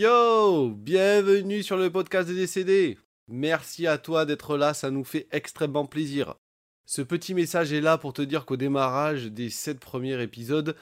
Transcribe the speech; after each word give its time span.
Yo 0.00 0.70
Bienvenue 0.70 1.64
sur 1.64 1.76
le 1.76 1.90
podcast 1.90 2.28
des 2.28 2.36
décédés. 2.36 2.98
Merci 3.26 3.88
à 3.88 3.98
toi 3.98 4.26
d'être 4.26 4.56
là, 4.56 4.72
ça 4.72 4.92
nous 4.92 5.02
fait 5.02 5.26
extrêmement 5.32 5.86
plaisir. 5.86 6.36
Ce 6.86 7.02
petit 7.02 7.34
message 7.34 7.72
est 7.72 7.80
là 7.80 7.98
pour 7.98 8.12
te 8.12 8.22
dire 8.22 8.46
qu'au 8.46 8.56
démarrage 8.56 9.24
des 9.24 9.50
7 9.50 9.80
premiers 9.80 10.22
épisodes, 10.22 10.76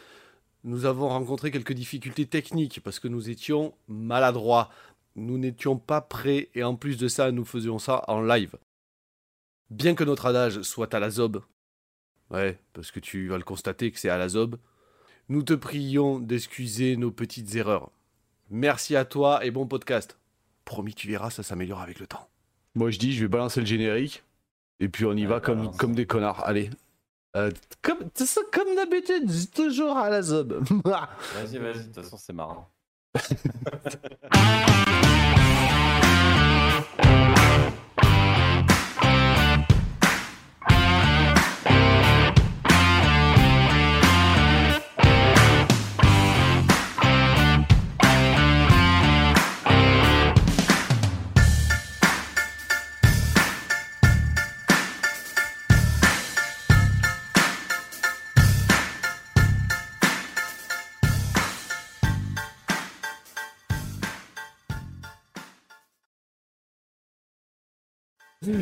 nous 0.65 0.85
avons 0.85 1.09
rencontré 1.09 1.51
quelques 1.51 1.73
difficultés 1.73 2.27
techniques 2.27 2.81
parce 2.85 3.01
que 3.01 3.09
nous 3.09 3.31
étions 3.31 3.73
maladroits. 3.89 4.69
Nous 5.15 5.39
n'étions 5.39 5.79
pas 5.79 6.03
prêts 6.03 6.51
et 6.55 6.63
en 6.63 6.77
plus 6.77 6.99
de 6.99 7.09
ça, 7.09 7.33
nous 7.33 7.47
faisions 7.47 7.79
ça 7.79 8.05
en 8.09 8.21
live. 8.21 8.59
Bien 9.71 9.95
que 9.95 10.05
notre 10.05 10.27
adage 10.27 10.61
soit 10.61 10.93
à 10.93 11.01
la 11.01 11.09
zob, 11.09 11.43
ouais, 12.31 12.59
parce 12.75 12.91
que 12.91 13.01
tu 13.01 13.29
vas 13.29 13.39
le 13.39 13.45
constater 13.45 13.91
que 13.91 13.99
c'est 13.99 14.11
à 14.11 14.19
la 14.19 14.29
zob, 14.29 14.59
nous 15.31 15.43
te 15.43 15.55
prions 15.55 16.19
d'excuser 16.19 16.99
nos 16.99 17.13
petites 17.13 17.55
erreurs. 17.55 17.91
Merci 18.51 18.95
à 18.95 19.05
toi 19.05 19.45
et 19.45 19.51
bon 19.51 19.67
podcast. 19.67 20.19
Promis, 20.65 20.95
tu 20.95 21.09
verras, 21.09 21.31
ça 21.31 21.43
s'améliore 21.43 21.81
avec 21.81 21.99
le 21.99 22.07
temps. 22.07 22.29
Moi, 22.75 22.91
je 22.91 22.99
dis, 22.99 23.13
je 23.13 23.23
vais 23.23 23.29
balancer 23.29 23.61
le 23.61 23.67
générique. 23.67 24.23
Et 24.79 24.89
puis, 24.89 25.05
on 25.05 25.15
y 25.15 25.27
va 25.27 25.41
comme, 25.41 25.75
comme 25.77 25.95
des 25.95 26.07
connards. 26.07 26.45
Allez. 26.45 26.71
Euh, 27.37 27.51
comme 27.83 27.99
comme 28.53 28.75
d'habitude, 28.77 29.51
toujours 29.53 29.97
à 29.97 30.11
la 30.11 30.23
zob. 30.23 30.65
vas-y, 30.85 31.59
vas-y, 31.59 31.79
de 31.79 31.83
toute 31.85 31.95
façon, 31.97 32.17
c'est 32.17 32.33
marrant. 32.33 32.71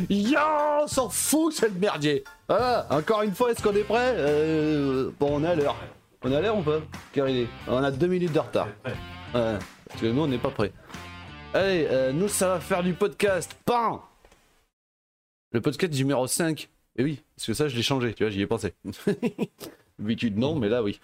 Yo, 0.09 0.39
on 0.83 0.87
s'en 0.87 1.09
fout, 1.09 1.53
c'est 1.53 1.67
le 1.67 1.79
merdier. 1.79 2.23
Voilà, 2.49 2.87
encore 2.89 3.21
une 3.21 3.33
fois, 3.33 3.51
est-ce 3.51 3.61
qu'on 3.61 3.75
est 3.75 3.83
prêt 3.83 4.13
euh, 4.17 5.11
Bon, 5.19 5.29
on 5.31 5.43
est 5.43 5.47
à 5.47 5.55
l'heure. 5.55 5.75
On 6.23 6.31
est 6.31 6.35
à 6.35 6.41
l'heure 6.41 6.57
ou 6.57 6.63
pas 6.63 6.79
Car 7.13 7.29
il 7.29 7.41
est. 7.41 7.47
On 7.67 7.83
a 7.83 7.91
deux 7.91 8.07
minutes 8.07 8.33
de 8.33 8.39
retard. 8.39 8.67
Ouais, 8.83 8.93
parce 9.33 10.01
que 10.01 10.07
nous, 10.07 10.21
on 10.21 10.27
n'est 10.27 10.37
pas 10.37 10.49
prêt. 10.49 10.71
Allez, 11.53 11.87
euh, 11.89 12.11
nous, 12.11 12.27
ça 12.27 12.47
va 12.49 12.59
faire 12.59 12.83
du 12.83 12.93
podcast. 12.93 13.55
PAN 13.65 14.03
Le 15.51 15.61
podcast 15.61 15.93
numéro 15.93 16.25
5. 16.27 16.63
Et 16.63 16.67
eh 16.97 17.03
oui, 17.03 17.23
parce 17.35 17.47
que 17.47 17.53
ça, 17.53 17.67
je 17.67 17.75
l'ai 17.75 17.83
changé, 17.83 18.13
tu 18.13 18.23
vois, 18.23 18.31
j'y 18.31 18.41
ai 18.41 18.47
pensé. 18.47 18.73
D'habitude, 19.99 20.37
non, 20.37 20.55
mais 20.55 20.69
là, 20.69 20.81
oui. 20.81 20.99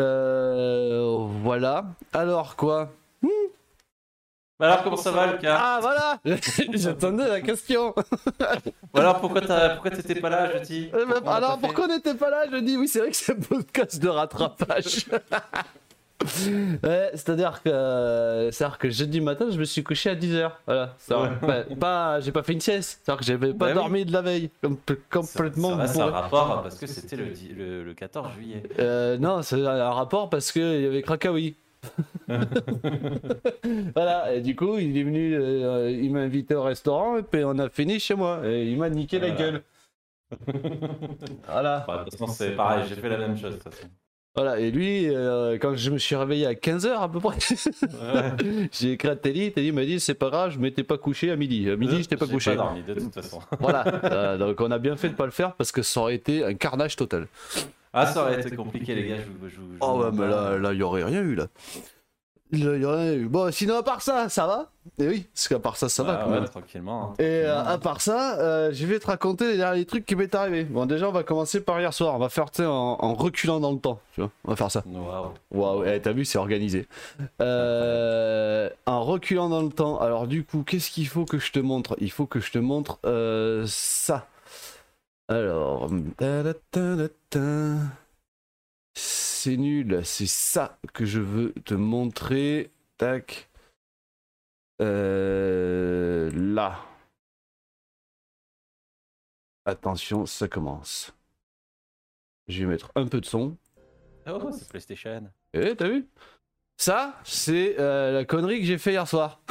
Euh, 0.00 1.16
voilà. 1.42 1.86
Alors, 2.12 2.56
quoi? 2.56 2.92
Bah 4.60 4.66
alors, 4.66 4.84
comment 4.84 4.96
ça 4.96 5.10
va, 5.10 5.32
Lucas? 5.32 5.58
Ah, 5.60 5.78
voilà 5.82 6.20
J'attendais 6.74 7.28
la 7.28 7.40
question 7.40 7.92
alors, 8.94 9.20
pourquoi 9.20 9.40
t'étais 9.90 10.14
pas 10.14 10.30
là, 10.30 10.48
je 10.54 10.58
dis 10.62 10.90
euh, 10.94 11.06
bah, 11.06 11.34
Alors, 11.34 11.58
pourquoi 11.58 11.86
on 11.86 11.88
n'était 11.88 12.14
pas 12.14 12.30
là 12.30 12.44
Je 12.50 12.58
dis, 12.58 12.76
oui, 12.76 12.86
c'est 12.86 13.00
vrai 13.00 13.10
que 13.10 13.16
c'est 13.16 13.32
un 13.32 13.40
podcast 13.40 14.00
de 14.00 14.08
rattrapage. 14.08 15.06
c'est-à-dire 17.14 17.62
que, 17.64 18.48
c'est-à-dire 18.52 18.78
que 18.78 18.90
jeudi 18.90 19.20
matin, 19.20 19.46
je 19.50 19.58
me 19.58 19.64
suis 19.64 19.82
couché 19.82 20.10
à 20.10 20.14
10h. 20.14 20.52
Voilà. 20.66 20.94
Ouais. 21.42 21.74
pas, 21.74 22.20
j'ai 22.20 22.30
pas 22.30 22.44
fait 22.44 22.52
une 22.52 22.60
sieste. 22.60 23.00
C'est-à-dire 23.02 23.20
que 23.20 23.26
j'avais 23.26 23.52
pas 23.54 23.66
bah 23.66 23.74
dormi 23.74 24.04
de 24.04 24.12
la 24.12 24.22
veille. 24.22 24.50
complètement. 25.10 25.76
Ça, 25.78 25.88
c'est 25.88 26.00
un 26.00 26.10
rapport 26.10 26.62
parce 26.62 26.76
que 26.76 26.86
c'était 26.86 27.16
le, 27.16 27.82
le, 27.82 27.94
14 27.94 28.32
juillet. 28.36 28.62
Euh, 28.78 29.18
non, 29.18 29.42
c'est 29.42 29.66
un 29.66 29.90
rapport 29.90 30.30
parce 30.30 30.52
qu'il 30.52 30.62
y 30.62 30.86
avait 30.86 31.02
Krakawi. 31.02 31.56
voilà, 33.94 34.34
et 34.34 34.40
du 34.40 34.56
coup, 34.56 34.78
il 34.78 34.96
est 34.96 35.02
venu, 35.02 35.34
euh, 35.34 35.90
il 35.90 36.12
m'a 36.12 36.20
invité 36.20 36.54
au 36.54 36.62
restaurant, 36.62 37.18
et 37.18 37.22
puis 37.22 37.44
on 37.44 37.58
a 37.58 37.68
fini 37.68 37.98
chez 37.98 38.14
moi, 38.14 38.40
et 38.44 38.64
il 38.70 38.78
m'a 38.78 38.90
niqué 38.90 39.18
la 39.18 39.30
gueule. 39.30 39.62
voilà. 41.46 41.86
de 41.88 42.04
toute 42.04 42.18
façon, 42.18 42.26
c'est 42.26 42.52
pareil, 42.52 42.84
j'ai 42.88 42.96
fait 42.96 43.08
la 43.08 43.18
même 43.18 43.36
chose, 43.36 43.52
de 43.52 43.60
toute 43.60 43.72
façon. 43.72 43.88
Voilà, 44.36 44.58
et 44.58 44.72
lui, 44.72 45.14
euh, 45.14 45.58
quand 45.60 45.76
je 45.76 45.90
me 45.92 45.98
suis 45.98 46.16
réveillé 46.16 46.44
à 46.46 46.54
15h 46.54 46.88
à 46.88 47.08
peu 47.08 47.20
près, 47.20 47.38
j'ai 48.72 48.92
écrit 48.92 49.08
à 49.08 49.14
Telly, 49.14 49.52
Telly 49.52 49.70
m'a 49.70 49.84
dit 49.84 50.00
c'est 50.00 50.14
pas 50.14 50.28
grave, 50.28 50.50
je 50.50 50.58
m'étais 50.58 50.82
pas 50.82 50.98
couché 50.98 51.30
à 51.30 51.36
midi. 51.36 51.70
À 51.70 51.76
midi, 51.76 51.98
j'étais 51.98 52.16
pas 52.16 52.26
couché. 52.26 52.50
Pas 52.50 52.56
dormi, 52.56 52.82
de 52.82 52.94
toute 52.94 53.14
façon. 53.14 53.38
voilà, 53.60 53.84
euh, 54.04 54.36
donc 54.36 54.60
on 54.60 54.72
a 54.72 54.78
bien 54.78 54.96
fait 54.96 55.08
de 55.08 55.14
pas 55.14 55.26
le 55.26 55.30
faire 55.30 55.54
parce 55.54 55.70
que 55.70 55.82
ça 55.82 56.00
aurait 56.00 56.16
été 56.16 56.44
un 56.44 56.54
carnage 56.54 56.96
total. 56.96 57.28
Ah, 57.94 58.06
ça 58.06 58.22
aurait 58.22 58.40
été 58.40 58.56
compliqué, 58.56 58.94
les 58.94 59.06
gars. 59.06 59.16
Je, 59.16 59.48
je, 59.48 59.60
oh, 59.80 60.02
ouais, 60.02 60.10
mais 60.12 60.26
là, 60.26 60.58
là, 60.58 60.72
il 60.72 60.80
y 60.80 60.82
aurait 60.82 61.04
rien 61.04 61.22
eu, 61.22 61.36
là. 61.36 61.46
Il 62.52 62.60
y 62.60 62.84
aurait 62.84 63.04
rien 63.04 63.14
eu. 63.14 63.26
Bon, 63.26 63.50
sinon, 63.52 63.76
à 63.76 63.82
part 63.82 64.02
ça, 64.02 64.28
ça 64.28 64.46
va? 64.46 64.70
Et 64.98 65.04
eh 65.04 65.08
oui, 65.08 65.26
parce 65.32 65.48
qu'à 65.48 65.58
part 65.58 65.76
ça, 65.76 65.88
ça 65.88 66.02
va. 66.02 66.26
Bah 66.26 66.40
ouais, 66.40 66.44
tranquillement. 66.46 67.10
Hein, 67.10 67.14
Et 67.18 67.24
euh, 67.24 67.64
à 67.64 67.78
part 67.78 68.00
ça, 68.00 68.38
euh, 68.38 68.70
je 68.72 68.84
vais 68.86 68.98
te 68.98 69.06
raconter 69.06 69.52
les 69.52 69.56
derniers 69.56 69.86
trucs 69.86 70.04
qui 70.04 70.14
m'est 70.14 70.32
arrivé. 70.34 70.64
Bon, 70.64 70.86
déjà, 70.86 71.08
on 71.08 71.12
va 71.12 71.22
commencer 71.22 71.60
par 71.60 71.80
hier 71.80 71.92
soir. 71.94 72.14
On 72.14 72.18
va 72.18 72.28
faire, 72.28 72.50
tu 72.50 72.58
sais, 72.58 72.66
en, 72.66 73.14
reculant 73.14 73.60
dans 73.60 73.72
le 73.72 73.78
temps. 73.78 74.00
Tu 74.14 74.20
vois, 74.20 74.30
on 74.44 74.50
va 74.50 74.56
faire 74.56 74.70
ça. 74.70 74.82
Waouh. 74.86 75.30
Waouh, 75.52 75.84
eh, 75.84 76.00
t'as 76.00 76.12
vu, 76.12 76.24
c'est 76.24 76.38
organisé. 76.38 76.86
Euh, 77.40 78.68
en 78.86 79.04
reculant 79.04 79.48
dans 79.48 79.62
le 79.62 79.70
temps. 79.70 79.98
Alors, 80.00 80.26
du 80.26 80.44
coup, 80.44 80.64
qu'est-ce 80.66 80.90
qu'il 80.90 81.08
faut 81.08 81.24
que 81.24 81.38
je 81.38 81.50
te 81.50 81.60
montre? 81.60 81.96
Il 81.98 82.10
faut 82.10 82.26
que 82.26 82.40
je 82.40 82.52
te 82.52 82.58
montre 82.58 82.98
ça. 83.66 84.26
Alors 85.28 85.90
c'est 89.44 89.56
nul, 89.56 90.00
c'est 90.04 90.26
ça 90.26 90.78
que 90.92 91.04
je 91.04 91.20
veux 91.20 91.52
te 91.64 91.74
montrer. 91.74 92.70
Tac. 92.96 93.50
Euh, 94.80 96.30
là. 96.34 96.80
Attention, 99.66 100.26
ça 100.26 100.48
commence. 100.48 101.12
Je 102.48 102.60
vais 102.60 102.70
mettre 102.70 102.92
un 102.94 103.06
peu 103.06 103.20
de 103.20 103.26
son. 103.26 103.56
Oh, 104.26 104.50
c'est 104.52 104.68
PlayStation. 104.68 105.30
Eh, 105.52 105.74
t'as 105.76 105.88
vu? 105.88 106.08
Ça, 106.76 107.20
c'est 107.24 107.78
euh, 107.78 108.12
la 108.12 108.24
connerie 108.24 108.60
que 108.60 108.66
j'ai 108.66 108.78
fait 108.78 108.92
hier 108.92 109.08
soir. 109.08 109.42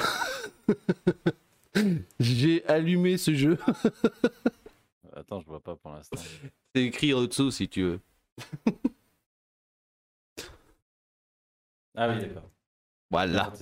j'ai 2.19 2.65
allumé 2.65 3.17
ce 3.17 3.33
jeu. 3.33 3.57
Attends, 5.15 5.41
je 5.41 5.45
vois 5.45 5.59
pas 5.59 5.75
pour 5.75 5.91
l'instant. 5.91 6.17
C'est 6.75 6.83
écrit 6.83 7.13
en 7.13 7.23
dessous 7.23 7.51
si 7.51 7.67
tu 7.69 7.83
veux. 7.83 7.99
Ah 11.95 12.09
oui, 12.09 12.19
d'accord. 12.19 12.49
Voilà. 13.11 13.53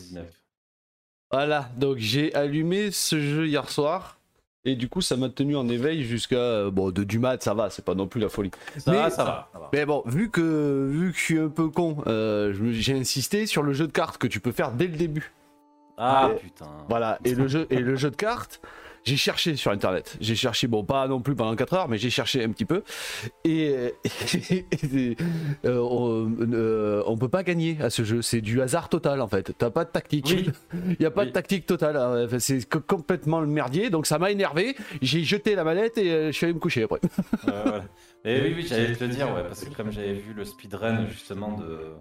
Voilà, 1.31 1.69
donc 1.75 1.97
j'ai 1.97 2.33
allumé 2.33 2.91
ce 2.91 3.19
jeu 3.19 3.45
hier 3.45 3.69
soir. 3.69 4.21
Et 4.63 4.75
du 4.75 4.89
coup, 4.89 5.01
ça 5.01 5.17
m'a 5.17 5.29
tenu 5.29 5.55
en 5.55 5.67
éveil 5.67 6.03
jusqu'à. 6.03 6.35
Euh, 6.35 6.71
bon, 6.71 6.91
de 6.91 7.03
du 7.03 7.17
mat, 7.17 7.41
ça 7.41 7.53
va, 7.53 7.69
c'est 7.69 7.83
pas 7.83 7.95
non 7.95 8.07
plus 8.07 8.21
la 8.21 8.29
folie. 8.29 8.51
Ça, 8.77 8.91
mais, 8.91 9.09
ça, 9.09 9.23
va, 9.23 9.69
Mais 9.73 9.85
bon, 9.85 10.03
vu 10.05 10.29
que, 10.29 10.87
vu 10.89 11.11
que 11.11 11.17
je 11.17 11.23
suis 11.23 11.39
un 11.39 11.49
peu 11.49 11.69
con, 11.69 12.03
euh, 12.05 12.53
j'ai 12.71 12.93
insisté 12.93 13.47
sur 13.47 13.63
le 13.63 13.73
jeu 13.73 13.87
de 13.87 13.91
cartes 13.91 14.17
que 14.17 14.27
tu 14.27 14.39
peux 14.39 14.51
faire 14.51 14.71
dès 14.71 14.87
le 14.87 14.95
début. 14.95 15.33
Ah 15.97 16.29
putain. 16.39 16.67
Voilà, 16.89 17.19
et 17.25 17.33
le 17.33 17.47
jeu, 17.47 17.67
et 17.69 17.79
le 17.79 17.95
jeu 17.95 18.11
de 18.11 18.15
cartes, 18.15 18.61
j'ai 19.03 19.17
cherché 19.17 19.55
sur 19.55 19.71
internet. 19.71 20.17
J'ai 20.19 20.35
cherché, 20.35 20.67
bon, 20.67 20.83
pas 20.83 21.07
non 21.07 21.21
plus 21.21 21.35
pendant 21.35 21.55
4 21.55 21.73
heures, 21.73 21.87
mais 21.87 21.97
j'ai 21.97 22.09
cherché 22.09 22.43
un 22.43 22.49
petit 22.49 22.65
peu. 22.65 22.83
Et, 23.43 23.93
euh, 25.65 25.79
on, 25.79 26.31
euh, 26.53 27.03
on, 27.05 27.17
peut 27.17 27.29
pas 27.29 27.43
gagner 27.43 27.77
à 27.81 27.89
ce 27.89 28.03
jeu. 28.03 28.21
C'est 28.21 28.41
du 28.41 28.61
hasard 28.61 28.89
total 28.89 29.21
en 29.21 29.27
fait. 29.27 29.53
T'as 29.57 29.69
pas 29.69 29.85
de 29.85 29.89
tactique. 29.89 30.35
Il 30.73 30.97
y 30.99 31.05
a 31.05 31.11
pas 31.11 31.25
de 31.25 31.31
tactique 31.31 31.65
totale. 31.65 31.97
Hein. 31.97 32.27
C'est 32.39 32.67
complètement 32.69 33.39
le 33.41 33.47
merdier. 33.47 33.89
Donc 33.89 34.05
ça 34.05 34.19
m'a 34.19 34.31
énervé. 34.31 34.75
J'ai 35.01 35.23
jeté 35.23 35.55
la 35.55 35.63
mallette 35.63 35.97
et 35.97 36.11
euh, 36.11 36.27
je 36.27 36.37
suis 36.37 36.45
allé 36.45 36.53
me 36.53 36.59
coucher 36.59 36.83
après. 36.83 36.99
Et 38.23 38.39
oui, 38.41 38.53
oui, 38.55 38.65
j'allais 38.67 38.93
te 38.93 39.03
le 39.03 39.09
dire, 39.09 39.33
ouais, 39.33 39.43
parce 39.43 39.63
que 39.63 39.75
comme 39.75 39.91
j'avais 39.91 40.13
vu 40.13 40.33
le 40.33 40.45
speedrun 40.45 41.07
justement 41.07 41.57
de 41.57 41.65
euh, 41.65 41.93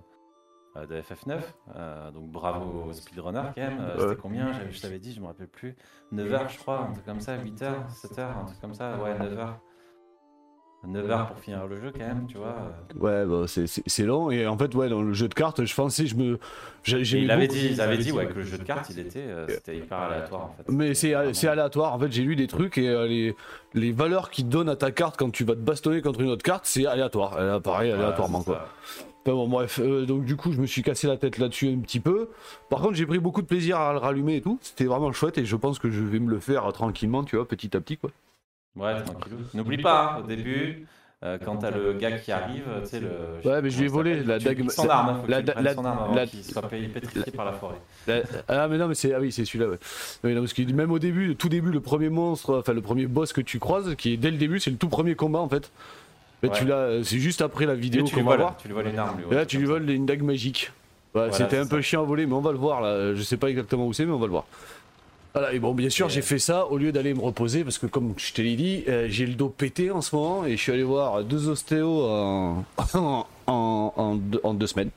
de 0.77 1.01
FF9. 1.01 1.41
Euh, 1.77 2.11
donc 2.13 2.31
bravo 2.31 2.85
au 2.89 2.93
speedrunner 2.93 3.43
quand 3.55 3.61
même. 3.61 3.81
Euh, 3.81 3.99
c'était 3.99 4.21
combien 4.21 4.53
Je 4.71 4.81
t'avais 4.81 4.99
dit, 4.99 5.13
je 5.13 5.21
me 5.21 5.27
rappelle 5.27 5.49
plus. 5.49 5.77
9h 6.13 6.53
je 6.53 6.59
crois, 6.59 6.81
un 6.89 6.93
truc 6.93 7.05
comme 7.05 7.21
ça, 7.21 7.37
8h, 7.37 7.89
7h, 7.93 8.21
un 8.21 8.45
truc 8.45 8.61
comme 8.61 8.75
ça. 8.75 8.97
Ouais, 8.99 9.15
9h. 9.15 9.49
9h 10.89 11.27
pour 11.27 11.39
finir 11.39 11.67
le 11.67 11.77
jeu 11.77 11.93
quand 11.93 12.07
même, 12.07 12.27
tu 12.27 12.39
vois. 12.39 12.57
Ouais, 12.99 13.27
bah, 13.27 13.45
c'est 13.47 14.03
long. 14.03 14.31
Et 14.31 14.47
en 14.47 14.57
fait, 14.57 14.75
ouais, 14.75 14.89
dans 14.89 15.03
le 15.03 15.13
jeu 15.13 15.29
de 15.29 15.35
cartes, 15.35 15.63
je 15.63 15.75
pensais, 15.75 16.07
je 16.07 16.17
me. 16.17 16.39
Il 16.87 17.31
avait 17.31 17.49
dit, 17.49 17.69
il 17.73 17.81
avait 17.83 17.99
dit 17.99 18.13
ouais, 18.13 18.27
que 18.27 18.33
le 18.33 18.45
jeu 18.45 18.57
de 18.57 18.63
cartes, 18.63 18.89
il 18.89 18.99
était, 18.99 19.27
c'était 19.49 19.77
hyper 19.77 19.99
aléatoire 19.99 20.45
en 20.45 20.55
fait. 20.57 20.73
Mais 20.73 20.95
c'est 20.95 21.49
aléatoire. 21.49 21.95
En 21.95 21.99
fait, 21.99 22.11
j'ai 22.11 22.23
lu 22.23 22.35
des 22.35 22.47
trucs 22.47 22.79
et 22.79 22.89
les, 23.09 23.37
les 23.75 23.93
valeurs 23.93 24.31
qu'ils 24.31 24.49
donnent 24.49 24.71
à 24.71 24.77
ta 24.77 24.91
carte 24.91 25.19
quand 25.19 25.31
tu 25.31 25.45
vas 25.45 25.55
te 25.55 25.61
bastonner 25.61 26.01
contre 26.01 26.21
une 26.21 26.31
autre 26.31 26.45
carte, 26.45 26.65
c'est 26.65 26.87
aléatoire. 26.87 27.61
pareil, 27.61 27.91
aléatoirement 27.91 28.43
quoi. 28.43 28.67
Bon, 29.27 29.49
bref, 29.49 29.81
euh, 29.83 30.07
donc 30.07 30.25
du 30.25 30.37
coup, 30.37 30.53
je 30.53 30.61
me 30.61 30.67
suis 30.67 30.83
cassé 30.83 31.07
la 31.07 31.17
tête 31.17 31.39
là-dessus 31.39 31.69
un 31.69 31.81
petit 31.81 32.01
peu. 32.01 32.29
Par 32.69 32.81
contre, 32.81 32.95
j'ai 32.95 33.07
pris 33.07 33.19
beaucoup 33.19 33.43
de 33.43 33.47
plaisir 33.47 33.79
à 33.79 33.93
le 33.93 33.99
rallumer 33.99 34.37
et 34.37 34.41
tout. 34.41 34.59
C'était 34.63 34.85
vraiment 34.85 35.13
chouette 35.13 35.39
et 35.39 35.45
je 35.45 35.57
pense 35.57 35.79
que 35.79 35.91
je 35.91 36.03
vais 36.03 36.19
me 36.19 36.31
le 36.31 36.41
faire 36.41 36.71
tranquillement, 36.73 37.25
tu 37.25 37.37
vois, 37.37 37.47
petit 37.47 37.77
à 37.77 37.81
petit, 37.81 37.97
quoi. 37.97 38.11
Ouais, 38.77 39.03
tranquille. 39.03 39.33
N'oublie 39.55 39.79
pas, 39.79 40.15
hein, 40.17 40.23
au 40.23 40.27
début, 40.27 40.87
euh, 41.23 41.39
quand 41.45 41.57
t'as 41.57 41.71
le 41.71 41.93
gars 41.95 42.13
qui 42.13 42.33
arrive, 42.33 42.65
tu 42.83 42.89
sais, 42.89 43.01
le. 43.01 43.11
Ouais, 43.45 43.61
mais 43.61 43.69
je 43.69 43.79
lui 43.79 43.87
ai 43.87 43.89
volé 43.89 44.23
la 44.23 44.39
dague. 44.39 44.71
Son 44.71 44.89
arme, 44.89 45.21
faut 45.21 45.31
la, 45.31 45.43
la, 45.43 45.75
son 45.75 45.85
arme 45.85 46.15
la, 46.15 46.27
qu'il 46.27 46.43
soit 46.43 46.63
pétrifié 46.63 47.33
par 47.33 47.45
la 47.45 47.53
forêt. 47.53 47.81
ah, 48.49 48.69
mais 48.69 48.79
non, 48.79 48.89
mais 48.89 48.95
c'est 48.95 49.13
ah 49.13 49.21
oui, 49.21 49.33
c'est 49.33 49.45
celui-là, 49.45 49.69
ouais. 49.69 49.79
Mais 50.25 50.35
non, 50.35 50.41
parce 50.41 50.55
que 50.55 50.63
même 50.63 50.93
au 50.93 50.99
début, 50.99 51.37
tout 51.37 51.49
début, 51.49 51.73
le 51.73 51.81
premier 51.81 52.09
monstre, 52.09 52.61
enfin 52.61 52.73
le 52.73 52.81
premier 52.81 53.07
boss 53.07 53.33
que 53.33 53.41
tu 53.41 53.59
croises, 53.59 53.95
qui 53.97 54.15
est 54.15 54.17
dès 54.17 54.31
le 54.31 54.39
début, 54.39 54.61
c'est 54.61 54.71
le 54.71 54.77
tout 54.79 54.89
premier 54.89 55.15
combat 55.15 55.41
en 55.41 55.49
fait. 55.49 55.71
Tu 56.49 56.65
l'as, 56.65 57.05
c'est 57.05 57.19
juste 57.19 57.43
après 57.43 57.67
la 57.67 57.75
vidéo 57.75 58.05
qu'on 58.05 58.23
va 58.25 58.37
voir. 58.37 58.57
Tu 58.57 58.69
lui 58.69 58.75
voles 58.75 58.89
une 58.89 58.99
arme, 58.99 59.21
lui. 59.21 59.35
là, 59.35 59.45
tu 59.45 59.59
lui 59.59 59.67
voles 59.67 59.89
une 59.91 60.07
dague 60.07 60.23
magique. 60.23 60.73
C'était 61.33 61.59
un 61.59 61.67
peu 61.67 61.81
chiant 61.81 62.03
à 62.03 62.07
voler, 62.07 62.27
mais 62.27 62.35
on 62.35 62.41
va 62.41 62.53
le 62.53 62.59
voir 62.59 62.81
là. 62.81 63.15
Je 63.15 63.23
sais 63.23 63.37
pas 63.37 63.51
exactement 63.51 63.87
où 63.87 63.93
c'est, 63.93 64.07
mais 64.07 64.13
on 64.13 64.19
va 64.19 64.27
le 64.27 64.33
voir. 64.33 64.45
Voilà, 65.33 65.53
et 65.53 65.61
bon, 65.61 65.75
bien 65.75 65.91
sûr, 65.91 66.09
j'ai 66.09 66.23
fait 66.23 66.41
ça 66.41 66.67
au 66.67 66.77
lieu 66.77 66.91
d'aller 66.91 67.15
me 67.15 67.21
reposer 67.21 67.63
parce 67.63 67.79
que, 67.79 67.87
comme 67.87 68.15
je 68.17 68.33
te 68.33 68.43
l'ai 68.43 68.57
dit, 68.57 68.85
euh, 68.89 69.07
j'ai 69.09 69.27
le 69.27 69.35
dos 69.35 69.49
pété 69.49 69.91
en 69.93 70.01
ce 70.01 70.15
moment 70.17 70.45
et 70.45 70.57
je 70.57 70.63
suis 70.63 70.73
allé 70.73 70.83
voir 70.83 71.23
deux 71.23 71.49
ostéos 71.49 72.05
en, 72.05 72.65
en, 73.47 74.15
deux, 74.17 74.67
semaines. 74.67 74.91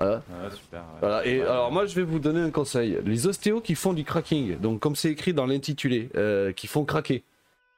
Voilà. 0.00 0.22
super, 0.52 0.82
voilà. 1.00 1.26
Et 1.26 1.42
alors, 1.42 1.70
moi, 1.70 1.86
je 1.86 1.94
vais 1.94 2.02
vous 2.02 2.18
donner 2.18 2.40
un 2.40 2.50
conseil. 2.50 2.98
Les 3.04 3.28
ostéos 3.28 3.60
qui 3.60 3.76
font 3.76 3.92
du 3.92 4.02
cracking, 4.02 4.58
donc 4.58 4.80
comme 4.80 4.96
c'est 4.96 5.10
écrit 5.10 5.32
dans 5.32 5.46
l'intitulé, 5.46 6.08
euh, 6.16 6.52
qui 6.52 6.66
font 6.66 6.84
craquer, 6.84 7.22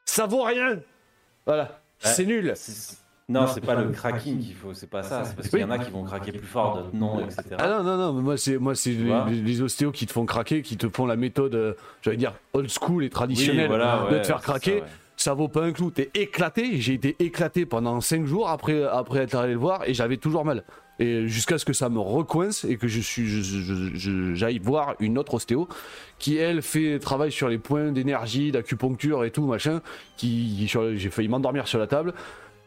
ça 0.07 0.27
vaut 0.27 0.43
rien! 0.43 0.81
Voilà, 1.45 1.81
c'est 2.01 2.27
nul! 2.27 2.55
Non, 3.31 3.47
c'est 3.47 3.61
pas, 3.61 3.77
le 3.77 3.91
cracking 3.91 4.41
qu'il 4.41 4.55
faut, 4.55 4.75
c'est 4.75 4.89
pas 4.89 5.05
ça. 5.05 5.25
C'est 5.25 5.37
parce 5.37 5.49
qu'il 5.49 5.61
y 5.61 5.65
en 5.65 5.71
a 5.71 5.79
qui 5.79 5.91
vont 5.93 6.03
craquer 6.03 6.33
plus 6.33 6.47
fort, 6.47 6.75
d'autres 6.75 6.91
non, 6.93 7.25
etc. 7.25 7.43
Ah 7.59 7.69
non, 7.69 7.85
non, 7.85 7.97
non, 7.97 8.13
moi 8.21 8.37
c'est 8.37 8.59
moi 8.59 8.75
c'est 8.75 8.91
les, 8.91 9.63
ostéos 9.63 9.93
qui 9.93 10.07
te 10.07 10.13
font 10.13 10.27
craquer, 10.27 10.63
qui 10.63 10.77
te 10.77 10.89
font 10.89 11.07
la 11.07 11.15
méthode, 11.15 11.55
euh, 11.55 11.75
j'allais 12.03 12.17
dire 12.17 12.35
old 12.55 12.69
school 12.69 13.05
et 13.05 13.11
traditionnelle 13.11 13.71
de 13.71 14.19
te 14.19 14.27
faire 14.27 14.41
craquer. 14.41 14.83
Ça, 15.17 15.35
vaut 15.35 15.49
pas 15.49 15.63
un 15.63 15.73
clou, 15.73 15.91
t'es 15.91 16.11
éclaté. 16.15 16.81
J'ai 16.81 16.95
été 16.95 17.15
éclaté 17.19 17.67
pendant 17.67 18.01
5 18.01 18.25
jours 18.25 18.49
après, 18.49 18.85
après 18.85 19.19
être 19.19 19.35
allé 19.35 19.53
le 19.53 19.59
voir 19.59 19.87
et 19.87 19.93
j'avais 19.93 20.17
toujours 20.17 20.47
mal. 20.47 20.65
Et 21.01 21.27
jusqu'à 21.27 21.57
ce 21.57 21.65
que 21.65 21.73
ça 21.73 21.89
me 21.89 21.99
recoince 21.99 22.65
et 22.65 22.77
que 22.77 22.87
je 22.87 23.01
suis, 23.01 23.27
j'aille 24.37 24.59
voir 24.59 24.97
une 25.01 25.17
autre 25.17 25.33
ostéo 25.33 25.67
qui 26.19 26.37
elle 26.37 26.61
fait 26.61 26.99
travail 26.99 27.33
sur 27.33 27.49
les 27.49 27.57
points 27.57 27.91
d'énergie, 27.91 28.53
d'acupuncture 28.53 29.25
et 29.25 29.31
tout 29.31 29.47
machin. 29.47 29.81
Qui, 30.19 30.69
j'ai 30.69 31.11
failli 31.11 31.29
m'endormir 31.29 31.67
sur 31.67 31.79
la 31.79 31.87
table. 31.87 32.13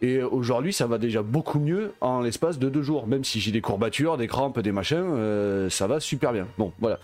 Et 0.01 0.24
aujourd'hui, 0.24 0.74
ça 0.74 0.88
va 0.88 0.97
déjà 0.97 1.21
beaucoup 1.21 1.59
mieux 1.59 1.94
en 2.01 2.21
l'espace 2.21 2.57
de 2.57 2.69
deux 2.69 2.81
jours. 2.81 3.06
Même 3.06 3.24
si 3.24 3.39
j'ai 3.39 3.51
des 3.51 3.62
courbatures, 3.62 4.18
des 4.18 4.27
crampes, 4.27 4.59
des 4.59 4.71
machins, 4.71 4.97
euh, 4.97 5.69
ça 5.69 5.86
va 5.86 6.00
super 6.00 6.33
bien. 6.33 6.47
Bon, 6.57 6.74
voilà. 6.79 7.00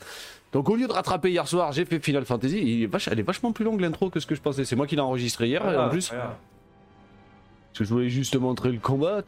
Donc 0.52 0.68
au 0.68 0.76
lieu 0.76 0.88
de 0.88 0.92
rattraper 0.92 1.30
hier 1.30 1.48
soir, 1.48 1.72
j'ai 1.74 1.86
fait 1.86 2.04
Final 2.04 2.26
Fantasy. 2.26 2.60
Il 2.60 2.84
est 2.84 3.08
elle 3.12 3.20
est 3.20 3.24
vachement 3.24 3.52
plus 3.52 3.64
longue 3.64 3.82
l'intro 3.82 4.10
que 4.10 4.20
ce 4.20 4.26
que 4.26 4.34
je 4.34 4.42
pensais. 4.42 4.66
C'est 4.66 4.76
moi 4.76 4.88
qui 4.88 4.96
l'ai 4.96 5.02
enregistré 5.02 5.48
hier 5.48 5.64
en 5.64 5.90
plus. 5.90 6.10
Parce 6.10 7.78
que 7.78 7.84
je 7.84 7.90
voulais 7.90 8.10
juste 8.10 8.36
montrer 8.36 8.72
le 8.72 8.80
combat. 8.80 9.22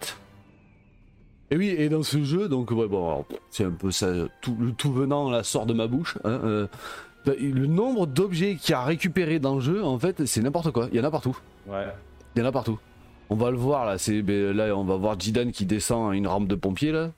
Et 1.51 1.57
oui, 1.57 1.67
et 1.69 1.89
dans 1.89 2.01
ce 2.01 2.23
jeu, 2.23 2.47
donc 2.47 2.71
ouais, 2.71 2.87
bon, 2.87 3.25
c'est 3.49 3.65
un 3.65 3.71
peu 3.71 3.91
ça, 3.91 4.07
tout, 4.39 4.55
le 4.57 4.71
tout 4.71 4.93
venant 4.93 5.29
là 5.29 5.43
sort 5.43 5.65
de 5.65 5.73
ma 5.73 5.87
bouche. 5.87 6.17
Hein, 6.23 6.39
euh, 6.43 6.67
bah, 7.25 7.33
le 7.37 7.67
nombre 7.67 8.07
d'objets 8.07 8.55
qu'il 8.55 8.71
y 8.71 8.73
a 8.73 8.83
récupéré 8.83 9.39
dans 9.39 9.55
le 9.55 9.61
jeu, 9.61 9.83
en 9.83 9.99
fait, 9.99 10.25
c'est 10.25 10.41
n'importe 10.41 10.71
quoi. 10.71 10.87
Il 10.91 10.97
y 10.97 11.01
en 11.01 11.03
a 11.03 11.11
partout. 11.11 11.37
Ouais. 11.67 11.87
Il 12.35 12.39
y 12.39 12.41
en 12.45 12.47
a 12.47 12.51
partout. 12.53 12.79
On 13.29 13.35
va 13.35 13.51
le 13.51 13.57
voir 13.57 13.85
là, 13.85 13.97
c'est 13.97 14.21
ben, 14.21 14.51
là 14.51 14.75
on 14.75 14.83
va 14.83 14.97
voir 14.97 15.17
Jidan 15.17 15.51
qui 15.51 15.65
descend 15.65 16.13
une 16.13 16.27
rampe 16.27 16.49
de 16.49 16.55
pompier 16.55 16.91
là, 16.91 17.11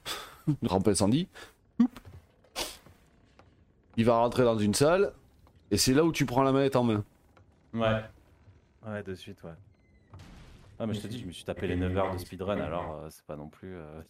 une 0.61 0.67
rampe 0.67 0.87
incendie. 0.87 1.27
Il 3.97 4.05
va 4.05 4.17
rentrer 4.17 4.43
dans 4.43 4.57
une 4.57 4.75
salle 4.75 5.11
et 5.71 5.77
c'est 5.77 5.93
là 5.93 6.03
où 6.03 6.11
tu 6.11 6.27
prends 6.27 6.43
la 6.43 6.51
manette 6.51 6.75
en 6.75 6.83
main. 6.83 7.03
Ouais. 7.73 8.01
Ouais, 8.85 9.01
de 9.01 9.15
suite, 9.15 9.41
ouais. 9.43 9.51
Ah 10.83 10.85
mais 10.85 10.93
je 10.93 11.01
te 11.01 11.07
dis, 11.07 11.19
je 11.19 11.25
me 11.25 11.31
suis 11.31 11.45
tapé 11.45 11.67
les 11.67 11.77
9 11.77 11.97
heures 11.97 12.13
de 12.13 12.17
speedrun 12.17 12.59
alors 12.59 12.99
euh, 13.03 13.07
c'est 13.09 13.25
pas 13.25 13.37
non 13.37 13.47
plus 13.47 13.75
euh, 13.75 14.01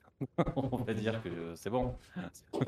on 0.56 0.78
va 0.78 0.94
dire 0.94 1.22
que 1.24 1.30
c'est 1.56 1.70
bon. 1.70 1.94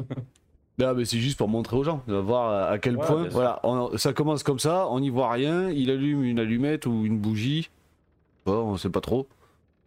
Ah 0.82 0.94
mais 0.94 1.06
c'est 1.06 1.20
juste 1.20 1.38
pour 1.38 1.48
montrer 1.48 1.78
aux 1.78 1.86
gens, 1.86 2.04
de 2.06 2.16
voir 2.16 2.70
à 2.70 2.78
quel 2.80 2.98
point 2.98 3.30
voilà, 3.30 3.62
ça 3.96 4.12
commence 4.12 4.44
comme 4.44 4.60
ça, 4.60 4.90
on 4.90 5.00
n'y 5.00 5.10
voit 5.10 5.32
rien, 5.32 5.70
il 5.70 5.90
allume 5.90 6.26
une 6.26 6.38
allumette 6.38 6.86
ou 6.86 7.06
une 7.06 7.18
bougie, 7.18 7.70
Bon, 8.46 8.74
on 8.74 8.78
sait 8.78 8.90
pas 8.90 9.02
trop. 9.02 9.28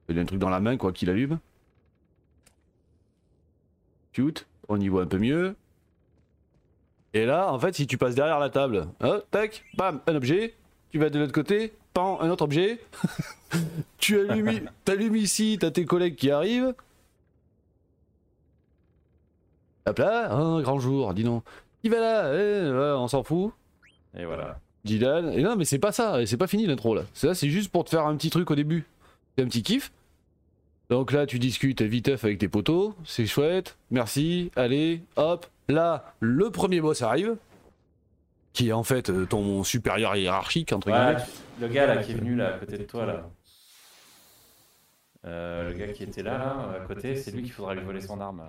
Il 0.08 0.18
a 0.18 0.22
un 0.22 0.24
truc 0.24 0.40
dans 0.40 0.48
la 0.48 0.60
main, 0.60 0.76
quoi, 0.76 0.92
qu'il 0.92 1.10
allume. 1.10 1.38
Cute. 4.12 4.46
On 4.68 4.80
y 4.80 4.88
voit 4.88 5.02
un 5.02 5.06
peu 5.06 5.18
mieux. 5.18 5.54
Et 7.14 7.24
là, 7.24 7.52
en 7.52 7.58
fait, 7.58 7.74
si 7.74 7.86
tu 7.86 7.96
passes 7.96 8.14
derrière 8.14 8.38
la 8.38 8.50
table, 8.50 8.88
hein, 9.00 9.22
tac, 9.30 9.64
bam, 9.76 10.00
un 10.06 10.14
objet. 10.14 10.54
Tu 10.90 10.98
vas 10.98 11.10
de 11.10 11.18
l'autre 11.18 11.32
côté, 11.32 11.74
pan, 11.92 12.20
un 12.20 12.30
autre 12.30 12.44
objet. 12.44 12.80
tu 13.98 14.18
allumes, 14.18 14.68
t'allumes 14.84 15.16
ici, 15.16 15.58
t'as 15.60 15.70
tes 15.70 15.84
collègues 15.84 16.16
qui 16.16 16.30
arrivent. 16.30 16.74
Hop 19.86 19.98
là, 19.98 20.32
un 20.32 20.60
grand 20.60 20.78
jour, 20.78 21.14
dis 21.14 21.24
non. 21.24 21.42
Qui 21.82 21.88
va 21.88 22.00
là 22.00 22.34
eh, 22.34 22.70
On 22.96 23.08
s'en 23.08 23.22
fout. 23.22 23.52
Et 24.16 24.24
voilà. 24.24 24.60
Dylan. 24.84 25.32
Et 25.32 25.42
non, 25.42 25.56
mais 25.56 25.64
c'est 25.64 25.78
pas 25.78 25.92
ça, 25.92 26.24
c'est 26.26 26.36
pas 26.36 26.46
fini 26.46 26.66
l'intro 26.66 26.94
là. 26.94 27.02
Ça, 27.12 27.34
c'est 27.34 27.50
juste 27.50 27.70
pour 27.70 27.84
te 27.84 27.90
faire 27.90 28.06
un 28.06 28.16
petit 28.16 28.30
truc 28.30 28.50
au 28.50 28.54
début. 28.54 28.86
C'est 29.36 29.44
un 29.44 29.46
petit 29.46 29.62
kiff. 29.62 29.92
Donc 30.90 31.12
là, 31.12 31.26
tu 31.26 31.38
discutes 31.38 31.82
vite 31.82 32.08
avec 32.08 32.38
tes 32.38 32.48
potos, 32.48 32.94
c'est 33.04 33.26
chouette, 33.26 33.76
merci, 33.90 34.50
allez, 34.56 35.02
hop. 35.16 35.46
Là, 35.68 36.14
le 36.20 36.50
premier 36.50 36.80
boss 36.80 37.02
arrive, 37.02 37.36
qui 38.58 38.70
est 38.70 38.72
en 38.72 38.82
fait 38.82 39.08
euh, 39.08 39.24
ton 39.24 39.62
supérieur 39.62 40.16
hiérarchique, 40.16 40.72
entre 40.72 40.90
guillemets. 40.90 41.22
Le 41.60 41.68
gars 41.68 41.86
là 41.86 42.02
qui 42.02 42.10
est 42.10 42.14
venu 42.16 42.34
là 42.34 42.54
à 42.54 42.58
côté 42.58 42.76
de 42.76 42.82
toi 42.82 43.06
là. 43.06 43.30
Euh, 45.26 45.70
le 45.70 45.78
gars 45.78 45.86
qui 45.92 46.02
était 46.02 46.24
là, 46.24 46.38
là 46.38 46.68
à 46.82 46.86
côté, 46.86 47.14
c'est 47.14 47.30
lui 47.30 47.42
qu'il 47.42 47.52
faudra 47.52 47.74
lui 47.74 47.84
voler 47.84 48.00
son 48.00 48.20
arme. 48.20 48.42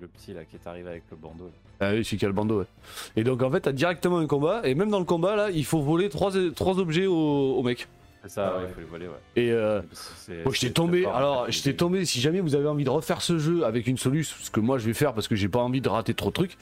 Le, 0.00 0.08
petit 0.08 0.32
là 0.32 0.44
qui 0.44 0.56
est 0.56 0.66
arrivé 0.66 0.88
avec 0.88 1.04
le 1.10 1.16
bandeau. 1.16 1.50
Ah 1.78 1.92
oui, 1.92 2.04
celui 2.04 2.16
qui 2.16 2.24
a 2.24 2.28
le 2.28 2.34
bandeau, 2.34 2.60
ouais. 2.60 2.66
Et 3.14 3.22
donc 3.22 3.42
en 3.42 3.50
fait, 3.50 3.60
t'as 3.60 3.72
directement 3.72 4.18
un 4.18 4.26
combat, 4.26 4.62
et 4.64 4.74
même 4.74 4.90
dans 4.90 4.98
le 4.98 5.04
combat 5.04 5.36
là, 5.36 5.50
il 5.50 5.64
faut 5.64 5.82
voler 5.82 6.08
trois, 6.08 6.32
trois 6.56 6.80
objets 6.80 7.06
au, 7.06 7.62
mec. 7.62 7.86
C'est 8.22 8.30
ça, 8.30 8.56
ouais, 8.56 8.64
il 8.68 8.74
faut 8.74 8.80
les 8.80 8.86
voler, 8.86 9.06
ouais. 9.06 9.12
Et 9.36 9.52
euh, 9.52 9.82
bon, 10.44 10.50
je 10.50 10.60
t'ai 10.60 10.72
tombé, 10.72 11.04
alors 11.06 11.50
je 11.50 11.62
t'ai 11.62 11.76
tombé, 11.76 12.04
si 12.06 12.20
jamais 12.20 12.40
vous 12.40 12.54
avez 12.56 12.66
envie 12.66 12.84
de 12.84 12.90
refaire 12.90 13.20
ce 13.20 13.38
jeu 13.38 13.64
avec 13.64 13.86
une 13.86 13.98
solution, 13.98 14.36
ce 14.40 14.50
que 14.50 14.60
moi 14.60 14.78
je 14.78 14.86
vais 14.86 14.94
faire 14.94 15.12
parce 15.12 15.28
que 15.28 15.36
j'ai 15.36 15.48
pas 15.48 15.60
envie 15.60 15.80
de 15.80 15.88
rater 15.88 16.14
trop 16.14 16.30
de 16.30 16.34
trucs, 16.34 16.56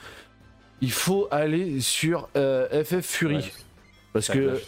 il 0.83 0.93
faut 0.93 1.29
aller 1.31 1.81
sur 1.81 2.29
euh, 2.37 2.85
FF 2.85 3.07
Fury. 3.07 3.51
parce 4.13 4.29
que. 4.29 4.59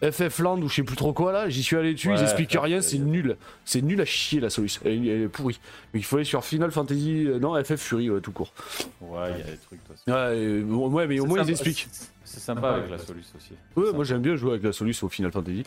FF 0.00 0.38
Land 0.38 0.62
ou 0.62 0.68
je 0.68 0.76
sais 0.76 0.82
plus 0.84 0.94
trop 0.94 1.12
quoi 1.12 1.32
là, 1.32 1.48
j'y 1.48 1.60
suis 1.60 1.74
allé 1.74 1.92
dessus, 1.92 2.12
ils 2.12 2.22
expliquent 2.22 2.56
rien, 2.56 2.80
c'est 2.80 2.98
nul. 2.98 3.36
C'est 3.64 3.82
nul 3.82 4.00
à 4.00 4.04
chier 4.04 4.38
la 4.38 4.48
solution, 4.48 4.80
elle, 4.84 5.08
est 5.08 5.28
pourrie. 5.28 5.58
Mais 5.92 5.98
il 5.98 6.04
faut 6.04 6.16
aller 6.16 6.24
sur 6.24 6.44
Final 6.44 6.70
Fantasy, 6.70 7.24
euh, 7.26 7.40
non 7.40 7.60
FF 7.60 7.80
Fury 7.80 8.08
tout 8.22 8.30
court. 8.30 8.52
Ouais, 9.00 9.32
il 9.32 9.38
y 9.38 9.42
a 9.42 9.50
des 9.50 9.56
trucs 9.56 9.80
toi. 9.84 10.30
Ouais, 10.30 10.62
ouais, 10.62 11.06
mais 11.08 11.18
au 11.18 11.26
moins 11.26 11.42
ils 11.42 11.50
expliquent. 11.50 11.88
C'est 12.22 12.40
sympa 12.40 12.74
avec 12.74 12.90
la 12.90 12.98
solution 12.98 13.32
aussi. 13.36 13.54
Ouais, 13.74 13.92
moi 13.92 14.04
j'aime 14.04 14.22
bien 14.22 14.36
jouer 14.36 14.52
avec 14.52 14.62
la 14.62 14.72
solution 14.72 15.08
au 15.08 15.10
Final 15.10 15.32
Fantasy. 15.32 15.64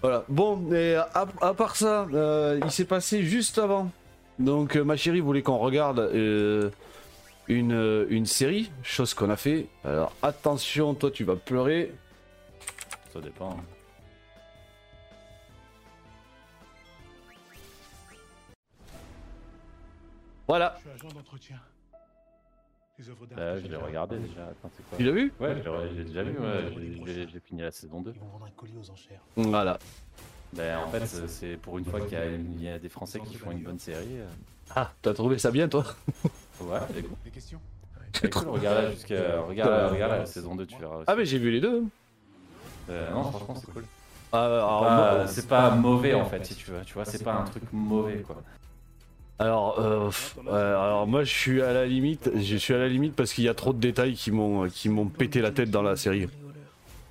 Voilà, 0.00 0.24
bon, 0.28 0.56
mais 0.56 0.94
à, 0.94 1.54
part 1.54 1.76
ça, 1.76 2.06
euh, 2.14 2.60
il 2.64 2.70
s'est 2.70 2.84
passé 2.84 3.22
juste 3.22 3.58
avant. 3.58 3.90
Donc 4.38 4.76
euh, 4.76 4.84
ma 4.84 4.96
chérie 4.96 5.20
voulait 5.20 5.42
qu'on 5.42 5.58
regarde 5.58 6.10
une, 7.48 8.06
une 8.08 8.26
série, 8.26 8.70
chose 8.82 9.14
qu'on 9.14 9.30
a 9.30 9.36
fait. 9.36 9.66
Alors 9.84 10.12
attention, 10.22 10.94
toi 10.94 11.10
tu 11.10 11.24
vas 11.24 11.36
pleurer. 11.36 11.92
Ça 13.12 13.20
dépend. 13.20 13.56
Voilà. 20.46 20.76
Je 20.76 20.80
suis 20.82 20.90
agent 20.90 21.14
d'entretien. 21.14 21.60
Euh, 23.36 23.60
je 23.62 23.68
l'ai 23.68 23.76
regardé 23.76 24.16
déjà. 24.16 24.46
Attends, 24.46 24.70
quoi 24.88 24.96
Tu 24.96 25.04
l'as 25.04 25.12
vu 25.12 25.32
Ouais, 25.38 25.62
j'ai 25.94 26.04
déjà 26.04 26.22
vu. 26.22 26.38
Ouais. 26.38 27.26
J'ai 27.30 27.40
fini 27.40 27.60
la 27.60 27.70
saison 27.70 28.00
2. 28.00 28.12
Ils 28.14 28.20
vont 28.20 28.26
vendre 28.28 28.46
un 28.46 28.50
colis 28.50 28.76
aux 28.80 28.90
enchères. 28.90 29.20
Voilà. 29.36 29.78
Ben, 30.52 30.78
en 30.78 30.88
fait, 30.88 31.04
c'est 31.06 31.56
pour 31.56 31.76
une 31.78 31.84
fois 31.84 32.00
qu'il 32.00 32.16
y, 32.58 32.64
y, 32.64 32.68
a 32.68 32.78
des 32.78 32.88
Français 32.88 33.20
qui 33.20 33.34
font 33.34 33.50
une 33.50 33.62
bonne 33.62 33.78
série. 33.78 34.20
Euh. 34.20 34.28
Ah, 34.74 34.92
t'as 35.02 35.12
trouvé 35.12 35.36
ça 35.38 35.50
bien, 35.50 35.68
toi? 35.68 35.84
Ouais, 36.60 36.78
Des 37.24 37.30
questions 37.30 37.60
Regarde, 38.22 38.92
jusqu'à, 38.92 39.42
regarde, 39.42 39.92
regarde 39.92 40.12
la 40.12 40.26
saison 40.26 40.54
2, 40.54 40.66
tu 40.66 40.78
verras. 40.78 41.02
Ah, 41.06 41.14
mais 41.16 41.26
j'ai 41.26 41.38
vu 41.38 41.50
les 41.50 41.60
deux. 41.60 41.84
Euh, 42.88 43.10
non, 43.10 43.24
franchement, 43.24 43.54
c'est 43.56 43.72
cool. 43.72 43.84
Ah, 44.32 45.24
c'est 45.26 45.48
pas, 45.48 45.70
mauvais 45.70 46.14
en 46.14 46.24
fait, 46.24 46.44
si 46.44 46.54
tu 46.54 46.70
veux. 46.70 46.80
Tu 46.84 46.94
vois, 46.94 47.04
c'est 47.04 47.22
pas 47.22 47.34
un 47.34 47.44
truc 47.44 47.62
mauvais 47.72 48.22
quoi. 48.22 48.36
Alors, 49.38 49.78
euh, 49.78 50.10
alors 50.48 51.06
moi 51.06 51.22
je 51.22 51.30
suis 51.30 51.60
à 51.60 51.74
la 51.74 51.84
limite, 51.84 52.30
je 52.34 52.56
suis 52.56 52.72
à 52.72 52.78
la 52.78 52.88
limite 52.88 53.14
parce 53.14 53.34
qu'il 53.34 53.44
y 53.44 53.50
a 53.50 53.54
trop 53.54 53.74
de 53.74 53.78
détails 53.78 54.14
qui 54.14 54.30
m'ont 54.30 54.66
qui 54.70 54.88
m'ont 54.88 55.08
pété 55.08 55.42
la 55.42 55.50
tête 55.50 55.70
dans 55.70 55.82
la 55.82 55.96
série. 55.96 56.26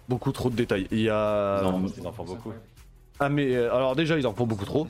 Beaucoup 0.10 0.32
trop 0.32 0.50
de 0.50 0.56
détails. 0.56 0.88
Il 0.92 1.02
y 1.02 1.10
a. 1.10 1.62
Ils 1.62 2.08
en, 2.08 2.12
font 2.12 2.24
beaucoup. 2.24 2.52
Ah 3.20 3.30
mais 3.30 3.56
euh, 3.56 3.74
alors 3.74 3.96
déjà 3.96 4.18
ils 4.18 4.28
en 4.28 4.34
font 4.34 4.46
beaucoup 4.46 4.66
trop. 4.66 4.88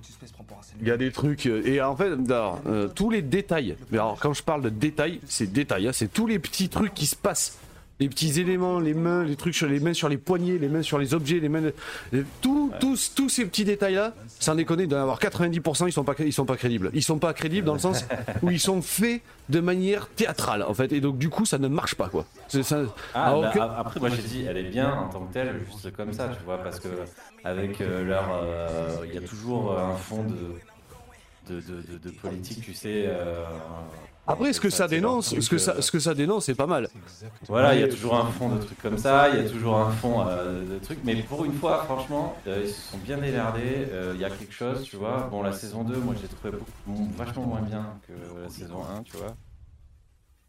Il 0.81 0.87
y 0.87 0.91
a 0.91 0.97
des 0.97 1.11
trucs 1.11 1.45
euh, 1.45 1.65
et 1.65 1.81
en 1.81 1.95
fait 1.95 2.11
euh, 2.31 2.87
tous 2.87 3.09
les 3.09 3.21
détails. 3.21 3.75
Mais 3.91 3.97
alors 3.97 4.17
quand 4.19 4.33
je 4.33 4.43
parle 4.43 4.63
de 4.63 4.69
détails, 4.69 5.19
c'est 5.27 5.51
détails, 5.51 5.87
hein, 5.87 5.93
c'est 5.93 6.11
tous 6.11 6.25
les 6.25 6.39
petits 6.39 6.69
trucs 6.69 6.93
qui 6.93 7.05
se 7.05 7.15
passent 7.15 7.59
les 7.99 8.09
petits 8.09 8.39
éléments, 8.39 8.79
les 8.79 8.93
mains, 8.93 9.23
les 9.23 9.35
trucs 9.35 9.55
sur 9.55 9.67
les 9.67 9.79
mains 9.79 9.93
sur 9.93 10.09
les 10.09 10.17
poignets, 10.17 10.57
les 10.57 10.67
mains 10.67 10.81
sur 10.81 10.97
les 10.97 11.13
objets, 11.13 11.39
les 11.39 11.49
mains, 11.49 11.61
tous, 12.41 12.71
tous, 12.79 13.13
tous 13.15 13.29
ces 13.29 13.45
petits 13.45 13.63
détails-là, 13.63 14.13
sans 14.39 14.55
déconner, 14.55 14.85
d'en 14.85 15.01
avoir 15.01 15.19
90%, 15.19 15.87
ils 15.87 15.91
sont 15.93 16.03
pas, 16.03 16.13
ils 16.19 16.33
sont 16.33 16.45
pas 16.45 16.57
crédibles. 16.57 16.91
Ils 16.93 17.03
sont 17.03 17.19
pas 17.19 17.33
crédibles 17.33 17.65
dans 17.65 17.73
le 17.73 17.79
sens 17.79 18.05
où 18.41 18.51
ils 18.51 18.59
sont 18.59 18.81
faits 18.81 19.21
de 19.47 19.59
manière 19.59 20.07
théâtrale, 20.09 20.63
en 20.63 20.73
fait, 20.73 20.91
et 20.91 20.99
donc 20.99 21.17
du 21.17 21.29
coup, 21.29 21.45
ça 21.45 21.57
ne 21.57 21.67
marche 21.67 21.95
pas, 21.95 22.09
quoi. 22.09 22.25
Ça, 22.49 22.83
ah, 23.13 23.35
bah, 23.55 23.75
après, 23.77 23.99
moi 23.99 24.09
j'ai 24.09 24.23
dit, 24.23 24.45
elle 24.47 24.57
est 24.57 24.69
bien 24.69 24.91
en 24.91 25.09
tant 25.09 25.21
que 25.21 25.33
telle, 25.33 25.61
juste 25.65 25.95
comme 25.95 26.11
ça, 26.11 26.29
tu 26.37 26.43
vois, 26.43 26.57
parce 26.57 26.79
que 26.79 26.89
avec 27.43 27.79
euh, 27.79 28.03
leur, 28.03 28.25
euh, 28.43 29.05
il 29.07 29.13
y 29.13 29.17
a 29.17 29.21
toujours 29.21 29.77
un 29.77 29.95
fond 29.95 30.23
de, 30.23 31.53
de, 31.53 31.61
de, 31.61 31.97
de 31.97 32.09
politique, 32.09 32.61
tu 32.61 32.73
sais. 32.73 33.05
Euh, 33.07 33.43
après, 34.27 34.53
ce 34.53 34.59
que 34.59 34.69
ça 34.69 34.87
dénonce, 34.87 35.39
ce 35.39 35.49
que 35.49 35.57
ça, 35.57 35.81
ce 35.81 35.91
que 35.91 35.99
ça 35.99 36.13
dénonce, 36.15 36.45
c'est 36.45 36.55
pas 36.55 36.65
mal. 36.65 36.89
Voilà, 37.47 37.75
il 37.75 37.81
y 37.81 37.83
a 37.83 37.87
toujours 37.87 38.15
un 38.15 38.25
fond 38.31 38.49
de 38.49 38.57
trucs 38.57 38.81
comme 38.81 38.97
ça, 38.97 39.29
il 39.29 39.43
y 39.43 39.45
a 39.45 39.49
toujours 39.49 39.77
un 39.77 39.91
fond 39.91 40.25
euh, 40.27 40.63
de 40.65 40.79
trucs, 40.79 40.99
mais 41.03 41.15
pour 41.15 41.45
une 41.45 41.53
fois, 41.53 41.83
franchement, 41.83 42.35
euh, 42.47 42.61
ils 42.63 42.69
se 42.69 42.91
sont 42.91 42.97
bien 42.97 43.17
délardés. 43.17 43.87
Euh, 43.91 44.13
il 44.15 44.21
y 44.21 44.25
a 44.25 44.29
quelque 44.29 44.53
chose, 44.53 44.83
tu 44.83 44.95
vois. 44.95 45.27
Bon, 45.29 45.43
la 45.43 45.51
saison 45.53 45.83
2, 45.83 45.95
moi, 45.97 46.15
j'ai 46.19 46.27
trouvé 46.27 46.63
vachement 47.15 47.43
moins 47.43 47.61
bien 47.61 47.85
que 48.07 48.13
la 48.41 48.49
saison 48.49 48.83
1, 48.97 49.03
tu 49.03 49.17
vois. 49.17 49.35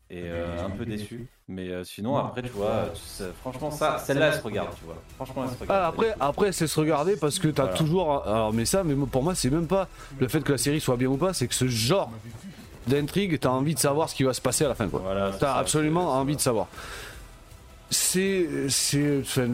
Et 0.08 0.22
un 0.30 0.70
peu 0.70 0.86
déçu. 0.86 1.26
Mais 1.48 1.68
sinon, 1.84 2.16
après, 2.16 2.42
tu 2.42 2.50
vois, 2.50 2.92
franchement, 3.40 3.70
ça, 3.70 3.98
celle-là, 3.98 4.28
elle 4.28 4.38
se 4.38 4.42
regarde, 4.42 4.70
tu 4.78 4.84
vois. 4.84 4.96
Franchement, 5.16 5.44
elle 5.44 5.50
se 5.50 5.60
regarde. 5.60 5.82
Ah, 5.82 5.88
après, 5.88 6.14
après 6.18 6.52
c'est 6.52 6.68
se 6.68 6.78
regarder 6.78 7.16
parce 7.16 7.38
que 7.38 7.48
t'as 7.48 7.68
toujours. 7.68 8.24
Alors, 8.26 8.52
mais 8.52 8.64
ça, 8.64 8.84
mais 8.84 8.94
pour 8.94 9.22
moi, 9.22 9.34
c'est 9.34 9.50
même 9.50 9.66
pas 9.66 9.88
le 10.18 10.28
fait 10.28 10.40
que 10.42 10.52
la 10.52 10.58
série 10.58 10.80
soit 10.80 10.96
bien 10.96 11.08
ou 11.08 11.16
pas, 11.16 11.34
c'est 11.34 11.48
que 11.48 11.54
ce 11.54 11.66
genre 11.66 12.12
d'intrigue, 12.86 13.38
t'as 13.38 13.50
envie 13.50 13.74
de 13.74 13.78
savoir 13.78 14.08
ce 14.08 14.14
qui 14.14 14.24
va 14.24 14.32
se 14.32 14.40
passer 14.40 14.64
à 14.64 14.68
la 14.68 14.74
fin. 14.74 14.88
Quoi. 14.88 15.02
t'as 15.38 15.54
absolument 15.54 16.12
envie 16.12 16.36
de 16.36 16.40
savoir. 16.40 16.68
C'est, 17.88 18.48
c'est, 18.68 19.44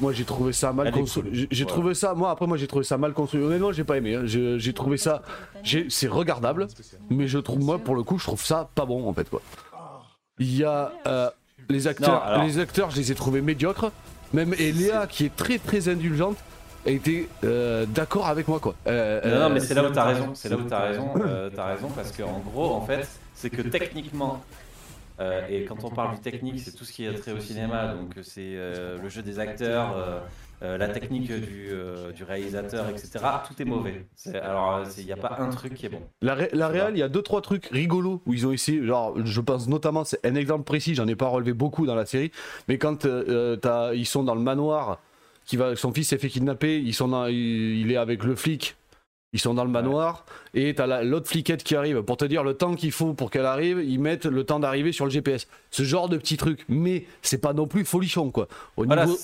moi 0.00 0.12
j'ai 0.14 0.24
trouvé 0.24 0.54
ça 0.54 0.72
mal 0.72 0.90
construit. 0.90 1.48
J'ai 1.50 1.66
trouvé 1.66 1.94
ça, 1.94 2.14
moi 2.14 2.30
après 2.30 2.46
moi 2.46 2.56
j'ai 2.56 2.66
trouvé 2.66 2.84
ça 2.84 2.96
mal 2.96 3.12
construit. 3.12 3.42
Honnêtement 3.42 3.72
j'ai 3.72 3.84
pas 3.84 3.98
aimé. 3.98 4.14
Hein. 4.14 4.22
J'ai 4.24 4.72
trouvé 4.72 4.96
ça, 4.96 5.22
c'est 5.88 6.08
regardable, 6.08 6.68
mais 7.10 7.28
je 7.28 7.38
trouve 7.38 7.60
moi 7.60 7.78
pour 7.78 7.94
le 7.94 8.02
coup 8.02 8.18
je 8.18 8.24
trouve 8.24 8.44
ça 8.44 8.68
pas 8.74 8.86
bon 8.86 9.06
en 9.08 9.12
fait 9.12 9.28
quoi. 9.28 9.42
Il 10.38 10.56
y 10.56 10.64
a 10.64 10.92
euh, 11.06 11.30
les 11.68 11.86
acteurs, 11.88 12.42
les 12.44 12.58
acteurs 12.58 12.90
je 12.90 12.96
les 12.96 13.12
ai 13.12 13.14
trouvés 13.14 13.42
médiocres. 13.42 13.90
Même 14.32 14.54
Eléa 14.58 15.06
qui 15.06 15.24
est 15.24 15.34
très 15.34 15.58
très 15.58 15.88
indulgente, 15.88 16.36
été 16.90 17.28
euh, 17.44 17.86
d'accord 17.86 18.26
avec 18.26 18.48
moi 18.48 18.60
quoi. 18.60 18.74
Euh, 18.86 19.20
non, 19.24 19.48
non, 19.48 19.54
mais 19.54 19.60
c'est 19.60 19.74
là 19.74 19.84
où 19.84 19.90
t'as 19.90 20.04
raison. 20.04 20.30
C'est 20.34 20.48
là 20.48 20.56
où 20.56 20.62
t'as 20.62 20.88
raison. 20.88 21.10
Euh, 21.16 21.50
t'as 21.54 21.66
raison 21.66 21.88
parce 21.94 22.12
qu'en 22.12 22.40
gros, 22.40 22.72
en 22.72 22.80
fait, 22.82 23.08
c'est 23.34 23.50
que 23.50 23.62
techniquement, 23.62 24.42
et 25.48 25.64
quand 25.64 25.82
on 25.84 25.90
parle 25.90 26.14
du 26.14 26.20
technique, 26.20 26.60
c'est 26.60 26.72
tout 26.72 26.84
ce 26.84 26.92
qui 26.92 27.04
est 27.04 27.12
trait 27.14 27.32
au 27.32 27.40
cinéma. 27.40 27.94
Donc 27.94 28.14
c'est 28.22 28.54
le 29.02 29.08
jeu 29.08 29.22
des 29.22 29.38
acteurs, 29.38 29.96
la 30.60 30.88
technique 30.88 31.26
du, 31.26 31.70
du, 32.14 32.24
réalisateur, 32.24 32.88
etc. 32.88 33.10
Tout 33.46 33.60
est 33.60 33.64
mauvais. 33.64 34.06
alors 34.34 34.82
il 34.96 35.04
n'y 35.04 35.12
a 35.12 35.16
pas 35.16 35.36
un 35.40 35.50
truc 35.50 35.74
qui 35.74 35.86
est 35.86 35.90
bon. 35.90 36.02
La, 36.22 36.36
la 36.52 36.68
réal, 36.68 36.92
il 36.94 36.98
y 36.98 37.02
a 37.02 37.08
deux 37.08 37.22
trois 37.22 37.42
trucs 37.42 37.66
rigolos 37.66 38.22
où 38.26 38.34
ils 38.34 38.46
ont 38.46 38.52
essayé. 38.52 38.84
Genre, 38.84 39.14
je 39.24 39.40
pense 39.40 39.66
notamment, 39.68 40.04
c'est 40.04 40.24
un 40.24 40.34
exemple 40.36 40.64
précis. 40.64 40.94
J'en 40.94 41.08
ai 41.08 41.16
pas 41.16 41.28
relevé 41.28 41.52
beaucoup 41.52 41.86
dans 41.86 41.96
la 41.96 42.06
série, 42.06 42.30
mais 42.68 42.78
quand 42.78 43.04
as, 43.04 43.94
ils 43.94 44.06
sont 44.06 44.22
dans 44.22 44.34
le 44.34 44.42
manoir 44.42 45.00
qui 45.48 45.56
va, 45.56 45.74
son 45.76 45.92
fils 45.92 46.08
s'est 46.08 46.18
fait 46.18 46.28
kidnapper, 46.28 46.78
ils 46.78 46.92
sont 46.92 47.26
il, 47.26 47.90
est 47.90 47.96
avec 47.96 48.22
le 48.22 48.36
flic, 48.36 48.76
ils 49.32 49.40
sont 49.40 49.54
dans 49.54 49.64
le 49.64 49.70
manoir, 49.70 50.26
et 50.52 50.74
t'as 50.74 51.02
l'autre 51.02 51.26
fliquette 51.26 51.64
qui 51.64 51.74
arrive. 51.74 52.02
Pour 52.02 52.18
te 52.18 52.26
dire 52.26 52.44
le 52.44 52.52
temps 52.52 52.74
qu'il 52.74 52.92
faut 52.92 53.14
pour 53.14 53.30
qu'elle 53.30 53.46
arrive, 53.46 53.82
ils 53.82 53.98
mettent 53.98 54.26
le 54.26 54.44
temps 54.44 54.60
d'arriver 54.60 54.92
sur 54.92 55.06
le 55.06 55.10
GPS. 55.10 55.48
Ce 55.70 55.84
genre 55.84 56.10
de 56.10 56.18
petits 56.18 56.36
trucs, 56.36 56.66
mais 56.68 57.06
c'est 57.22 57.40
pas 57.40 57.54
non 57.54 57.66
plus 57.66 57.86
folichon 57.86 58.30
quoi. 58.30 58.46
Au 58.76 58.84
niveau, 58.84 59.16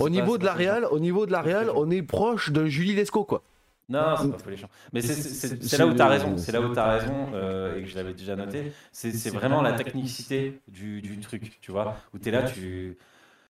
au 0.00 0.10
niveau 0.10 0.36
de 0.36 0.44
la 0.44 0.52
réal, 0.52 0.84
au 0.90 0.98
niveau 0.98 1.26
de 1.26 1.32
la 1.32 1.42
réal, 1.42 1.70
on 1.72 1.88
est 1.92 2.02
proche 2.02 2.50
d'un 2.50 2.66
Julie 2.66 2.96
Lescaut 2.96 3.24
quoi. 3.24 3.44
Non, 3.88 4.16
c'est 4.20 4.32
pas 4.32 4.38
folichon. 4.38 4.68
Mais 4.92 5.00
c'est 5.00 5.78
là 5.78 5.86
où 5.86 5.94
tu 5.94 6.02
as 6.02 6.08
raison, 6.08 6.36
c'est 6.38 6.50
là 6.50 6.60
où 6.60 6.72
tu 6.72 6.78
as 6.78 6.98
raison, 6.98 7.28
euh, 7.34 7.78
et 7.78 7.82
que 7.82 7.88
je 7.88 7.94
l'avais 7.94 8.14
déjà 8.14 8.34
noté. 8.34 8.72
C'est 8.90 9.30
vraiment 9.30 9.62
la 9.62 9.74
technicité 9.74 10.60
du, 10.66 11.00
du, 11.02 11.20
truc, 11.20 11.60
tu 11.60 11.70
vois, 11.70 11.96
où 12.12 12.18
tu 12.18 12.30
es 12.30 12.32
là, 12.32 12.42
tu 12.42 12.96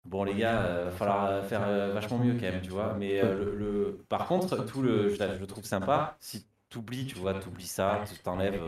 Bon 0.03 0.23
les 0.23 0.33
gars, 0.33 0.63
il 0.63 0.65
euh, 0.65 0.85
va 0.85 0.91
falloir 0.91 1.25
euh, 1.25 1.43
faire 1.43 1.61
euh, 1.67 1.93
vachement 1.93 2.17
mieux 2.17 2.33
quand 2.33 2.41
même, 2.41 2.61
tu 2.61 2.71
vois. 2.71 2.95
Mais 2.97 3.21
le, 3.21 4.03
par 4.09 4.27
contre, 4.27 4.65
tout 4.65 4.81
le, 4.81 5.09
je, 5.09 5.23
le 5.23 5.47
trouve 5.47 5.63
sympa. 5.63 6.17
Si 6.19 6.45
tu 6.69 6.79
oublies, 6.79 7.05
tu 7.05 7.15
vois, 7.15 7.35
tu 7.35 7.47
oublies 7.47 7.67
ça, 7.67 8.03
tu 8.11 8.17
t'enlèves, 8.19 8.61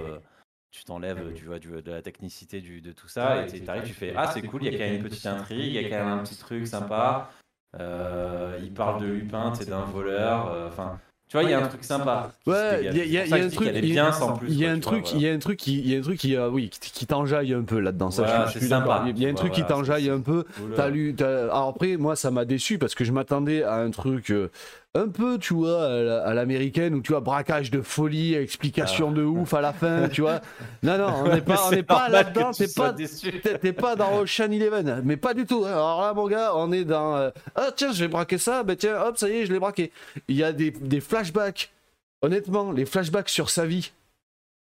tu 0.71 0.83
t'enlèves, 0.83 1.33
tu 1.33 1.45
vois, 1.45 1.59
de 1.59 1.91
la 1.91 2.01
technicité 2.01 2.61
du, 2.61 2.81
de 2.81 2.91
tout 2.91 3.07
ça, 3.07 3.45
et 3.45 3.47
tu 3.47 3.67
arrives, 3.69 3.83
tu 3.83 3.93
fais 3.93 4.13
ah 4.15 4.27
c'est 4.27 4.41
cool, 4.43 4.63
il 4.63 4.71
y 4.71 4.75
a 4.75 4.77
quand 4.77 4.85
même 4.85 4.95
une 4.95 5.03
petite 5.03 5.25
intrigue, 5.25 5.73
il 5.73 5.73
y 5.73 5.79
a 5.79 5.89
quand 5.89 6.05
même 6.05 6.19
un 6.19 6.23
petit 6.23 6.37
truc 6.37 6.67
sympa. 6.67 7.31
il 7.73 8.73
parle 8.75 9.01
de 9.01 9.07
Lupin, 9.07 9.53
c'est 9.55 9.69
d'un 9.69 9.85
voleur. 9.85 10.67
Enfin, 10.67 10.99
tu 11.29 11.37
vois, 11.37 11.43
il 11.43 11.49
y 11.49 11.53
a 11.53 11.65
un 11.65 11.67
truc 11.67 11.83
sympa. 11.83 12.31
Ouais, 12.45 12.91
il 12.93 13.11
y, 13.11 13.17
a 13.17 13.23
un 13.23 13.49
truc. 13.49 13.71
Il 13.73 13.91
y 13.91 13.99
a 13.99 14.05
un 14.05 14.79
truc, 14.79 15.11
il 15.13 15.21
y 15.21 15.27
a 15.27 15.31
un 15.31 15.39
truc 15.39 15.57
qui, 15.57 15.79
il 15.79 15.89
y 15.89 15.95
a 15.95 15.97
un 15.97 16.01
truc 16.01 16.19
qui, 16.19 16.37
oui, 16.37 16.69
qui 16.69 17.07
t'enjaille 17.07 17.53
un 17.53 17.63
peu 17.63 17.79
là-dedans. 17.79 18.11
Ça, 18.11 18.45
je, 18.45 18.59
suis 18.59 18.67
sympa. 18.67 19.03
Il 19.07 19.19
y 19.19 19.25
a 19.25 19.29
un 19.29 19.33
truc 19.33 19.51
qui 19.51 19.63
t'enjaille 19.63 20.09
un 20.09 20.19
peu. 20.19 20.45
T'as 20.75 20.89
lu. 20.89 21.15
Alors 21.19 21.69
après, 21.69 21.97
moi, 21.97 22.15
ça 22.15 22.29
m'a 22.29 22.45
déçu 22.45 22.77
parce 22.77 22.93
que 22.93 23.03
je 23.03 23.11
m'attendais 23.11 23.63
à 23.63 23.75
un 23.75 23.89
truc. 23.89 24.29
Euh, 24.29 24.51
un 24.95 25.07
peu, 25.07 25.39
tu 25.39 25.55
vois, 25.55 25.85
à 26.23 26.33
l'américaine, 26.35 26.93
où 26.93 27.01
tu 27.01 27.13
vois, 27.13 27.21
braquage 27.21 27.71
de 27.71 27.81
folie, 27.81 28.35
explication 28.35 29.11
de 29.11 29.23
ouf 29.23 29.53
à 29.55 29.61
la 29.61 29.73
fin, 29.73 30.07
tu 30.07 30.21
vois. 30.21 30.41
Non, 30.83 30.97
non, 30.99 31.23
on 31.25 31.33
n'est 31.33 31.41
pas, 31.41 31.69
on 31.71 31.83
pas 31.83 32.09
là-dedans, 32.09 32.51
t'es 32.51 32.67
pas, 32.67 32.93
t'es 32.93 33.73
pas 33.73 33.95
dans 33.95 34.19
Ocean 34.19 34.51
Eleven, 34.51 35.01
mais 35.03 35.17
pas 35.17 35.33
du 35.33 35.45
tout. 35.45 35.65
Alors 35.65 36.01
là, 36.01 36.13
mon 36.13 36.27
gars, 36.27 36.51
on 36.55 36.71
est 36.71 36.85
dans, 36.85 37.15
euh, 37.15 37.31
ah 37.55 37.71
tiens, 37.75 37.91
je 37.91 38.03
vais 38.03 38.07
braquer 38.07 38.37
ça, 38.37 38.61
ben 38.61 38.75
tiens, 38.75 39.01
hop, 39.01 39.17
ça 39.17 39.29
y 39.29 39.39
est, 39.39 39.45
je 39.47 39.53
l'ai 39.53 39.59
braqué. 39.59 39.91
Il 40.27 40.35
y 40.35 40.43
a 40.43 40.51
des, 40.51 40.69
des 40.69 41.01
flashbacks, 41.01 41.71
honnêtement, 42.21 42.71
les 42.71 42.85
flashbacks 42.85 43.29
sur 43.29 43.49
sa 43.49 43.65
vie, 43.65 43.93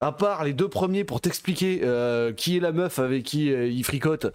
à 0.00 0.12
part 0.12 0.44
les 0.44 0.52
deux 0.52 0.68
premiers 0.68 1.02
pour 1.02 1.20
t'expliquer 1.20 1.80
euh, 1.82 2.32
qui 2.32 2.56
est 2.56 2.60
la 2.60 2.70
meuf 2.70 3.00
avec 3.00 3.25
qui 3.25 3.52
euh, 3.52 3.66
il 3.66 3.84
fricote, 3.84 4.32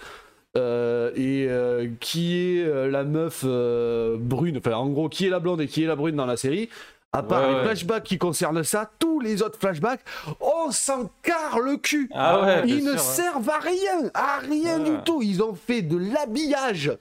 euh, 0.58 1.12
et 1.16 1.48
euh, 1.50 1.88
qui 2.00 2.38
est 2.38 2.64
euh, 2.64 2.90
la 2.90 3.04
meuf 3.04 3.44
brune, 3.44 4.58
enfin 4.58 4.76
en 4.76 4.88
gros 4.88 5.10
qui 5.10 5.26
est 5.26 5.30
la 5.30 5.40
blonde 5.40 5.62
et 5.62 5.68
qui 5.68 5.84
est 5.84 5.88
la 5.88 5.96
brune 5.96 6.16
dans 6.16 6.26
la 6.26 6.38
série. 6.38 6.70
À 7.12 7.24
part 7.24 7.50
les 7.50 7.64
flashbacks 7.64 8.04
qui 8.04 8.18
concernent 8.18 8.64
ça, 8.66 8.92
tous 9.00 9.22
les 9.22 9.42
autres 9.42 9.58
flashbacks, 9.58 10.02
on 10.42 10.70
s'en 10.72 11.10
carre 11.24 11.60
le 11.60 11.78
cul. 11.78 12.10
Ah 12.14 12.62
Ils 12.66 12.84
ne 12.84 12.98
servent 12.98 13.50
à 13.50 13.60
rien, 13.60 14.12
à 14.14 14.40
rien 14.40 14.80
du 14.80 14.92
tout. 15.06 15.22
Ils 15.22 15.42
ont 15.42 15.56
fait 15.56 15.82
de 15.82 15.96
l'habillage 15.96 16.92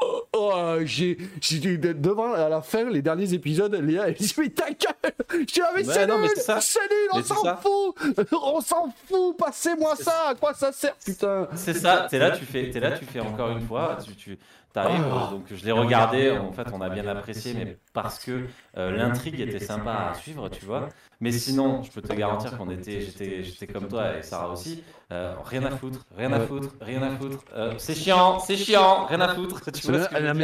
Oh, 0.00 0.76
j'ai, 0.84 1.16
devant 1.16 2.32
à 2.32 2.48
la 2.48 2.62
fin, 2.62 2.88
les 2.88 3.02
derniers 3.02 3.34
épisodes, 3.34 3.74
Léa, 3.74 4.08
elle 4.08 4.14
dit 4.14 4.32
Mais 4.38 4.48
ta 4.50 4.66
gueule 4.70 5.12
Je 5.30 5.60
Ah, 5.62 5.70
mais 5.74 5.84
c'est 5.84 6.06
nul 6.06 6.28
C'est 6.36 6.78
nul, 6.80 7.08
on 7.12 7.22
s'en 7.22 7.56
fout 7.56 7.96
On 8.32 8.60
s'en 8.60 8.94
fout 9.06 9.36
Passez-moi 9.36 9.96
ça 9.96 10.28
À 10.28 10.34
quoi 10.34 10.54
ça 10.54 10.70
sert, 10.72 10.94
putain. 11.04 11.48
C'est 11.54 11.74
ça, 11.74 12.06
t'es 12.08 12.18
là, 12.18 12.30
tu 12.30 12.44
fais, 12.44 12.70
es 12.70 12.80
là, 12.80 12.92
tu 12.92 13.04
fais 13.04 13.20
encore 13.20 13.50
une 13.50 13.60
fois, 13.60 13.98
tu, 14.04 14.14
tu 14.14 14.38
t'arrives, 14.72 15.04
oh. 15.10 15.32
donc 15.32 15.46
je 15.50 15.64
l'ai 15.64 15.72
regardé, 15.72 16.30
en 16.30 16.52
fait, 16.52 16.66
on 16.72 16.80
a 16.80 16.88
bien 16.88 17.06
apprécié, 17.06 17.54
mais 17.54 17.78
parce 17.92 18.18
que 18.18 18.46
euh, 18.76 18.96
l'intrigue 18.96 19.40
était 19.40 19.58
sympa 19.58 20.10
à 20.12 20.14
suivre, 20.14 20.48
tu 20.48 20.64
vois. 20.64 20.88
Mais 21.20 21.32
sinon, 21.32 21.82
je 21.82 21.90
peux 21.90 22.02
te 22.02 22.12
garantir 22.12 22.56
qu'on 22.56 22.70
était, 22.70 23.00
j'étais 23.00 23.66
comme 23.66 23.88
toi 23.88 24.18
et 24.18 24.22
Sarah 24.22 24.50
aussi, 24.50 24.84
euh, 25.10 25.32
rien 25.46 25.64
à 25.64 25.70
foutre, 25.70 26.04
rien 26.16 26.30
à 26.32 26.40
foutre, 26.40 26.68
rien 26.82 27.02
à 27.02 27.10
foutre. 27.16 27.38
Euh, 27.56 27.72
c'est 27.78 27.94
chiant, 27.94 28.38
c'est 28.40 28.56
chiant, 28.56 29.06
rien 29.06 29.20
à 29.22 29.34
foutre. 29.34 29.62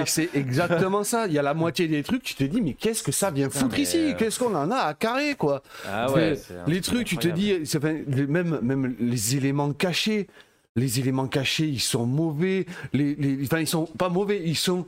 c'est 0.06 0.30
exactement 0.34 1.04
ça. 1.04 1.26
Il 1.26 1.34
y 1.34 1.38
a 1.38 1.42
la 1.42 1.52
moitié 1.52 1.86
des 1.86 2.02
trucs, 2.02 2.22
tu 2.22 2.34
te 2.34 2.44
dis, 2.44 2.62
mais 2.62 2.72
qu'est-ce 2.72 3.02
que 3.02 3.12
ça 3.12 3.30
vient 3.30 3.50
foutre 3.50 3.78
ici? 3.78 3.98
euh, 3.98 4.14
Qu'est-ce 4.16 4.38
qu'on 4.38 4.54
en 4.54 4.70
a 4.70 4.76
à 4.76 4.94
carrer, 4.94 5.34
quoi? 5.34 5.62
Ah 5.86 6.10
ouais, 6.10 6.38
Les 6.66 6.80
trucs, 6.80 7.06
tu 7.06 7.18
te 7.18 7.28
dis, 7.28 7.54
même, 8.28 8.58
même 8.62 8.94
les 8.98 9.36
éléments 9.36 9.72
cachés, 9.72 10.28
les 10.76 10.98
éléments 10.98 11.28
cachés, 11.28 11.66
ils 11.66 11.80
sont 11.80 12.06
mauvais. 12.06 12.64
Les, 12.92 13.14
les, 13.16 13.44
enfin, 13.44 13.60
ils 13.60 13.66
sont 13.68 13.84
pas 13.84 14.08
mauvais, 14.08 14.42
ils 14.44 14.56
sont 14.56 14.86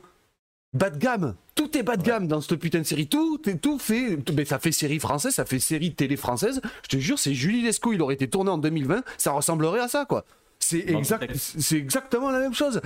bas 0.73 0.89
de 0.89 0.97
gamme. 0.97 1.35
Tout 1.55 1.75
est 1.77 1.83
bas 1.83 1.97
de 1.97 2.03
gamme 2.03 2.27
dans 2.27 2.41
cette 2.41 2.59
putain 2.59 2.79
de 2.79 2.83
série. 2.83 3.07
Tout, 3.07 3.39
est, 3.49 3.57
tout 3.57 3.79
fait. 3.79 4.17
mais 4.33 4.45
ça 4.45 4.59
fait 4.59 4.71
série 4.71 4.99
française, 4.99 5.33
ça 5.33 5.45
fait 5.45 5.59
série 5.59 5.93
télé 5.93 6.15
française. 6.15 6.61
Je 6.83 6.89
te 6.89 6.97
jure, 6.97 7.17
c'est 7.17 7.33
Julie 7.33 7.61
Lescaut, 7.61 7.93
il 7.93 8.01
aurait 8.01 8.15
été 8.15 8.29
tourné 8.29 8.51
en 8.51 8.57
2020, 8.57 9.03
ça 9.17 9.31
ressemblerait 9.31 9.79
à 9.79 9.87
ça, 9.87 10.05
quoi. 10.05 10.25
C'est 10.59 10.89
exact, 10.89 11.33
c'est 11.35 11.77
exactement 11.77 12.29
la 12.29 12.39
même 12.39 12.53
chose. 12.53 12.81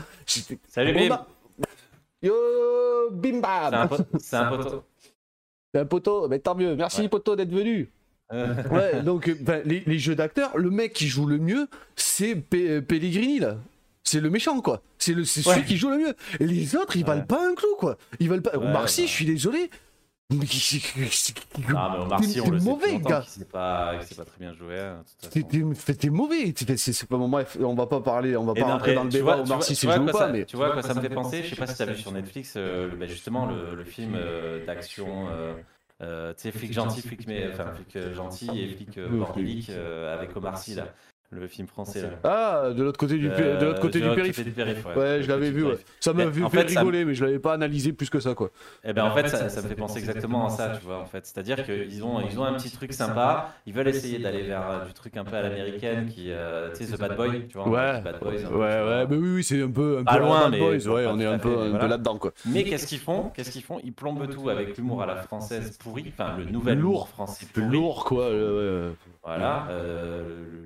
Salut 0.68 0.94
Bim. 0.94 1.26
Yo 2.22 2.34
Bim 3.12 3.40
Bam. 3.40 3.90
C'est 4.20 4.36
un, 4.36 4.50
poteau. 4.50 4.84
C'est 5.74 5.80
un 5.80 5.86
poteau, 5.86 6.28
mais 6.28 6.40
tant 6.40 6.56
mieux. 6.56 6.76
Merci 6.76 7.08
poteau 7.08 7.36
d'être 7.36 7.52
venu. 7.52 7.90
ouais, 8.32 9.02
donc 9.04 9.30
ben, 9.42 9.62
les, 9.66 10.00
jeux 10.00 10.16
d'acteurs, 10.16 10.58
le 10.58 10.70
mec 10.70 10.94
qui 10.94 11.08
joue 11.08 11.26
le 11.26 11.38
mieux, 11.38 11.68
c'est 11.96 12.36
Pellegrini 12.36 13.40
là. 13.40 13.58
C'est 14.04 14.20
le 14.20 14.30
méchant, 14.30 14.60
quoi. 14.62 14.82
C'est 14.98 15.14
le, 15.14 15.24
celui 15.26 15.64
qui 15.66 15.78
joue 15.78 15.90
le 15.90 15.98
mieux. 15.98 16.16
Et 16.40 16.48
les 16.48 16.76
autres, 16.76 16.98
ils 16.98 17.06
valent 17.06 17.26
pas 17.26 17.48
un 17.48 17.56
clou, 17.56 17.76
quoi. 17.78 17.98
Ils 18.20 18.30
valent 18.30 18.42
pas. 18.42 18.58
Marcy, 18.58 19.08
je 19.08 19.12
suis 19.12 19.26
désolé. 19.26 19.70
Ah, 21.76 21.94
mais 21.94 22.04
Omar 22.04 22.24
Sy, 22.24 22.42
on 22.42 22.50
le 22.50 22.60
mauvais, 22.60 22.90
sait 22.92 23.00
gars. 23.00 23.24
C'est 23.28 23.50
pas, 23.50 24.00
pas 24.16 24.26
très 24.26 24.40
bien 24.40 24.54
joué. 24.54 24.80
Hein, 24.80 25.04
t'es 25.30 26.10
mauvais. 26.10 26.54
C'est 26.56 27.08
pas 27.08 27.18
bref, 27.18 27.58
on 27.60 27.76
va 27.76 27.88
pas 27.88 28.02
parler, 28.02 28.36
on 28.38 28.46
va 28.46 28.54
pas 28.54 28.66
rentrer 28.66 28.94
dans 28.94 29.04
le 29.04 29.10
débat. 29.10 29.40
Omar 29.40 29.64
Sy, 29.64 29.76
c'est 29.76 29.88
joué 29.88 30.00
ou 30.00 30.06
pas. 30.06 30.30
Mais... 30.30 30.46
Tu 30.46 30.56
vois 30.56 30.72
quoi 30.72 30.82
ça 30.82 30.94
me 30.94 31.02
fait 31.02 31.10
penser? 31.10 31.44
Je 31.44 31.50
sais 31.50 31.56
pas 31.56 31.68
si 31.68 31.78
t'as 31.78 31.86
vu 31.86 31.98
sur 31.98 32.12
Netflix, 32.12 32.54
euh, 32.58 32.90
bah, 32.98 33.08
justement 33.08 33.46
le, 33.46 33.84
film 33.84 34.14
euh, 34.16 34.66
d'action. 34.66 35.28
Euh, 36.02 36.34
tu 36.34 36.42
sais, 36.42 36.52
flic 36.52 36.74
gentil, 36.74 37.02
flic, 37.02 37.28
mais, 37.28 37.50
enfin, 37.52 37.66
flic 37.74 38.14
gentil 38.14 38.50
et 38.60 38.68
flic 38.70 39.00
bordélique 39.00 39.70
avec 39.70 40.36
Omar 40.36 40.58
Sy 40.58 40.76
là 40.76 40.88
le 41.32 41.48
film 41.48 41.68
français. 41.68 42.02
Là. 42.02 42.10
Ah, 42.24 42.70
de 42.72 42.84
l'autre 42.84 43.00
côté 43.00 43.18
du, 43.18 43.30
euh, 43.30 43.58
de 43.58 43.66
l'autre 43.66 43.80
côté 43.80 44.02
du 44.02 44.10
périph. 44.10 44.38
ouais. 44.96 45.24
je 45.24 45.28
l'avais 45.30 45.50
vu. 45.50 45.66
Ouais. 45.66 45.78
Ça 46.02 46.12
m'a 46.14 46.30
fait, 46.30 46.50
fait 46.50 46.80
rigoler, 46.80 47.06
mais 47.06 47.14
je 47.14 47.24
l'avais 47.24 47.40
pas 47.40 47.54
analysé 47.54 47.94
plus 47.94 48.10
que 48.10 48.20
ça, 48.20 48.34
quoi. 48.34 48.50
Eh 48.84 48.92
ben, 48.92 49.06
en 49.06 49.16
fait, 49.16 49.28
ça, 49.30 49.48
ça 49.50 49.62
me 49.62 49.68
fait 49.68 49.76
penser 49.76 50.00
exactement 50.00 50.48
à 50.48 50.50
ça, 50.50 50.74
tu 50.78 50.86
vois. 50.86 51.00
En 51.00 51.06
fait, 51.06 51.26
c'est-à-dire 51.26 51.64
qu'ils 51.64 52.04
ont, 52.04 52.20
ils 52.22 52.38
ont 52.40 52.44
un 52.44 52.54
petit 52.54 52.72
truc 52.72 52.94
sympa. 52.94 53.54
Ils 53.66 53.74
veulent 53.74 53.88
essayer 53.88 54.20
d'aller 54.20 54.44
vers 54.44 54.86
du 54.86 54.94
truc 54.94 55.16
un 55.18 55.24
peu 55.24 55.36
à 55.36 55.42
l'américaine, 55.42 56.08
qui, 56.08 56.32
euh, 56.32 56.70
tu 56.76 56.86
sais, 56.86 56.94
The 56.94 57.00
Bad 57.00 57.16
Boy, 57.16 57.48
tu 57.48 57.58
vois. 57.58 57.70
Ouais. 57.70 58.02
Bad 58.02 58.20
Boys, 58.20 58.32
ouais, 58.32 58.60
ouais, 58.60 59.08
mais 59.10 59.16
oui, 59.16 59.30
oui, 59.36 59.44
c'est 59.44 59.62
un 59.62 59.72
peu, 59.72 60.00
un 60.00 60.04
peu 60.04 60.20
loin, 60.20 60.50
Bad 60.50 60.60
Boys. 60.60 60.88
Ouais, 60.88 61.06
on 61.08 61.20
est 61.20 61.26
un 61.26 61.40
peu, 61.40 61.58
un 61.58 61.78
peu 61.78 61.88
là-dedans, 61.88 62.18
quoi. 62.18 62.34
Mais 62.46 62.64
qu'est-ce 62.64 62.88
qu'ils 62.88 63.00
font? 63.00 63.32
Qu'est-ce 63.34 63.52
qu'ils 63.52 63.64
font? 63.64 63.80
Ils 63.84 63.94
plombent 63.94 64.30
tout 64.30 64.50
avec 64.50 64.78
l'humour 64.78 65.02
à 65.04 65.06
la 65.06 65.16
française 65.16 65.78
pourri, 65.78 66.12
enfin 66.12 66.36
le 66.38 66.46
nouvel 66.46 66.80
lourd 66.80 67.08
français 67.08 67.46
pourri. 67.54 67.68
Lourd, 67.68 68.04
quoi. 68.04 68.30
Voilà, 69.24 69.68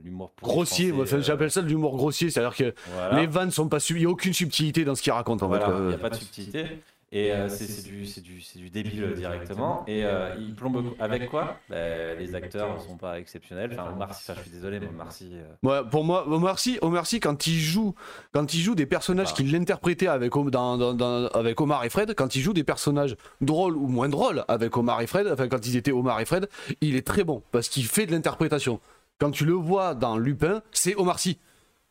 l'humour 0.03 0.31
grossier. 0.41 0.93
J'appelle 1.19 1.51
ça 1.51 1.61
de 1.61 1.67
l'humour 1.67 1.97
grossier, 1.97 2.29
c'est-à-dire 2.29 2.55
que 2.55 3.15
les 3.15 3.27
vannes 3.27 3.51
sont 3.51 3.67
pas 3.67 3.79
il 3.97 3.97
n'y 3.97 4.05
a 4.05 4.09
aucune 4.09 4.33
subtilité 4.33 4.85
dans 4.85 4.95
ce 4.95 5.01
qu'il 5.01 5.11
raconte 5.11 5.43
en 5.43 5.51
fait. 5.51 5.61
Il 5.67 5.87
n'y 5.87 5.93
a 5.93 5.97
pas 5.97 6.09
de 6.09 6.15
subtilité. 6.15 6.81
Et 7.15 7.31
euh, 7.31 7.47
c'est 7.47 7.83
du, 7.83 8.03
du, 8.03 8.41
du, 8.57 8.69
débile 8.69 9.13
directement. 9.13 9.85
Et 9.87 10.03
euh, 10.03 10.35
il 10.37 10.53
plombe 10.53 10.93
avec 10.99 11.29
quoi 11.29 11.55
bah, 11.69 12.13
Les 12.19 12.35
acteurs 12.35 12.75
ne 12.75 12.81
sont 12.81 12.97
pas 12.97 13.19
exceptionnels. 13.19 13.69
Enfin, 13.71 13.93
Omar 13.93 14.13
Sy, 14.13 14.33
je 14.35 14.41
suis 14.41 14.51
désolé, 14.51 14.81
mais 14.81 14.87
Omar 14.87 15.13
Sy. 15.13 15.31
Euh, 15.31 15.53
ouais, 15.63 15.89
pour 15.89 16.03
moi, 16.03 16.27
Omar 16.27 16.59
Sy, 16.59 16.77
Omar 16.81 17.07
Sy, 17.07 17.21
quand 17.21 17.47
il 17.47 17.57
joue, 17.57 17.95
quand 18.33 18.53
il 18.53 18.59
joue 18.59 18.75
des 18.75 18.85
personnages 18.85 19.33
qu'il 19.33 19.49
l'interprétait 19.49 20.07
avec, 20.07 20.33
dans, 20.33 20.77
dans, 20.77 21.27
avec 21.27 21.61
Omar 21.61 21.85
et 21.85 21.89
Fred, 21.89 22.13
quand 22.15 22.35
il 22.35 22.41
joue 22.41 22.51
des 22.51 22.65
personnages 22.65 23.15
drôles 23.39 23.77
ou 23.77 23.87
moins 23.87 24.09
drôles 24.09 24.43
avec 24.49 24.75
Omar 24.75 24.99
et 24.99 25.07
Fred, 25.07 25.29
enfin 25.31 25.47
quand 25.47 25.65
ils 25.65 25.77
étaient 25.77 25.93
Omar 25.93 26.19
et 26.19 26.25
Fred, 26.25 26.49
il 26.81 26.97
est 26.97 27.07
très 27.07 27.23
bon 27.23 27.43
parce 27.53 27.69
qu'il 27.69 27.85
fait 27.85 28.05
de 28.05 28.11
l'interprétation. 28.11 28.81
Quand 29.19 29.31
tu 29.31 29.45
le 29.45 29.53
vois 29.53 29.95
dans 29.95 30.17
Lupin, 30.17 30.61
c'est 30.73 30.95
Omar 30.97 31.19
Sy. 31.19 31.39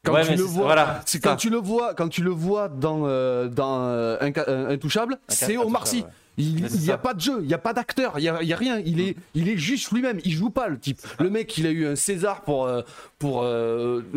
Quand 0.04 0.22
tu 0.22 0.34
le 0.34 0.42
vois, 0.42 0.64
voilà, 0.64 1.00
quand 1.22 1.36
tu 1.36 1.50
le 1.50 1.56
vois, 1.56 1.94
quand 1.94 2.08
tu 2.08 2.22
le 2.22 2.30
vois 2.30 2.68
dans 2.68 3.02
euh, 3.04 3.48
dans 3.48 3.86
euh, 3.88 4.18
Intouchable, 4.68 5.18
c'est 5.28 5.56
Omar 5.56 5.86
Sy. 5.86 6.04
Il 6.36 6.64
n'y 6.64 6.90
a 6.90 6.98
pas 6.98 7.14
de 7.14 7.20
jeu, 7.20 7.38
il 7.42 7.46
n'y 7.46 7.54
a 7.54 7.58
pas 7.58 7.72
d'acteur, 7.72 8.14
il 8.18 8.22
n'y 8.22 8.28
a, 8.28 8.34
a, 8.34 8.56
rien. 8.56 8.80
Il 8.84 9.00
est, 9.00 9.16
il 9.34 9.48
est 9.48 9.56
juste 9.56 9.92
lui-même. 9.92 10.18
Il 10.24 10.32
joue 10.32 10.50
pas 10.50 10.66
le 10.66 10.80
type. 10.80 10.98
Le 11.20 11.30
mec, 11.30 11.56
il 11.58 11.64
a 11.64 11.70
eu 11.70 11.86
un 11.86 11.94
César 11.94 12.40
pour 12.40 12.66
euh, 12.66 12.82
pour 13.20 13.46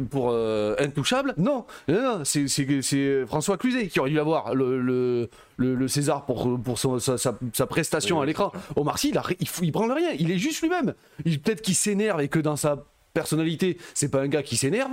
pour 0.09 0.35
Intouchable. 0.79 1.35
Non, 1.37 1.65
non, 1.87 2.23
c'est 2.23 3.25
François 3.27 3.57
Cluzet 3.57 3.87
qui 3.87 3.99
aurait 3.99 4.09
dû 4.09 4.19
avoir 4.19 4.55
le, 4.55 4.81
le, 4.81 5.29
le, 5.57 5.87
César 5.87 6.25
pour 6.25 6.59
pour 6.59 6.79
son, 6.79 6.97
sa, 6.99 7.17
sa, 7.17 7.67
prestation 7.67 8.19
à 8.19 8.25
l'écran. 8.25 8.51
Omar 8.75 8.97
Sy, 8.97 9.09
il, 9.09 9.17
a, 9.17 9.23
il, 9.39 9.47
il, 9.61 9.71
prend 9.71 9.85
rien. 9.93 10.09
Il 10.17 10.31
est 10.31 10.39
juste 10.39 10.61
lui-même. 10.63 10.95
Peut-être 11.23 11.61
qu'il 11.61 11.75
s'énerve 11.75 12.19
et 12.19 12.29
que 12.29 12.39
dans 12.39 12.55
sa 12.55 12.83
personnalité, 13.13 13.77
c'est 13.93 14.09
pas 14.09 14.21
un 14.21 14.27
gars 14.27 14.43
qui 14.43 14.57
s'énerve. 14.57 14.91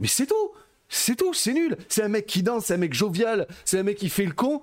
Mais 0.00 0.08
c'est 0.08 0.26
tout 0.26 0.52
C'est 0.88 1.16
tout, 1.16 1.32
c'est 1.34 1.52
nul 1.52 1.76
C'est 1.88 2.02
un 2.02 2.08
mec 2.08 2.26
qui 2.26 2.42
danse, 2.42 2.66
c'est 2.66 2.74
un 2.74 2.78
mec 2.78 2.94
jovial, 2.94 3.46
c'est 3.64 3.78
un 3.78 3.82
mec 3.82 3.96
qui 3.96 4.08
fait 4.08 4.24
le 4.24 4.32
con. 4.32 4.62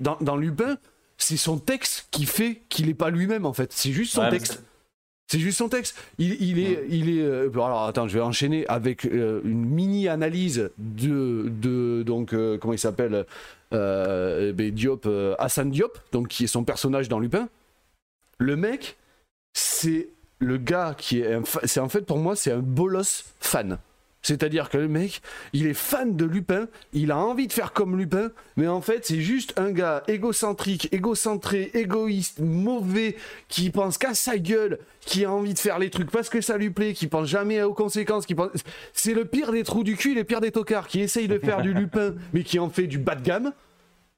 dans, 0.00 0.36
Lupin, 0.36 0.78
c'est 1.18 1.36
son 1.36 1.58
texte 1.58 2.08
qui 2.10 2.26
fait 2.26 2.62
qu'il 2.68 2.86
n'est 2.86 2.94
pas 2.94 3.10
lui-même 3.10 3.46
en 3.46 3.52
fait. 3.52 3.72
C'est 3.72 3.92
juste 3.92 4.12
son 4.12 4.28
texte. 4.28 4.62
C'est 5.28 5.40
juste 5.40 5.58
son 5.58 5.68
texte. 5.68 5.96
Il, 6.18 6.58
est, 6.60 6.86
il 6.88 7.10
est. 7.10 7.22
Euh, 7.22 7.50
alors 7.52 7.84
attends, 7.84 8.06
je 8.06 8.14
vais 8.14 8.22
enchaîner 8.22 8.64
avec 8.68 9.04
euh, 9.04 9.40
une 9.44 9.64
mini 9.64 10.08
analyse 10.08 10.70
de, 10.78 11.46
de 11.48 12.04
donc 12.04 12.32
euh, 12.32 12.58
comment 12.58 12.74
il 12.74 12.78
s'appelle 12.78 13.26
ben, 13.72 14.70
Diop, 14.70 15.08
Hassan 15.38 15.70
Diop, 15.70 15.98
donc 16.12 16.28
qui 16.28 16.44
est 16.44 16.48
son 16.48 16.62
personnage 16.62 17.08
dans 17.08 17.18
Lupin. 17.18 17.48
Le 18.38 18.54
mec, 18.54 18.96
c'est 19.52 20.08
le 20.38 20.58
gars 20.58 20.94
qui 20.96 21.20
est. 21.20 21.38
C'est 21.64 21.80
en 21.80 21.88
fait 21.88 22.02
pour 22.02 22.18
moi, 22.18 22.36
c'est 22.36 22.52
un 22.52 22.58
bolos 22.58 23.24
fan. 23.40 23.78
C'est-à-dire 24.26 24.70
que 24.70 24.76
le 24.76 24.88
mec, 24.88 25.22
il 25.52 25.68
est 25.68 25.74
fan 25.74 26.16
de 26.16 26.24
Lupin, 26.24 26.66
il 26.92 27.12
a 27.12 27.16
envie 27.16 27.46
de 27.46 27.52
faire 27.52 27.72
comme 27.72 27.96
Lupin, 27.96 28.32
mais 28.56 28.66
en 28.66 28.80
fait, 28.80 29.06
c'est 29.06 29.20
juste 29.20 29.54
un 29.56 29.70
gars 29.70 30.02
égocentrique, 30.08 30.88
égocentré, 30.92 31.70
égoïste, 31.74 32.40
mauvais, 32.40 33.14
qui 33.46 33.70
pense 33.70 33.98
qu'à 33.98 34.14
sa 34.14 34.36
gueule, 34.36 34.80
qui 35.00 35.24
a 35.24 35.30
envie 35.30 35.54
de 35.54 35.58
faire 35.60 35.78
les 35.78 35.90
trucs 35.90 36.10
parce 36.10 36.28
que 36.28 36.40
ça 36.40 36.58
lui 36.58 36.70
plaît, 36.70 36.92
qui 36.92 37.06
pense 37.06 37.28
jamais 37.28 37.62
aux 37.62 37.72
conséquences, 37.72 38.26
qui 38.26 38.34
pense... 38.34 38.50
C'est 38.92 39.14
le 39.14 39.26
pire 39.26 39.52
des 39.52 39.62
trous 39.62 39.84
du 39.84 39.96
cul, 39.96 40.16
le 40.16 40.24
pire 40.24 40.40
des 40.40 40.50
tocards, 40.50 40.88
qui 40.88 41.00
essaye 41.00 41.28
de 41.28 41.38
faire 41.38 41.62
du 41.62 41.72
Lupin, 41.74 42.14
mais 42.32 42.42
qui 42.42 42.58
en 42.58 42.68
fait 42.68 42.88
du 42.88 42.98
bas 42.98 43.14
de 43.14 43.22
gamme. 43.22 43.52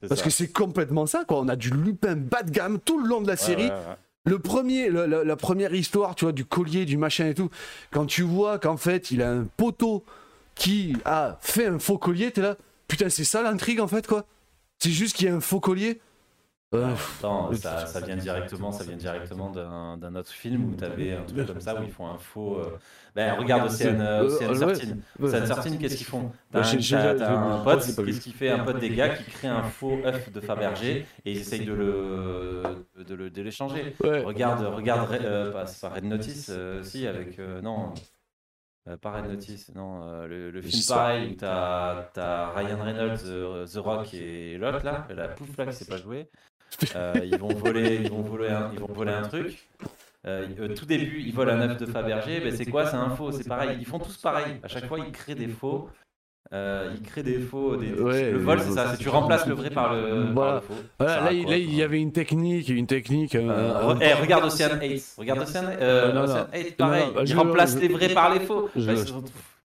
Parce 0.08 0.22
que 0.22 0.30
c'est 0.30 0.48
complètement 0.48 1.04
ça, 1.04 1.24
quoi. 1.26 1.40
On 1.40 1.48
a 1.48 1.56
du 1.56 1.68
Lupin 1.68 2.16
bas 2.16 2.44
de 2.44 2.50
gamme 2.50 2.78
tout 2.78 2.98
le 2.98 3.06
long 3.06 3.20
de 3.20 3.26
la 3.26 3.36
série 3.36 3.68
le 4.24 4.38
premier, 4.38 4.90
la, 4.90 5.36
première 5.36 5.74
histoire, 5.74 6.14
tu 6.14 6.24
vois, 6.24 6.32
du 6.32 6.44
collier, 6.44 6.84
du 6.84 6.96
machin 6.96 7.28
et 7.28 7.34
tout, 7.34 7.50
quand 7.90 8.06
tu 8.06 8.22
vois 8.22 8.58
qu'en 8.58 8.76
fait, 8.76 9.10
il 9.10 9.22
a 9.22 9.30
un 9.30 9.44
poteau 9.56 10.04
qui 10.54 10.96
a 11.04 11.38
fait 11.40 11.66
un 11.66 11.78
faux 11.78 11.98
collier, 11.98 12.30
t'es 12.30 12.42
là, 12.42 12.56
putain, 12.88 13.08
c'est 13.08 13.24
ça 13.24 13.42
l'intrigue 13.42 13.80
en 13.80 13.88
fait, 13.88 14.06
quoi? 14.06 14.26
C'est 14.78 14.90
juste 14.90 15.16
qu'il 15.16 15.26
y 15.26 15.30
a 15.30 15.34
un 15.34 15.40
faux 15.40 15.60
collier? 15.60 16.00
Euh, 16.74 16.94
ça, 17.54 18.00
vient 18.00 18.16
directement, 18.16 18.72
ça 18.72 18.84
vient 18.84 18.96
directement. 18.96 19.50
d'un 19.50 20.14
autre 20.14 20.30
film 20.30 20.70
où 20.70 20.76
tu 20.76 20.84
avais 20.84 21.14
un 21.14 21.22
truc 21.22 21.46
comme 21.46 21.60
ça 21.60 21.80
où 21.80 21.82
ils 21.82 21.90
font 21.90 22.06
un 22.06 22.18
faux. 22.18 22.58
Euh, 22.58 22.78
ben, 23.14 23.32
regarde 23.38 23.66
Océane 23.66 24.28
Certine. 24.54 25.02
Océane 25.18 25.46
Certine, 25.46 25.78
qu'est-ce 25.78 25.96
qu'ils 25.96 26.06
font 26.06 26.30
T'as 26.52 26.60
un, 26.60 27.64
pote, 27.64 27.86
qu'est-ce 28.04 28.20
qu'il 28.20 28.34
fait 28.34 28.50
Un 28.50 28.64
pote 28.64 28.80
des 28.80 28.90
gars 28.90 29.08
qui 29.08 29.24
crée 29.30 29.48
un 29.48 29.62
faux 29.62 29.98
œuf 30.04 30.30
de 30.30 30.40
Fabergé 30.40 31.06
et 31.24 31.32
ils 31.32 31.38
essayent 31.38 31.64
de 31.64 31.72
le 31.72 32.62
de 33.02 33.42
l'échanger. 33.42 33.94
Regarde, 34.00 34.62
regarde, 34.66 35.10
euh, 35.12 35.64
c'est 35.66 35.80
pas 35.80 35.94
Red 35.94 36.04
Notice, 36.04 36.52
si 36.82 37.06
avec 37.06 37.38
non. 37.62 37.94
pas 39.00 39.12
Red 39.12 39.30
Notice, 39.30 39.74
non, 39.74 40.26
le, 40.26 40.60
film 40.60 40.82
pareil 40.86 41.32
où 41.32 41.34
t'as 41.34 42.10
as 42.14 42.52
Ryan 42.54 42.82
Reynolds, 42.82 43.70
The 43.72 43.78
Rock 43.78 44.12
et 44.12 44.58
l'autre 44.58 44.84
là, 44.84 45.08
la 45.08 45.28
pouf 45.28 45.56
là 45.56 45.64
qui 45.64 45.72
s'est 45.72 45.86
pas 45.86 45.96
joué. 45.96 46.28
Euh, 46.94 47.14
ils 47.24 47.38
vont 47.38 47.48
voler, 47.48 48.00
ils 48.02 48.10
vont 48.10 48.22
voler, 48.22 48.48
un, 48.48 48.70
ils 48.72 48.78
vont 48.78 48.92
voler 48.92 49.12
un 49.12 49.22
truc. 49.22 49.68
Euh, 50.26 50.46
euh, 50.60 50.74
tout 50.74 50.84
début, 50.84 51.22
ils 51.24 51.32
volent 51.32 51.52
un 51.52 51.70
œuf 51.70 51.78
de 51.78 51.86
Fabergé. 51.86 52.40
Ben, 52.40 52.54
c'est 52.54 52.66
quoi 52.66 52.86
C'est 52.86 52.96
un 52.96 53.10
faux. 53.10 53.32
C'est 53.32 53.48
pareil. 53.48 53.76
Ils 53.80 53.86
font 53.86 53.98
tous 53.98 54.16
pareil. 54.16 54.54
À 54.62 54.68
chaque 54.68 54.86
fois, 54.86 54.98
ils 54.98 55.12
créent 55.12 55.34
des 55.34 55.48
faux. 55.48 55.88
ils 56.52 57.02
créent 57.04 57.22
des 57.22 57.40
faux. 57.40 57.76
Des... 57.76 57.88
le 57.88 58.38
vol, 58.38 58.60
c'est 58.60 58.72
ça. 58.72 58.96
tu 58.98 59.08
remplaces 59.08 59.46
le 59.46 59.54
vrai 59.54 59.70
par 59.70 59.94
le, 59.94 60.32
faux. 60.60 60.74
là, 61.00 61.32
il 61.32 61.74
y 61.74 61.82
avait 61.82 62.00
une 62.00 62.12
technique, 62.12 62.68
une 62.68 62.86
technique. 62.86 63.34
Eh, 63.34 64.12
regarde 64.14 64.44
Ocean 64.44 64.78
8. 64.80 65.14
Regarde 65.18 65.40
Ocean, 65.40 65.64
8, 66.52 66.76
pareil. 66.76 67.04
ils 67.26 67.34
remplacent 67.34 67.78
les 67.78 67.88
vrais 67.88 68.08
par 68.10 68.32
les 68.32 68.40
faux. 68.40 68.70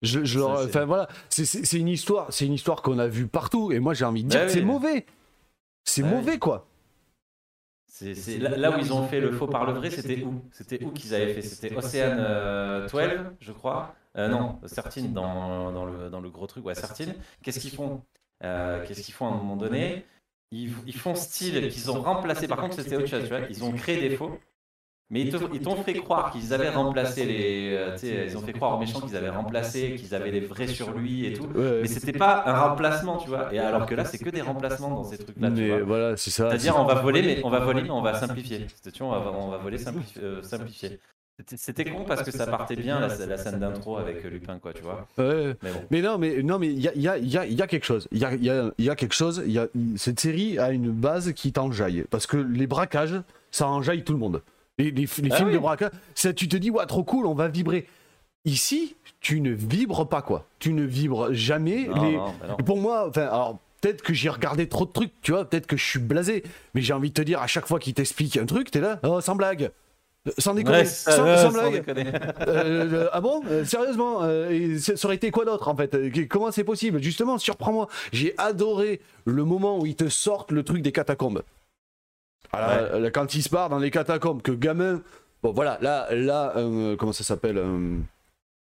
Je, 0.01 0.25
je, 0.25 0.39
enfin 0.39 0.85
voilà, 0.85 1.09
c'est 1.29 1.73
une 1.73 1.89
histoire, 1.89 2.29
c'est 2.31 2.47
une 2.47 2.53
histoire 2.53 2.83
qu'on 2.83 3.01
a 3.01 3.09
vue 3.09 3.27
partout, 3.27 3.73
et 3.73 3.81
moi 3.81 3.95
j'ai 3.95 4.05
envie 4.05 4.23
de 4.23 4.29
dire 4.29 4.47
que 4.47 4.53
c'est 4.53 4.63
mauvais. 4.63 5.07
C'est 5.85 6.05
mauvais 6.05 6.39
quoi. 6.39 6.68
C'est 7.99 8.39
là, 8.39 8.77
où 8.77 8.81
ils 8.81 8.93
ont 8.93 9.07
fait 9.09 9.21
le 9.21 9.33
faux 9.33 9.47
par 9.49 9.67
le 9.67 9.73
vrai, 9.73 9.91
c'était 9.91 10.23
où? 10.23 10.43
C'était 10.53 10.83
où 10.85 10.91
qu'ils 10.93 11.15
avaient 11.15 11.35
fait? 11.35 11.43
C'était 11.43 11.75
Ocean 11.75 12.15
12, 12.91 12.95
euh, 12.95 13.31
je 13.41 13.53
crois. 13.53 13.95
Euh, 14.17 14.29
non, 14.29 14.61
Certine 14.67 15.13
dans, 15.13 15.73
dans, 15.73 15.85
le, 15.85 16.11
dans 16.11 16.21
le 16.21 16.31
gros 16.31 16.47
truc, 16.47 16.65
ouais, 16.65 16.75
Certine. 16.75 17.15
Qu'est-ce 17.43 17.59
qu'ils 17.61 17.71
font? 17.73 18.03
euh, 18.45 18.85
Qu'est-ce 18.87 19.03
qu'ils 19.03 19.15
font 19.15 19.27
à 19.27 19.31
un 19.31 19.37
moment 19.37 19.57
donné? 19.57 20.05
Ils, 20.51 20.73
ils, 20.87 20.97
font 20.97 21.15
style 21.15 21.69
qu'ils 21.69 21.91
ont 21.91 22.01
remplacé. 22.01 22.49
Par 22.49 22.59
contre, 22.61 22.77
c'était 22.77 22.97
autre 22.97 23.07
chose, 23.07 23.23
tu 23.25 23.29
vois. 23.29 23.41
Ils 23.51 23.65
ont 23.65 23.73
créé 23.73 24.01
des 24.09 24.17
faux 24.17 24.39
mais 25.11 25.23
ils 25.23 25.61
t'ont 25.63 25.83
fait 25.83 25.95
croire 25.95 26.31
qu'ils 26.33 26.53
avaient 26.53 26.69
remplacé 26.69 27.25
les. 27.25 27.75
Euh, 27.75 28.27
ils 28.27 28.37
ont 28.37 28.43
fait 28.43 28.53
croire 28.53 28.77
aux 28.77 28.79
méchants 28.79 29.01
qu'ils 29.01 29.17
avaient 29.17 29.31
remplacé, 29.31 29.95
qu'ils 29.95 30.15
avaient 30.15 30.31
les 30.31 30.41
vrais 30.41 30.67
sur 30.67 30.93
lui 30.93 31.27
et 31.27 31.33
tout. 31.33 31.49
mais 31.55 31.87
c'était 31.87 32.13
pas 32.13 32.43
un 32.47 32.59
remplacement, 32.69 33.17
tu 33.17 33.29
vois. 33.29 33.53
Et 33.53 33.59
alors 33.59 33.87
que 33.87 33.95
là, 33.95 34.05
c'est 34.05 34.19
que 34.19 34.31
des 34.31 34.43
remplacements 34.43 34.91
dans 34.91 35.05
ces 35.05 35.19
trucs-là. 35.19 35.51
Mais 35.51 35.81
voilà, 35.81 36.17
c'est 36.17 36.31
ça. 36.31 36.51
C'est-à-dire, 36.51 36.77
on 36.79 36.85
va 36.85 36.95
voler, 36.95 37.23
mais 37.23 37.41
on 37.45 37.51
va 37.51 37.61
voler, 37.61 37.83
mais 37.83 37.91
on 37.91 38.03
va 38.03 38.15
simplifier. 38.15 38.67
Tu 38.93 39.03
vois, 39.03 39.19
on 39.19 39.21
va, 39.21 39.31
on 39.33 39.51
va 39.51 39.59
voler, 39.59 39.79
euh, 40.23 40.43
simplifier. 40.43 40.99
C'était 41.47 41.85
con 41.85 42.05
parce 42.05 42.25
que 42.25 42.33
ça 42.33 42.47
partait 42.49 42.75
bien 42.75 42.99
la, 42.99 43.39
scène 43.39 43.61
d'intro 43.61 43.97
avec 43.97 44.25
euh, 44.25 44.29
Lupin, 44.29 44.59
quoi, 44.59 44.73
tu 44.73 44.83
vois. 44.83 45.07
Ouais, 45.19 45.57
mais, 45.91 46.03
non, 46.03 46.19
mais 46.19 46.43
non, 46.43 46.59
mais 46.59 46.67
il 46.67 46.81
y 46.81 46.89
a, 46.89 46.95
y, 46.97 47.09
a, 47.09 47.47
y 47.47 47.63
a, 47.63 47.67
quelque 47.69 47.85
chose. 47.87 48.09
Il 48.11 48.19
y 48.19 48.25
a, 48.25 48.35
y 48.35 48.91
a, 48.91 48.97
quelque 48.97 49.15
chose. 49.15 49.43
Y 49.47 49.59
a, 49.59 49.69
cette 49.97 50.19
série 50.19 50.59
a 50.59 50.73
une 50.73 50.91
base 50.91 51.33
qui 51.35 51.53
t'enjaille 51.53 52.05
parce 52.11 52.27
que 52.27 52.37
les 52.37 52.67
braquages, 52.67 53.23
ça 53.53 53.69
enjaille 53.69 54.03
tout 54.03 54.13
le 54.13 54.19
monde. 54.19 54.43
Les, 54.79 54.93
ah 55.05 55.07
films 55.07 55.53
de 55.53 55.59
braquage, 55.59 55.91
ça, 56.15 56.33
tu 56.33 56.49
te 56.49 56.57
dis, 56.57 56.71
ouais, 56.71 56.87
trop 56.87 57.03
cool, 57.03 57.27
on 57.27 57.35
va 57.35 57.49
vibrer. 57.49 57.87
Ici, 58.45 58.95
tu 59.21 59.41
ne 59.41 59.51
vibres 59.51 60.09
pas, 60.09 60.23
quoi. 60.23 60.47
Tu 60.59 60.73
ne 60.73 60.85
vibres 60.85 61.33
jamais. 61.33 61.87
Bah 61.87 62.57
pour 62.65 62.79
moi, 62.79 63.09
enfin, 63.09 63.23
alors, 63.23 63.59
peut-être 63.81 64.03
que 64.03 64.15
j'ai 64.15 64.29
regardé 64.29 64.69
trop 64.69 64.87
de 64.87 64.93
trucs, 64.93 65.13
tu 65.21 65.33
vois, 65.33 65.45
peut-être 65.45 65.67
que 65.67 65.77
je 65.77 65.85
suis 65.85 65.99
blasé, 65.99 66.45
mais 66.75 66.81
j'ai 66.81 66.93
envie 66.93 67.11
de 67.11 67.15
te 67.15 67.23
dire, 67.23 67.43
à 67.43 67.47
chaque 67.47 67.67
fois 67.67 67.79
qu'il 67.79 67.95
t'explique 67.95 68.37
un 68.37 68.47
truc, 68.47 68.71
t'es 68.71 68.81
là, 68.81 69.01
oh, 69.03 69.21
sans 69.21 69.35
blague. 69.35 69.71
Euh, 70.27 70.33
sans 70.39 70.55
déconner, 70.55 70.85
sans, 70.85 71.51
blague. 71.51 71.85
Euh, 72.47 73.09
ah 73.13 73.21
bon? 73.21 73.43
Sérieusement, 73.65 74.21
ça 74.79 74.93
aurait 75.05 75.17
été 75.17 75.31
quoi 75.31 75.45
d'autre 75.45 75.69
en 75.69 75.77
fait? 75.77 75.97
Comment 76.29 76.51
c'est 76.51 76.65
possible? 76.65 77.03
Justement, 77.03 77.39
surprends-moi. 77.39 77.89
J'ai 78.13 78.35
adoré 78.37 79.01
le 79.25 79.45
moment 79.45 79.79
où 79.79 79.87
ils 79.87 79.97
te 79.97 80.09
sortent 80.09 80.53
le 80.53 80.63
truc 80.63 80.83
des 80.83 80.93
catacombes. 80.93 81.43
Quand 82.53 83.35
il 83.35 83.43
se 83.43 83.49
part 83.49 83.69
dans 83.69 83.79
les 83.79 83.91
catacombes, 83.91 84.43
que 84.43 84.53
gamin. 84.53 85.03
Bon 85.43 85.53
voilà, 85.53 85.79
là, 85.81 86.09
là, 86.11 86.53
comment 86.99 87.13
ça 87.13 87.25
s'appelle 87.25 87.59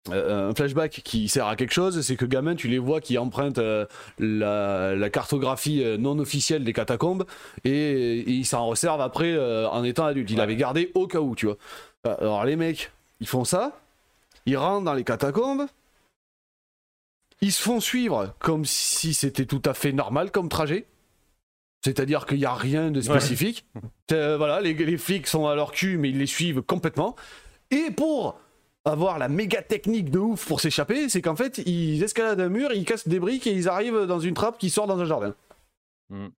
euh, 0.09 0.49
un 0.49 0.55
flashback 0.55 1.03
qui 1.05 1.29
sert 1.29 1.47
à 1.47 1.57
quelque 1.57 1.75
chose, 1.75 2.01
c'est 2.01 2.17
que 2.17 2.25
gamin, 2.25 2.55
tu 2.55 2.69
les 2.69 2.79
vois 2.79 3.03
qui 3.03 3.19
empruntent 3.19 3.59
euh, 3.59 3.85
la, 4.19 5.11
cartographie 5.11 5.85
euh, 5.85 5.99
non 5.99 6.19
officielle 6.19 6.65
des 6.65 6.73
catacombes 6.73 7.27
et, 7.65 8.19
ils 8.31 8.47
s'en 8.47 8.67
resservent 8.67 9.03
après 9.03 9.37
en 9.67 9.85
étant 9.85 10.07
adultes. 10.07 10.31
Il 10.31 10.41
avait 10.41 10.57
gardé 10.57 10.91
au 10.95 11.07
cas 11.07 11.21
où, 11.21 11.35
tu 11.35 11.47
vois. 11.47 11.59
Alors 12.05 12.45
les 12.47 12.57
mecs, 12.57 12.93
ils 13.21 13.29
font 13.29 13.45
ça, 13.45 13.79
ils 14.47 14.57
rentrent 14.57 14.85
dans 14.85 14.95
les 14.95 15.05
catacombes, 15.05 15.67
ils 17.43 17.53
se 17.53 17.63
font 17.63 17.81
suivre 17.81 18.35
comme 18.39 18.65
si 18.65 19.13
c'était 19.13 19.45
tout 19.45 19.63
à 19.67 19.75
fait 19.75 19.93
normal 19.93 20.31
comme 20.31 20.49
trajet. 20.49 20.87
C'est-à-dire 21.83 22.27
qu'il 22.27 22.39
n'y 22.39 22.45
a 22.45 22.55
rien 22.55 22.91
de 22.91 23.01
spécifique. 23.01 23.67
voilà, 24.11 24.61
les, 24.61 24.75
les 24.75 24.99
flics 24.99 25.27
sont 25.27 25.47
à 25.47 25.55
leur 25.55 25.73
cul, 25.73 25.97
mais 25.97 26.11
ils 26.11 26.19
les 26.19 26.27
suivent 26.27 26.63
complètement. 26.63 27.17
Et 27.71 27.91
pour 27.91 28.39
avoir 28.85 29.19
la 29.19 29.29
méga 29.29 29.63
technique 29.63 30.11
de 30.11 30.19
ouf 30.19 30.47
pour 30.47 30.61
s'échapper, 30.61 31.09
c'est 31.09 31.23
qu'en 31.23 31.37
fait, 31.37 31.59
ils 31.59 32.03
escaladent 32.03 32.41
un 32.41 32.49
mur, 32.49 32.73
ils 32.73 32.85
cassent 32.85 33.09
des 33.09 33.21
briques 33.21 33.47
et 33.47 33.53
ils 33.53 33.69
arrivent 33.69 34.07
dans 34.07 34.21
une 34.21 34.35
trappe 34.35 34.59
qui 34.59 34.71
sort 34.71 34.87
dans 34.87 34.99
un 34.99 35.05
jardin. 35.05 35.35
Hmm. 36.09 36.29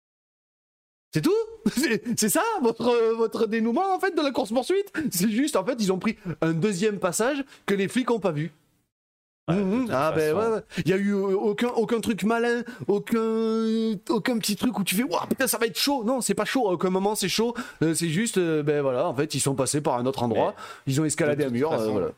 C'est 1.12 1.22
tout? 1.22 1.35
C'est 2.16 2.28
ça 2.28 2.42
votre, 2.62 3.14
votre 3.16 3.46
dénouement 3.46 3.94
en 3.94 4.00
fait 4.00 4.16
de 4.16 4.22
la 4.22 4.31
course 4.31 4.50
poursuite 4.50 4.92
C'est 5.11 5.31
juste 5.31 5.57
en 5.57 5.64
fait 5.64 5.76
ils 5.78 5.92
ont 5.92 5.98
pris 5.98 6.16
un 6.40 6.52
deuxième 6.52 6.98
passage 6.98 7.44
que 7.66 7.74
les 7.74 7.87
flics 7.87 8.11
ont 8.11 8.18
pas 8.18 8.33
vu. 8.33 8.50
Mhm. 9.50 9.88
ah 9.90 10.12
ben 10.14 10.37
ouais, 10.37 10.61
il 10.78 10.88
y 10.88 10.92
a 10.92 10.96
eu 10.96 11.12
aucun 11.14 11.68
aucun 11.68 12.00
truc 12.00 12.22
malin, 12.22 12.62
aucun 12.87 13.18
aucun 14.09 14.38
petit 14.38 14.55
truc 14.55 14.78
où 14.78 14.85
tu 14.85 14.94
fais 14.94 15.02
waouh 15.02 15.26
putain 15.26 15.48
ça 15.48 15.59
va 15.59 15.66
être 15.66 15.76
chaud. 15.78 16.05
Non, 16.05 16.20
c'est 16.20 16.35
pas 16.35 16.44
chaud, 16.44 16.68
à 16.68 16.72
aucun 16.72 16.90
moment 16.90 17.16
c'est 17.16 17.28
chaud. 17.28 17.55
Euh, 17.83 17.92
c'est 17.94 18.09
juste 18.09 18.38
euh, 18.38 18.62
ben 18.62 18.83
voilà, 18.83 19.09
en 19.09 19.14
fait, 19.14 19.35
ils 19.35 19.40
sont 19.40 19.57
passés 19.57 19.81
par 19.81 19.96
un 19.96 20.07
autre 20.07 20.22
endroit, 20.22 20.55
ils 20.87 21.00
ont 21.00 21.05
escaladé 21.05 21.44
un 21.44 21.50
mur, 21.50 21.72
euh, 21.72 21.88
voilà. 21.88 22.09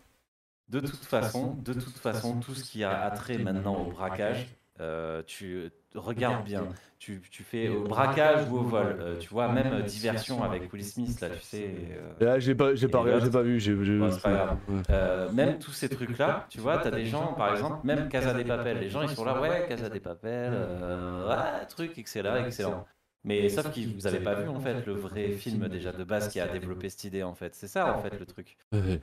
De 0.68 0.80
toute 0.80 1.04
façon, 1.04 1.56
de 1.64 1.72
toute 1.72 1.96
façon, 1.96 2.40
tout 2.40 2.54
ce 2.54 2.64
qui 2.64 2.84
a 2.84 3.00
attrait 3.04 3.38
maintenant 3.38 3.76
au 3.87 3.90
braquage, 3.92 4.46
euh, 4.80 5.22
tu 5.26 5.70
regardes 5.94 6.44
bien. 6.44 6.66
Tu, 6.98 7.20
tu, 7.30 7.42
fais 7.42 7.68
au 7.68 7.84
braquage 7.84 8.48
ou 8.48 8.56
au 8.56 8.62
vol. 8.62 8.96
Euh, 8.98 9.18
tu 9.18 9.28
vois, 9.28 9.52
même 9.52 9.82
diversion 9.82 10.42
avec 10.42 10.72
Will 10.72 10.84
Smith, 10.84 11.20
là, 11.20 11.28
tu 11.28 11.40
sais. 11.40 11.74
Euh, 12.20 12.24
là, 12.24 12.38
j'ai 12.38 12.54
pas, 12.54 12.74
j'ai 12.74 12.88
pas, 12.88 13.20
j'ai 13.20 13.30
pas 13.30 13.42
vu. 13.42 13.60
J'ai, 13.60 13.74
pas 14.22 14.56
grave. 14.88 15.34
même 15.34 15.58
tous 15.58 15.72
ces 15.72 15.88
trucs-là, 15.88 16.46
tu 16.48 16.60
vois, 16.60 16.78
t'as 16.78 16.90
des 16.90 17.06
gens, 17.06 17.34
par 17.34 17.52
exemple, 17.52 17.87
même 17.87 18.08
Casa 18.08 18.34
des 18.34 18.44
Papel. 18.44 18.78
Les 18.80 18.88
gens, 18.88 19.02
ils 19.02 19.10
sont 19.10 19.24
là, 19.24 19.40
ouais, 19.40 19.66
Casa 19.68 19.88
des 19.88 20.00
Papel, 20.00 20.52
ouais, 20.52 21.66
truc, 21.68 21.96
excellent, 21.98 22.44
excellent. 22.44 22.87
Mais 23.24 23.48
sauf 23.48 23.72
que 23.72 23.80
vous 23.80 24.02
n'avez 24.02 24.20
pas 24.20 24.34
vu 24.34 24.48
en 24.48 24.60
fait 24.60 24.84
le 24.87 24.92
vrai 24.92 25.30
film 25.30 25.66
déjà 25.68 25.92
de 25.92 26.04
base 26.04 26.28
qui 26.28 26.40
a 26.40 26.46
développé 26.46 26.90
cette 26.90 27.04
idée 27.04 27.22
en 27.22 27.34
fait. 27.34 27.54
C'est 27.54 27.68
ça 27.68 27.96
en 27.96 28.02
fait 28.02 28.18
le 28.18 28.26
truc. 28.26 28.56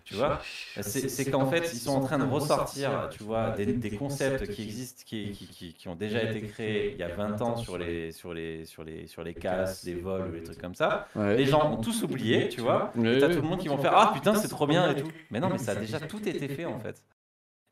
Tu 0.06 0.14
vois 0.14 0.40
C'est 0.80 1.30
qu'en 1.30 1.50
fait 1.50 1.72
ils 1.74 1.80
sont 1.80 1.92
en 1.92 2.02
train 2.02 2.20
de 2.20 2.26
ressortir, 2.26 3.10
tu 3.12 3.24
vois, 3.24 3.52
des, 3.52 3.92
concepts 3.92 4.52
qui 4.52 4.64
existent, 4.64 5.04
qui, 5.06 5.32
qui, 5.32 5.74
qui, 5.74 5.88
ont 5.88 5.96
déjà 5.96 6.24
été 6.24 6.42
créés 6.42 6.92
il 6.94 7.00
y 7.00 7.04
a 7.04 7.14
20 7.14 7.42
ans 7.42 7.56
sur 7.56 7.78
les 7.78 8.12
sur 8.12 8.34
les 8.34 8.66
sur 8.66 8.84
les 8.84 9.08
sur 9.08 9.24
les 9.24 9.34
casses, 9.34 9.84
les 9.86 9.96
vols 9.96 10.30
ou 10.30 10.34
les 10.34 10.44
trucs 10.44 10.62
comme 10.62 10.76
ça. 10.76 11.08
Les 11.16 11.46
gens 11.46 11.72
ont 11.72 11.78
tous 11.78 12.04
oublié, 12.04 12.50
tu 12.50 12.62
vois. 12.62 12.92
Et 13.04 13.20
t'as 13.20 13.30
tout 13.30 13.42
le 13.42 13.48
monde 13.48 13.60
qui 13.60 13.68
vont 13.68 13.78
faire 13.78 13.94
ah 13.96 14.12
putain 14.14 14.36
c'est 14.36 14.48
trop 14.48 14.68
bien 14.68 14.92
et 14.92 15.02
tout. 15.02 15.12
Mais 15.32 15.40
non 15.40 15.50
mais 15.50 15.58
ça 15.58 15.72
a 15.72 15.76
déjà 15.76 16.00
tout 16.00 16.28
été 16.28 16.48
fait 16.48 16.66
en 16.66 16.80
fait. 16.80 17.04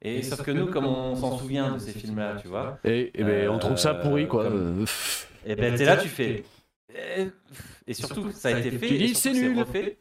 Et 0.01 0.23
sauf 0.23 0.43
que 0.43 0.51
nous, 0.51 0.67
comme 0.67 0.85
on 0.85 1.15
s'en 1.15 1.38
souvient 1.38 1.73
de 1.73 1.79
ces 1.79 1.91
films-là, 1.91 2.38
tu 2.41 2.47
vois. 2.47 2.79
Et, 2.85 3.12
ben, 3.17 3.49
on 3.49 3.59
trouve 3.59 3.77
ça 3.77 3.93
pourri, 3.93 4.27
quoi. 4.27 4.49
Et 5.45 5.56
ben 5.56 5.75
t'es 5.75 5.86
là, 5.86 5.97
tu 5.97 6.10
fais. 6.10 6.43
Et 7.88 7.93
surtout, 7.93 8.32
ça 8.32 8.49
a 8.49 8.60
été 8.60 8.71
fait. 8.71 8.95
et 8.95 9.13
c'est 9.13 9.34
nul. 9.34 9.60
Refait 9.60 9.97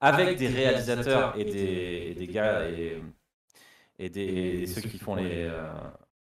avec 0.00 0.36
des 0.36 0.48
réalisateurs 0.48 1.34
et 1.38 1.44
des, 1.44 2.14
des 2.14 2.26
gars 2.26 2.68
et, 2.68 3.02
et 3.98 4.10
des, 4.10 4.66
ceux 4.66 4.82
qui 4.82 4.98
font 4.98 5.14
les, 5.14 5.44
euh, 5.44 5.72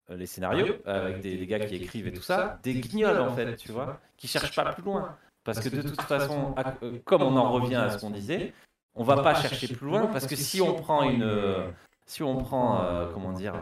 les 0.10 0.26
scénarios, 0.26 0.76
avec 0.86 1.21
des, 1.21 1.45
gars 1.47 1.60
qui 1.60 1.76
écrivent 1.76 2.08
et 2.08 2.13
tout 2.13 2.21
ça, 2.21 2.60
des 2.63 2.74
guignols 2.74 3.19
en 3.19 3.34
fait, 3.34 3.56
tu 3.56 3.71
vois, 3.71 4.00
qui 4.17 4.28
cherchent 4.28 4.56
pas 4.56 4.74
plus 4.74 4.84
loin. 4.84 5.17
Parce 5.43 5.60
que 5.60 5.69
de 5.69 5.82
toute 5.82 6.02
façon, 6.02 6.54
euh, 6.84 7.00
comme 7.04 7.24
on 7.24 7.36
en 7.36 7.52
revient 7.52 7.76
à 7.76 7.89
ce 7.89 7.97
qu'on 8.00 8.12
disait, 8.12 8.54
on 8.93 9.04
va 9.04 9.24
pas 9.24 9.36
chercher 9.36 9.67
plus 9.74 9.88
loin 9.88 10.08
parce 10.08 10.28
que 10.28 10.36
si 10.36 10.62
on 10.62 10.76
prend 10.76 11.10
une, 11.10 11.74
si 12.06 12.24
on 12.24 12.36
prend, 12.38 12.84
euh, 12.84 13.08
comment 13.13 13.32
dire, 13.32 13.56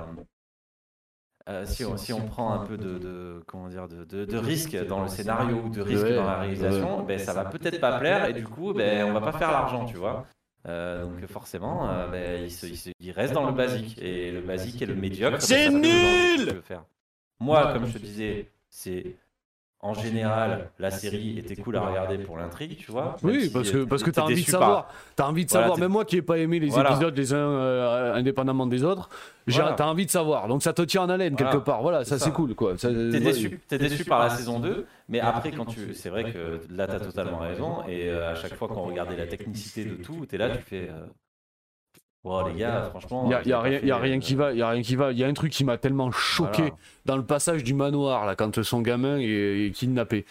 euh, 1.49 1.65
si, 1.65 1.83
on, 1.83 1.97
si, 1.97 2.13
on, 2.13 2.27
prend 2.27 2.53
un 2.53 2.65
peu 2.65 2.77
de, 2.77 3.41
comment 3.47 3.69
dire 3.69 3.87
de, 3.87 4.03
de, 4.03 4.37
risque 4.37 4.77
dans 4.85 5.01
le 5.01 5.07
scénario 5.07 5.63
ou 5.65 5.69
de 5.69 5.81
risque 5.81 6.13
dans 6.13 6.25
la 6.25 6.39
réalisation, 6.39 7.03
ben, 7.03 7.17
ça 7.17 7.33
va 7.33 7.45
peut-être 7.45 7.79
pas 7.79 7.97
plaire 7.97 8.25
et 8.25 8.33
du 8.33 8.43
coup 8.43 8.73
ben, 8.73 9.05
on 9.05 9.13
va 9.13 9.21
pas 9.21 9.37
faire 9.37 9.51
l'argent, 9.51 9.85
tu 9.85 9.97
vois. 9.97 10.27
Euh, 10.67 11.05
donc 11.05 11.25
forcément, 11.27 11.89
euh, 11.89 12.07
ben, 12.07 12.47
il, 12.47 12.93
il, 12.99 13.11
reste 13.11 13.33
dans 13.33 13.47
le 13.47 13.53
basique 13.53 13.97
et 13.99 14.31
le 14.31 14.41
basique 14.41 14.81
est 14.81 14.85
le 14.85 14.95
médiocre. 14.95 15.41
C'est 15.41 15.69
nul. 15.69 16.61
Moi, 17.39 17.73
comme 17.73 17.87
je 17.87 17.93
te 17.93 17.97
disais, 17.97 18.51
c'est 18.69 19.15
en 19.81 19.93
général, 19.93 20.69
la 20.77 20.91
série 20.91 21.39
était 21.39 21.55
cool 21.55 21.77
à 21.77 21.81
regarder 21.81 22.17
pour 22.17 22.37
l'intrigue, 22.37 22.77
tu 22.77 22.91
vois. 22.91 23.15
Oui, 23.23 23.49
parce 23.49 23.71
que, 23.71 23.85
parce 23.85 24.03
que 24.03 24.11
t'as 24.11 24.23
envie 24.23 24.43
de 24.43 24.49
savoir. 24.49 24.89
T'as 25.15 25.25
envie 25.25 25.45
de 25.45 25.49
savoir. 25.49 25.77
Même 25.77 25.91
moi 25.91 26.03
qui 26.03 26.17
n'ai 26.17 26.21
pas 26.21 26.37
aimé 26.37 26.59
les 26.59 26.77
épisodes 26.77 27.17
les 27.17 27.33
uns 27.33 27.37
euh, 27.37 28.13
indépendamment 28.13 28.67
des 28.67 28.83
autres, 28.83 29.09
t'as 29.47 29.85
envie 29.85 30.05
de 30.05 30.11
savoir. 30.11 30.47
Donc 30.47 30.63
ça 30.63 30.73
te 30.73 30.81
tient 30.81 31.03
en 31.03 31.09
haleine 31.09 31.35
quelque 31.35 31.57
part. 31.57 31.81
Voilà, 31.81 32.03
ça 32.03 32.19
c'est 32.19 32.31
cool 32.31 32.55
quoi. 32.55 32.75
T'es 32.75 33.19
déçu, 33.19 33.59
es 33.71 33.77
déçu 33.77 34.03
par 34.03 34.19
la 34.19 34.29
saison 34.29 34.59
2, 34.59 34.85
mais 35.07 35.19
après 35.21 35.51
quand 35.51 35.65
tu, 35.65 35.93
c'est 35.93 36.09
vrai 36.09 36.31
que 36.31 36.59
là 36.69 36.87
t'as 36.87 36.99
totalement 36.99 37.39
raison. 37.39 37.83
Et 37.87 38.09
euh, 38.09 38.31
à 38.31 38.35
chaque 38.35 38.55
fois 38.55 38.67
qu'on 38.67 38.83
regardait 38.83 39.15
la 39.15 39.27
technicité 39.27 39.85
de 39.85 39.95
tout, 39.95 40.25
t'es 40.25 40.37
là, 40.37 40.49
tu 40.49 40.61
fais. 40.61 40.89
Euh, 42.25 42.49
les 42.49 42.59
gars, 42.59 42.89
franchement. 42.89 43.23
Il 43.25 43.47
n'y 43.47 43.53
a, 43.53 43.59
a, 43.59 43.97
rien 43.97 44.19
qui 44.19 44.35
va. 44.35 44.51
Il 44.51 44.57
y 44.57 44.61
a 44.61 44.69
rien 44.69 44.81
qui 44.81 44.95
va. 44.95 45.11
Il 45.11 45.17
y 45.17 45.23
a 45.23 45.27
un 45.27 45.33
truc 45.33 45.51
qui 45.51 45.63
m'a 45.63 45.77
tellement 45.77 46.11
choqué 46.11 46.73
dans 47.05 47.17
le 47.17 47.25
passage 47.25 47.63
du 47.63 47.73
manoir, 47.73 48.25
là, 48.25 48.35
quand 48.35 48.61
son 48.61 48.81
gamin 48.81 49.17
est, 49.19 49.73
kidnappé. 49.73 50.25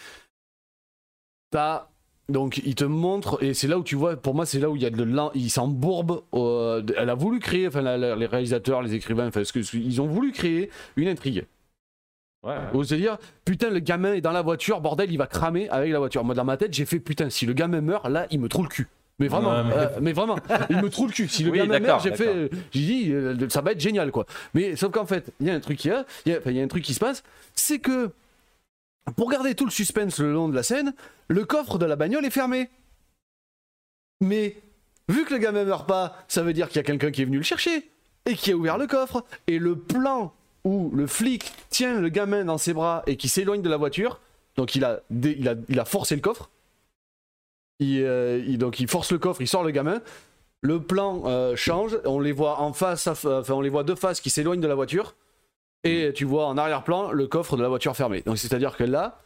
T'as. 1.51 1.87
Donc, 2.29 2.61
il 2.63 2.75
te 2.75 2.85
montre, 2.85 3.43
et 3.43 3.55
c'est 3.55 3.67
là 3.67 3.79
où 3.79 3.83
tu 3.83 3.95
vois, 3.95 4.15
pour 4.15 4.35
moi, 4.35 4.45
c'est 4.45 4.59
là 4.59 4.69
où 4.69 4.75
il 4.75 4.83
y 4.83 4.85
a 4.85 4.91
de 4.91 5.01
l'an. 5.01 5.31
Il 5.33 5.49
s'embourbe. 5.49 6.21
elle 6.31 7.09
a 7.09 7.15
voulu 7.15 7.39
créer, 7.39 7.67
enfin, 7.67 7.81
les 7.81 8.25
réalisateurs, 8.27 8.83
les 8.83 8.93
écrivains, 8.93 9.29
enfin, 9.29 9.41
que, 9.41 9.75
ils 9.75 9.99
ont 9.99 10.05
voulu 10.05 10.31
créer 10.31 10.69
une 10.95 11.07
intrigue. 11.07 11.47
Ouais. 12.43 12.55
C'est-à-dire, 12.83 13.17
putain, 13.45 13.71
le 13.71 13.79
gamin 13.79 14.13
est 14.13 14.21
dans 14.21 14.31
la 14.31 14.43
voiture, 14.43 14.79
bordel, 14.79 15.11
il 15.11 15.17
va 15.17 15.25
cramer 15.25 15.67
avec 15.69 15.91
la 15.91 15.97
voiture. 15.97 16.23
Moi, 16.23 16.35
dans 16.35 16.45
ma 16.45 16.55
tête, 16.55 16.71
j'ai 16.71 16.85
fait, 16.85 16.99
putain, 16.99 17.31
si 17.31 17.47
le 17.47 17.53
gamin 17.53 17.81
meurt, 17.81 18.07
là, 18.07 18.27
il 18.29 18.39
me 18.39 18.47
trouve 18.47 18.65
le 18.65 18.69
cul. 18.69 18.87
Mais 19.19 19.27
vraiment, 19.27 19.51
euh, 19.51 19.89
mais... 20.01 20.13
vraiment, 20.13 20.37
il 20.69 20.77
me 20.77 20.89
trouve 20.89 21.07
le 21.07 21.13
cul. 21.13 21.27
Si 21.27 21.43
le 21.43 21.51
gars 21.51 21.65
meurt, 21.65 22.01
j'ai 22.01 22.15
fait, 22.15 22.49
j'ai 22.71 22.79
dit, 22.79 23.11
euh, 23.11 23.49
ça 23.49 23.61
va 23.61 23.73
être 23.73 23.79
génial, 23.79 24.11
quoi. 24.11 24.25
Mais 24.53 24.75
sauf 24.75 24.91
qu'en 24.91 25.05
fait, 25.05 25.31
il 25.39 25.47
y 25.47 25.49
a 25.49 25.53
un 25.53 25.59
truc 25.59 25.77
qui 25.77 25.89
a, 25.89 26.05
il 26.25 26.31
y, 26.31 26.59
a 26.59 26.63
un 26.63 26.67
truc 26.67 26.83
qui 26.83 26.93
se 26.93 26.99
passe, 26.99 27.23
c'est 27.53 27.79
que 27.79 28.11
pour 29.15 29.29
garder 29.29 29.55
tout 29.55 29.65
le 29.65 29.71
suspense 29.71 30.19
le 30.19 30.31
long 30.31 30.47
de 30.47 30.55
la 30.55 30.63
scène, 30.63 30.93
le 31.27 31.43
coffre 31.43 31.77
de 31.77 31.85
la 31.85 31.95
bagnole 31.95 32.25
est 32.25 32.29
fermé. 32.29 32.69
Mais 34.21 34.55
vu 35.09 35.25
que 35.25 35.33
le 35.33 35.39
gamin 35.39 35.65
meurt 35.65 35.87
pas, 35.87 36.23
ça 36.27 36.41
veut 36.41 36.53
dire 36.53 36.67
qu'il 36.67 36.77
y 36.77 36.79
a 36.79 36.83
quelqu'un 36.83 37.11
qui 37.11 37.21
est 37.21 37.25
venu 37.25 37.37
le 37.37 37.43
chercher 37.43 37.89
et 38.25 38.35
qui 38.35 38.51
a 38.51 38.55
ouvert 38.55 38.77
le 38.77 38.87
coffre. 38.87 39.25
Et 39.47 39.59
le 39.59 39.77
plan 39.77 40.33
où 40.63 40.91
le 40.93 41.07
flic 41.07 41.51
tient 41.69 41.99
le 41.99 42.09
gamin 42.09 42.45
dans 42.45 42.57
ses 42.57 42.73
bras 42.73 43.03
et 43.05 43.17
qui 43.17 43.27
s'éloigne 43.27 43.61
de 43.61 43.69
la 43.69 43.77
voiture, 43.77 44.19
donc 44.55 44.75
il 44.75 44.85
a, 44.85 45.01
il 45.09 45.47
a, 45.47 45.55
il 45.67 45.79
a 45.79 45.85
forcé 45.85 46.15
le 46.15 46.21
coffre 46.21 46.49
euh, 47.81 48.43
il, 48.45 48.57
donc 48.57 48.79
il 48.79 48.87
force 48.87 49.11
le 49.11 49.19
coffre, 49.19 49.41
il 49.41 49.47
sort 49.47 49.63
le 49.63 49.71
gamin. 49.71 50.01
Le 50.61 50.81
plan 50.81 51.23
euh, 51.25 51.55
change, 51.55 51.97
on 52.05 52.19
les 52.19 52.33
voit 52.33 52.59
en 52.59 52.73
face, 52.73 53.07
enfin 53.07 53.53
on 53.53 53.61
les 53.61 53.69
voit 53.69 53.83
de 53.83 53.95
face 53.95 54.19
qui 54.19 54.29
s'éloignent 54.29 54.61
de 54.61 54.67
la 54.67 54.75
voiture. 54.75 55.15
Et 55.85 56.11
tu 56.13 56.25
vois 56.25 56.47
en 56.47 56.57
arrière-plan 56.57 57.11
le 57.11 57.27
coffre 57.27 57.55
de 57.55 57.61
la 57.61 57.69
voiture 57.69 57.95
fermé. 57.95 58.21
Donc 58.21 58.37
c'est-à-dire 58.37 58.75
que 58.75 58.83
là, 58.83 59.21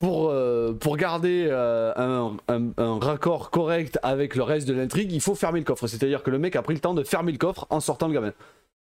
pour, 0.00 0.30
euh, 0.30 0.72
pour 0.72 0.96
garder 0.96 1.48
un, 1.50 2.36
un, 2.48 2.98
raccord 2.98 3.50
correct 3.50 4.00
avec 4.02 4.34
le 4.34 4.42
reste 4.42 4.66
de 4.66 4.74
l'intrigue, 4.74 5.12
il 5.12 5.20
faut 5.20 5.36
fermer 5.36 5.60
le 5.60 5.64
coffre. 5.64 5.86
C'est-à-dire 5.86 6.24
que 6.24 6.30
le 6.30 6.40
mec 6.40 6.56
a 6.56 6.62
pris 6.62 6.74
le 6.74 6.80
temps 6.80 6.94
de 6.94 7.04
fermer 7.04 7.30
le 7.30 7.38
coffre 7.38 7.68
en 7.70 7.78
sortant 7.78 8.08
le 8.08 8.14
gamin. 8.14 8.32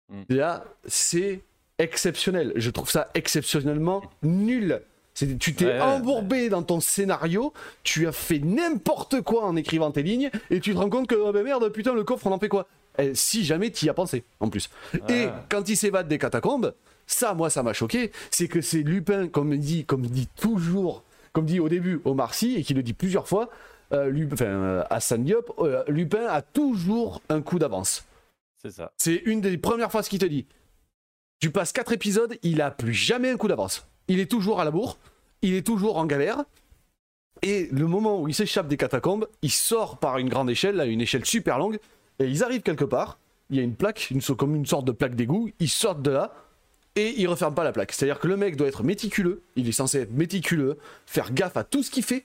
Mm. 0.08 0.22
Là, 0.30 0.64
c'est 0.84 1.42
exceptionnel. 1.78 2.52
Je 2.56 2.70
trouve 2.70 2.90
ça 2.90 3.10
exceptionnellement 3.14 4.02
nul. 4.22 4.82
Tu 5.14 5.54
t'es 5.54 5.78
embourbé 5.80 6.48
dans 6.48 6.62
ton 6.62 6.80
scénario, 6.80 7.52
tu 7.82 8.06
as 8.06 8.12
fait 8.12 8.38
n'importe 8.38 9.20
quoi 9.20 9.44
en 9.44 9.56
écrivant 9.56 9.90
tes 9.90 10.02
lignes, 10.02 10.30
et 10.50 10.60
tu 10.60 10.72
te 10.72 10.78
rends 10.78 10.88
compte 10.88 11.06
que, 11.06 11.14
oh 11.14 11.32
ben 11.32 11.44
merde, 11.44 11.68
putain, 11.70 11.92
le 11.92 12.02
coffre, 12.02 12.26
on 12.26 12.32
en 12.32 12.38
fait 12.38 12.48
quoi? 12.48 12.66
Eh, 12.98 13.14
Si 13.14 13.44
jamais 13.44 13.70
tu 13.70 13.86
y 13.86 13.88
as 13.90 13.94
pensé, 13.94 14.24
en 14.40 14.48
plus. 14.48 14.70
Et 15.08 15.26
quand 15.50 15.68
il 15.68 15.76
s'évade 15.76 16.08
des 16.08 16.18
catacombes, 16.18 16.74
ça, 17.06 17.34
moi, 17.34 17.50
ça 17.50 17.62
m'a 17.62 17.72
choqué, 17.74 18.10
c'est 18.30 18.48
que 18.48 18.60
c'est 18.62 18.82
Lupin, 18.82 19.28
comme 19.28 19.56
dit, 19.56 19.84
comme 19.84 20.06
dit 20.06 20.28
toujours, 20.34 21.02
comme 21.32 21.44
dit 21.44 21.60
au 21.60 21.68
début 21.68 22.00
Omar 22.04 22.32
Sy, 22.32 22.56
et 22.56 22.62
qui 22.62 22.72
le 22.72 22.82
dit 22.82 22.94
plusieurs 22.94 23.28
fois, 23.28 23.50
euh, 23.92 24.08
Lupin, 24.08 24.34
enfin, 24.34 24.44
euh, 24.46 24.82
Hassan 24.88 25.24
Diop, 25.24 25.52
euh, 25.58 25.84
Lupin 25.88 26.26
a 26.26 26.40
toujours 26.40 27.20
un 27.28 27.42
coup 27.42 27.58
d'avance. 27.58 28.04
C'est 28.62 28.70
ça. 28.70 28.92
C'est 28.96 29.22
une 29.26 29.40
des 29.40 29.58
premières 29.58 29.90
fois 29.90 30.02
ce 30.02 30.08
qu'il 30.08 30.20
te 30.20 30.24
dit. 30.24 30.46
Tu 31.40 31.50
passes 31.50 31.72
quatre 31.72 31.92
épisodes, 31.92 32.38
il 32.42 32.62
a 32.62 32.70
plus 32.70 32.94
jamais 32.94 33.28
un 33.30 33.36
coup 33.36 33.48
d'avance. 33.48 33.86
Il 34.08 34.20
est 34.20 34.30
toujours 34.30 34.60
à 34.60 34.64
la 34.64 34.70
bourre, 34.70 34.98
il 35.42 35.54
est 35.54 35.66
toujours 35.66 35.96
en 35.96 36.06
galère. 36.06 36.44
Et 37.42 37.68
le 37.72 37.86
moment 37.86 38.20
où 38.20 38.28
il 38.28 38.34
s'échappe 38.34 38.68
des 38.68 38.76
catacombes, 38.76 39.28
il 39.42 39.50
sort 39.50 39.98
par 39.98 40.18
une 40.18 40.28
grande 40.28 40.50
échelle, 40.50 40.76
là, 40.76 40.84
une 40.86 41.00
échelle 41.00 41.24
super 41.24 41.58
longue, 41.58 41.78
et 42.18 42.26
ils 42.26 42.44
arrivent 42.44 42.62
quelque 42.62 42.84
part. 42.84 43.18
Il 43.50 43.56
y 43.56 43.60
a 43.60 43.62
une 43.62 43.74
plaque, 43.74 44.10
une, 44.10 44.22
comme 44.22 44.54
une 44.54 44.66
sorte 44.66 44.84
de 44.84 44.92
plaque 44.92 45.14
d'égout. 45.14 45.50
Ils 45.58 45.68
sortent 45.68 46.02
de 46.02 46.10
là 46.10 46.32
et 46.94 47.20
ils 47.20 47.26
referment 47.26 47.54
pas 47.54 47.64
la 47.64 47.72
plaque. 47.72 47.92
C'est-à-dire 47.92 48.18
que 48.18 48.28
le 48.28 48.36
mec 48.36 48.56
doit 48.56 48.68
être 48.68 48.82
méticuleux. 48.82 49.42
Il 49.56 49.68
est 49.68 49.72
censé 49.72 49.98
être 49.98 50.12
méticuleux, 50.12 50.78
faire 51.04 51.32
gaffe 51.32 51.56
à 51.56 51.64
tout 51.64 51.82
ce 51.82 51.90
qu'il 51.90 52.02
fait. 52.02 52.24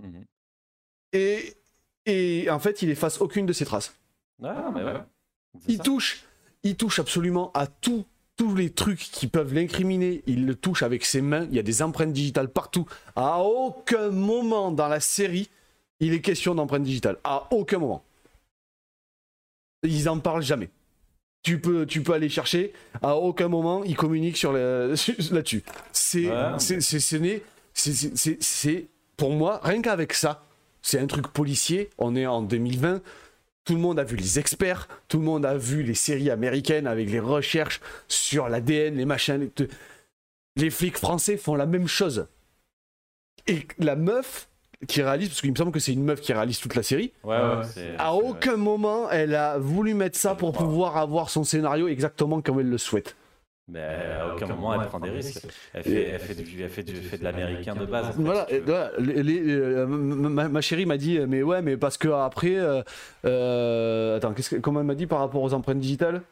Mhm. 0.00 0.24
Et, 1.12 1.56
et 2.04 2.50
en 2.50 2.58
fait, 2.58 2.82
il 2.82 2.90
efface 2.90 3.20
aucune 3.20 3.46
de 3.46 3.52
ses 3.52 3.64
traces. 3.64 3.94
Ah, 4.42 4.70
mais 4.74 4.84
ouais. 4.84 5.00
Il 5.66 5.80
touche, 5.80 6.24
il 6.62 6.76
touche 6.76 6.98
absolument 6.98 7.50
à 7.54 7.66
tout 7.66 8.04
tous 8.36 8.54
les 8.54 8.70
trucs 8.70 8.98
qui 8.98 9.26
peuvent 9.26 9.54
l'incriminer, 9.54 10.22
il 10.26 10.46
le 10.46 10.54
touche 10.54 10.82
avec 10.82 11.04
ses 11.04 11.22
mains. 11.22 11.46
Il 11.50 11.56
y 11.56 11.58
a 11.58 11.62
des 11.62 11.82
empreintes 11.82 12.12
digitales 12.12 12.50
partout. 12.50 12.86
À 13.16 13.40
aucun 13.40 14.10
moment 14.10 14.70
dans 14.70 14.88
la 14.88 15.00
série, 15.00 15.48
il 16.00 16.12
est 16.12 16.20
question 16.20 16.54
d'empreintes 16.54 16.82
digitales. 16.82 17.16
À 17.24 17.48
aucun 17.50 17.78
moment. 17.78 18.04
Ils 19.82 20.08
en 20.08 20.18
parlent 20.18 20.42
jamais. 20.42 20.68
Tu 21.42 21.60
peux, 21.60 21.86
tu 21.86 22.02
peux 22.02 22.12
aller 22.12 22.28
chercher. 22.28 22.72
À 23.02 23.16
aucun 23.16 23.48
moment, 23.48 23.84
ils 23.84 23.96
communiquent 23.96 24.36
sur 24.36 24.52
là-dessus. 24.52 25.62
C'est, 25.92 26.28
c'est, 26.58 28.42
c'est, 28.42 28.86
pour 29.16 29.30
moi, 29.30 29.60
rien 29.62 29.80
qu'avec 29.80 30.12
ça, 30.12 30.44
c'est 30.82 30.98
un 30.98 31.06
truc 31.06 31.28
policier. 31.28 31.88
On 31.98 32.16
est 32.16 32.26
en 32.26 32.42
2020. 32.42 33.00
Tout 33.66 33.74
le 33.74 33.80
monde 33.80 33.98
a 33.98 34.04
vu 34.04 34.16
les 34.16 34.38
experts, 34.38 34.86
tout 35.08 35.18
le 35.18 35.24
monde 35.24 35.44
a 35.44 35.56
vu 35.56 35.82
les 35.82 35.94
séries 35.94 36.30
américaines 36.30 36.86
avec 36.86 37.10
les 37.10 37.18
recherches 37.18 37.80
sur 38.06 38.48
l'ADN, 38.48 38.96
les 38.96 39.04
machins. 39.04 39.50
Les... 40.54 40.70
flics 40.70 40.96
français 40.96 41.36
font 41.36 41.56
la 41.56 41.66
même 41.66 41.88
chose. 41.88 42.28
Et 43.48 43.66
la 43.78 43.96
meuf 43.96 44.48
qui 44.86 45.02
réalise, 45.02 45.30
parce 45.30 45.40
qu'il 45.40 45.50
me 45.50 45.56
semble 45.56 45.72
que 45.72 45.80
c'est 45.80 45.92
une 45.92 46.04
meuf 46.04 46.20
qui 46.20 46.32
réalise 46.32 46.60
toute 46.60 46.76
la 46.76 46.84
série, 46.84 47.12
à 47.98 48.14
aucun 48.14 48.56
moment 48.56 49.10
elle 49.10 49.34
a 49.34 49.58
voulu 49.58 49.94
mettre 49.94 50.18
ça 50.18 50.36
pour 50.36 50.52
pouvoir 50.52 50.96
avoir 50.96 51.28
son 51.28 51.42
scénario 51.42 51.88
exactement 51.88 52.40
comme 52.40 52.60
elle 52.60 52.70
le 52.70 52.78
souhaite. 52.78 53.16
Mais 53.68 53.80
à 53.80 54.32
aucun 54.32 54.46
moment 54.46 54.80
elle 54.80 54.86
prend 54.86 55.00
des 55.00 55.10
risques. 55.10 55.44
Elle 55.74 55.82
fait, 55.82 56.02
elle 56.04 56.20
fait, 56.20 56.34
du, 56.34 56.62
elle 56.62 56.70
fait, 56.70 56.82
du, 56.84 56.94
fait 56.94 57.18
de 57.18 57.24
l'américain 57.24 57.74
de 57.74 57.84
base. 57.84 58.14
voilà, 58.16 58.46
euh, 58.52 59.86
ma, 59.86 60.60
chérie 60.60 60.86
m'a 60.86 60.96
dit, 60.96 61.18
mais 61.26 61.42
ouais, 61.42 61.62
mais 61.62 61.76
parce 61.76 61.98
que 61.98 62.08
après, 62.08 62.56
euh, 62.56 62.82
euh, 63.24 64.16
attends, 64.16 64.34
que, 64.34 64.56
comment 64.56 64.80
elle 64.80 64.86
m'a 64.86 64.94
dit 64.94 65.08
par 65.08 65.18
rapport 65.18 65.42
aux 65.42 65.52
empreintes 65.52 65.80
digitales? 65.80 66.22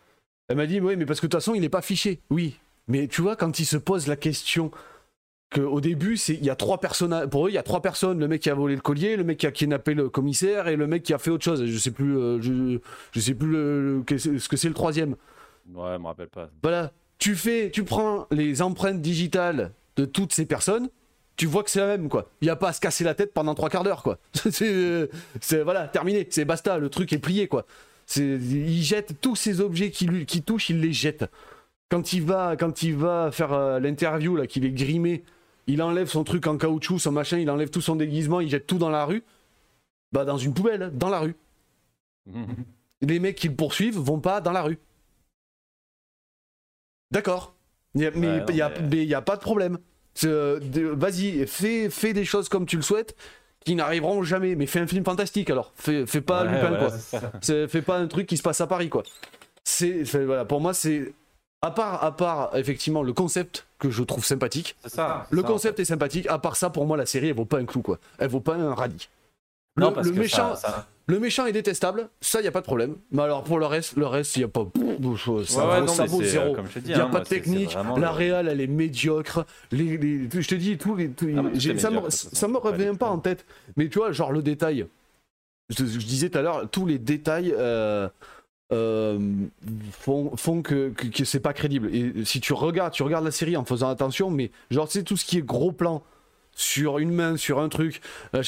Elle 0.49 0.57
m'a 0.57 0.67
dit, 0.67 0.81
oui, 0.81 0.95
mais 0.97 1.07
parce 1.07 1.19
que 1.21 1.27
de 1.27 1.31
toute 1.31 1.41
façon, 1.41 1.55
il 1.55 1.63
n'est 1.63 1.69
pas 1.69 1.83
fiché. 1.83 2.21
Oui, 2.31 2.57
mais 2.87 3.09
tu 3.09 3.21
vois, 3.21 3.35
quand 3.35 3.59
il 3.59 3.65
se 3.65 3.79
pose 3.79 4.07
la 4.07 4.17
question 4.17 4.71
qu'au 5.53 5.81
début, 5.81 6.17
il 6.29 6.45
y 6.45 6.51
a 6.51 6.57
trois 6.57 6.79
personnes, 6.79 7.29
pour 7.31 7.47
eux, 7.47 7.51
il 7.51 7.55
y 7.55 7.59
a 7.59 7.65
trois 7.65 7.83
personnes, 7.83 8.21
le 8.21 8.29
mec 8.29 8.43
qui 8.43 8.51
a 8.51 8.55
volé 8.55 8.77
le 8.77 8.81
collier, 8.81 9.17
le 9.17 9.25
mec 9.25 9.39
qui 9.39 9.49
a 9.49 9.51
kidnappé 9.51 9.95
le 9.95 10.09
commissaire 10.09 10.69
et 10.69 10.77
le 10.77 10.87
mec 10.87 11.03
qui 11.03 11.13
a 11.13 11.19
fait 11.19 11.31
autre 11.31 11.45
chose. 11.45 11.65
Je 11.65 11.79
sais 11.79 11.91
plus, 11.91 12.15
je, 12.41 12.79
je, 13.11 13.21
sais 13.21 13.35
plus 13.35 13.55
ce 14.07 14.49
que 14.49 14.57
c'est 14.57 14.69
le 14.69 14.75
troisième. 14.75 15.17
Ouais, 15.75 15.95
je 15.95 15.99
me 15.99 16.07
rappelle 16.07 16.29
pas. 16.29 16.49
Voilà 16.63 16.93
tu 17.19 17.35
fais, 17.35 17.71
tu 17.71 17.85
prends 17.85 18.27
les 18.31 18.63
empreintes 18.63 19.01
digitales 19.01 19.73
de 19.97 20.05
toutes 20.05 20.33
ces 20.33 20.47
personnes, 20.47 20.89
tu 21.37 21.47
vois 21.47 21.63
que 21.63 21.71
c'est 21.71 21.81
la 21.81 21.87
même 21.87 22.09
quoi. 22.09 22.31
Il 22.41 22.45
n'y 22.45 22.51
a 22.51 22.57
pas 22.57 22.69
à 22.69 22.73
se 22.73 22.81
casser 22.81 23.05
la 23.05 23.15
tête 23.15 23.33
pendant 23.33 23.55
trois 23.55 23.71
quarts 23.71 23.85
d'heure 23.85 24.03
quoi. 24.03 24.19
c'est 24.51 25.09
voilà, 25.63 25.89
terminé, 25.89 26.27
c'est 26.31 26.45
basta, 26.45 26.79
le 26.79 26.89
truc 26.89 27.13
est 27.13 27.19
plié 27.19 27.49
quoi. 27.49 27.67
Il 28.17 28.83
jette 28.83 29.21
tous 29.21 29.37
ces 29.37 29.61
objets 29.61 29.91
qui, 29.91 30.07
lui, 30.07 30.27
qui 30.27 30.43
touchent, 30.43 30.71
il 30.71 30.81
les 30.81 30.93
jette. 30.93 31.25
Quand 31.89 32.13
il 32.13 32.23
va, 32.23 32.57
quand 32.57 32.83
il 32.83 32.95
va 32.95 33.31
faire 33.33 33.53
euh, 33.53 33.79
l'interview 33.79 34.37
là, 34.37 34.47
qu'il 34.47 34.65
est 34.65 34.73
grimé, 34.73 35.25
il 35.67 35.83
enlève 35.83 36.09
son 36.09 36.25
truc 36.25 36.47
en 36.47 36.59
caoutchouc, 36.59 36.99
son 36.99 37.13
machin, 37.13 37.39
il 37.39 37.51
enlève 37.51 37.71
tout 37.71 37.81
son 37.81 37.97
déguisement, 37.97 38.41
il 38.41 38.49
jette 38.49 38.67
tout 38.67 38.79
dans 38.79 38.91
la 38.91 39.05
rue. 39.05 39.23
Bah 40.13 40.25
dans 40.25 40.39
une 40.39 40.55
poubelle, 40.55 40.91
dans 40.95 41.09
la 41.09 41.21
rue. 41.21 41.37
les 43.01 43.19
mecs 43.19 43.37
qui 43.37 43.49
le 43.49 43.55
poursuivent 43.55 43.99
vont 43.99 44.21
pas 44.21 44.41
dans 44.41 44.53
la 44.53 44.63
rue. 44.63 44.79
D'accord. 47.15 47.55
Mais 47.95 48.11
il 48.17 49.07
n'y 49.07 49.15
a, 49.15 49.23
pas 49.23 49.37
de 49.37 49.41
problème. 49.41 49.79
Euh, 50.25 50.61
vas-y, 50.95 51.47
fais, 51.47 51.89
fais 51.89 52.13
des 52.13 52.25
choses 52.25 52.49
comme 52.49 52.67
tu 52.67 52.77
le 52.77 52.83
souhaites 52.83 53.17
qui 53.65 53.77
n'arriveront 53.77 54.23
jamais. 54.25 54.57
Mais 54.57 54.67
fais 54.67 54.81
un 54.81 54.87
film 54.87 55.05
fantastique 55.05 55.49
alors. 55.49 55.73
Fais, 55.77 56.07
fais 56.07 56.21
pas 56.21 56.45
Lupin 56.45 56.75
quoi. 56.77 56.91
Fais 57.41 57.83
pas 57.83 57.99
un 57.99 58.09
truc 58.09 58.27
qui 58.27 58.37
se 58.37 58.43
passe 58.43 58.61
à 58.61 58.67
Paris 58.67 58.89
quoi. 58.89 59.05
C'est 59.63 60.03
voilà, 60.03 60.45
pour 60.45 60.61
moi 60.61 60.75
c'est 60.75 61.15
à 61.63 61.71
part 61.71 62.05
à 62.05 62.15
part 62.15 62.57
effectivement 62.57 63.03
le 63.03 63.13
concept 63.13 63.67
que 63.79 63.91
je 63.91 64.03
trouve 64.03 64.25
sympathique. 64.25 64.77
Ça, 64.85 65.27
le 65.31 65.43
concept 65.43 65.79
est 65.81 65.87
sympathique. 65.87 66.27
À 66.29 66.39
part 66.39 66.57
ça, 66.57 66.69
pour 66.69 66.85
moi 66.85 66.97
la 66.97 67.07
série 67.07 67.29
elle 67.29 67.37
vaut 67.37 67.45
pas 67.45 67.59
un 67.59 67.65
clou 67.65 67.81
quoi. 67.81 67.99
Elle 68.19 68.29
vaut 68.29 68.41
pas 68.41 68.57
un 68.57 68.75
radis. 68.75 69.09
Le, 69.77 69.87
le 70.03 70.13
méchant, 70.13 70.55
le 71.07 71.19
méchant 71.19 71.47
est 71.47 71.53
détestable, 71.53 72.09
ça 72.21 72.41
y 72.41 72.47
a 72.47 72.51
pas 72.51 72.61
de 72.61 72.67
problème. 72.67 72.97
Mais 73.11 73.23
alors 73.23 73.45
pour 73.45 73.59
le 73.59 73.67
reste, 73.67 73.97
le 73.97 74.07
reste 74.07 74.37
il 74.37 74.41
y 74.41 74.45
a 74.45 74.49
pas, 74.49 74.65
ça, 75.87 76.07
vaut 76.07 76.23
zéro. 76.23 76.57
Il 76.85 76.91
y 76.91 76.95
a 76.95 77.07
pas 77.07 77.21
de 77.21 77.27
technique. 77.27 77.77
La 77.97 78.13
réal 78.13 78.49
elle 78.49 78.61
est 78.61 78.67
médiocre. 78.67 79.45
Les, 79.71 80.29
je 80.31 80.49
te 80.49 80.55
dis 80.55 80.79
tout, 80.79 80.97
les, 80.97 81.11
ah, 81.37 81.79
ça, 81.79 81.91
me, 81.91 82.09
ça 82.09 82.49
me 82.49 82.57
revient 82.57 82.95
pas 82.99 83.09
en 83.09 83.19
tête. 83.19 83.45
Mais 83.77 83.89
tu 83.89 83.99
vois 83.99 84.13
genre 84.13 84.33
le 84.33 84.43
détail. 84.43 84.87
Je, 85.71 85.85
disais 85.85 86.31
tout 86.31 86.39
à 86.39 86.43
l'heure 86.43 86.69
tous 86.71 86.87
les 86.87 86.99
détails. 86.99 87.55
Euh, 87.57 88.09
euh, 88.73 89.19
font, 89.93 90.37
font, 90.37 90.63
que, 90.63 90.89
que, 90.89 91.25
c'est 91.25 91.41
pas 91.41 91.53
crédible. 91.53 91.95
Et 91.95 92.25
si 92.25 92.41
tu 92.41 92.55
regardes, 92.55 92.95
tu 92.95 93.03
regardes 93.03 93.25
la 93.25 93.31
série 93.31 93.57
en 93.59 93.65
faisant 93.65 93.91
attention, 93.91 94.31
mais 94.31 94.51
genre, 94.71 94.91
c'est 94.91 95.03
tout 95.03 95.19
ce 95.19 95.25
qui 95.25 95.39
est 95.39 95.43
gros 95.43 95.71
plan 95.71 96.03
sur 96.57 96.99
une 96.99 97.11
main, 97.11 97.37
sur 97.37 97.61
un 97.61 97.69
truc, 97.69 98.01
euh, 98.35 98.43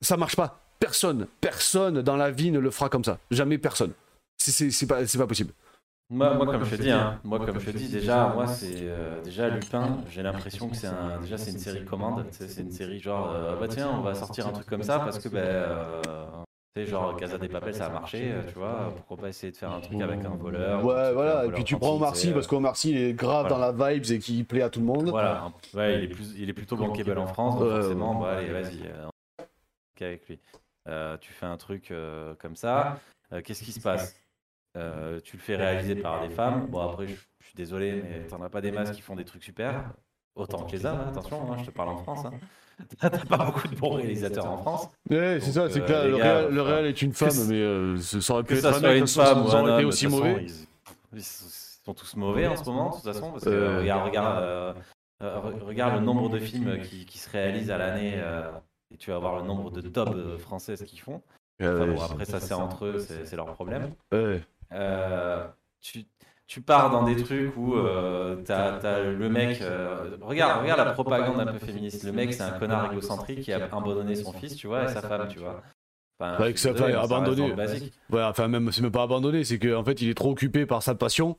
ça 0.00 0.16
marche 0.16 0.36
pas. 0.36 0.67
Personne, 0.78 1.26
personne 1.40 2.02
dans 2.02 2.16
la 2.16 2.30
vie 2.30 2.50
ne 2.50 2.58
le 2.58 2.70
fera 2.70 2.88
comme 2.88 3.04
ça. 3.04 3.18
Jamais 3.30 3.58
personne. 3.58 3.92
C'est 4.36 4.86
pas, 4.86 5.02
pas 5.04 5.26
possible. 5.26 5.52
Moi, 6.10 6.34
moi, 6.34 6.46
comme 6.46 6.64
je 6.64 6.76
te 6.76 6.82
dis, 6.82 6.90
hein, 6.90 7.20
moi, 7.22 7.38
comme 7.38 7.60
je 7.60 7.70
dis, 7.70 7.88
déjà, 7.88 8.28
moi, 8.28 8.46
c'est 8.46 8.76
euh, 8.82 9.20
déjà 9.22 9.50
Lupin. 9.50 9.98
J'ai 10.10 10.22
l'impression 10.22 10.70
que 10.70 10.76
c'est 10.76 10.86
un, 10.86 11.20
déjà 11.20 11.36
c'est 11.36 11.50
une 11.50 11.58
série 11.58 11.84
commande. 11.84 12.24
C'est 12.30 12.62
une 12.62 12.70
série 12.70 12.98
genre, 12.98 13.30
euh, 13.34 13.56
bah 13.56 13.66
tiens, 13.68 13.90
on 13.98 14.00
va 14.00 14.14
sortir 14.14 14.46
un 14.46 14.52
truc 14.52 14.66
comme 14.66 14.82
ça 14.82 15.00
parce 15.00 15.18
que, 15.18 15.28
ben, 15.28 15.40
euh, 15.40 16.24
tu 16.74 16.82
sais, 16.82 16.86
genre 16.86 17.14
Casa 17.16 17.36
des 17.36 17.48
Papels, 17.48 17.74
ça 17.74 17.86
a 17.86 17.90
marché, 17.90 18.32
tu 18.46 18.54
vois. 18.54 18.90
Pourquoi 18.96 19.18
pas 19.18 19.28
essayer 19.28 19.52
de 19.52 19.56
faire 19.58 19.70
un 19.70 19.80
truc 19.80 20.00
avec 20.00 20.24
un 20.24 20.36
voleur 20.36 20.82
Ouais, 20.82 21.12
voilà. 21.12 21.44
et 21.44 21.50
puis 21.50 21.64
tu 21.64 21.76
prends 21.76 21.96
Omar 21.96 22.16
Sy 22.16 22.30
parce 22.30 22.46
qu'Omar 22.46 22.76
Sy 22.76 22.92
il 22.92 22.96
est 22.96 23.12
grave 23.12 23.48
dans 23.48 23.58
la 23.58 23.72
vibes 23.72 24.10
et 24.10 24.18
qui 24.18 24.44
plaît 24.44 24.62
à 24.62 24.70
tout 24.70 24.80
le 24.80 24.86
monde. 24.86 25.10
Voilà. 25.10 25.50
Ouais, 25.74 25.98
il 25.98 26.04
est 26.04 26.08
plus, 26.08 26.34
il 26.38 26.48
est 26.48 26.54
plutôt 26.54 26.76
bankable 26.76 27.18
en 27.18 27.26
France, 27.26 27.58
donc 27.58 27.68
forcément, 27.68 28.20
bah 28.20 28.36
allez, 28.38 28.48
vas-y 28.48 28.88
avec 30.04 30.28
lui. 30.28 30.38
Euh, 30.88 31.16
tu 31.18 31.32
fais 31.32 31.46
un 31.46 31.56
truc 31.56 31.90
euh, 31.90 32.34
comme 32.38 32.56
ça, 32.56 32.98
euh, 33.32 33.42
qu'est-ce 33.42 33.62
qui 33.62 33.72
se 33.72 33.80
passe 33.80 34.14
Tu 35.24 35.36
le 35.36 35.42
fais 35.42 35.56
réaliser 35.56 35.96
par 35.96 36.26
des 36.26 36.30
femmes. 36.30 36.66
Bon, 36.66 36.80
après, 36.80 37.06
je, 37.06 37.14
suis 37.14 37.54
désolé, 37.54 38.02
mais 38.02 38.26
t'en 38.26 38.42
as 38.42 38.48
pas 38.48 38.60
des 38.60 38.70
masses 38.70 38.92
qui 38.92 39.02
font 39.02 39.16
des 39.16 39.24
trucs 39.24 39.44
super. 39.44 39.92
Autant 40.34 40.64
que 40.64 40.72
les 40.72 40.86
hommes, 40.86 41.00
hein, 41.00 41.08
attention, 41.08 41.52
hein, 41.52 41.56
je 41.58 41.64
te 41.64 41.70
parle 41.70 41.88
en 41.88 41.96
France. 41.96 42.24
Hein. 42.24 42.32
T'as 43.00 43.10
pas 43.10 43.38
beaucoup 43.38 43.66
de 43.66 43.74
bons 43.74 43.94
réalisateurs 43.94 44.46
en 44.46 44.56
France. 44.58 44.88
Ouais, 45.10 45.40
c'est 45.40 45.52
ça, 45.52 45.68
c'est 45.68 45.84
que 45.84 45.92
le, 45.92 46.62
réel, 46.62 46.86
est 46.86 47.02
une 47.02 47.12
femme, 47.12 47.34
mais 47.48 48.00
ça 48.00 48.32
aurait 48.32 48.44
pu 48.44 48.54
être 48.54 48.66
un 48.66 48.80
mec, 48.80 48.98
une 48.98 49.06
femme, 49.08 49.44
ils 49.46 49.54
auraient 49.54 49.74
été 49.74 49.84
aussi 49.84 50.06
mauvais. 50.06 50.46
Ils, 51.12 51.22
sont 51.22 51.94
tous 51.94 52.16
mauvais 52.16 52.46
en 52.46 52.56
ce 52.56 52.64
moment, 52.64 52.90
de 52.90 52.94
toute 52.94 53.04
façon, 53.04 53.32
parce 53.32 53.44
que 53.44 53.78
regarde, 53.78 54.06
regarde, 54.06 54.76
regarde 55.20 55.94
le 55.94 56.00
nombre 56.00 56.28
de 56.28 56.38
films 56.38 56.80
qui, 56.82 57.04
qui 57.04 57.18
se 57.18 57.28
réalisent 57.30 57.70
à 57.70 57.78
l'année 57.78 58.22
et 58.92 58.96
tu 58.96 59.10
vas 59.10 59.18
voir 59.18 59.40
le 59.40 59.46
nombre 59.46 59.70
de 59.70 59.80
top 59.82 60.10
euh, 60.14 60.38
françaises 60.38 60.84
qu'ils 60.84 61.00
font. 61.00 61.22
après, 61.60 62.24
ça, 62.24 62.40
c'est 62.40 62.54
entre 62.54 62.86
eux, 62.86 62.98
c'est 62.98 63.36
leur 63.36 63.52
problème. 63.54 63.92
Euh, 64.12 65.46
tu, 65.80 66.04
tu, 66.46 66.60
pars 66.60 66.90
dans 66.90 67.04
des 67.04 67.16
trucs 67.16 67.56
où 67.56 67.74
euh, 67.74 68.36
t'as 68.44 68.76
as 68.76 69.02
le 69.02 69.28
mec. 69.28 69.62
regarde, 70.20 70.62
regarde 70.62 70.80
la 70.80 70.92
propagande 70.92 71.40
un 71.40 71.46
peu 71.46 71.58
féministe. 71.58 72.04
Le 72.04 72.12
mec, 72.12 72.32
c'est 72.32 72.42
un 72.42 72.58
connard 72.58 72.92
égocentrique 72.92 73.40
qui 73.40 73.52
a 73.52 73.64
abandonné 73.64 74.14
son 74.14 74.32
fils, 74.32 74.56
tu 74.56 74.66
vois, 74.66 74.84
et 74.84 74.88
sa 74.88 75.02
femme, 75.02 75.28
tu 75.28 75.38
vois. 75.38 75.62
Enfin, 76.20 76.42
ouais, 76.42 76.52
que 76.52 76.58
ça, 76.58 76.70
abandonné. 77.00 77.52
Ouais, 78.10 78.22
enfin, 78.22 78.48
même, 78.48 78.72
c'est 78.72 78.82
même 78.82 78.90
pas 78.90 79.04
abandonné, 79.04 79.44
c'est 79.44 79.60
qu'en 79.60 79.84
fait, 79.84 80.02
il 80.02 80.08
est 80.08 80.14
trop 80.14 80.32
occupé 80.32 80.66
par 80.66 80.82
sa 80.82 80.96
passion. 80.96 81.36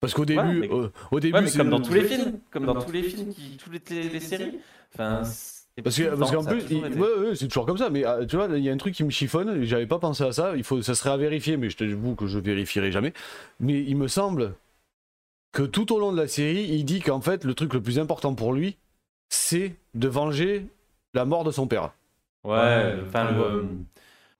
Parce 0.00 0.12
qu'au 0.12 0.24
début, 0.24 0.68
au 1.10 1.18
début, 1.18 1.50
comme 1.56 1.70
dans 1.70 1.80
tous 1.80 1.94
les 1.94 2.04
films, 2.04 2.38
comme 2.50 2.66
dans 2.66 2.80
tous 2.80 2.92
les 2.92 3.02
films, 3.02 3.32
qui, 3.32 3.56
toutes 3.56 3.90
les, 3.90 4.08
les 4.08 4.20
séries. 4.20 4.60
Enfin, 4.92 5.22
parce 5.82 5.98
qu'en 5.98 6.44
plus, 6.44 6.62
c'est 7.34 7.48
toujours 7.48 7.66
comme 7.66 7.78
ça, 7.78 7.90
mais 7.90 8.04
ah, 8.04 8.24
tu 8.26 8.36
vois, 8.36 8.48
il 8.56 8.62
y 8.62 8.70
a 8.70 8.72
un 8.72 8.76
truc 8.76 8.94
qui 8.94 9.02
me 9.02 9.10
chiffonne, 9.10 9.62
j'avais 9.64 9.86
pas 9.86 9.98
pensé 9.98 10.22
à 10.22 10.32
ça, 10.32 10.56
il 10.56 10.62
faut, 10.62 10.82
ça 10.82 10.94
serait 10.94 11.10
à 11.10 11.16
vérifier, 11.16 11.56
mais 11.56 11.68
je 11.68 11.76
t'avoue 11.76 12.14
que 12.14 12.26
je 12.26 12.38
vérifierai 12.38 12.92
jamais. 12.92 13.12
Mais 13.58 13.82
il 13.82 13.96
me 13.96 14.06
semble 14.06 14.54
que 15.52 15.62
tout 15.62 15.92
au 15.92 15.98
long 15.98 16.12
de 16.12 16.16
la 16.16 16.28
série, 16.28 16.64
il 16.70 16.84
dit 16.84 17.00
qu'en 17.00 17.20
fait, 17.20 17.44
le 17.44 17.54
truc 17.54 17.74
le 17.74 17.80
plus 17.80 17.98
important 17.98 18.34
pour 18.34 18.52
lui, 18.52 18.76
c'est 19.28 19.74
de 19.94 20.08
venger 20.08 20.66
la 21.12 21.24
mort 21.24 21.44
de 21.44 21.50
son 21.50 21.66
père. 21.66 21.92
Ouais, 22.44 22.94
enfin, 23.06 23.30
le, 23.32 23.66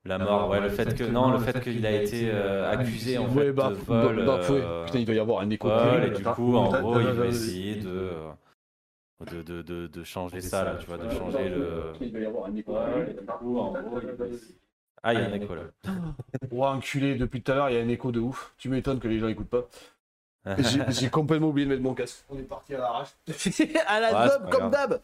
la 0.05 0.19
mort, 0.19 0.49
ouais, 0.49 0.61
le 0.61 0.69
fait 0.69 0.95
que 0.95 1.03
non, 1.03 1.31
le 1.31 1.39
fait 1.39 1.59
qu'il 1.61 1.85
a 1.85 1.91
été 1.91 2.29
euh, 2.31 2.71
accusé 2.71 3.17
en 3.17 3.27
fait 3.27 3.51
bah, 3.51 3.71
de 3.71 3.75
vol. 3.75 4.25
Bah, 4.25 4.39
bah, 4.39 4.53
euh, 4.53 4.85
Putain, 4.85 4.99
il 4.99 5.05
doit 5.05 5.15
y 5.15 5.19
avoir 5.19 5.41
un 5.41 5.49
écho. 5.49 5.67
Ouais, 5.67 6.07
et 6.07 6.11
du 6.11 6.23
coup, 6.23 6.55
en 6.55 6.69
gros, 6.79 6.99
il 7.01 7.07
va 7.07 7.25
essayer 7.25 7.75
de 7.75 8.11
de, 9.21 9.41
de, 9.41 9.61
de, 9.61 9.87
de 9.87 10.03
changer 10.03 10.41
ça, 10.41 10.63
là, 10.63 10.75
tu 10.75 10.87
vois, 10.87 10.97
de 10.97 11.09
changer 11.09 11.49
le. 11.49 11.93
Il 12.01 12.11
doit 12.11 12.21
y 12.21 12.25
avoir 12.25 12.45
un 12.45 12.55
écho. 12.55 12.73
Va. 12.73 12.87
Ah, 15.03 15.13
il 15.13 15.19
y 15.19 15.23
a 15.23 15.27
un 15.27 15.33
écho 15.33 15.55
là. 15.55 15.61
Oh, 16.51 16.65
enculé, 16.65 17.15
depuis 17.15 17.41
tout 17.41 17.51
à 17.51 17.55
l'heure, 17.55 17.69
il 17.69 17.75
y 17.75 17.79
a 17.79 17.81
un 17.81 17.87
écho 17.87 18.11
de 18.11 18.19
ouf. 18.19 18.53
Tu 18.57 18.69
m'étonnes 18.69 18.99
que 18.99 19.07
les 19.07 19.19
gens 19.19 19.27
écoutent 19.27 19.49
pas. 19.49 19.67
J'ai 20.89 21.09
complètement 21.11 21.49
oublié 21.49 21.65
de 21.65 21.71
mettre 21.71 21.83
mon 21.83 21.93
casque. 21.93 22.25
On 22.29 22.37
est 22.37 22.43
parti 22.43 22.75
à 22.75 22.79
l'arrache. 22.79 23.09
à 23.87 23.99
la 23.99 24.25
ouais, 24.25 24.51
comme 24.51 24.69
d'hab. 24.69 25.01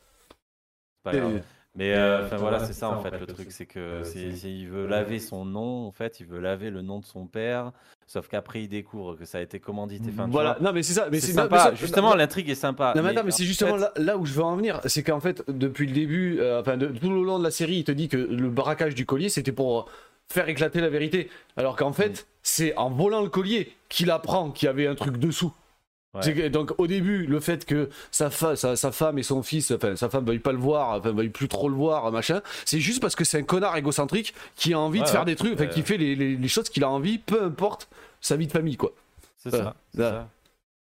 Mais 1.73 1.93
euh, 1.93 2.25
enfin 2.25 2.35
voilà, 2.35 2.59
c'est 2.65 2.73
ça 2.73 2.89
en 2.89 3.01
fait 3.01 3.17
le 3.17 3.25
truc, 3.25 3.51
c'est 3.51 3.65
que 3.65 4.03
il 4.15 4.67
veut 4.67 4.87
laver 4.87 5.19
son 5.19 5.45
nom, 5.45 5.87
en 5.87 5.91
fait, 5.91 6.19
il 6.19 6.25
veut 6.25 6.39
laver 6.39 6.69
le 6.69 6.81
nom 6.81 6.99
de 6.99 7.05
son 7.05 7.27
père, 7.27 7.71
sauf 8.11 8.27
qu'après 8.27 8.63
il 8.63 8.67
découvre 8.67 9.15
que 9.15 9.23
ça 9.23 9.37
a 9.37 9.41
été 9.41 9.61
commandité. 9.61 10.09
Enfin, 10.13 10.27
voilà, 10.29 10.57
non 10.59 10.73
mais 10.73 10.83
c'est 10.83 10.93
ça, 10.93 11.07
mais 11.09 11.21
c'est 11.21 11.31
sympa. 11.31 11.73
justement, 11.75 12.13
l'intrigue 12.13 12.49
est 12.49 12.55
sympa. 12.55 12.91
Non 12.93 13.03
mais, 13.03 13.13
mais 13.23 13.31
c'est 13.31 13.45
justement 13.45 13.77
là, 13.95 14.17
où 14.17 14.25
je 14.25 14.33
veux 14.33 14.43
en 14.43 14.57
venir, 14.57 14.81
c'est 14.85 15.01
qu'en 15.01 15.21
fait 15.21 15.43
depuis 15.47 15.87
le 15.87 15.93
début, 15.93 16.39
euh, 16.39 16.59
enfin 16.59 16.77
tout 16.77 17.09
le 17.09 17.23
long 17.23 17.39
de 17.39 17.43
la 17.45 17.51
série, 17.51 17.77
il 17.77 17.83
te 17.85 17.91
dit 17.93 18.09
que 18.09 18.17
le 18.17 18.49
braquage 18.49 18.95
du 18.95 19.05
collier 19.05 19.29
c'était 19.29 19.53
pour 19.53 19.89
faire 20.27 20.49
éclater 20.49 20.81
la 20.81 20.89
vérité, 20.89 21.29
alors 21.55 21.77
qu'en 21.77 21.93
fait 21.93 22.27
c'est 22.43 22.75
en 22.75 22.89
volant 22.89 23.21
le 23.21 23.29
collier 23.29 23.71
qu'il 23.87 24.11
apprend 24.11 24.51
qu'il 24.51 24.65
y 24.65 24.69
avait 24.69 24.87
un 24.87 24.95
truc 24.95 25.15
dessous 25.15 25.53
donc 26.49 26.73
au 26.77 26.87
début, 26.87 27.25
le 27.25 27.39
fait 27.39 27.65
que 27.65 27.89
sa, 28.11 28.29
sa, 28.29 28.91
femme 28.91 29.17
et 29.17 29.23
son 29.23 29.43
fils, 29.43 29.71
enfin 29.71 29.95
sa 29.95 30.09
femme 30.09 30.25
veuille 30.25 30.39
pas 30.39 30.51
le 30.51 30.57
voir, 30.57 30.99
enfin 30.99 31.11
veuille 31.11 31.29
plus 31.29 31.47
trop 31.47 31.69
le 31.69 31.75
voir, 31.75 32.11
machin, 32.11 32.41
c'est 32.65 32.79
juste 32.79 33.01
parce 33.01 33.15
que 33.15 33.23
c'est 33.23 33.39
un 33.39 33.43
connard 33.43 33.77
égocentrique 33.77 34.33
qui 34.55 34.73
a 34.73 34.79
envie 34.79 35.01
de 35.01 35.07
faire 35.07 35.25
des 35.25 35.35
trucs, 35.35 35.53
enfin 35.53 35.67
qui 35.67 35.83
fait 35.83 35.97
les, 35.97 36.15
les, 36.15 36.47
choses 36.47 36.69
qu'il 36.69 36.83
a 36.83 36.89
envie, 36.89 37.17
peu 37.17 37.41
importe 37.43 37.87
sa 38.19 38.35
vie 38.35 38.47
de 38.47 38.51
famille, 38.51 38.77
quoi. 38.77 38.91
C'est 39.37 39.51
ça. 39.51 39.75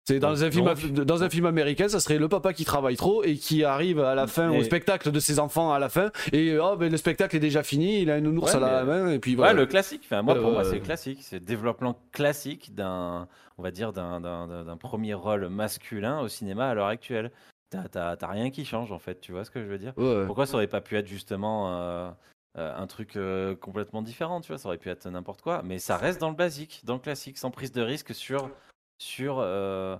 C'est 0.08 0.20
dans, 0.20 0.44
un 0.44 0.50
film, 0.52 0.72
dans 1.04 1.24
un 1.24 1.28
film 1.28 1.46
américain, 1.46 1.88
ça 1.88 1.98
serait 1.98 2.18
le 2.18 2.28
papa 2.28 2.52
qui 2.52 2.64
travaille 2.64 2.96
trop 2.96 3.24
et 3.24 3.34
qui 3.36 3.64
arrive 3.64 3.98
à 3.98 4.14
la 4.14 4.28
fin 4.28 4.50
au 4.50 4.62
spectacle 4.62 5.10
de 5.10 5.18
ses 5.18 5.40
enfants 5.40 5.72
à 5.72 5.80
la 5.80 5.88
fin 5.88 6.12
et 6.32 6.56
oh 6.58 6.76
ben 6.76 6.92
le 6.92 6.96
spectacle 6.96 7.34
est 7.34 7.40
déjà 7.40 7.64
fini, 7.64 8.02
il 8.02 8.10
a 8.10 8.18
une 8.18 8.24
nounours 8.24 8.54
à 8.54 8.60
la 8.60 8.84
main 8.84 9.10
et 9.10 9.18
puis 9.18 9.34
voilà. 9.34 9.52
Ouais, 9.52 9.58
le 9.58 9.66
classique. 9.66 10.02
Enfin, 10.04 10.22
moi 10.22 10.36
pour 10.36 10.52
moi 10.52 10.64
c'est 10.64 10.78
classique, 10.78 11.18
c'est 11.22 11.40
développement 11.40 11.98
classique 12.12 12.72
d'un, 12.72 13.26
on 13.58 13.62
va 13.62 13.72
dire 13.72 13.92
d'un 13.92 14.76
premier 14.78 15.14
rôle 15.14 15.48
masculin 15.48 16.20
au 16.20 16.28
cinéma 16.28 16.68
à 16.68 16.74
l'heure 16.74 16.86
actuelle. 16.86 17.32
T'as 17.70 18.28
rien 18.28 18.50
qui 18.50 18.64
change 18.64 18.92
en 18.92 18.98
fait, 19.00 19.20
tu 19.20 19.32
vois 19.32 19.44
ce 19.44 19.50
que 19.50 19.60
je 19.60 19.66
veux 19.66 19.78
dire? 19.78 19.94
Pourquoi 20.26 20.46
ça 20.46 20.54
aurait 20.54 20.68
pas 20.68 20.80
pu 20.80 20.96
être 20.96 21.08
justement 21.08 21.72
euh, 21.72 22.10
euh, 22.58 22.76
un 22.76 22.86
truc 22.86 23.16
euh, 23.16 23.56
complètement 23.56 24.02
différent, 24.02 24.40
tu 24.40 24.48
vois? 24.48 24.58
Ça 24.58 24.68
aurait 24.68 24.78
pu 24.78 24.88
être 24.88 25.08
n'importe 25.08 25.42
quoi, 25.42 25.62
mais 25.64 25.78
ça 25.80 25.96
reste 25.96 26.20
dans 26.20 26.30
le 26.30 26.36
basique, 26.36 26.82
dans 26.84 26.94
le 26.94 27.00
classique, 27.00 27.38
sans 27.38 27.50
prise 27.50 27.72
de 27.72 27.82
risque 27.82 28.14
sur 28.14 28.50
sur 28.98 29.38
euh, 29.38 29.96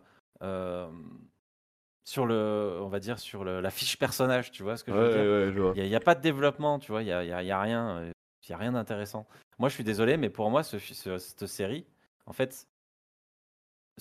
sur 2.05 2.25
le, 2.25 2.79
on 2.81 2.89
va 2.89 3.01
dire 3.01 3.19
sur 3.19 3.45
la 3.45 3.71
fiche 3.71 3.99
personnage, 3.99 4.53
tu 4.53 4.63
vois 4.63 4.77
ce 4.77 4.85
que 4.85 4.93
je 4.93 4.97
veux 4.97 5.53
dire? 5.53 5.85
Il 5.85 5.89
n'y 5.89 5.97
a, 5.97 6.01
pas 6.01 6.15
de 6.15 6.21
développement, 6.21 6.79
tu 6.79 6.93
vois, 6.93 7.03
il 7.03 7.09
y 7.09 7.13
a, 7.13 7.25
y 7.25 7.51
a, 7.51 7.61
rien, 7.61 8.05
il 8.05 8.51
y 8.51 8.53
a 8.53 8.57
rien 8.57 8.73
d'intéressant. 8.73 9.27
Moi, 9.59 9.69
je 9.69 9.75
suis 9.75 9.85
désolé, 9.85 10.17
mais 10.17 10.31
pour 10.31 10.49
moi, 10.49 10.63
ce, 10.63 10.79
cette 10.79 11.47
série, 11.47 11.85
en 12.27 12.33
fait, 12.33 12.69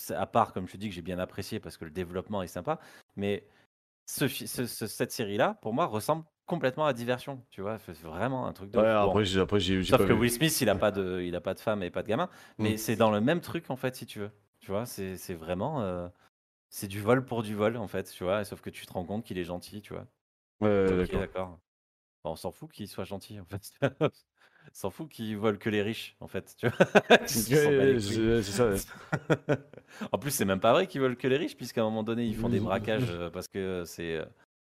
à 0.10 0.28
part 0.28 0.54
comme 0.54 0.68
je 0.68 0.74
te 0.74 0.78
dis 0.78 0.90
que 0.90 0.96
j'ai 0.96 1.02
bien 1.02 1.18
apprécié 1.18 1.60
parce 1.60 1.78
que 1.78 1.86
le 1.86 1.92
développement 1.92 2.44
est 2.44 2.48
sympa, 2.48 2.80
mais 3.16 3.48
ce, 4.06 4.28
cette 4.28 5.12
série-là, 5.12 5.58
pour 5.62 5.74
moi, 5.74 5.88
ressemble 5.88 6.26
complètement 6.46 6.86
à 6.86 6.94
diversion, 6.94 7.42
tu 7.50 7.62
vois, 7.62 7.80
c'est 7.80 8.00
vraiment 8.04 8.46
un 8.46 8.54
truc 8.54 8.70
de. 8.70 8.78
Ouais, 8.78 8.86
après, 8.86 9.38
après, 9.38 9.60
Sauf 9.60 10.06
que 10.06 10.14
Will 10.14 10.32
Smith, 10.32 10.62
il 10.62 10.70
a 10.70 10.76
pas 10.76 10.92
de, 10.92 11.22
il 11.22 11.36
a 11.36 11.42
pas 11.42 11.56
de 11.56 11.60
femme 11.60 11.82
et 11.82 11.90
pas 11.90 12.04
de 12.04 12.08
gamin, 12.08 12.30
mais 12.60 12.74
mmh. 12.74 12.78
c'est 12.78 12.96
dans 12.96 13.10
le 13.10 13.20
même 13.20 13.42
truc 13.42 13.72
en 13.72 13.76
fait, 13.76 13.96
si 13.96 14.06
tu 14.06 14.20
veux. 14.20 14.32
Tu 14.66 14.72
vois, 14.72 14.88
c'est 14.88 15.36
vraiment. 15.36 15.84
Euh, 15.84 16.08
c'est 16.70 16.88
du 16.88 17.00
vol 17.00 17.24
pour 17.24 17.44
du 17.44 17.54
vol, 17.54 17.78
en 17.78 17.88
fait, 17.88 18.12
tu 18.12 18.24
vois. 18.24 18.44
Sauf 18.46 18.62
que 18.62 18.72
tu 18.72 18.88
te 18.88 18.94
rends 18.94 19.06
compte 19.06 19.24
qu'il 19.24 19.38
est 19.38 19.44
gentil, 19.44 19.80
tu 19.80 19.94
vois. 19.94 20.08
Ouais, 20.60 21.06
d'accord. 21.06 21.60
on 22.24 22.36
s'en 22.36 22.52
fout 22.52 22.72
qu'il 22.72 22.88
soit 22.88 23.04
gentil, 23.04 23.40
en 23.40 23.46
fait. 23.46 23.72
on 24.02 24.10
s'en 24.74 24.90
fout 24.90 25.08
qu'il 25.08 25.38
vole 25.38 25.60
que 25.60 25.70
les 25.70 25.84
riches, 25.84 26.16
en 26.20 26.28
fait. 26.28 26.56
Tu 26.58 26.68
vois 26.68 26.88
c'est 27.28 28.42
ça. 28.42 28.72
en 30.12 30.18
plus, 30.18 30.32
c'est 30.32 30.46
même 30.46 30.60
pas 30.60 30.74
vrai 30.74 30.88
qu'ils 30.88 31.02
volent 31.02 31.16
que 31.16 31.28
les 31.28 31.38
riches, 31.38 31.56
puisqu'à 31.56 31.82
un 31.82 31.86
moment 31.86 32.02
donné, 32.02 32.26
ils 32.26 32.36
font 32.36 32.50
des 32.50 32.60
braquages 32.60 33.12
euh, 33.12 33.30
parce 33.30 33.48
que 33.48 33.84
c'est 33.86 34.18
euh, 34.18 34.26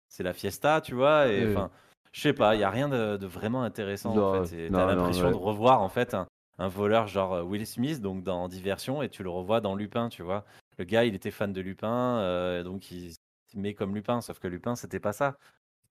c'est 0.09 0.25
la 0.25 0.33
fiesta, 0.33 0.81
tu 0.81 0.97
vois. 0.97 1.29
Et 1.29 1.49
enfin, 1.49 1.71
je 2.11 2.21
sais 2.21 2.33
pas, 2.33 2.57
il 2.57 2.61
y 2.63 2.65
a 2.65 2.71
rien 2.71 2.89
de, 2.89 3.27
vraiment 3.27 3.63
intéressant. 3.63 4.17
en 4.17 4.45
fait. 4.45 4.73
T'as 4.73 4.87
l'impression 4.87 5.31
de 5.31 5.37
revoir 5.37 5.83
en 5.83 5.89
fait 5.89 6.15
un, 6.15 6.27
un 6.59 6.69
voleur 6.69 7.07
genre 7.07 7.35
euh, 7.35 7.43
Will 7.43 7.67
Smith, 7.67 8.01
donc 8.01 8.23
dans 8.23 8.49
Diversion, 8.49 9.03
et 9.03 9.09
tu 9.09 9.23
le 9.23 9.31
revois 9.31 9.61
dans 9.61 9.75
Lupin, 9.75 10.09
tu 10.09 10.23
vois. 10.23 10.45
Le 10.79 10.85
gars, 10.85 11.05
il 11.05 11.15
était 11.15 11.31
fan 11.31 11.53
de 11.53 11.61
Lupin, 11.61 12.19
euh, 12.19 12.63
donc 12.63 12.91
il 12.91 13.15
met 13.55 13.75
comme 13.75 13.95
Lupin, 13.95 14.21
sauf 14.21 14.39
que 14.39 14.49
Lupin, 14.49 14.77
c'était 14.77 15.01
pas 15.01 15.13
ça. 15.13 15.37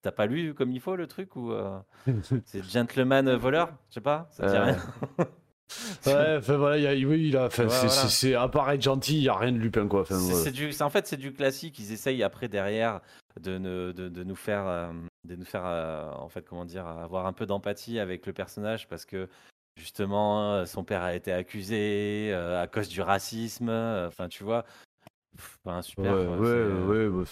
T'as 0.02 0.12
pas 0.12 0.26
lu 0.26 0.52
comme 0.52 0.70
il 0.70 0.80
faut 0.80 0.96
le 0.96 1.06
truc 1.06 1.34
ou 1.34 1.52
euh, 1.52 1.78
c'est 2.44 2.62
gentleman 2.62 3.34
voleur? 3.36 3.72
Je 3.88 3.94
sais 3.94 4.00
pas, 4.02 4.28
ça 4.30 4.46
dit 4.46 4.56
rien? 4.56 4.76
ouais, 6.06 6.36
enfin 6.38 6.56
voilà, 6.58 6.76
y 6.76 6.86
a, 6.86 7.08
oui, 7.08 7.28
il 7.28 7.36
a, 7.38 7.48
c'est 7.50 8.34
à 8.34 8.48
part 8.48 8.70
être 8.70 8.82
gentil, 8.82 9.16
il 9.16 9.22
y 9.22 9.28
a 9.30 9.36
rien 9.36 9.52
de 9.52 9.58
Lupin 9.58 9.88
quoi. 9.88 10.04
c'est 10.04 10.52
du, 10.52 10.70
en 10.80 10.90
fait, 10.90 11.06
c'est 11.06 11.16
du 11.16 11.32
classique. 11.32 11.78
Ils 11.78 11.92
essayent 11.92 12.22
après 12.22 12.48
derrière 12.48 13.00
de, 13.40 13.56
ne, 13.56 13.92
de, 13.92 14.10
de 14.10 14.24
nous 14.24 14.36
faire, 14.36 14.92
de 15.24 15.36
nous 15.36 15.46
faire, 15.46 15.64
en 15.64 16.28
fait, 16.28 16.46
comment 16.46 16.66
dire, 16.66 16.86
avoir 16.86 17.24
un 17.24 17.32
peu 17.32 17.46
d'empathie 17.46 17.98
avec 17.98 18.26
le 18.26 18.34
personnage 18.34 18.86
parce 18.88 19.06
que 19.06 19.26
Justement, 19.76 20.54
euh, 20.54 20.66
son 20.66 20.84
père 20.84 21.02
a 21.02 21.14
été 21.14 21.32
accusé 21.32 22.30
euh, 22.32 22.62
à 22.62 22.66
cause 22.66 22.88
du 22.88 23.00
racisme. 23.00 23.68
Euh, 23.68 24.08
enfin, 24.08 24.28
tu 24.28 24.44
vois. 24.44 24.64
Enfin, 25.64 25.82
super. 25.82 26.14
Ouais, 26.38 27.08
ouais, 27.08 27.24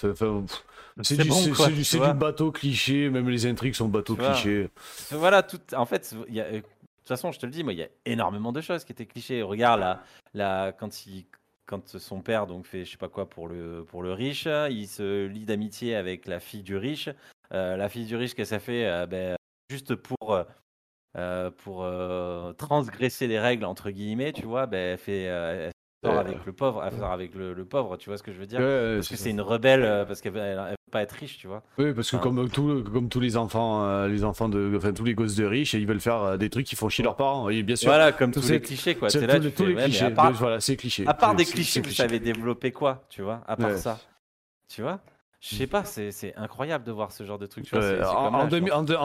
c'est 1.02 1.16
du, 1.16 1.28
du, 1.28 2.14
bateau 2.14 2.50
cliché. 2.50 3.10
Même 3.10 3.28
les 3.28 3.46
intrigues 3.46 3.74
sont 3.74 3.88
bateau 3.88 4.16
cliché. 4.16 4.68
Voilà, 5.12 5.44
tout. 5.44 5.60
En 5.76 5.86
fait, 5.86 6.14
il 6.28 6.34
y 6.34 6.40
a, 6.40 6.50
de 6.50 6.58
toute 6.58 7.08
façon, 7.08 7.30
je 7.30 7.38
te 7.38 7.46
le 7.46 7.52
dis, 7.52 7.62
moi, 7.62 7.72
il 7.72 7.78
y 7.78 7.84
a 7.84 7.88
énormément 8.04 8.50
de 8.50 8.60
choses 8.60 8.84
qui 8.84 8.90
étaient 8.90 9.06
clichés. 9.06 9.42
Regarde 9.42 9.78
là, 9.78 10.02
là 10.34 10.72
quand 10.72 11.06
il 11.06 11.26
quand 11.64 11.96
son 11.96 12.20
père 12.20 12.48
donc 12.48 12.66
fait 12.66 12.84
je 12.84 12.90
sais 12.90 12.96
pas 12.96 13.08
quoi 13.08 13.30
pour 13.30 13.46
le 13.46 13.84
pour 13.84 14.02
le 14.02 14.12
riche, 14.12 14.48
il 14.68 14.88
se 14.88 15.26
lie 15.26 15.44
d'amitié 15.44 15.94
avec 15.94 16.26
la 16.26 16.40
fille 16.40 16.64
du 16.64 16.76
riche. 16.76 17.08
la 17.52 17.88
fille 17.88 18.04
du 18.04 18.16
riche, 18.16 18.34
qu'est-ce 18.34 18.50
qu'elle 18.50 18.60
fait? 18.60 19.06
Ben, 19.06 19.36
Juste 19.72 19.94
pour 19.94 20.34
euh, 20.34 20.44
pour 21.14 21.84
euh, 21.84 22.52
transgresser 22.54 23.26
les 23.26 23.38
règles 23.38 23.64
entre 23.64 23.90
guillemets, 23.90 24.32
tu 24.32 24.46
vois, 24.46 24.66
ben, 24.66 24.92
elle 24.92 24.98
fait 24.98 25.28
euh, 25.28 25.70
avec 26.04 26.44
le 26.44 26.52
pauvre, 26.52 26.82
elle 26.84 27.04
avec 27.04 27.34
le, 27.34 27.64
pauvre, 27.64 27.96
tu 27.96 28.08
vois 28.08 28.18
ce 28.18 28.22
que 28.22 28.32
je 28.32 28.38
veux 28.38 28.46
dire? 28.46 28.58
Parce 28.58 29.08
que 29.08 29.16
c'est 29.16 29.30
une 29.30 29.40
rebelle, 29.40 30.04
parce 30.06 30.20
qu'elle 30.20 30.32
ne 30.32 30.70
veut 30.70 30.76
pas 30.90 31.02
être 31.02 31.12
riche, 31.12 31.38
tu 31.38 31.46
vois? 31.46 31.62
Oui, 31.78 31.92
parce 31.92 32.10
que 32.10 32.16
comme, 32.16 32.48
tout, 32.48 32.84
comme 32.92 33.08
tous 33.08 33.20
les 33.20 33.36
enfants, 33.36 34.06
les 34.06 34.24
enfants 34.24 34.48
de, 34.48 34.72
enfin 34.76 34.92
tous 34.92 35.04
les 35.04 35.14
gosses 35.14 35.36
de 35.36 35.44
riches, 35.44 35.74
ils 35.74 35.86
veulent 35.86 36.00
faire 36.00 36.38
des 36.38 36.50
trucs 36.50 36.66
qui 36.66 36.76
font 36.76 36.88
chier 36.88 37.04
leurs 37.04 37.16
parents. 37.16 37.46
Oui, 37.46 37.62
bien 37.62 37.76
sûr. 37.76 37.88
Voilà, 37.88 38.12
comme 38.12 38.32
tous, 38.32 38.50
les 38.50 38.60
clichés, 38.60 38.94
quoi. 38.94 39.10
C'est 39.10 39.26
là, 39.26 39.38
tous, 39.38 39.50
tous 39.50 39.66
les 39.66 39.74
clichés. 39.76 40.10
part, 40.10 40.32
voilà, 40.32 40.60
c'est 40.60 40.76
cliché. 40.76 41.06
À 41.06 41.14
part 41.14 41.34
des 41.34 41.44
clichés, 41.44 41.80
vous 41.80 41.90
savez 41.90 42.20
développer 42.20 42.72
quoi, 42.72 43.04
tu 43.08 43.22
vois 43.22 43.42
À 43.46 43.56
part 43.56 43.76
ça, 43.76 43.98
tu 44.68 44.82
vois? 44.82 45.00
Je 45.42 45.56
sais 45.56 45.66
pas, 45.66 45.82
c'est 45.84 46.34
incroyable 46.36 46.84
de 46.84 46.92
voir 46.92 47.10
ce 47.10 47.24
genre 47.24 47.36
de 47.36 47.46
truc. 47.46 47.64
Tu 47.64 47.76
vois, 47.76 48.16
en, 48.16 48.32
en, 48.32 48.46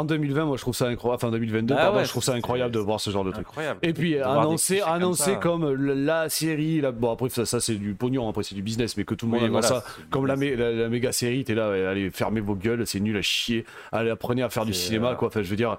2020, 0.05 0.45
moi 0.45 0.55
je 0.55 0.61
trouve 0.61 0.75
ça 0.75 0.85
incroyable. 0.85 1.15
Enfin, 1.15 1.29
en 1.29 1.31
2022, 1.31 1.73
bah 1.73 1.81
pardon, 1.85 2.03
je 2.03 2.09
trouve 2.09 2.23
ça 2.23 2.33
incroyable 2.33 2.71
de 2.71 2.77
voir 2.77 3.01
ce 3.01 3.09
genre 3.09 3.23
de 3.23 3.31
truc. 3.31 3.47
Et 3.81 3.91
puis 3.91 4.19
annoncer, 4.19 4.81
annoncer 4.81 5.37
comme, 5.41 5.73
la 5.73 6.29
série, 6.29 6.83
bon 6.93 7.11
après 7.11 7.29
ça, 7.29 7.47
ça 7.47 7.59
c'est 7.59 7.73
du 7.73 7.95
pognon, 7.95 8.29
après 8.29 8.43
c'est 8.43 8.53
du 8.53 8.61
business, 8.61 8.97
mais 8.97 9.03
que 9.03 9.15
tout 9.15 9.25
le 9.25 9.31
monde 9.31 9.45
annonce 9.45 9.65
ça 9.65 9.83
comme 10.11 10.27
la, 10.27 10.35
la, 10.35 10.89
méga 10.89 11.11
série, 11.11 11.43
t'es 11.43 11.55
là, 11.55 11.71
allez 11.89 12.11
fermez 12.11 12.39
vos 12.39 12.53
gueules, 12.53 12.85
c'est 12.85 12.99
nul 12.99 13.17
à 13.17 13.23
chier, 13.23 13.65
allez 13.91 14.11
apprenez 14.11 14.43
à 14.43 14.49
faire 14.49 14.65
du 14.65 14.75
cinéma, 14.75 15.15
quoi. 15.15 15.29
Enfin, 15.29 15.41
je 15.41 15.49
veux 15.49 15.55
dire, 15.55 15.75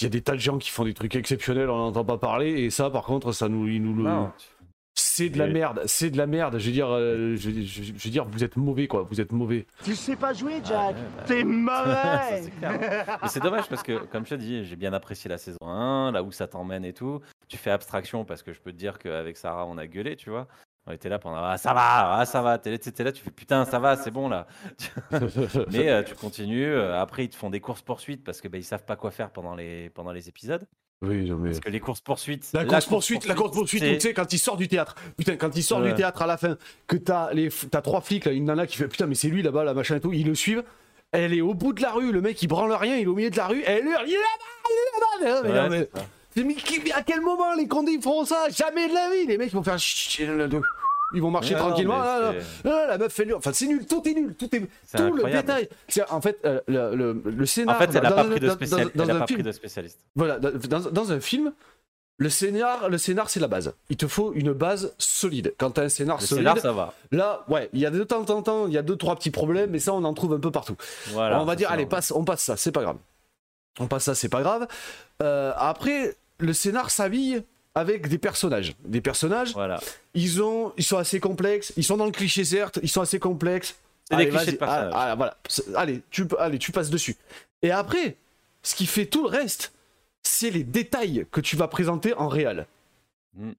il 0.00 0.04
y 0.04 0.06
a 0.06 0.10
des 0.10 0.22
tas 0.22 0.32
de 0.32 0.38
gens 0.40 0.56
qui 0.56 0.70
font 0.70 0.84
des 0.84 0.94
trucs 0.94 1.14
exceptionnels, 1.14 1.68
on 1.68 1.76
n'entend 1.76 2.06
pas 2.06 2.16
parler, 2.16 2.62
et 2.62 2.70
ça 2.70 2.88
par 2.88 3.02
contre, 3.02 3.32
ça 3.32 3.50
nous, 3.50 3.66
nous 3.66 4.02
le 4.02 4.10
c'est 5.24 5.28
de 5.30 5.38
la 5.38 5.46
merde, 5.46 5.82
c'est 5.86 6.10
de 6.10 6.16
la 6.16 6.26
merde. 6.26 6.58
Je 6.58 6.66
veux 6.66 6.72
dire, 6.72 6.88
euh, 6.90 7.36
je, 7.36 7.50
veux 7.50 8.10
dire, 8.10 8.24
vous 8.24 8.42
êtes 8.42 8.56
mauvais 8.56 8.86
quoi, 8.86 9.02
vous 9.02 9.20
êtes 9.20 9.32
mauvais. 9.32 9.66
Tu 9.84 9.94
sais 9.94 10.16
pas 10.16 10.32
jouer, 10.32 10.60
Jack. 10.64 10.96
T'es 11.26 11.44
mauvais. 11.44 12.42
Mais 12.62 13.28
c'est 13.28 13.42
dommage 13.42 13.68
parce 13.68 13.82
que, 13.82 13.98
comme 14.06 14.24
je 14.24 14.30
te 14.30 14.34
dis, 14.36 14.64
j'ai 14.64 14.76
bien 14.76 14.92
apprécié 14.92 15.28
la 15.28 15.38
saison 15.38 15.58
1, 15.62 16.12
là 16.12 16.22
où 16.22 16.32
ça 16.32 16.46
t'emmène 16.46 16.84
et 16.84 16.92
tout. 16.92 17.20
Tu 17.48 17.56
fais 17.56 17.70
abstraction 17.70 18.24
parce 18.24 18.42
que 18.42 18.52
je 18.52 18.60
peux 18.60 18.72
te 18.72 18.78
dire 18.78 18.98
qu'avec 18.98 19.36
Sarah, 19.36 19.66
on 19.66 19.76
a 19.76 19.86
gueulé, 19.86 20.16
tu 20.16 20.30
vois. 20.30 20.46
On 20.86 20.92
était 20.92 21.10
là 21.10 21.18
pendant 21.18 21.44
ah 21.44 21.58
ça 21.58 21.74
va, 21.74 22.18
ah 22.18 22.24
ça 22.24 22.40
va, 22.40 22.58
t'es 22.58 22.70
là, 22.70 23.12
tu 23.12 23.22
fais 23.22 23.30
putain 23.30 23.66
ça 23.66 23.78
va, 23.78 23.96
c'est 23.96 24.10
bon 24.10 24.30
là. 24.30 24.46
Mais 25.70 25.90
euh, 25.90 26.02
tu 26.02 26.14
continues. 26.14 26.72
Euh, 26.72 26.98
après 26.98 27.26
ils 27.26 27.28
te 27.28 27.36
font 27.36 27.50
des 27.50 27.60
courses 27.60 27.82
poursuites 27.82 28.24
parce 28.24 28.40
que 28.40 28.48
bah, 28.48 28.56
ils 28.56 28.64
savent 28.64 28.86
pas 28.86 28.96
quoi 28.96 29.10
faire 29.10 29.30
pendant 29.30 29.54
les 29.54 29.90
pendant 29.90 30.10
les 30.10 30.30
épisodes. 30.30 30.66
Oui, 31.02 31.30
non, 31.30 31.36
mais. 31.36 31.50
Parce 31.50 31.60
que 31.60 31.70
les 31.70 31.80
courses 31.80 32.00
poursuites. 32.00 32.50
La 32.52 32.64
course 32.64 32.86
poursuite, 32.86 33.26
la 33.26 33.34
course 33.34 33.52
poursuite, 33.52 33.82
tu 33.82 34.00
sais, 34.00 34.12
quand 34.12 34.32
il 34.32 34.38
sort 34.38 34.56
du 34.56 34.68
théâtre. 34.68 34.94
Putain, 35.16 35.36
quand 35.36 35.56
il 35.56 35.62
sort 35.62 35.80
du 35.82 35.94
théâtre 35.94 36.22
à 36.22 36.26
la 36.26 36.36
fin, 36.36 36.58
que 36.86 36.96
t'as 36.96 37.32
les, 37.32 37.48
t'as 37.70 37.80
trois 37.80 38.02
flics, 38.02 38.26
là, 38.26 38.32
une 38.32 38.44
nana 38.44 38.66
qui 38.66 38.76
fait 38.76 38.88
putain, 38.88 39.06
mais 39.06 39.14
c'est 39.14 39.28
lui 39.28 39.42
là-bas, 39.42 39.64
la 39.64 39.72
machin 39.72 39.96
et 39.96 40.00
tout, 40.00 40.12
ils 40.12 40.26
le 40.26 40.34
suivent. 40.34 40.62
Elle 41.12 41.32
est 41.32 41.40
au 41.40 41.54
bout 41.54 41.72
de 41.72 41.82
la 41.82 41.90
rue, 41.90 42.12
le 42.12 42.20
mec 42.20 42.40
il 42.42 42.46
branle 42.46 42.72
rien, 42.72 42.96
il 42.96 43.02
est 43.02 43.06
au 43.06 43.14
milieu 43.14 43.30
de 43.30 43.36
la 43.36 43.46
rue, 43.46 43.62
elle 43.66 43.84
hurle, 43.84 44.04
il 44.06 44.12
est 44.12 44.16
là-bas, 44.16 44.44
il 44.70 45.26
est 45.26 45.52
là-bas. 45.52 45.68
Mais, 45.68 45.84
non, 45.84 45.88
mais, 46.36 46.54
mais, 46.84 46.92
à 46.92 47.02
quel 47.02 47.20
moment 47.20 47.54
les 47.54 47.66
condés 47.66 47.98
font 48.00 48.24
ça? 48.24 48.48
Jamais 48.50 48.88
de 48.88 48.94
la 48.94 49.10
vie, 49.10 49.26
les 49.26 49.38
mecs 49.38 49.52
vont 49.52 49.62
faire. 49.62 49.78
Ils 51.14 51.22
vont 51.22 51.30
marcher 51.30 51.54
tranquillement. 51.54 52.00
Ah, 52.00 52.32
la 52.64 52.98
meuf 52.98 53.12
fait 53.12 53.24
nul. 53.24 53.34
Enfin, 53.34 53.52
c'est 53.52 53.66
nul. 53.66 53.86
Tout 53.86 54.06
est 54.08 54.14
nul. 54.14 54.34
Tout 54.34 54.54
est. 54.54 54.60
Tout 54.96 55.12
le 55.12 55.30
détail. 55.30 55.68
En 56.10 56.20
fait, 56.20 56.38
euh, 56.44 56.60
le, 56.66 56.94
le, 56.94 57.22
le, 57.24 57.46
scénar. 57.46 57.76
En 57.76 57.78
fait, 57.78 57.94
elle 57.94 58.02
n'a 58.02 58.12
pas, 58.12 58.24
pris 58.24 58.40
de, 58.40 58.50
spécial... 58.50 58.90
elle 58.94 59.10
a 59.10 59.14
pas 59.14 59.24
pris 59.26 59.42
de 59.42 59.52
spécialiste. 59.52 59.98
Voilà. 60.14 60.38
Dans, 60.38 60.80
dans, 60.90 61.12
un 61.12 61.20
film, 61.20 61.52
le 62.16 62.28
scénar, 62.28 62.88
le 62.88 62.98
scénar, 62.98 63.30
c'est 63.30 63.40
la 63.40 63.48
base. 63.48 63.74
Il 63.88 63.96
te 63.96 64.06
faut 64.06 64.32
une 64.34 64.52
base 64.52 64.94
solide. 64.98 65.54
Quand 65.58 65.72
tu 65.72 65.80
as 65.80 65.84
un 65.84 65.88
scénar 65.88 66.18
le 66.20 66.26
solide, 66.26 66.46
scénar, 66.46 66.58
ça 66.58 66.72
va. 66.72 66.94
Là, 67.10 67.44
ouais, 67.48 67.68
il 67.72 67.80
y 67.80 67.86
a 67.86 67.90
de 67.90 68.04
temps 68.04 68.28
en 68.28 68.42
temps, 68.42 68.66
il 68.66 68.72
y 68.72 68.78
a 68.78 68.82
deux 68.82 68.96
trois 68.96 69.16
petits 69.16 69.30
problèmes, 69.30 69.70
mais 69.70 69.78
ça, 69.78 69.92
on 69.94 70.04
en 70.04 70.14
trouve 70.14 70.34
un 70.34 70.40
peu 70.40 70.50
partout. 70.50 70.76
Voilà, 71.08 71.40
on 71.40 71.44
va 71.44 71.56
dire, 71.56 71.70
allez, 71.70 71.86
passe, 71.86 72.12
on 72.12 72.24
passe 72.24 72.42
ça, 72.42 72.56
c'est 72.56 72.72
pas 72.72 72.82
grave. 72.82 72.98
On 73.78 73.86
passe 73.86 74.04
ça, 74.04 74.14
c'est 74.14 74.28
pas 74.28 74.42
grave. 74.42 74.68
Euh, 75.22 75.52
après, 75.56 76.16
le 76.38 76.52
scénar 76.52 76.90
s'habille 76.90 77.42
avec 77.74 78.08
des 78.08 78.18
personnages. 78.18 78.74
Des 78.84 79.00
personnages, 79.00 79.52
voilà. 79.52 79.80
ils, 80.14 80.42
ont, 80.42 80.72
ils 80.76 80.84
sont 80.84 80.98
assez 80.98 81.20
complexes, 81.20 81.72
ils 81.76 81.84
sont 81.84 81.96
dans 81.96 82.06
le 82.06 82.12
cliché 82.12 82.44
certes, 82.44 82.78
ils 82.82 82.88
sont 82.88 83.00
assez 83.00 83.18
complexes. 83.18 83.76
C'est 84.04 84.16
des 84.16 84.28
clichés 84.28 84.52
de 84.52 84.56
personnages. 84.56 84.92
Ah, 84.94 85.12
ah, 85.12 85.14
voilà. 85.14 85.36
Allez 85.76 86.02
tu, 86.10 86.26
allez, 86.38 86.58
tu 86.58 86.72
passes 86.72 86.90
dessus. 86.90 87.16
Et 87.62 87.70
après, 87.70 88.16
ce 88.62 88.74
qui 88.74 88.86
fait 88.86 89.06
tout 89.06 89.22
le 89.22 89.28
reste, 89.28 89.72
c'est 90.22 90.50
les 90.50 90.64
détails 90.64 91.26
que 91.30 91.40
tu 91.40 91.56
vas 91.56 91.68
présenter 91.68 92.14
en 92.14 92.28
réel. 92.28 92.66
Hmm. 93.34 93.52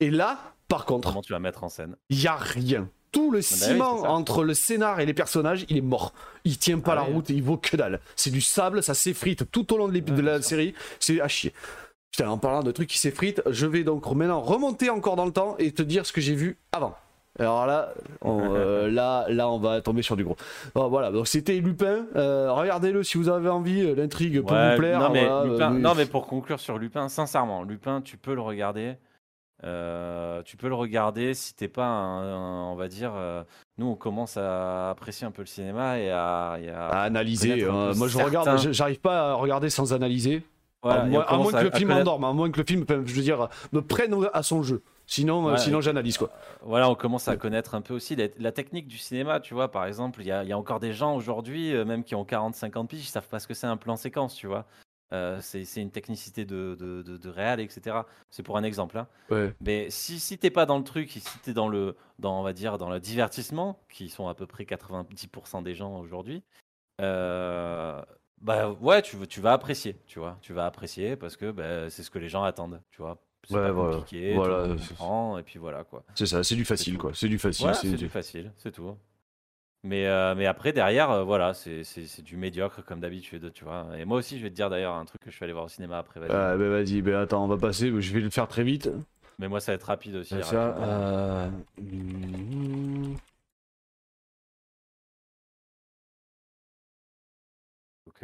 Et 0.00 0.10
là, 0.10 0.38
par 0.68 0.84
contre... 0.84 1.08
Comment 1.08 1.22
tu 1.22 1.32
vas 1.32 1.40
mettre 1.40 1.64
en 1.64 1.68
scène 1.68 1.96
Il 2.10 2.20
y 2.20 2.28
a 2.28 2.36
rien. 2.36 2.88
Tout 3.10 3.30
le 3.30 3.38
ah 3.38 3.42
bah 3.50 3.56
ciment 3.56 4.02
entre 4.02 4.44
le 4.44 4.52
scénar 4.54 5.00
et 5.00 5.06
les 5.06 5.14
personnages, 5.14 5.64
il 5.70 5.78
est 5.78 5.82
mort. 5.82 6.12
Il 6.44 6.58
tient 6.58 6.78
pas 6.78 6.92
ah 6.92 6.96
la 6.96 7.00
route, 7.02 7.30
et 7.30 7.32
il 7.32 7.42
vaut 7.42 7.56
que 7.56 7.74
dalle. 7.74 8.00
C'est 8.16 8.30
du 8.30 8.42
sable, 8.42 8.82
ça 8.82 8.92
s'effrite 8.94 9.50
tout 9.50 9.72
au 9.72 9.78
long 9.78 9.88
de, 9.88 9.98
de 9.98 10.20
la 10.20 10.42
série. 10.42 10.74
C'est 11.00 11.20
à 11.20 11.26
chier. 11.26 11.54
Putain, 12.12 12.30
en 12.30 12.38
parlant 12.38 12.62
de 12.62 12.72
trucs 12.72 12.88
qui 12.88 12.98
s'effritent, 12.98 13.42
je 13.46 13.66
vais 13.66 13.84
donc 13.84 14.10
maintenant 14.12 14.40
remonter 14.40 14.90
encore 14.90 15.16
dans 15.16 15.26
le 15.26 15.32
temps 15.32 15.56
et 15.58 15.72
te 15.72 15.82
dire 15.82 16.06
ce 16.06 16.12
que 16.12 16.20
j'ai 16.20 16.34
vu 16.34 16.58
avant. 16.72 16.94
Alors 17.38 17.66
là, 17.66 17.94
on, 18.20 18.40
euh, 18.54 18.90
là, 18.90 19.26
là, 19.28 19.48
on 19.48 19.58
va 19.58 19.80
tomber 19.80 20.02
sur 20.02 20.16
du 20.16 20.24
gros. 20.24 20.36
voilà, 20.74 21.10
donc 21.10 21.28
c'était 21.28 21.56
Lupin. 21.58 22.06
Euh, 22.16 22.52
regardez-le 22.52 23.02
si 23.02 23.16
vous 23.16 23.28
avez 23.28 23.48
envie. 23.48 23.82
Euh, 23.82 23.94
l'intrigue 23.94 24.44
peut 24.44 24.70
vous 24.70 24.76
plaire. 24.76 25.00
Non 25.00 25.10
mais, 25.10 25.28
non, 25.78 25.94
mais 25.94 26.06
pour 26.06 26.26
conclure 26.26 26.60
sur 26.60 26.78
Lupin, 26.78 27.08
sincèrement, 27.08 27.62
Lupin, 27.62 28.00
tu 28.00 28.16
peux 28.16 28.34
le 28.34 28.40
regarder. 28.40 28.96
tu 29.62 30.56
peux 30.56 30.68
le 30.68 30.74
regarder 30.74 31.34
si 31.34 31.54
t'es 31.54 31.68
pas, 31.68 31.94
on 31.94 32.74
va 32.74 32.88
dire, 32.88 33.12
nous 33.78 33.86
on 33.86 33.94
commence 33.94 34.36
à 34.36 34.90
apprécier 34.90 35.26
un 35.26 35.30
peu 35.30 35.42
le 35.42 35.46
cinéma 35.46 35.98
et 35.98 36.10
à, 36.10 36.58
à 36.74 37.02
analyser. 37.02 37.64
Hein. 37.64 37.92
Moi 37.96 38.08
je 38.08 38.18
regarde, 38.18 38.72
j'arrive 38.72 39.00
pas 39.00 39.30
à 39.30 39.34
regarder 39.34 39.70
sans 39.70 39.92
analyser 39.92 40.42
à, 40.82 41.04
moins, 41.04 41.52
que 41.52 41.64
le 41.64 41.70
film 41.72 41.90
endorme, 41.90 42.24
à 42.24 42.32
moins 42.32 42.50
que 42.50 42.60
le 42.60 42.66
film, 42.66 42.84
je 42.88 43.14
veux 43.14 43.22
dire, 43.22 43.48
me 43.72 43.80
prenne 43.80 44.14
à 44.32 44.42
son 44.42 44.62
jeu. 44.62 44.82
Sinon, 45.06 45.48
euh, 45.48 45.56
sinon 45.56 45.80
j'analyse 45.80 46.18
quoi. 46.18 46.30
Voilà, 46.60 46.90
on 46.90 46.94
commence 46.94 47.28
à 47.28 47.36
connaître 47.38 47.74
un 47.74 47.80
peu 47.80 47.94
aussi 47.94 48.14
la, 48.14 48.52
technique 48.52 48.86
du 48.86 48.98
cinéma, 48.98 49.40
tu 49.40 49.54
vois. 49.54 49.70
Par 49.70 49.86
exemple, 49.86 50.20
il 50.20 50.26
y 50.26 50.32
a, 50.32 50.58
encore 50.58 50.80
des 50.80 50.92
gens 50.92 51.16
aujourd'hui, 51.16 51.74
euh, 51.74 51.86
même 51.86 52.04
qui 52.04 52.14
ont 52.14 52.24
40-50 52.24 52.86
piges, 52.86 53.00
ils 53.00 53.08
savent 53.08 53.26
pas 53.26 53.40
ce 53.40 53.48
que 53.48 53.54
c'est 53.54 53.66
un 53.66 53.78
plan 53.78 53.96
séquence, 53.96 54.34
tu 54.34 54.46
vois. 54.46 54.66
Euh, 55.14 55.38
c'est 55.40 55.64
une 55.76 55.90
technicité 55.90 56.44
de, 56.44 56.76
de, 56.78 57.00
de, 57.02 57.28
réal, 57.30 57.60
etc. 57.60 57.96
C'est 58.28 58.42
pour 58.42 58.58
un 58.58 58.62
exemple. 58.62 58.98
Hein. 58.98 59.08
Mais 59.62 59.88
si, 59.88 60.20
si 60.20 60.36
t'es 60.36 60.50
pas 60.50 60.66
dans 60.66 60.76
le 60.76 60.84
truc, 60.84 61.10
si 61.10 61.38
t'es 61.42 61.54
dans 61.54 61.68
le, 61.68 61.96
dans, 62.18 62.38
on 62.38 62.42
va 62.42 62.52
dire, 62.52 62.76
dans 62.76 62.90
le 62.90 63.00
divertissement, 63.00 63.80
qui 63.88 64.10
sont 64.10 64.28
à 64.28 64.34
peu 64.34 64.46
près 64.46 64.64
90% 64.64 65.62
des 65.62 65.74
gens 65.74 65.98
aujourd'hui, 65.98 66.42
bah 68.40 68.70
ouais, 68.80 69.02
tu, 69.02 69.16
tu 69.26 69.40
vas 69.40 69.52
apprécier, 69.52 69.96
tu 70.06 70.18
vois. 70.18 70.38
Tu 70.40 70.52
vas 70.52 70.66
apprécier 70.66 71.16
parce 71.16 71.36
que 71.36 71.50
bah, 71.50 71.90
c'est 71.90 72.02
ce 72.02 72.10
que 72.10 72.18
les 72.18 72.28
gens 72.28 72.42
attendent, 72.42 72.80
tu 72.90 73.02
vois. 73.02 73.18
C'est 73.48 73.54
ouais, 73.54 73.68
pas 73.68 73.72
compliqué, 73.72 74.34
voilà. 74.34 74.74
voilà 74.98 75.40
et 75.40 75.42
puis 75.42 75.58
voilà 75.58 75.84
quoi. 75.84 76.04
C'est 76.14 76.26
ça, 76.26 76.42
c'est 76.42 76.56
du 76.56 76.64
facile 76.64 76.98
quoi. 76.98 77.12
C'est 77.14 77.28
du 77.28 77.38
facile. 77.38 77.70
c'est 77.74 77.92
du... 77.92 78.08
facile, 78.08 78.52
c'est 78.56 78.72
tout. 78.72 78.96
Mais, 79.84 80.06
euh, 80.06 80.34
mais 80.34 80.46
après, 80.46 80.72
derrière, 80.72 81.10
euh, 81.10 81.22
voilà, 81.22 81.54
c'est 81.54 82.22
du 82.22 82.36
médiocre 82.36 82.84
comme 82.84 83.00
d'habitude, 83.00 83.52
tu 83.54 83.64
vois. 83.64 83.86
Et 83.96 84.04
moi 84.04 84.18
aussi, 84.18 84.36
je 84.36 84.42
vais 84.42 84.50
te 84.50 84.54
dire 84.54 84.68
d'ailleurs 84.68 84.94
un 84.94 85.04
truc 85.04 85.22
que 85.22 85.30
je 85.30 85.38
vais 85.38 85.44
aller 85.44 85.52
voir 85.52 85.66
au 85.66 85.68
cinéma 85.68 85.98
après. 85.98 86.18
Vas-y, 86.18 86.30
ah, 86.30 86.56
bah, 86.56 86.68
vas-y, 86.68 87.00
bah, 87.00 87.20
attends, 87.20 87.44
on 87.44 87.48
va 87.48 87.56
passer, 87.56 87.92
je 88.00 88.12
vais 88.12 88.20
le 88.20 88.30
faire 88.30 88.48
très 88.48 88.64
vite. 88.64 88.90
Mais 89.38 89.46
moi, 89.46 89.60
ça 89.60 89.70
va 89.70 89.76
être 89.76 89.84
rapide 89.84 90.16
aussi. 90.16 90.34
Ça, 90.42 90.76
euh... 90.78 91.48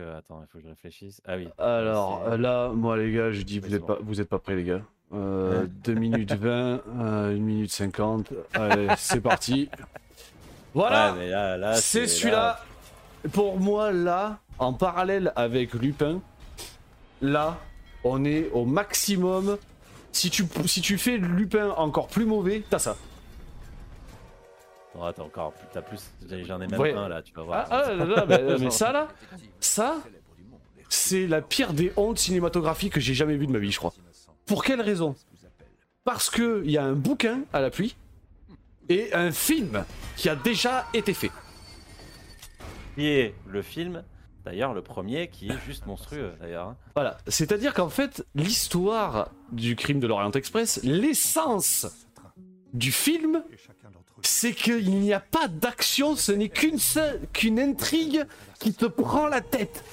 attends, 0.03 0.43
il 0.43 0.47
faut 0.49 0.59
que 0.59 0.65
je 0.65 0.69
réfléchisse. 0.69 1.21
Ah 1.27 1.37
oui. 1.37 1.49
Alors 1.59 2.25
euh, 2.27 2.37
là, 2.37 2.69
moi 2.69 2.97
les 2.97 3.13
gars, 3.13 3.31
je 3.33 3.43
dis 3.43 3.59
vous 3.61 3.75
êtes 3.75 3.85
pas, 3.85 3.99
vous 4.03 4.21
êtes 4.21 4.29
pas 4.29 4.39
prêts 4.39 4.57
les 4.57 4.65
gars. 4.65 4.83
2 5.13 5.19
euh, 5.19 5.67
minutes 5.89 6.33
20, 6.41 6.83
1 6.99 7.33
minute 7.35 7.71
50. 7.71 8.33
Allez, 8.55 8.89
c'est 8.97 9.21
parti. 9.21 9.69
Voilà. 10.73 11.15
c'est 11.77 12.07
celui-là. 12.07 12.61
Pour 13.33 13.59
moi 13.59 13.91
là, 13.91 14.39
en 14.59 14.73
parallèle 14.73 15.33
avec 15.35 15.73
Lupin, 15.75 16.21
là, 17.23 17.59
on 18.03 18.25
est 18.25 18.51
au 18.53 18.65
maximum. 18.65 19.57
Si 20.13 20.31
tu, 20.31 20.45
si 20.67 20.81
tu 20.81 20.99
fais 20.99 21.17
Lupin 21.17 21.71
encore 21.71 22.09
plus 22.09 22.27
mauvais, 22.27 22.63
t'as 22.69 22.79
ça. 22.79 22.97
Oh, 24.97 25.11
t'as 25.15 25.23
encore 25.23 25.55
t'as 25.73 25.83
plus, 25.83 26.11
j'en 26.45 26.61
ai 26.61 26.67
même 26.67 26.81
un 26.81 27.09
là, 27.09 27.23
tu 27.23 27.33
vas 27.35 27.43
voir. 27.43 27.67
Ah, 27.71 27.85
ah 27.89 28.27
mais 28.61 28.71
ça 28.71 28.93
là, 28.93 29.09
ça, 29.59 29.97
c'est 30.89 31.27
la 31.27 31.43
pire 31.43 31.73
des 31.73 31.93
hontes 31.97 32.19
cinématographiques 32.19 32.93
que 32.93 33.01
j'ai 33.01 33.15
jamais 33.15 33.37
vu 33.37 33.47
de 33.47 33.53
ma 33.53 33.59
vie, 33.59 33.73
je 33.73 33.79
crois. 33.79 33.93
Pour 34.47 34.63
quelle 34.63 34.81
raison? 34.81 35.17
Parce 36.05 36.31
que 36.31 36.63
il 36.65 36.71
y 36.71 36.79
a 36.79 36.85
un 36.85 36.93
bouquin 36.93 37.41
à 37.53 37.61
la 37.61 37.71
pluie 37.71 37.97
et 38.89 39.13
un 39.15 39.33
film 39.33 39.85
qui 40.17 40.29
a 40.29 40.37
déjà 40.37 40.87
été 40.95 41.15
fait. 41.15 41.31
Qui 42.95 43.07
est 43.07 43.35
le 43.47 43.63
film 43.63 44.05
D'ailleurs, 44.45 44.75
le 44.75 44.83
premier 44.83 45.29
qui 45.29 45.49
est 45.49 45.59
juste 45.67 45.87
monstrueux, 45.87 46.35
d'ailleurs. 46.39 46.69
Hein. 46.69 46.77
Voilà, 46.95 47.17
c'est-à-dire 47.27 47.73
qu'en 47.73 47.89
fait, 47.89 48.27
l'histoire 48.35 49.31
du 49.53 49.75
crime 49.75 50.01
de 50.01 50.07
l'Orient 50.07 50.31
Express, 50.33 50.81
l'essence 50.83 51.87
du 52.75 52.93
film, 52.93 53.43
c'est 54.27 54.53
qu'il 54.53 54.91
n'y 55.01 55.13
a 55.13 55.21
pas 55.21 55.49
d'action, 55.49 56.17
ce 56.17 56.33
n'est 56.33 56.49
qu'une 56.49 56.79
seule, 56.79 57.21
qu'une 57.33 57.59
intrigue 57.61 58.25
qui 58.59 58.73
te 58.73 58.87
prend 58.87 59.27
la 59.27 59.41
tête. 59.41 59.85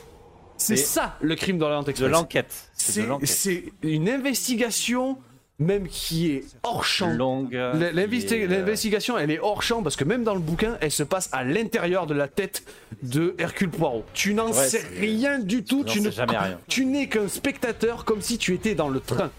C'est 0.58 0.76
ça 0.76 1.18
le 1.22 1.36
crime 1.36 1.58
dans 1.58 1.82
Express. 1.82 2.00
De 2.00 2.06
l'enquête. 2.06 2.70
C'est 2.74 3.64
une 3.82 4.10
investigation 4.10 5.18
même 5.58 5.88
qui 5.88 6.32
est 6.32 6.44
hors 6.64 6.84
champ. 6.84 7.12
Longue. 7.14 7.56
Euh, 7.56 7.92
l'investigation, 7.94 9.18
elle 9.18 9.32
est 9.32 9.40
hors 9.40 9.62
champ 9.62 9.84
parce 9.84 9.96
que 9.96 10.04
même 10.04 10.24
dans 10.24 10.34
le 10.34 10.40
bouquin, 10.40 10.78
elle 10.82 10.92
se 10.92 11.04
passe 11.04 11.30
à 11.32 11.44
l'intérieur 11.44 12.08
de 12.08 12.14
la 12.14 12.28
tête 12.28 12.64
de 13.04 13.36
Hercule 13.38 13.70
Poirot. 13.70 14.04
Tu 14.14 14.34
n'en 14.34 14.54
sais 14.54 14.84
rien 15.00 15.40
du 15.40 15.64
tout. 15.64 15.84
Tu, 15.84 16.12
jamais 16.12 16.38
rien. 16.38 16.60
tu 16.68 16.86
n'es 16.86 17.08
qu'un 17.08 17.28
spectateur 17.28 18.06
comme 18.06 18.22
si 18.22 18.38
tu 18.38 18.54
étais 18.54 18.76
dans 18.76 18.90
le 18.90 19.00
train. 19.00 19.30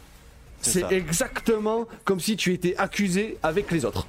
C'est 0.60 0.92
exactement 0.92 1.86
comme 2.04 2.20
si 2.20 2.36
tu 2.36 2.52
étais 2.52 2.76
accusé 2.78 3.36
avec 3.42 3.70
les 3.72 3.84
autres 3.84 4.06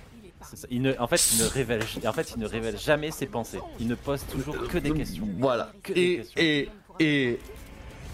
en, 0.99 1.07
fait, 1.07 1.31
il 1.33 1.43
ne 1.43 1.47
révèle, 1.47 1.81
en 2.05 2.13
fait, 2.13 2.33
il 2.35 2.39
ne 2.41 2.47
révèle 2.47 2.77
jamais 2.77 3.11
ses 3.11 3.25
pensées. 3.25 3.59
Il 3.79 3.87
ne 3.87 3.95
pose 3.95 4.25
toujours 4.31 4.57
que 4.67 4.77
des 4.77 4.91
questions. 4.91 5.27
Voilà. 5.37 5.71
et, 5.95 6.23
et, 6.37 6.69
et 6.99 7.39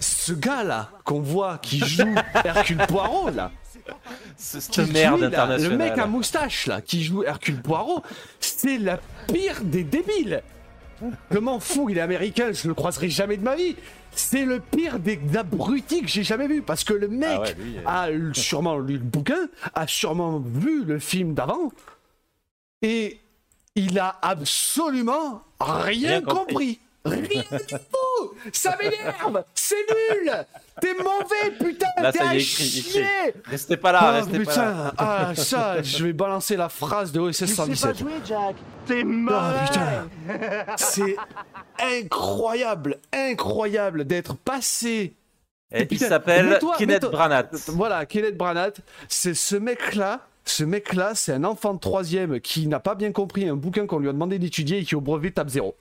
ce 0.00 0.32
gars-là 0.32 0.90
qu'on 1.04 1.20
voit 1.20 1.58
qui 1.58 1.78
joue 1.78 2.14
Hercule 2.44 2.78
Poirot, 2.88 3.30
là. 3.30 3.52
Cette 4.36 4.78
merde 4.92 5.22
internationale. 5.22 5.70
Le 5.70 5.76
mec 5.76 5.98
à 5.98 6.06
moustache, 6.06 6.66
là, 6.66 6.80
qui 6.80 7.02
joue 7.02 7.24
Hercule 7.24 7.60
Poirot, 7.60 8.02
c'est 8.38 8.78
la 8.78 8.98
pire 9.26 9.62
des 9.62 9.84
débiles. 9.84 10.42
Comment 11.30 11.60
fou, 11.60 11.88
il 11.88 11.98
est 11.98 12.02
américain, 12.02 12.52
je 12.52 12.68
le 12.68 12.74
croiserai 12.74 13.08
jamais 13.08 13.36
de 13.36 13.42
ma 13.42 13.56
vie. 13.56 13.74
C'est 14.12 14.44
le 14.44 14.60
pire 14.60 14.98
des 14.98 15.18
abrutis 15.34 16.02
que 16.02 16.08
j'ai 16.08 16.22
jamais 16.22 16.46
vu 16.46 16.62
parce 16.62 16.84
que 16.84 16.92
le 16.92 17.08
mec 17.08 17.56
ah 17.86 18.04
a 18.04 18.08
sûrement 18.34 18.78
lu 18.78 18.94
le 18.94 19.04
bouquin, 19.04 19.48
a 19.74 19.86
sûrement 19.86 20.40
vu 20.40 20.84
le 20.84 20.98
film 20.98 21.32
d'avant, 21.32 21.70
et 22.82 23.20
il 23.74 23.98
a 23.98 24.18
absolument 24.22 25.42
rien, 25.60 26.20
compris. 26.22 26.80
Rien 27.04 27.42
du 27.50 27.66
tout. 27.66 28.34
Ça 28.52 28.76
m'énerve. 28.76 29.44
C'est 29.54 29.74
nul. 29.74 30.32
T'es 30.80 30.94
mauvais, 30.94 31.50
putain. 31.58 31.86
T'es 32.12 32.20
à 32.20 32.38
chier. 32.38 33.04
Restez 33.44 33.76
pas 33.78 33.92
là, 33.92 34.00
oh, 34.02 34.16
restez 34.16 34.38
putain. 34.38 34.52
pas 34.54 34.64
là. 34.64 34.94
Ah, 34.98 35.32
ça, 35.34 35.82
je 35.82 36.04
vais 36.04 36.12
balancer 36.12 36.56
la 36.56 36.68
phrase 36.68 37.10
de 37.12 37.20
OSS 37.20 37.46
117. 37.46 37.68
Tu 37.68 37.76
sais 37.76 37.86
pas 37.86 37.94
jouer, 37.94 38.20
Jack. 38.24 38.56
T'es 38.86 39.04
mauvais 39.04 39.38
oh, 39.38 39.66
putain 39.66 40.76
C'est 40.76 41.16
incroyable, 41.78 42.98
incroyable 43.12 44.04
d'être 44.04 44.36
passé. 44.36 45.14
Et 45.72 45.86
Putain, 45.86 46.04
il 46.04 46.08
s'appelle 46.08 46.58
Kenneth 46.76 47.04
Branagh. 47.06 47.48
Voilà, 47.68 48.04
Kenneth 48.04 48.36
Branagh, 48.36 48.74
c'est 49.08 49.34
ce 49.34 49.56
mec-là. 49.56 50.20
Ce 50.44 50.64
mec-là, 50.64 51.14
c'est 51.14 51.32
un 51.32 51.44
enfant 51.44 51.74
de 51.74 51.78
troisième 51.78 52.40
qui 52.40 52.66
n'a 52.66 52.80
pas 52.80 52.94
bien 52.94 53.12
compris 53.12 53.48
un 53.48 53.56
bouquin 53.56 53.86
qu'on 53.86 53.98
lui 53.98 54.08
a 54.08 54.12
demandé 54.12 54.38
d'étudier 54.38 54.78
et 54.78 54.84
qui 54.84 54.94
au 54.94 55.00
brevet 55.00 55.30
tape 55.30 55.48
zéro. 55.48 55.76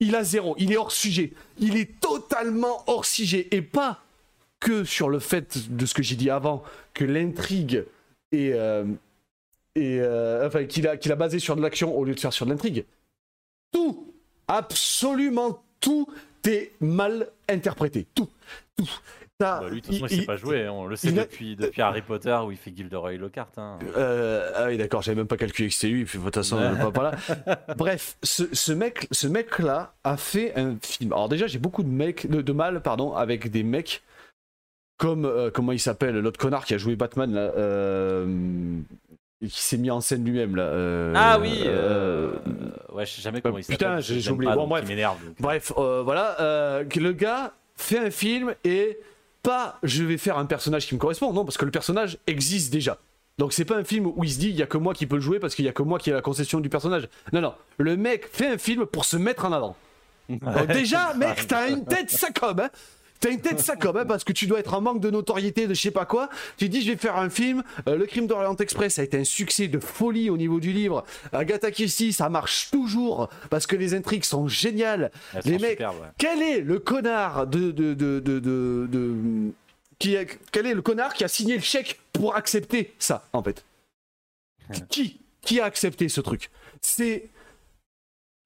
Il 0.00 0.16
a 0.16 0.24
zéro, 0.24 0.56
il 0.58 0.72
est 0.72 0.76
hors 0.76 0.92
sujet. 0.92 1.32
Il 1.58 1.76
est 1.76 2.00
totalement 2.00 2.82
hors 2.86 3.04
sujet. 3.04 3.48
Et 3.50 3.62
pas 3.62 4.02
que 4.58 4.84
sur 4.84 5.08
le 5.08 5.18
fait 5.18 5.74
de 5.74 5.86
ce 5.86 5.94
que 5.94 6.02
j'ai 6.02 6.16
dit 6.16 6.30
avant, 6.30 6.62
que 6.94 7.04
l'intrigue 7.04 7.84
est. 8.32 8.52
euh, 8.52 8.84
euh, 9.78 10.46
enfin, 10.46 10.64
qu'il 10.64 10.88
a, 10.88 10.96
qu'il 10.96 11.12
a 11.12 11.16
basé 11.16 11.38
sur 11.38 11.56
de 11.56 11.62
l'action 11.62 11.96
au 11.96 12.04
lieu 12.04 12.14
de 12.14 12.20
faire 12.20 12.32
sur 12.32 12.46
de 12.46 12.50
l'intrigue. 12.50 12.84
Tout, 13.72 14.12
absolument 14.48 15.62
tout 15.80 16.08
est 16.46 16.72
mal 16.80 17.28
interprété. 17.48 18.06
Tout, 18.14 18.28
tout. 18.76 18.90
Bah, 19.40 19.68
lui, 19.70 19.80
de 19.80 19.86
toute 19.86 19.94
façon, 19.94 20.06
il, 20.08 20.12
il- 20.16 20.20
sait 20.20 20.26
pas 20.26 20.36
jouer. 20.36 20.66
hein. 20.66 20.72
On 20.72 20.86
le 20.86 20.96
sait 20.96 21.08
il 21.08 21.18
a- 21.18 21.24
depuis, 21.24 21.56
Harry 21.78 22.02
Potter 22.02 22.38
où 22.46 22.50
il 22.52 22.56
fait 22.56 22.72
Gilderoy 22.76 23.12
Lockhart. 23.16 23.48
Hein. 23.56 23.78
Euh, 23.96 24.52
ah 24.54 24.66
oui, 24.66 24.76
d'accord, 24.76 25.02
j'avais 25.02 25.16
même 25.16 25.26
pas 25.26 25.36
calculé 25.36 25.68
que 25.68 25.74
c'était 25.74 25.88
lui. 25.92 26.04
puis 26.04 26.18
De 26.18 26.24
toute 26.24 26.34
façon, 26.34 26.56
Ouais. 26.58 26.78
pas, 26.78 26.90
pas 26.90 27.02
là. 27.46 27.58
Bref, 27.76 28.16
ce, 28.22 28.44
ce 28.52 28.72
mec, 28.72 29.08
ce 29.10 29.26
mec-là 29.26 29.92
a 30.04 30.16
fait 30.16 30.52
un 30.58 30.76
film. 30.82 31.12
Alors 31.12 31.28
déjà, 31.28 31.46
j'ai 31.46 31.58
beaucoup 31.58 31.82
de 31.82 31.88
mecs, 31.88 32.28
de, 32.30 32.40
de 32.42 32.52
mal, 32.52 32.80
pardon, 32.82 33.14
avec 33.14 33.50
des 33.50 33.62
mecs 33.62 34.02
comme 34.98 35.24
euh, 35.24 35.50
comment 35.50 35.72
il 35.72 35.80
s'appelle, 35.80 36.18
l'autre 36.18 36.38
connard 36.38 36.64
qui 36.66 36.74
a 36.74 36.78
joué 36.78 36.94
Batman 36.94 37.32
là, 37.32 37.52
euh, 37.56 38.76
et 39.42 39.46
qui 39.48 39.62
s'est 39.62 39.78
mis 39.78 39.90
en 39.90 40.02
scène 40.02 40.22
lui-même 40.24 40.56
là. 40.56 40.64
euh, 40.64 41.14
Ah 41.16 41.38
oui. 41.40 41.62
euh, 41.64 42.32
Ouais, 42.92 43.06
je 43.06 43.12
sais 43.12 43.22
jamais 43.22 43.40
comment 43.40 43.56
il 43.56 43.64
putain, 43.64 44.02
s'appelle. 44.02 44.02
je 44.02 44.18
j'ai 44.20 44.30
oublié. 44.30 44.52
Bon, 44.54 44.66
bref. 44.66 44.84
Il. 44.90 45.08
Bref, 45.38 45.72
euh, 45.78 46.02
voilà, 46.04 46.82
le 46.94 47.12
gars 47.12 47.54
fait 47.76 47.98
un 47.98 48.10
film 48.10 48.54
et 48.64 48.98
pas 49.42 49.78
je 49.82 50.04
vais 50.04 50.18
faire 50.18 50.38
un 50.38 50.46
personnage 50.46 50.86
qui 50.86 50.94
me 50.94 51.00
correspond, 51.00 51.32
non, 51.32 51.44
parce 51.44 51.58
que 51.58 51.64
le 51.64 51.70
personnage 51.70 52.18
existe 52.26 52.72
déjà. 52.72 52.98
Donc 53.38 53.52
c'est 53.52 53.64
pas 53.64 53.76
un 53.76 53.84
film 53.84 54.06
où 54.06 54.22
il 54.22 54.30
se 54.30 54.38
dit 54.38 54.50
il 54.50 54.56
y 54.56 54.62
a 54.62 54.66
que 54.66 54.76
moi 54.76 54.92
qui 54.92 55.06
peux 55.06 55.16
le 55.16 55.22
jouer 55.22 55.38
parce 55.38 55.54
qu'il 55.54 55.64
y 55.64 55.68
a 55.68 55.72
que 55.72 55.82
moi 55.82 55.98
qui 55.98 56.10
ai 56.10 56.12
la 56.12 56.20
concession 56.20 56.60
du 56.60 56.68
personnage. 56.68 57.08
Non, 57.32 57.40
non, 57.40 57.54
le 57.78 57.96
mec 57.96 58.28
fait 58.30 58.48
un 58.48 58.58
film 58.58 58.84
pour 58.86 59.04
se 59.04 59.16
mettre 59.16 59.46
en 59.46 59.52
avant. 59.52 59.76
Donc 60.28 60.66
déjà, 60.68 61.14
mec, 61.16 61.46
t'as 61.48 61.70
une 61.70 61.84
tête 61.84 62.10
sacobe, 62.10 62.60
hein 62.60 62.70
T'as 63.20 63.30
une 63.30 63.40
tête 63.40 63.60
sacobe, 63.60 63.98
hein, 63.98 64.06
parce 64.06 64.24
que 64.24 64.32
tu 64.32 64.46
dois 64.46 64.60
être 64.60 64.72
en 64.72 64.80
manque 64.80 65.00
de 65.00 65.10
notoriété, 65.10 65.66
de 65.66 65.74
je 65.74 65.80
sais 65.80 65.90
pas 65.90 66.06
quoi. 66.06 66.30
Tu 66.56 66.70
dis, 66.70 66.80
je 66.80 66.90
vais 66.92 66.96
faire 66.96 67.16
un 67.16 67.28
film. 67.28 67.62
euh, 67.86 67.96
le 67.96 68.06
crime 68.06 68.26
d'Orient 68.26 68.56
Express 68.56 68.98
a 68.98 69.02
été 69.02 69.18
un 69.18 69.24
succès 69.24 69.68
de 69.68 69.78
folie 69.78 70.30
au 70.30 70.38
niveau 70.38 70.58
du 70.58 70.72
livre. 70.72 71.04
Agatha 71.32 71.70
Christie, 71.70 72.14
ça 72.14 72.30
marche 72.30 72.70
toujours, 72.70 73.28
parce 73.50 73.66
que 73.66 73.76
les 73.76 73.92
intrigues 73.92 74.24
sont 74.24 74.48
géniales. 74.48 75.10
Elles 75.34 75.42
Les 75.44 75.52
sont 75.56 75.60
mecs- 75.60 75.70
superbes, 75.72 76.00
ouais. 76.00 76.08
Quel 76.16 76.40
est 76.42 76.60
le 76.60 76.78
connard 76.78 77.46
de. 77.46 77.70
de, 77.70 77.92
de, 77.94 78.20
de, 78.20 78.38
de- 78.38 78.88
de- 78.90 79.50
qui 79.98 80.16
a- 80.16 80.24
quel 80.50 80.66
est 80.66 80.72
le 80.74 80.80
connard 80.80 81.12
qui 81.12 81.22
a 81.24 81.28
signé 81.28 81.56
le 81.56 81.62
chèque 81.62 82.00
pour 82.14 82.34
accepter 82.36 82.94
ça, 82.98 83.28
en 83.34 83.42
fait? 83.42 83.62
Qui 84.88 85.20
Qui 85.42 85.60
a 85.60 85.64
accepté 85.64 86.08
ce 86.08 86.20
truc? 86.22 86.50
C'est. 86.80 87.28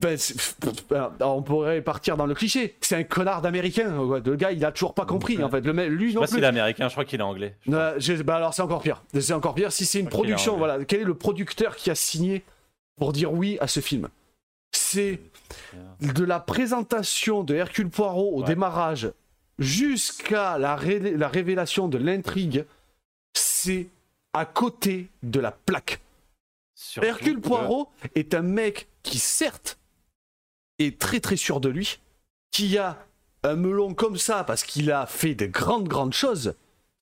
Ben, 0.04 1.10
on 1.20 1.42
pourrait 1.42 1.80
partir 1.82 2.16
dans 2.16 2.26
le 2.26 2.34
cliché. 2.34 2.76
C'est 2.80 2.96
un 2.96 3.04
connard 3.04 3.42
d'américain. 3.42 3.90
Le 4.24 4.36
gars, 4.36 4.52
il 4.52 4.64
a 4.64 4.72
toujours 4.72 4.94
pas 4.94 5.06
compris, 5.06 5.42
en 5.42 5.48
fait. 5.48 5.60
Le 5.62 5.72
mec, 5.72 5.88
lui 5.90 6.08
Je 6.08 6.10
sais 6.10 6.14
non 6.16 6.20
pas 6.22 6.26
plus. 6.26 6.34
s'il 6.36 6.44
est 6.44 6.46
américain, 6.46 6.88
je 6.88 6.92
crois 6.94 7.04
qu'il 7.04 7.20
est 7.20 7.24
anglais. 7.24 7.56
Euh, 7.68 7.94
je- 7.98 8.22
bah 8.22 8.36
alors 8.36 8.52
c'est 8.54 8.62
encore 8.62 8.82
pire. 8.82 9.02
C'est 9.18 9.32
encore 9.32 9.54
pire. 9.54 9.72
Si 9.72 9.84
c'est 9.86 10.00
une 10.00 10.08
production, 10.08 10.56
voilà. 10.56 10.84
Quel 10.84 11.00
est 11.00 11.04
le 11.04 11.14
producteur 11.14 11.76
qui 11.76 11.90
a 11.90 11.94
signé 11.94 12.44
pour 12.96 13.12
dire 13.12 13.32
oui 13.32 13.56
à 13.60 13.66
ce 13.66 13.80
film? 13.80 14.08
C'est 14.72 15.20
de 16.00 16.24
la 16.24 16.40
présentation 16.40 17.44
de 17.44 17.54
Hercule 17.54 17.88
Poirot 17.88 18.32
au 18.36 18.40
Ouais. 18.40 18.46
démarrage 18.46 19.10
jusqu'à 19.58 20.58
la, 20.58 20.76
ré- 20.76 21.16
la 21.16 21.28
révélation 21.28 21.88
de 21.88 21.98
l'intrigue. 21.98 22.64
C'est 23.34 23.88
à 24.32 24.44
côté 24.44 25.08
de 25.22 25.40
la 25.40 25.52
plaque. 25.52 26.00
Hercule 27.00 27.40
Poirot 27.40 27.88
est 28.14 28.34
un 28.34 28.42
mec 28.42 28.88
qui, 29.02 29.18
certes, 29.18 29.78
est 30.78 30.98
très 30.98 31.20
très 31.20 31.36
sûr 31.36 31.60
de 31.60 31.68
lui, 31.68 32.00
qui 32.50 32.78
a 32.78 32.98
un 33.42 33.56
melon 33.56 33.94
comme 33.94 34.16
ça 34.16 34.44
parce 34.44 34.64
qu'il 34.64 34.90
a 34.90 35.06
fait 35.06 35.34
de 35.34 35.46
grandes 35.46 35.88
grandes 35.88 36.14
choses. 36.14 36.54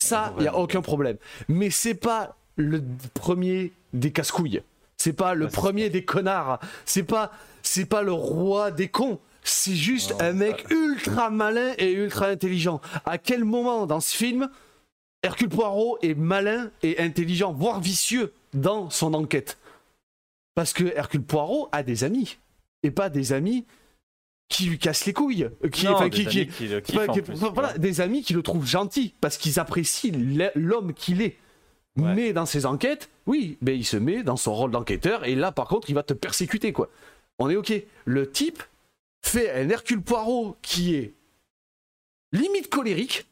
Ça, 0.02 0.32
il 0.38 0.42
n'y 0.42 0.48
a 0.48 0.56
aucun 0.56 0.82
problème. 0.82 1.16
Mais 1.48 1.70
c'est 1.70 1.94
pas 1.94 2.36
le 2.56 2.82
premier 3.14 3.72
des 3.92 4.10
casse-couilles. 4.10 4.62
C'est 4.96 5.12
pas 5.12 5.34
le 5.34 5.46
Ouais, 5.46 5.50
premier 5.50 5.90
des 5.90 6.04
connards. 6.04 6.58
C'est 6.84 7.02
pas, 7.04 7.32
c'est 7.62 7.84
pas 7.86 8.02
le 8.02 8.12
roi 8.12 8.70
des 8.70 8.88
cons. 8.88 9.20
C'est 9.44 9.74
juste 9.74 10.12
Non, 10.12 10.20
un 10.20 10.32
mec 10.32 10.66
ultra 10.70 11.30
malin 11.30 11.74
et 11.78 11.92
ultra 11.92 12.26
intelligent. 12.26 12.80
À 13.04 13.18
quel 13.18 13.44
moment 13.44 13.86
dans 13.86 14.00
ce 14.00 14.16
film, 14.16 14.48
Hercule 15.22 15.48
Poirot 15.48 15.98
est 16.02 16.14
malin 16.14 16.70
et 16.82 17.00
intelligent, 17.00 17.52
voire 17.52 17.80
vicieux 17.80 18.32
dans 18.54 18.90
son 18.90 19.14
enquête? 19.14 19.58
Parce 20.54 20.72
que 20.72 20.84
Hercule 20.96 21.22
Poirot 21.22 21.68
a 21.72 21.82
des 21.82 22.04
amis. 22.04 22.38
Et 22.82 22.90
pas 22.90 23.08
des 23.10 23.32
amis 23.32 23.64
qui 24.48 24.64
lui 24.66 24.78
cassent 24.78 25.06
les 25.06 25.12
couilles. 25.12 25.44
euh, 25.44 25.68
Qui, 25.68 25.86
Non, 25.86 26.00
des 26.00 26.10
qui, 26.10 26.22
amis 26.22 26.46
qui 26.48 26.68
le 26.68 26.80
kiffent, 26.80 26.96
enfin, 26.98 27.08
en 27.08 27.12
qui- 27.14 27.22
plus, 27.22 27.34
voilà, 27.36 27.78
des 27.78 28.00
amis 28.00 28.22
qui 28.22 28.32
le 28.34 28.42
trouvent 28.42 28.66
gentil 28.66 29.14
parce 29.20 29.36
qu'ils 29.38 29.58
apprécient 29.60 30.12
l'homme 30.54 30.92
qu'il 30.94 31.22
est. 31.22 31.36
Ouais. 31.96 32.14
Mais 32.14 32.32
dans 32.32 32.46
ses 32.46 32.64
enquêtes, 32.66 33.10
oui, 33.26 33.58
ben 33.60 33.74
il 33.76 33.84
se 33.84 33.96
met 33.98 34.22
dans 34.22 34.36
son 34.36 34.54
rôle 34.54 34.70
d'enquêteur 34.70 35.24
et 35.24 35.34
là 35.34 35.52
par 35.52 35.68
contre 35.68 35.90
il 35.90 35.94
va 35.94 36.02
te 36.02 36.14
persécuter 36.14 36.72
quoi. 36.72 36.88
On 37.38 37.50
est 37.50 37.56
ok. 37.56 37.72
Le 38.06 38.30
type 38.30 38.62
fait 39.24 39.50
un 39.52 39.68
Hercule 39.68 40.00
Poirot 40.02 40.56
qui 40.62 40.94
est 40.94 41.14
limite 42.32 42.68
colérique 42.70 43.26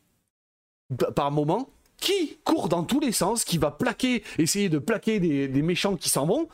par 1.17 1.31
moment, 1.31 1.69
qui 1.97 2.39
court 2.45 2.69
dans 2.69 2.85
tous 2.85 3.01
les 3.01 3.13
sens, 3.13 3.45
qui 3.45 3.59
va 3.59 3.71
plaquer, 3.71 4.23
essayer 4.39 4.69
de 4.69 4.79
plaquer 4.79 5.21
des, 5.21 5.49
des 5.49 5.63
méchants 5.63 5.97
qui 5.97 6.09
s'en 6.09 6.27
vont, 6.27 6.49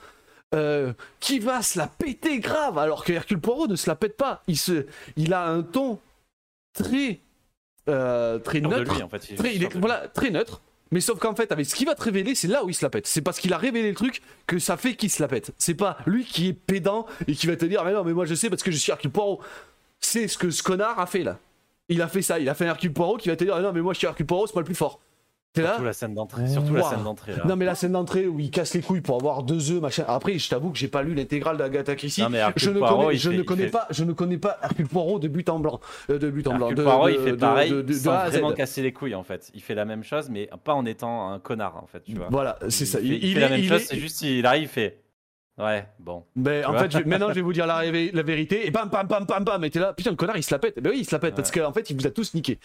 euh, 0.54 0.92
qui 1.20 1.38
va 1.38 1.62
se 1.62 1.78
la 1.78 1.86
péter 1.88 2.38
grave, 2.38 2.78
alors 2.78 3.04
que 3.04 3.12
Hercule 3.12 3.40
Poirot 3.40 3.66
ne 3.66 3.76
se 3.76 3.88
la 3.90 3.96
pète 3.96 4.16
pas. 4.16 4.42
Il, 4.46 4.56
se, 4.58 4.86
il 5.16 5.32
a 5.34 5.46
un 5.48 5.62
ton 5.62 5.98
très, 6.72 7.20
euh, 7.88 8.38
très 8.38 8.60
neutre, 8.60 8.94
lui, 8.94 9.02
en 9.02 9.08
fait. 9.08 9.28
il 9.30 9.34
est 9.34 9.36
très, 9.36 9.54
il 9.54 9.58
sûr 9.58 9.66
est- 9.66 9.68
de 9.68 9.74
lui. 9.74 9.80
voilà, 9.80 10.08
très 10.08 10.30
neutre. 10.30 10.60
Mais 10.92 11.00
sauf 11.00 11.18
qu'en 11.18 11.34
fait, 11.34 11.50
avec 11.50 11.66
ce 11.66 11.74
qu'il 11.74 11.86
va 11.86 11.96
te 11.96 12.02
révéler, 12.02 12.36
c'est 12.36 12.46
là 12.46 12.64
où 12.64 12.68
il 12.70 12.74
se 12.74 12.84
la 12.84 12.90
pète. 12.90 13.08
C'est 13.08 13.20
parce 13.22 13.40
qu'il 13.40 13.52
a 13.52 13.58
révélé 13.58 13.88
le 13.88 13.96
truc 13.96 14.22
que 14.46 14.60
ça 14.60 14.76
fait 14.76 14.94
qu'il 14.94 15.10
se 15.10 15.20
la 15.20 15.26
pète. 15.28 15.50
C'est 15.58 15.74
pas 15.74 15.98
lui 16.06 16.24
qui 16.24 16.48
est 16.48 16.52
pédant 16.52 17.06
et 17.26 17.34
qui 17.34 17.48
va 17.48 17.56
te 17.56 17.64
dire, 17.64 17.84
mais 17.84 17.92
non, 17.92 18.04
mais 18.04 18.12
moi 18.12 18.24
je 18.24 18.34
sais 18.36 18.48
parce 18.48 18.62
que 18.62 18.70
je 18.70 18.76
suis 18.76 18.92
Hercule 18.92 19.10
Poirot. 19.10 19.40
C'est 19.98 20.28
ce 20.28 20.38
que 20.38 20.50
ce 20.50 20.62
connard 20.62 21.00
a 21.00 21.06
fait 21.06 21.24
là. 21.24 21.38
Il 21.88 22.00
a 22.02 22.08
fait 22.08 22.22
ça, 22.22 22.38
il 22.38 22.48
a 22.48 22.54
fait 22.54 22.66
un 22.66 22.70
Hercule 22.70 22.92
Poirot 22.92 23.16
qui 23.16 23.28
va 23.28 23.36
te 23.36 23.42
dire, 23.42 23.54
ah 23.56 23.60
non, 23.62 23.72
mais 23.72 23.80
moi 23.82 23.94
je 23.94 23.98
suis 23.98 24.06
Hercule 24.06 24.26
Poirot, 24.26 24.46
c'est 24.46 24.52
pas 24.52 24.60
le 24.60 24.66
plus 24.66 24.76
fort. 24.76 25.00
Surtout 25.64 25.84
la 25.84 25.92
scène 25.92 26.14
d'entrée. 26.14 26.48
Surtout 26.48 26.74
la 26.74 26.82
scène 26.82 27.02
d'entrée. 27.04 27.32
Non, 27.44 27.56
mais 27.56 27.64
la 27.64 27.74
scène 27.74 27.92
d'entrée 27.92 28.26
où 28.26 28.38
il 28.40 28.50
casse 28.50 28.74
les 28.74 28.82
couilles 28.82 29.00
pour 29.00 29.16
avoir 29.16 29.42
deux 29.42 29.70
œufs, 29.70 29.80
machin. 29.80 30.04
Après, 30.08 30.38
je 30.38 30.48
t'avoue 30.48 30.70
que 30.70 30.78
j'ai 30.78 30.88
pas 30.88 31.02
lu 31.02 31.14
l'intégrale 31.14 31.56
d'Agatha 31.56 31.94
Christie. 31.96 32.22
Non, 32.22 32.28
mais 32.30 32.38
Hercule 32.38 32.62
je 32.62 32.70
ne 32.70 32.78
Poirot, 32.78 32.96
connais, 33.04 33.14
il 33.14 33.18
je 33.18 33.30
fait- 33.30 33.36
ne 33.36 33.40
il 33.42 33.44
connais 33.46 33.64
fait- 33.64 33.70
pas, 33.70 33.86
je 33.90 34.04
ne 34.04 34.12
connais 34.12 34.38
pas 34.38 34.58
Hercule 34.62 34.88
Poirot 34.88 35.18
de 35.18 35.28
but 35.28 35.48
en 35.48 35.58
blanc, 35.58 35.80
Euh, 36.10 36.18
de 36.18 36.30
but 36.30 36.46
en 36.46 36.54
blanc. 36.56 36.66
Hercule 36.68 36.76
de- 36.78 36.82
Poirot, 36.82 37.06
de- 37.08 37.12
il 37.12 37.18
fait 37.20 37.30
de- 37.32 37.36
pareil 37.36 37.70
de- 37.70 37.92
sans 37.92 38.26
vraiment 38.28 38.52
casser 38.52 38.82
les 38.82 38.92
couilles 38.92 39.14
en 39.14 39.22
fait. 39.22 39.50
Il 39.54 39.62
fait 39.62 39.74
la 39.74 39.84
même 39.84 40.04
chose, 40.04 40.28
mais 40.30 40.48
pas 40.64 40.74
en 40.74 40.84
étant 40.86 41.30
un 41.32 41.38
connard 41.38 41.76
en 41.82 41.86
fait, 41.86 42.02
tu 42.04 42.14
vois. 42.14 42.28
Voilà, 42.30 42.58
c'est 42.68 42.86
ça. 42.86 42.98
Il, 43.00 43.08
fait, 43.10 43.16
il 43.26 43.32
fait 43.34 43.38
est- 43.38 43.40
la 43.40 43.48
même 43.48 43.60
il 43.60 43.68
chose, 43.68 43.80
est- 43.82 43.84
c'est 43.84 43.98
juste 43.98 44.20
il 44.22 44.44
arrive, 44.46 44.62
il 44.62 44.68
fait. 44.68 45.02
Ouais, 45.58 45.86
bon. 45.98 46.22
Ben, 46.36 46.66
en 46.66 46.74
fait, 46.76 46.90
je- 46.92 46.98
maintenant, 47.08 47.30
je 47.30 47.34
vais 47.36 47.40
vous 47.40 47.54
dire 47.54 47.66
la 47.66 47.80
vérité. 48.22 48.66
Et 48.66 48.70
bam, 48.70 48.90
bam, 48.90 49.06
bam, 49.06 49.24
bam, 49.24 49.42
bam. 49.42 49.64
Et 49.64 49.70
t'es 49.70 49.78
là, 49.78 49.94
putain, 49.94 50.10
le 50.10 50.16
connard, 50.16 50.36
il 50.36 50.42
se 50.42 50.52
la 50.54 50.58
pète. 50.58 50.78
Ben 50.80 50.90
oui, 50.90 50.98
il 51.00 51.04
se 51.06 51.12
la 51.14 51.18
pète 51.18 51.34
parce 51.34 51.50
qu'en 51.50 51.72
fait, 51.72 51.88
il 51.88 51.96
vous 51.98 52.06
a 52.06 52.10
tous 52.10 52.34
niqué. 52.34 52.58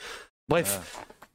Bref. 0.50 0.82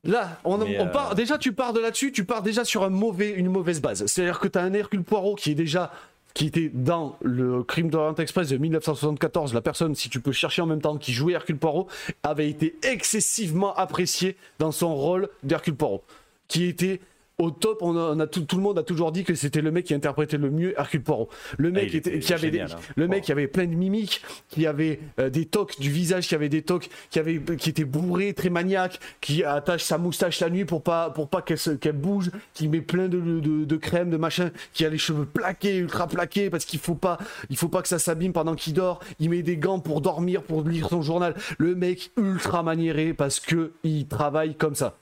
Là, 0.05 0.39
on, 0.45 0.61
euh, 0.61 0.87
part, 0.87 1.15
déjà, 1.15 1.37
tu 1.37 1.53
pars 1.53 1.73
de 1.73 1.81
là-dessus, 1.81 2.13
tu 2.13 2.25
pars 2.25 2.43
déjà 2.43 2.65
sur 2.65 2.85
un 2.85 2.91
mauvais, 2.91 3.31
une 3.31 3.49
mauvaise 3.49 3.81
base. 3.81 4.07
C'est-à-dire 4.07 4.39
que 4.39 4.49
tu 4.49 4.59
as 4.59 4.63
un 4.63 4.73
Hercule 4.73 5.03
Poirot 5.03 5.35
qui 5.35 5.51
est 5.51 5.55
déjà 5.55 5.93
qui 6.35 6.49
était 6.49 6.71
dans 6.73 7.17
le 7.23 7.63
crime 7.63 7.89
d'Orient 7.89 8.15
Express 8.17 8.51
de 8.51 8.59
1974, 8.59 9.55
la 9.55 9.63
personne, 9.63 9.95
si 9.95 10.11
tu 10.11 10.21
peux 10.21 10.33
chercher 10.33 10.61
en 10.61 10.67
même 10.67 10.83
temps, 10.83 10.99
qui 10.99 11.15
jouait 11.15 11.33
Hercule 11.33 11.57
Poirot, 11.57 11.89
avait 12.23 12.51
été 12.51 12.77
excessivement 12.83 13.75
apprécié 13.75 14.37
dans 14.59 14.71
son 14.71 14.95
rôle 14.95 15.31
d'Hercule 15.45 15.77
Poirot, 15.77 16.05
qui 16.47 16.67
était 16.67 17.01
au 17.39 17.51
top. 17.51 17.83
On 17.83 17.97
a, 17.97 18.01
on 18.15 18.21
a 18.21 18.27
tout, 18.27 18.43
tout 18.43 18.57
le 18.57 18.63
monde 18.63 18.79
a 18.79 18.83
toujours 18.83 19.13
dit 19.13 19.25
que 19.25 19.35
c'était 19.35 19.61
le 19.61 19.71
mec 19.71 19.85
qui 19.87 19.95
interprétait 19.95 20.39
le 20.39 20.51
mieux 20.51 20.75
Hercule 20.79 21.03
Poirot. 21.03 21.29
Le 21.59 21.71
mec 21.71 21.91
Ah, 21.93 21.97
était, 21.97 22.11
était 22.17 22.19
qui 22.21 22.33
avait 22.33 22.51
des- 22.51 22.61
hein. 22.61 22.67
le 22.97 23.09
mec 23.09 23.21
Oh. 23.23 23.27
qui 23.27 23.33
avait 23.33 23.47
plein 23.47 23.67
de 23.67 23.75
mimiques, 23.75 24.23
qui 24.49 24.67
avait 24.67 25.01
euh, 25.19 25.29
des 25.31 25.47
tocs 25.47 25.79
du 25.81 25.91
visage, 25.91 26.29
qui 26.29 26.35
avait 26.35 26.49
des 26.49 26.63
tocs, 26.63 26.89
qui 27.11 27.19
avait, 27.19 27.41
qui 27.59 27.71
était 27.71 27.85
bourré, 27.85 28.33
très 28.35 28.49
maniaque, 28.51 29.01
qui 29.21 29.45
attache 29.45 29.83
sa 29.83 29.99
moustache 29.99 30.41
la 30.41 30.51
nuit 30.51 30.65
pour 30.65 30.83
pas, 30.83 31.11
pour 31.11 31.29
pas 31.29 31.43
qu'elle 31.43 31.59
se- 31.59 31.71
qu'elle 31.71 31.97
bouge, 31.97 32.31
qui 32.55 32.69
met 32.69 32.81
plein 32.81 33.09
de, 33.09 33.21
de, 33.21 33.65
de 33.65 33.77
crème, 33.77 34.11
de 34.11 34.17
machin, 34.17 34.51
qui 34.73 34.85
a 34.85 34.89
les 34.89 34.99
cheveux 34.99 35.27
plaqués, 35.27 35.77
ultra 35.77 36.07
plaqués, 36.07 36.49
parce 36.51 36.65
qu'il 36.65 36.81
faut 36.81 36.95
pas, 36.95 37.19
il 37.51 37.57
faut 37.57 37.69
pas 37.69 37.83
que 37.83 37.89
ça 37.89 37.99
s'abîme 37.99 38.33
pendant 38.33 38.55
qu'il 38.55 38.73
dort. 38.75 39.01
Il 39.21 39.31
met 39.31 39.43
des 39.43 39.57
gants 39.57 39.79
pour 39.81 40.01
dormir, 40.01 40.43
pour 40.43 40.63
lire 40.63 40.89
son 40.89 41.03
journal. 41.03 41.35
Le 41.59 41.75
mec 41.75 42.11
ultra 42.17 42.63
maniéré 42.63 43.13
parce 43.15 43.41
que 43.41 43.73
il 43.85 44.07
travaille 44.07 44.55
comme 44.55 44.75
ça. 44.75 44.97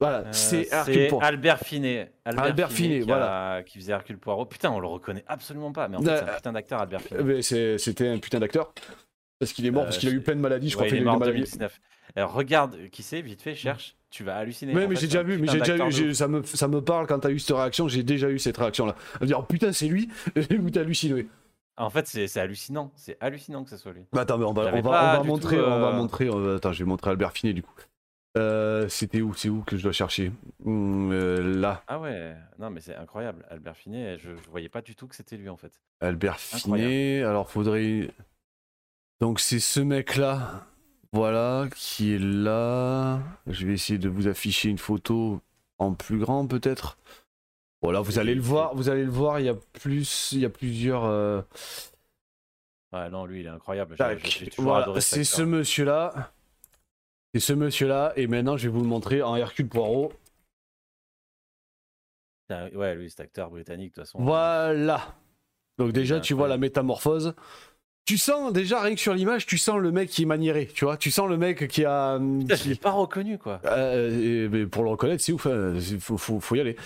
Voilà, 0.00 0.18
Euh, 0.18 0.32
c'est 0.32 0.68
Hercule 0.72 1.08
Poirot. 1.08 1.24
Albert 1.24 1.58
Finet. 1.60 2.12
Albert 2.24 2.72
Finet, 2.72 3.00
qui 3.00 3.06
voilà. 3.06 3.52
a- 3.54 3.62
qui 3.62 3.78
faisait 3.78 3.92
Hercule 3.92 4.18
Poirot. 4.18 4.46
Putain, 4.46 4.70
on 4.70 4.80
le 4.80 4.86
reconnaît 4.88 5.24
absolument 5.28 5.72
pas. 5.72 5.86
Mais 5.88 5.96
en 5.96 6.02
fait, 6.02 6.08
Euh, 6.10 6.16
c'est 6.18 6.30
un 6.30 6.34
putain 6.34 6.52
d'acteur, 6.52 6.80
Albert 6.80 7.00
Finet. 7.02 7.22
Mais 7.22 7.42
c'est- 7.42 7.78
C'était 7.78 8.08
un 8.08 8.18
putain 8.18 8.40
d'acteur. 8.40 8.72
Parce 9.38 9.52
qu'il 9.52 9.66
est 9.66 9.70
mort, 9.72 9.84
parce 9.84 9.98
qu'il 9.98 10.08
a 10.08 10.12
eu 10.12 10.20
plein 10.20 10.36
de 10.36 10.40
maladies, 10.40 10.68
je 10.70 10.76
crois. 10.76 10.86
il 10.88 10.94
est 10.96 11.00
mort 11.00 11.16
en 11.16 11.20
2019. 11.20 11.80
Alors 12.14 12.32
regarde 12.32 12.76
qui 12.90 13.02
c'est, 13.02 13.20
vite 13.22 13.42
fait, 13.42 13.54
cherche, 13.54 13.96
tu 14.10 14.22
vas 14.22 14.36
halluciner. 14.36 14.72
mais 14.74 14.94
j'ai 14.96 15.06
déjà 15.06 15.22
vu, 15.22 15.38
mais 15.38 15.48
j'ai 15.48 15.58
déjà 15.60 15.76
eu, 15.88 16.14
ça 16.14 16.28
me, 16.28 16.42
ça 16.44 16.68
me 16.68 16.80
parle 16.82 17.06
quand 17.06 17.18
t'as 17.20 17.30
eu 17.30 17.38
cette 17.38 17.56
réaction, 17.56 17.88
j'ai 17.88 18.02
déjà 18.02 18.28
eu 18.28 18.38
cette 18.38 18.56
réaction-là. 18.56 18.94
dire, 19.22 19.38
oh 19.40 19.42
putain, 19.42 19.72
c'est 19.72 19.86
lui, 19.88 20.08
ou 20.60 20.70
t'as 20.70 20.80
halluciné. 20.80 21.26
En 21.76 21.88
fait, 21.90 22.06
c'est 22.06 22.36
hallucinant, 22.38 22.92
c'est 22.94 23.16
hallucinant 23.20 23.64
que 23.64 23.70
ce 23.70 23.76
soit 23.78 23.92
lui. 23.92 24.02
Bah, 24.12 24.20
attends, 24.22 24.36
mais 24.38 24.44
on 24.44 24.52
va, 24.52 24.72
on 24.74 24.80
va, 24.82 25.14
on 25.14 25.18
va 25.18 25.22
montrer, 25.24 25.58
on 25.60 25.80
va 25.80 25.92
montrer, 25.92 26.28
attends, 26.56 26.72
je 26.72 26.84
vais 26.84 26.88
montrer 26.88 27.10
Albert 27.10 27.32
Finet 27.32 27.54
du 27.54 27.62
coup. 27.62 27.72
Euh, 28.38 28.88
C'était 28.88 29.20
où 29.20 29.34
C'est 29.34 29.50
où 29.50 29.62
que 29.62 29.76
je 29.76 29.82
dois 29.82 29.92
chercher 29.92 30.32
hmm, 30.64 31.10
euh, 31.12 31.60
Là. 31.60 31.82
Ah 31.86 32.00
ouais, 32.00 32.34
non 32.58 32.70
mais 32.70 32.80
c'est 32.80 32.96
incroyable. 32.96 33.44
Albert 33.50 33.76
Finet, 33.76 34.18
je, 34.18 34.30
je, 34.30 34.50
voyais 34.50 34.70
pas 34.70 34.80
du 34.80 34.94
tout 34.94 35.06
que 35.06 35.14
c'était 35.14 35.36
lui 35.36 35.48
en 35.48 35.56
fait. 35.56 35.80
Albert 36.00 36.40
Finet, 36.40 37.22
alors 37.22 37.50
faudrait. 37.50 38.08
Donc 39.20 39.38
c'est 39.38 39.60
ce 39.60 39.80
mec-là, 39.80 40.66
voilà, 41.12 41.68
qui 41.76 42.14
est 42.14 42.18
là. 42.18 43.20
Je 43.46 43.66
vais 43.66 43.74
essayer 43.74 43.98
de 43.98 44.08
vous 44.08 44.28
afficher 44.28 44.70
une 44.70 44.78
photo 44.78 45.40
en 45.78 45.92
plus 45.92 46.18
grand 46.18 46.46
peut-être. 46.46 46.96
Voilà, 47.82 48.00
vous 48.00 48.18
allez 48.18 48.34
le 48.34 48.40
voir, 48.40 48.74
vous 48.74 48.88
allez 48.88 49.04
le 49.04 49.10
voir, 49.10 49.40
il 49.40 49.46
y 49.46 49.48
a 49.48 49.54
plus, 49.54 50.32
il 50.32 50.40
y 50.40 50.44
a 50.46 50.50
plusieurs. 50.50 51.04
Euh... 51.04 51.42
Ouais, 52.92 53.10
non, 53.10 53.26
lui 53.26 53.40
il 53.40 53.46
est 53.46 53.50
incroyable. 53.50 53.96
Voilà, 54.56 55.00
c'est 55.00 55.24
ce 55.24 55.42
monsieur-là. 55.42 56.32
C'est 57.34 57.40
ce 57.40 57.52
monsieur-là, 57.52 58.12
et 58.16 58.26
maintenant 58.26 58.56
je 58.56 58.68
vais 58.68 58.74
vous 58.74 58.82
le 58.82 58.88
montrer 58.88 59.22
en 59.22 59.36
Hercule 59.36 59.68
Poirot. 59.68 60.12
Ouais, 62.74 62.94
lui, 62.94 63.10
c'est 63.10 63.22
acteur 63.22 63.50
britannique 63.50 63.94
de 63.94 63.94
toute 63.94 64.04
façon. 64.04 64.18
Voilà. 64.20 65.00
Donc 65.78 65.92
déjà, 65.92 66.20
tu 66.20 66.34
vois 66.34 66.48
la 66.48 66.58
métamorphose. 66.58 67.34
Tu 68.04 68.18
sens 68.18 68.52
déjà 68.52 68.80
rien 68.80 68.94
que 68.94 69.00
sur 69.00 69.14
l'image, 69.14 69.46
tu 69.46 69.58
sens 69.58 69.78
le 69.78 69.92
mec 69.92 70.10
qui 70.10 70.22
est 70.22 70.26
maniéré, 70.26 70.66
tu 70.66 70.84
vois. 70.84 70.96
Tu 70.96 71.10
sens 71.10 71.28
le 71.28 71.36
mec 71.36 71.68
qui 71.68 71.84
a. 71.84 72.18
Je 72.18 72.68
l'ai 72.68 72.74
pas 72.74 72.90
reconnu 72.90 73.38
quoi. 73.38 73.60
Euh, 73.64 74.66
pour 74.66 74.82
le 74.82 74.90
reconnaître, 74.90 75.22
c'est 75.22 75.32
ouf. 75.32 75.46
Hein. 75.46 75.74
Il 75.76 76.00
faut, 76.00 76.18
faut, 76.18 76.56
y 76.56 76.60
aller. 76.60 76.76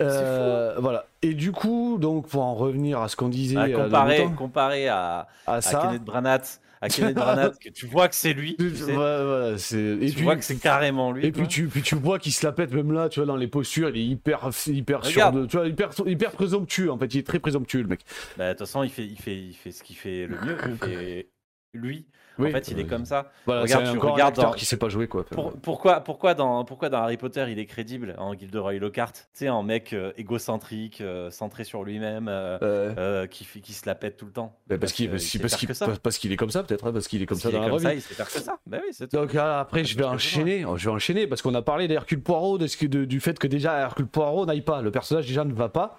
Euh, 0.00 0.74
voilà. 0.78 1.06
Et 1.22 1.34
du 1.34 1.52
coup, 1.52 1.96
donc 2.00 2.26
pour 2.26 2.42
en 2.42 2.54
revenir 2.54 3.00
à 3.00 3.08
ce 3.08 3.14
qu'on 3.14 3.28
disait, 3.28 3.56
ah, 3.56 3.70
comparé, 3.70 4.28
comparé 4.36 4.88
à, 4.88 5.28
à, 5.46 5.54
à 5.54 5.60
Kenneth 5.60 6.04
Branagh, 6.04 6.42
à 6.84 6.88
Kenneth 6.88 7.14
Branagh, 7.14 7.58
que 7.58 7.70
tu 7.70 7.86
vois 7.86 8.08
que 8.08 8.14
c'est 8.14 8.34
lui. 8.34 8.56
Tu, 8.56 8.76
sais. 8.76 8.96
Ouais, 8.96 9.56
et 10.04 10.10
tu 10.10 10.22
vois 10.22 10.36
que 10.36 10.44
c'est 10.44 10.56
carrément 10.56 11.12
lui. 11.12 11.24
Et 11.24 11.32
puis 11.32 11.48
tu, 11.48 11.66
puis 11.68 11.82
tu 11.82 11.94
vois 11.94 12.18
qu'il 12.18 12.32
se 12.32 12.44
la 12.44 12.52
pète 12.52 12.72
même 12.72 12.92
là, 12.92 13.08
tu 13.08 13.20
vois, 13.20 13.26
dans 13.26 13.36
les 13.36 13.48
postures, 13.48 13.88
il 13.88 13.96
est 13.96 14.04
hyper, 14.04 14.50
hyper 14.66 15.04
sûr 15.04 15.32
de, 15.32 15.46
tu 15.46 15.56
vois, 15.56 15.66
hyper, 15.66 15.90
hyper 16.06 16.32
présomptueux 16.32 16.90
en 16.90 16.98
fait, 16.98 17.14
il 17.14 17.18
est 17.18 17.26
très 17.26 17.38
présomptueux 17.38 17.82
le 17.82 17.88
mec. 17.88 18.00
Bah, 18.36 18.48
de 18.48 18.52
toute 18.52 18.66
façon, 18.66 18.82
il 18.82 18.90
fait, 18.90 19.06
il 19.06 19.18
fait, 19.18 19.36
il 19.36 19.54
fait 19.54 19.72
ce 19.72 19.82
qu'il 19.82 19.96
fait 19.96 20.26
le 20.26 20.36
mieux. 20.40 20.58
Il 20.68 20.76
fait 20.76 21.28
lui 21.72 22.06
en 22.38 22.50
fait, 22.50 22.68
il 22.68 22.78
est 22.78 22.86
comme 22.86 23.04
ça. 23.04 23.30
regarde, 23.46 23.92
tu 23.92 23.98
regardes 23.98 24.36
dans... 24.36 24.52
qui 24.52 24.64
sait 24.64 24.76
pas 24.76 24.88
jouer 24.88 25.08
quoi. 25.08 25.24
pourquoi, 25.62 26.00
pourquoi 26.00 26.34
dans, 26.34 26.64
pourquoi 26.64 26.88
dans 26.88 26.98
Harry 26.98 27.16
Potter 27.16 27.44
il 27.48 27.58
est 27.58 27.66
crédible 27.66 28.14
en 28.18 28.34
Gilderoy 28.34 28.74
Lockhart? 28.74 29.12
Tu 29.12 29.20
sais, 29.32 29.48
en 29.48 29.62
mec 29.62 29.92
euh, 29.92 30.12
égocentrique, 30.16 31.00
euh, 31.00 31.30
centré 31.30 31.64
sur 31.64 31.84
lui-même, 31.84 32.28
euh, 32.28 33.26
qui, 33.26 33.44
qui 33.44 33.72
se 33.72 33.86
la 33.86 33.94
pète 33.94 34.16
tout 34.16 34.26
le 34.26 34.32
temps. 34.32 34.56
parce 34.68 34.92
qu'il 34.92 35.10
parce, 35.10 35.98
parce 36.02 36.18
qu'il 36.18 36.32
est 36.32 36.36
comme 36.36 36.50
ça 36.50 36.62
peut-être, 36.62 36.86
hein, 36.86 36.92
parce 36.92 37.08
qu'il 37.08 37.22
est 37.22 37.26
comme 37.26 37.38
ça 37.38 37.50
dans 37.50 37.60
la 37.60 37.70
comme 37.70 37.78
ça, 37.78 37.94
il 37.94 38.00
sait 38.00 38.14
faire 38.14 38.30
que 38.30 38.40
ça. 38.40 38.58
Bah 38.66 38.78
oui, 38.82 39.06
Donc 39.12 39.34
après, 39.34 39.84
je 39.84 39.96
vais 39.96 40.04
enchaîner, 40.04 40.64
je 40.76 40.84
vais 40.84 40.94
enchaîner 40.94 41.26
parce 41.26 41.42
qu'on 41.42 41.54
a 41.54 41.62
parlé 41.62 41.88
d'Hercule 41.88 42.22
Poirot, 42.22 42.58
de, 42.58 43.04
du 43.04 43.20
fait 43.20 43.38
que 43.38 43.46
déjà 43.46 43.78
Hercule 43.78 44.06
Poirot 44.06 44.46
n'aille 44.46 44.62
pas, 44.62 44.82
le 44.82 44.90
personnage 44.90 45.26
déjà 45.26 45.44
ne 45.44 45.52
va 45.52 45.68
pas. 45.68 45.98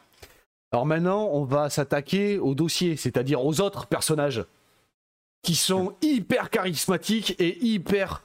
Alors 0.71 0.85
maintenant, 0.85 1.29
on 1.31 1.43
va 1.43 1.69
s'attaquer 1.69 2.37
au 2.37 2.53
dossier, 2.53 2.97
c'est-à-dire 2.97 3.45
aux 3.45 3.61
autres 3.61 3.87
personnages 3.87 4.43
qui 5.45 5.53
sont 5.53 5.93
hyper 6.01 6.49
charismatiques 6.49 7.35
et 7.39 7.63
hyper 7.63 8.23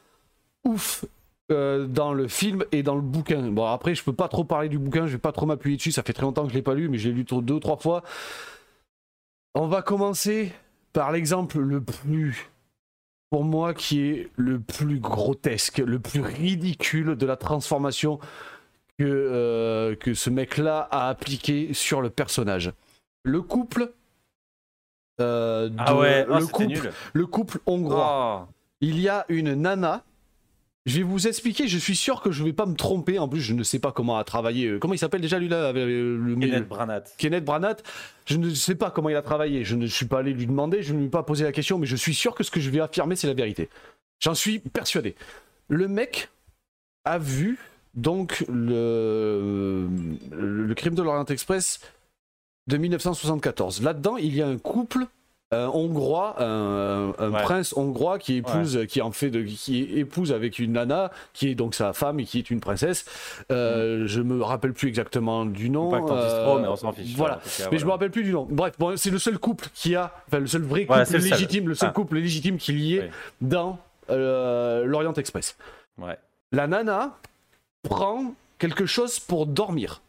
ouf 0.65 1.05
euh, 1.51 1.87
dans 1.87 2.15
le 2.15 2.29
film 2.29 2.65
et 2.73 2.83
dans 2.83 2.95
le 2.95 3.03
bouquin. 3.03 3.43
Bon, 3.51 3.67
après, 3.67 3.95
je 3.95 4.03
peux 4.03 4.15
pas 4.15 4.29
trop 4.29 4.43
parler 4.43 4.71
du 4.71 4.79
bouquin, 4.79 5.07
je 5.07 5.13
vais 5.13 5.19
pas 5.19 5.33
trop 5.33 5.45
m'appuyer 5.45 5.77
dessus, 5.77 5.93
ça 5.93 6.03
fait 6.03 6.15
très 6.15 6.23
longtemps 6.23 6.45
que 6.45 6.49
je 6.49 6.55
l'ai 6.55 6.63
pas 6.63 6.75
lu, 6.75 6.89
mais 6.89 6.97
j'ai 6.97 7.13
lu 7.13 7.25
deux 7.25 7.61
trois 7.61 7.77
fois. 7.77 8.03
On 9.55 9.67
va 9.67 9.83
commencer 9.83 10.51
par 10.95 11.13
l'exemple 11.13 11.59
le 11.59 11.83
plus, 11.83 12.49
pour 13.29 13.45
moi, 13.45 13.75
qui 13.75 14.01
est 14.01 14.31
le 14.37 14.59
plus 14.59 14.99
grotesque, 14.99 15.79
le 15.79 15.99
plus 15.99 16.23
ridicule 16.23 17.17
de 17.17 17.27
la 17.27 17.37
transformation 17.37 18.19
que, 18.99 19.05
euh, 19.05 19.95
que 19.95 20.15
ce 20.15 20.31
mec-là 20.31 20.89
a 20.91 21.11
appliqué 21.11 21.75
sur 21.75 22.01
le 22.01 22.09
personnage. 22.09 22.73
Le 23.25 23.43
couple 23.43 23.93
euh, 25.21 25.71
ah 25.79 25.97
ouais, 25.97 26.25
le, 26.25 26.35
oh, 26.43 26.47
couple, 26.47 26.93
le 27.13 27.27
couple 27.27 27.59
hongrois. 27.67 28.49
Oh. 28.49 28.55
Il 28.81 29.01
y 29.01 29.09
a 29.09 29.25
une 29.29 29.55
nana. 29.55 30.05
Je 30.87 30.97
vais 30.97 31.03
vous 31.03 31.29
expliquer, 31.29 31.69
je 31.69 31.77
suis 31.77 31.95
sûr 31.95 32.23
que 32.23 32.33
je 32.33 32.43
ne 32.43 32.49
vais 32.49 32.55
pas 32.55 32.65
me 32.65 32.75
tromper. 32.75 33.19
En 33.19 33.29
plus, 33.29 33.41
je 33.41 33.53
ne 33.53 33.63
sais 33.63 33.79
pas 33.79 33.93
comment 33.93 34.17
a 34.17 34.25
travaillé. 34.25 34.67
Euh, 34.67 34.79
comment 34.79 34.95
il 34.95 34.99
s'appelle 34.99 35.21
déjà 35.21 35.39
lui 35.39 35.49
là 35.49 35.73
le, 35.73 36.37
Kenneth 36.41 36.69
Branagh. 36.69 37.05
Kenneth 37.19 37.45
Branagh. 37.45 37.77
Je 38.25 38.39
ne 38.39 38.51
sais 38.51 38.75
pas 38.75 38.91
comment 38.91 39.11
il 39.11 39.17
a 39.17 39.23
travaillé. 39.23 39.63
Je 39.63 39.77
ne 39.77 39.87
suis 39.87 40.07
pas 40.07 40.21
allé 40.21 40.33
lui 40.33 40.47
demander, 40.47 40.83
je 40.83 40.95
ne 40.95 41.01
lui 41.01 41.07
ai 41.07 41.11
pas 41.11 41.23
posé 41.23 41.45
la 41.45 41.53
question, 41.53 41.79
mais 41.79 41.87
je 41.87 41.97
suis 41.97 42.15
sûr 42.15 42.35
que 42.35 42.43
ce 42.43 42.51
que 42.51 42.61
je 42.61 42.71
vais 42.71 42.81
affirmer, 42.81 43.15
c'est 43.15 43.27
la 43.27 43.35
vérité. 43.35 43.69
J'en 44.21 44.35
suis 44.35 44.59
persuadé. 44.59 45.17
Le 45.69 45.87
mec 45.87 46.31
a 47.05 47.19
vu 47.19 47.59
donc 47.95 48.45
le, 48.49 49.87
le 50.31 50.75
crime 50.75 50.95
de 50.95 51.03
l'Orient 51.03 51.25
Express 51.27 51.81
de 52.67 52.77
1974. 52.77 53.83
Là-dedans, 53.83 54.17
il 54.17 54.35
y 54.37 54.43
a 54.43 54.47
un 54.47 54.59
couple 54.59 55.07
un 55.53 55.67
hongrois, 55.67 56.37
un, 56.39 57.33
prince 57.33 57.75
hongrois 57.77 58.21
qui 58.21 58.37
épouse, 58.37 58.87
qui 58.89 59.03
en 59.03 59.11
fait 59.11 59.31
de, 59.31 59.43
qui 59.43 59.83
épouse 59.99 60.33
avec 60.33 60.61
une 60.61 60.73
nana 60.73 61.11
qui 61.33 61.49
est 61.49 61.57
donc 61.57 61.75
sa 61.75 61.93
femme 61.93 62.21
et 62.21 62.25
qui 62.25 62.39
est 62.39 62.51
une 62.51 62.61
princesse. 62.61 63.05
Euh, 63.51 64.05
mm. 64.05 64.07
Je 64.07 64.21
me 64.21 64.43
rappelle 64.43 64.73
plus 64.73 64.87
exactement 64.89 65.45
du 65.45 65.69
nom. 65.69 65.91
Pas 65.91 66.15
euh, 66.15 66.61
mais 66.61 66.69
on 66.69 66.77
s'en 66.77 66.93
fiche. 66.93 67.17
Voilà. 67.17 67.41
mais 67.73 67.79
je 67.79 67.85
me 67.85 67.91
rappelle 67.91 68.13
plus 68.13 68.23
du 68.23 68.33
nom. 68.33 68.47
Bref, 68.49 68.75
bon, 68.79 68.97
c'est 68.97 69.11
le 69.11 69.19
seul 69.19 69.39
couple 69.39 69.67
qui 69.75 69.97
a, 69.97 70.13
enfin 70.29 70.39
le 70.39 70.47
seul 70.47 70.63
vrai 70.63 70.87
couple 70.87 71.17
légitime, 71.17 71.69
le 71.69 71.75
seul 71.75 71.89
ah. 71.91 71.95
couple 71.95 72.17
légitime 72.19 72.57
qu'il 72.57 72.79
y 72.81 72.97
ait 72.97 73.11
dans 73.41 73.79
euh, 74.09 74.85
l'Orient 74.85 75.15
Express. 75.15 75.57
La 76.53 76.67
nana 76.69 77.17
prend 77.83 78.35
quelque 78.59 78.87
chose 78.87 79.19
pour 79.19 79.47
dormir 79.47 80.01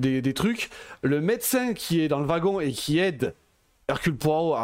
des, 0.00 0.34
trucs. 0.34 0.70
Le 1.02 1.20
médecin 1.20 1.74
qui 1.74 2.00
est 2.00 2.08
dans 2.08 2.20
le 2.20 2.26
wagon 2.26 2.60
et 2.60 2.72
qui 2.72 2.98
aide 2.98 3.34
Hercule 3.88 4.16
Poirot 4.16 4.54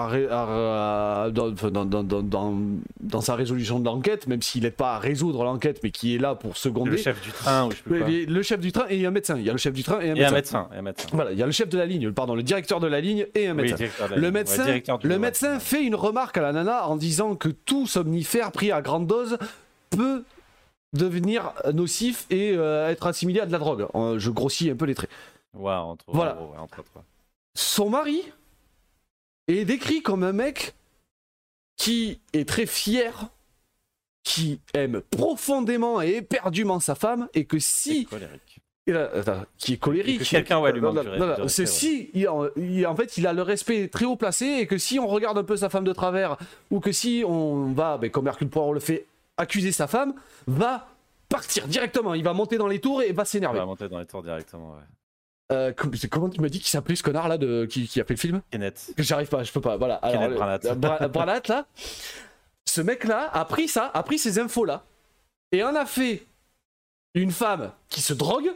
dans, 3.01 3.21
sa 3.21 3.35
résolution 3.35 3.81
de 3.81 3.85
l'enquête, 3.85 4.29
même 4.29 4.41
s'il 4.41 4.63
n'aide 4.63 4.75
pas 4.75 4.95
à 4.95 4.99
résoudre 4.99 5.43
l'enquête, 5.43 5.81
mais 5.83 5.91
qui 5.91 6.15
est 6.15 6.19
là 6.19 6.35
pour 6.37 6.57
seconder. 6.57 6.93
Le 6.93 6.97
chef 6.97 7.21
du 7.21 7.33
train, 7.33 7.69
Le 7.87 8.43
chef 8.43 8.61
du 8.61 8.73
train 8.73 8.87
et 8.89 9.05
un 9.05 9.11
médecin. 9.11 9.37
Il 9.37 9.45
y 9.45 9.51
a 9.51 9.53
le 9.53 9.59
chef 9.59 9.73
du 9.73 9.83
train 9.83 10.01
et 10.01 10.11
un, 10.11 10.31
médecin. 10.31 10.69
un 10.73 10.83
médecin. 10.83 11.09
Voilà, 11.13 11.33
il 11.33 11.39
y 11.39 11.43
a 11.43 11.47
le 11.47 11.53
chef 11.53 11.69
de 11.69 11.79
la 11.79 11.87
ligne, 11.87 12.13
pardon, 12.13 12.35
le 12.35 12.43
directeur 12.43 12.79
de 12.79 12.87
la 12.87 13.01
ligne 13.01 13.27
et 13.35 13.49
un 13.49 13.55
médecin. 13.55 13.85
le 14.15 14.31
médecin, 14.31 14.65
le 15.03 15.19
médecin 15.19 15.59
fait 15.59 15.83
une 15.83 15.97
remarque 15.97 16.39
à 16.39 16.43
la 16.43 16.53
nana 16.53 16.87
en 16.89 16.97
disant 16.97 17.35
que 17.35 17.49
tout 17.49 17.87
somnifère 17.87 18.53
pris 18.53 18.71
à 18.71 18.81
grande 18.81 19.07
dose 19.07 19.39
peut 19.91 20.23
devenir 20.93 21.53
nocif 21.73 22.27
et 22.31 22.53
euh, 22.53 22.89
être 22.89 23.07
assimilé 23.07 23.41
à 23.41 23.47
de 23.47 23.53
la 23.53 23.59
drogue. 23.59 23.87
Euh, 23.95 24.19
je 24.19 24.31
grossis 24.31 24.71
un 24.71 24.77
peu 24.77 24.85
les 24.85 24.95
traits 24.95 25.11
voilà. 25.57 25.99
Son 27.55 27.91
mari 27.91 28.23
est 29.49 29.65
décrit 29.65 30.03
comme 30.03 30.23
un 30.23 30.33
mec 30.33 30.75
qui 31.77 32.21
est 32.33 32.49
très 32.49 32.67
fier, 32.67 33.29
qui 34.23 34.61
aime 34.75 35.01
profondément 35.11 36.03
et 36.03 36.17
éperdument 36.17 36.81
sa 36.81 36.95
femme, 36.95 37.29
et 37.35 37.45
que 37.45 37.59
si. 37.59 38.07
qui 39.59 39.73
est 39.73 39.79
colérique. 39.79 40.23
Quelqu'un 40.25 40.61
ouais, 40.61 40.73
lui 40.73 40.81
manque 40.81 40.99
C'est 41.49 41.67
si, 41.67 42.11
en 42.29 42.97
fait, 42.97 43.17
il 43.17 43.27
a 43.27 43.33
le 43.33 43.43
respect 43.43 43.89
très 43.89 44.05
haut 44.05 44.17
placé 44.17 44.47
et 44.47 44.67
que 44.67 44.79
si 44.79 44.99
on 44.99 45.07
regarde 45.07 45.39
un 45.39 45.45
peu 45.45 45.57
sa 45.57 45.69
femme 45.69 45.85
de 45.85 45.93
travers 45.93 46.37
ou 46.71 46.81
que 46.81 46.93
si 46.93 47.25
on 47.27 47.73
va, 47.73 47.99
ben, 47.99 48.11
comme 48.11 48.27
Hercule 48.27 48.49
Poirot 48.49 48.75
le 48.75 48.81
fait, 48.81 49.07
accuser 49.37 49.73
sa 49.73 49.87
femme, 49.87 50.15
va 50.47 50.89
partir 51.29 51.67
directement. 51.67 52.15
Il 52.15 52.25
va 52.25 52.33
monter 52.33 52.59
dans 52.59 52.69
les 52.69 52.81
tours 52.81 53.03
et 53.03 53.13
va 53.13 53.25
s'énerver. 53.25 53.59
Il 53.59 53.61
va 53.61 53.67
monter 53.67 53.89
dans 53.89 53.99
les 53.99 54.07
tours 54.07 54.23
directement, 54.23 54.73
ouais. 54.73 54.83
Euh, 55.53 55.73
comment 56.11 56.29
tu 56.29 56.41
m'as 56.41 56.49
dit 56.49 56.59
qu'il 56.59 56.69
s'appelait 56.69 56.97
ce 56.97 57.05
connard 57.05 57.29
là 57.29 57.39
de, 57.39 57.67
qui, 57.67 58.01
a 58.01 58.05
fait 58.05 58.15
le 58.15 58.19
film? 58.19 58.43
Kenneth. 58.51 58.93
J'arrive 58.99 59.29
pas, 59.29 59.45
je 59.45 59.53
peux 59.53 59.61
pas. 59.61 59.77
Voilà. 59.77 59.95
Alors, 59.97 60.23
Kenneth 60.61 61.13
Branagh. 61.13 61.51
Euh, 61.51 61.55
là, 61.55 61.67
ce 62.65 62.81
mec 62.81 63.05
là 63.05 63.31
a 63.33 63.45
pris 63.45 63.69
ça, 63.69 63.91
a 63.95 64.03
pris 64.03 64.19
ces 64.19 64.41
infos 64.41 64.65
là 64.65 64.85
et 65.53 65.63
en 65.63 65.75
a 65.77 65.87
fait 65.87 66.27
une 67.15 67.31
femme 67.31 67.71
qui 67.89 68.01
se 68.01 68.13
drogue 68.13 68.53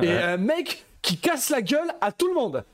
et 0.00 0.10
un 0.10 0.36
mec 0.36 0.86
qui 1.02 1.16
casse 1.16 1.50
la 1.50 1.60
gueule 1.60 1.92
à 2.00 2.12
tout 2.12 2.28
le 2.28 2.34
monde. 2.34 2.64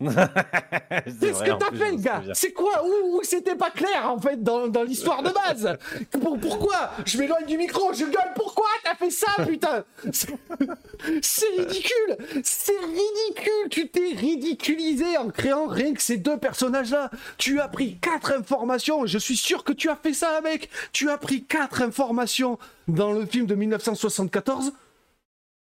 Qu'est-ce 0.04 1.42
que 1.42 1.58
t'as 1.58 1.76
fait, 1.76 1.90
le 1.90 1.96
gars. 1.96 2.22
C'est 2.32 2.52
quoi 2.52 2.84
Où, 2.84 3.20
c'était 3.24 3.56
pas 3.56 3.70
clair, 3.70 4.08
en 4.08 4.20
fait, 4.20 4.40
dans, 4.42 4.68
dans 4.68 4.84
l'histoire 4.84 5.22
de 5.24 5.30
base 5.30 5.76
Pourquoi 6.40 6.92
Je 7.04 7.18
m'éloigne 7.18 7.46
du 7.46 7.58
micro, 7.58 7.92
je 7.92 8.04
gueule, 8.04 8.32
pourquoi 8.36 8.66
t'as 8.84 8.94
fait 8.94 9.10
ça, 9.10 9.26
putain 9.44 9.84
C'est 11.22 11.48
ridicule. 11.48 12.16
C'est 12.44 12.78
ridicule. 12.78 13.68
Tu 13.70 13.88
t'es 13.88 14.14
ridiculisé 14.14 15.16
en 15.16 15.30
créant 15.30 15.66
rien 15.66 15.92
que 15.94 16.02
ces 16.02 16.16
deux 16.16 16.38
personnages-là. 16.38 17.10
Tu 17.36 17.60
as 17.60 17.68
pris 17.68 17.98
quatre 17.98 18.32
informations, 18.32 19.04
je 19.04 19.18
suis 19.18 19.36
sûr 19.36 19.64
que 19.64 19.72
tu 19.72 19.88
as 19.88 19.96
fait 19.96 20.14
ça, 20.14 20.40
mec. 20.42 20.70
Tu 20.92 21.10
as 21.10 21.18
pris 21.18 21.42
quatre 21.44 21.82
informations 21.82 22.58
dans 22.86 23.12
le 23.12 23.26
film 23.26 23.46
de 23.46 23.56
1974, 23.56 24.72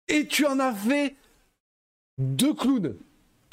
et 0.09 0.27
tu 0.27 0.45
en 0.45 0.59
as 0.59 0.75
fait 0.75 1.15
deux 2.19 2.55
clowns 2.55 2.97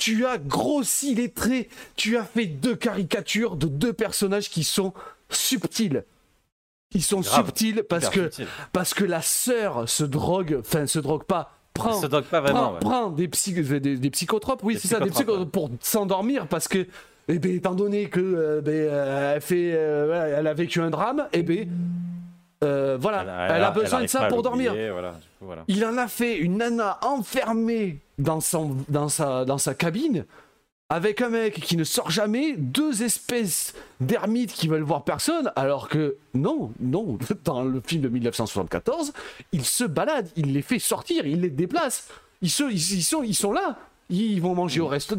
tu 0.02 0.26
as 0.26 0.40
grossi 0.40 1.14
les 1.14 1.30
traits, 1.30 1.70
tu 1.96 2.18
as 2.18 2.24
fait 2.24 2.48
deux 2.48 2.76
caricatures 2.76 3.56
de 3.56 3.68
deux 3.68 3.94
personnages 3.94 4.50
qui 4.50 4.64
sont 4.64 4.94
subtils. 5.30 6.06
Qui 6.90 7.02
sont 7.02 7.22
subtils 7.22 7.84
parce 7.88 8.10
que, 8.10 8.32
parce 8.74 8.96
que 8.96 9.04
la 9.04 9.22
sœur 9.22 9.88
se 9.88 10.04
drogue, 10.04 10.58
enfin 10.60 10.88
se 10.88 10.98
drogue 10.98 11.24
pas, 11.24 11.56
prend, 11.76 12.02
se 12.02 12.08
drogue 12.08 12.26
pas 12.26 12.42
vraiment, 12.42 12.74
prend, 12.82 13.12
des, 13.12 13.28
des, 13.28 14.10
psychotropes, 14.10 14.64
oui 14.64 14.80
c'est 14.82 14.88
ça, 14.88 15.00
des 15.00 15.12
psychotropes 15.12 15.52
pour 15.52 15.70
s'endormir 15.82 16.48
parce 16.48 16.68
que, 16.68 16.88
eh 17.28 17.38
ben, 17.38 17.56
étant 17.56 17.76
donné 17.76 18.10
que 18.10 18.20
euh, 18.20 18.62
ben, 18.62 18.74
euh, 18.74 19.36
elle, 19.36 19.42
fait, 19.42 19.72
euh, 19.76 20.36
elle 20.36 20.48
a 20.48 20.54
vécu 20.56 20.82
un 20.82 20.90
drame, 20.90 21.28
eh 21.32 21.44
ben, 21.44 21.70
voilà, 22.62 23.22
elle 23.50 23.64
a, 23.64 23.72
besoin 23.72 24.02
de 24.02 24.08
ça 24.08 24.28
pour 24.28 24.42
dormir. 24.44 24.74
Il 25.68 25.86
en 25.86 25.98
a 25.98 26.08
fait 26.08 26.38
une 26.38 26.58
nana 26.58 27.00
enfermée 27.02 28.00
dans, 28.18 28.40
son, 28.40 28.78
dans, 28.90 29.10
sa, 29.10 29.46
dans 29.46 29.58
sa 29.58 29.74
cabine 29.74 30.26
avec 30.92 31.22
un 31.22 31.30
mec 31.30 31.62
qui 31.62 31.78
ne 31.78 31.86
sort 31.86 32.12
jamais, 32.12 32.54
deux 32.58 33.02
espèces 33.02 33.74
d'ermites 34.02 34.52
qui 34.52 34.68
veulent 34.68 34.84
voir 34.84 35.06
personne, 35.06 35.50
alors 35.56 35.88
que 35.88 36.18
non, 36.34 36.74
non, 36.82 37.18
dans 37.46 37.64
le 37.64 37.80
film 37.80 38.02
de 38.02 38.10
1974, 38.10 39.14
il 39.54 39.64
se 39.64 39.86
balade, 39.86 40.30
il 40.36 40.52
les 40.52 40.62
fait 40.62 40.80
sortir, 40.80 41.26
il 41.26 41.40
les 41.40 41.50
déplace. 41.50 42.10
Ils, 42.42 42.50
se, 42.50 42.70
ils, 42.70 43.04
sont, 43.04 43.24
ils 43.24 43.36
sont 43.36 43.54
là, 43.54 43.78
ils 44.10 44.42
vont 44.42 44.54
manger 44.54 44.82
au 44.82 44.88
resto. 44.88 45.16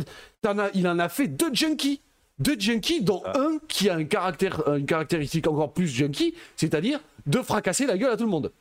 il 0.74 0.88
en 0.88 0.98
a 0.98 1.08
fait 1.08 1.26
deux 1.26 1.54
junkies. 1.54 2.02
Deux 2.38 2.58
junkies, 2.58 3.02
dont 3.02 3.22
ah. 3.24 3.38
un 3.38 3.58
qui 3.68 3.88
a 3.88 3.94
un 3.94 4.04
caractère, 4.04 4.66
une 4.68 4.86
caractéristique 4.86 5.46
encore 5.46 5.72
plus 5.72 5.86
junkie, 5.86 6.34
c'est-à-dire 6.56 7.00
de 7.26 7.38
fracasser 7.38 7.86
la 7.86 7.96
gueule 7.96 8.12
à 8.12 8.16
tout 8.16 8.24
le 8.24 8.30
monde. 8.30 8.52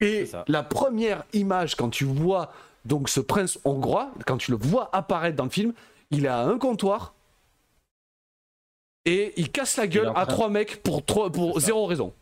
Et 0.00 0.28
la 0.48 0.62
première 0.62 1.24
image, 1.32 1.76
quand 1.76 1.90
tu 1.90 2.04
vois 2.04 2.52
donc 2.84 3.08
ce 3.08 3.20
prince 3.20 3.58
hongrois, 3.64 4.12
quand 4.26 4.36
tu 4.36 4.50
le 4.50 4.56
vois 4.56 4.90
apparaître 4.92 5.36
dans 5.36 5.44
le 5.44 5.50
film, 5.50 5.72
il 6.10 6.26
a 6.26 6.42
un 6.42 6.58
comptoir 6.58 7.14
et 9.04 9.32
il 9.36 9.50
casse 9.50 9.76
la 9.76 9.86
gueule 9.86 10.12
à 10.14 10.26
trois 10.26 10.48
mecs 10.48 10.82
pour, 10.82 11.02
pour 11.02 11.60
zéro 11.60 11.86
raison. 11.86 12.12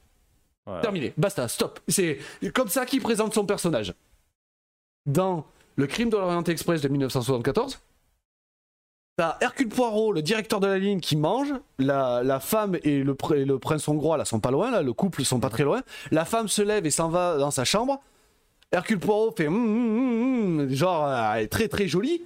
Terminé, 0.81 1.13
basta, 1.17 1.49
stop. 1.49 1.81
C'est 1.89 2.19
comme 2.55 2.69
ça 2.69 2.87
qu'il 2.87 3.01
présente 3.01 3.35
son 3.35 3.45
personnage. 3.45 3.95
Dans 5.07 5.45
Le 5.75 5.87
crime 5.87 6.11
de 6.11 6.17
l'Orient 6.17 6.45
Express 6.45 6.81
de 6.83 6.89
1974, 6.89 7.81
T'as 9.19 9.37
Hercule 9.43 9.69
Poirot, 9.69 10.13
le 10.13 10.23
directeur 10.23 10.59
de 10.59 10.67
la 10.67 10.79
ligne, 10.79 11.01
qui 11.01 11.17
mange. 11.17 11.53
La, 11.79 12.41
femme 12.41 12.79
et 12.83 13.03
le, 13.03 13.15
prince 13.15 13.87
hongrois, 13.87 14.17
là, 14.17 14.25
sont 14.25 14.41
pas 14.41 14.51
loin, 14.51 14.71
là, 14.71 14.81
le 14.81 14.95
couple, 14.95 15.23
sont 15.25 15.39
pas 15.39 15.51
très 15.51 15.65
loin. 15.65 15.83
La 16.11 16.25
femme 16.25 16.49
se 16.49 16.63
lève 16.63 16.87
et 16.87 16.91
s'en 16.91 17.11
va 17.11 17.37
dans 17.37 17.51
sa 17.51 17.65
chambre. 17.65 18.01
Hercule 18.73 18.99
Poirot 18.99 19.35
fait 19.37 19.49
hum, 19.49 20.61
hum, 20.61 20.69
genre 20.71 21.07
euh, 21.07 21.35
elle 21.35 21.45
est 21.45 21.49
très 21.49 21.69
très 21.69 21.89
jolie 21.89 22.23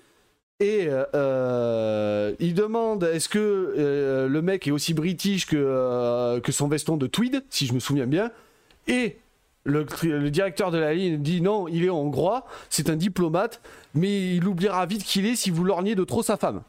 et 0.61 0.87
euh, 0.87 1.05
euh, 1.15 2.35
il 2.39 2.55
demande 2.55 3.03
est-ce 3.03 3.29
que 3.29 4.29
le 4.31 4.43
mec 4.43 4.69
est 4.69 4.71
aussi 4.71 4.95
british 4.95 5.47
que, 5.47 6.41
son 6.51 6.69
veston 6.69 6.97
de 6.99 7.09
tweed 7.09 7.43
si 7.51 7.67
je 7.67 7.73
me 7.73 7.81
souviens 7.81 8.07
bien 8.07 8.31
et 8.87 9.19
le, 9.65 9.85
le, 10.05 10.31
directeur 10.31 10.71
de 10.71 10.79
la 10.79 10.95
ligne 10.95 11.19
dit 11.19 11.41
non 11.41 11.67
il 11.67 11.85
est 11.85 11.91
hongrois 11.91 12.47
c'est 12.71 12.91
un 12.91 12.97
diplomate 12.97 13.61
mais 13.95 14.37
il 14.37 14.47
oubliera 14.47 14.87
vite 14.87 15.03
qu'il 15.03 15.27
est 15.27 15.35
si 15.35 15.51
vous 15.51 15.65
lorgnez 15.65 15.97
de 15.97 16.05
trop 16.05 16.23
sa 16.23 16.37
femme 16.37 16.63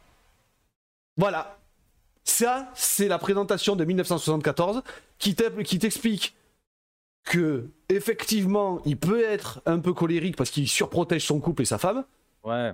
voilà 1.18 1.58
ça 2.24 2.72
c'est 2.74 3.08
la 3.08 3.18
présentation 3.18 3.76
de 3.76 3.84
1974 3.84 4.84
qui 5.20 5.36
t'explique 5.36 6.36
que 7.28 7.70
effectivement, 7.90 8.80
il 8.86 8.98
peut 8.98 9.24
être 9.24 9.62
un 9.66 9.80
peu 9.80 9.94
colérique 9.94 10.36
parce 10.36 10.50
qu'il 10.50 10.68
surprotège 10.68 11.26
son 11.26 11.40
couple 11.40 11.64
et 11.64 11.66
sa 11.66 11.78
femme. 11.78 12.06
Ouais. 12.44 12.72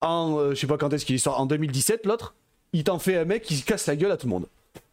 En, 0.00 0.38
euh, 0.38 0.50
je 0.50 0.54
sais 0.54 0.66
pas 0.66 0.78
quand 0.78 0.92
est-ce 0.92 1.04
qu'il 1.04 1.18
sort, 1.20 1.40
en 1.40 1.46
2017, 1.46 2.06
l'autre, 2.06 2.34
il 2.72 2.84
t'en 2.84 2.98
fait 2.98 3.16
un 3.16 3.24
mec 3.24 3.42
qui 3.42 3.60
casse 3.62 3.86
la 3.86 3.96
gueule 3.96 4.12
à 4.12 4.16
tout 4.16 4.26
le 4.26 4.32
monde. 4.32 4.46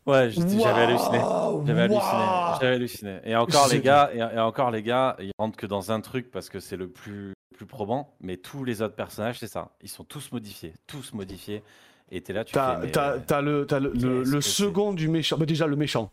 Ouais, 0.08 0.30
j'avais 0.32 0.84
halluciné. 0.84 1.20
J'avais 1.66 1.82
halluciné. 1.82 2.26
J'avais 2.60 2.76
halluciné. 2.76 3.20
Et 3.24 3.36
encore 3.36 3.68
les 3.70 3.82
gars, 3.82 4.12
et, 4.14 4.39
encore 4.39 4.72
les 4.72 4.84
gars, 4.84 5.16
ils 5.20 5.32
rentrent 5.38 5.58
que 5.58 5.66
dans 5.66 5.91
un 5.91 6.02
truc 6.02 6.30
parce 6.32 6.50
que 6.50 6.60
c'est 6.60 6.78
le 6.78 6.88
plus 6.88 7.34
plus 7.56 7.66
probant, 7.66 8.14
mais 8.20 8.36
tous 8.36 8.66
les 8.66 8.82
autres 8.82 8.96
personnages, 8.96 9.39
c'est 9.39 9.48
ça. 9.48 9.70
Ils 9.82 9.89
sont 9.89 10.04
tous 10.04 10.34
modifiés, 10.34 10.74
tous 10.88 11.14
modifiés. 11.14 11.64
Et 12.12 12.22
t'es 12.22 12.34
là, 12.34 12.45
tu 12.45 12.53
t'as. 12.53 12.88
T'as, 13.20 13.41
le, 13.41 13.66
le, 13.70 14.24
le 14.24 14.41
second 14.41 14.93
du 14.93 15.08
méchant. 15.08 15.38
Bah, 15.38 15.45
déjà 15.45 15.68
le 15.68 15.76
méchant. 15.76 16.12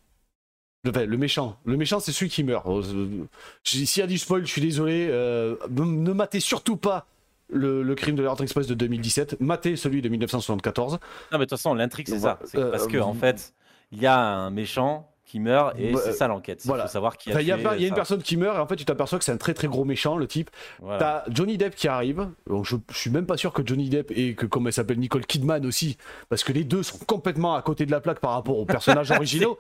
Le, 0.85 1.17
méchant. 1.17 1.57
Le 1.65 1.77
méchant, 1.77 2.01
c'est 2.01 2.11
celui 2.11 2.29
qui 2.29 2.43
meurt. 2.43 2.67
Euh, 2.67 3.25
s'il 3.63 4.01
y 4.01 4.03
a 4.03 4.07
du 4.09 4.19
spoil, 4.19 4.45
je 4.45 4.51
suis 4.51 4.61
désolé. 4.61 5.07
Euh, 5.11 5.57
ne 5.71 6.13
matez 6.13 6.41
surtout 6.41 6.77
pas 6.77 7.07
le, 7.49 7.95
crime 7.95 8.17
de 8.17 8.23
l'Ordre 8.23 8.43
Express 8.43 8.67
de 8.67 8.75
2017. 8.75 9.41
Matez 9.41 9.77
celui 9.77 10.03
de 10.03 10.09
1974. 10.09 10.95
Non, 10.95 10.99
mais 11.33 11.39
de 11.39 11.45
toute 11.45 11.51
façon, 11.51 11.75
l'intrigue, 11.75 12.09
c'est 12.09 12.19
ça. 12.19 12.41
C'est 12.45 12.71
parce 12.71 12.89
que, 12.89 12.99
en 12.99 13.15
fait, 13.15 13.55
il 13.93 14.03
y 14.03 14.07
a 14.07 14.19
un 14.19 14.51
méchant 14.51 15.12
qui 15.33 15.41
meurt 15.41 15.75
et 15.79 15.95
c'est 15.97 16.13
ça 16.13 16.29
l'enquête. 16.29 16.63
Il 16.63 16.71
faut 16.71 16.87
savoir 16.87 17.17
qui 17.17 17.33
a 17.33 17.41
Il 17.41 17.47
y, 17.47 17.53
a, 17.53 17.57
y 17.57 17.85
a 17.85 17.89
une 17.89 17.95
personne 17.95 18.21
qui 18.21 18.37
meurt 18.37 18.59
et 18.59 18.61
en 18.61 18.67
fait 18.67 18.77
tu 18.77 18.85
t'aperçois 18.85 19.19
que 19.19 19.25
c'est 19.25 19.33
un 19.33 19.39
très 19.39 19.55
très 19.55 19.67
gros 19.67 19.87
méchant 19.87 20.19
le 20.19 20.27
type. 20.27 20.51
T'as 20.99 21.25
Johnny 21.31 21.57
Depp 21.57 21.75
qui 21.75 21.89
arrive. 21.89 22.29
Donc 22.47 22.67
je, 22.67 22.77
suis 22.91 23.09
même 23.09 23.25
pas 23.25 23.39
sûr 23.39 23.55
que 23.55 23.63
Johnny 23.65 23.89
Depp 23.89 24.13
et 24.15 24.35
que 24.35 24.45
comme 24.45 24.67
elle 24.67 24.75
s'appelle 24.75 24.99
Nicole 24.99 25.25
Kidman 25.25 25.65
aussi 25.65 25.97
parce 26.29 26.45
que 26.45 26.53
les 26.53 26.65
deux 26.65 26.83
sont 26.83 26.99
complètement 26.99 27.55
à 27.55 27.63
côté 27.63 27.87
de 27.87 27.91
la 27.91 28.01
plaque 28.01 28.21
par 28.21 28.33
rapport 28.33 28.59
aux 28.59 28.67
personnages 28.67 29.11
originaux. 29.17 29.57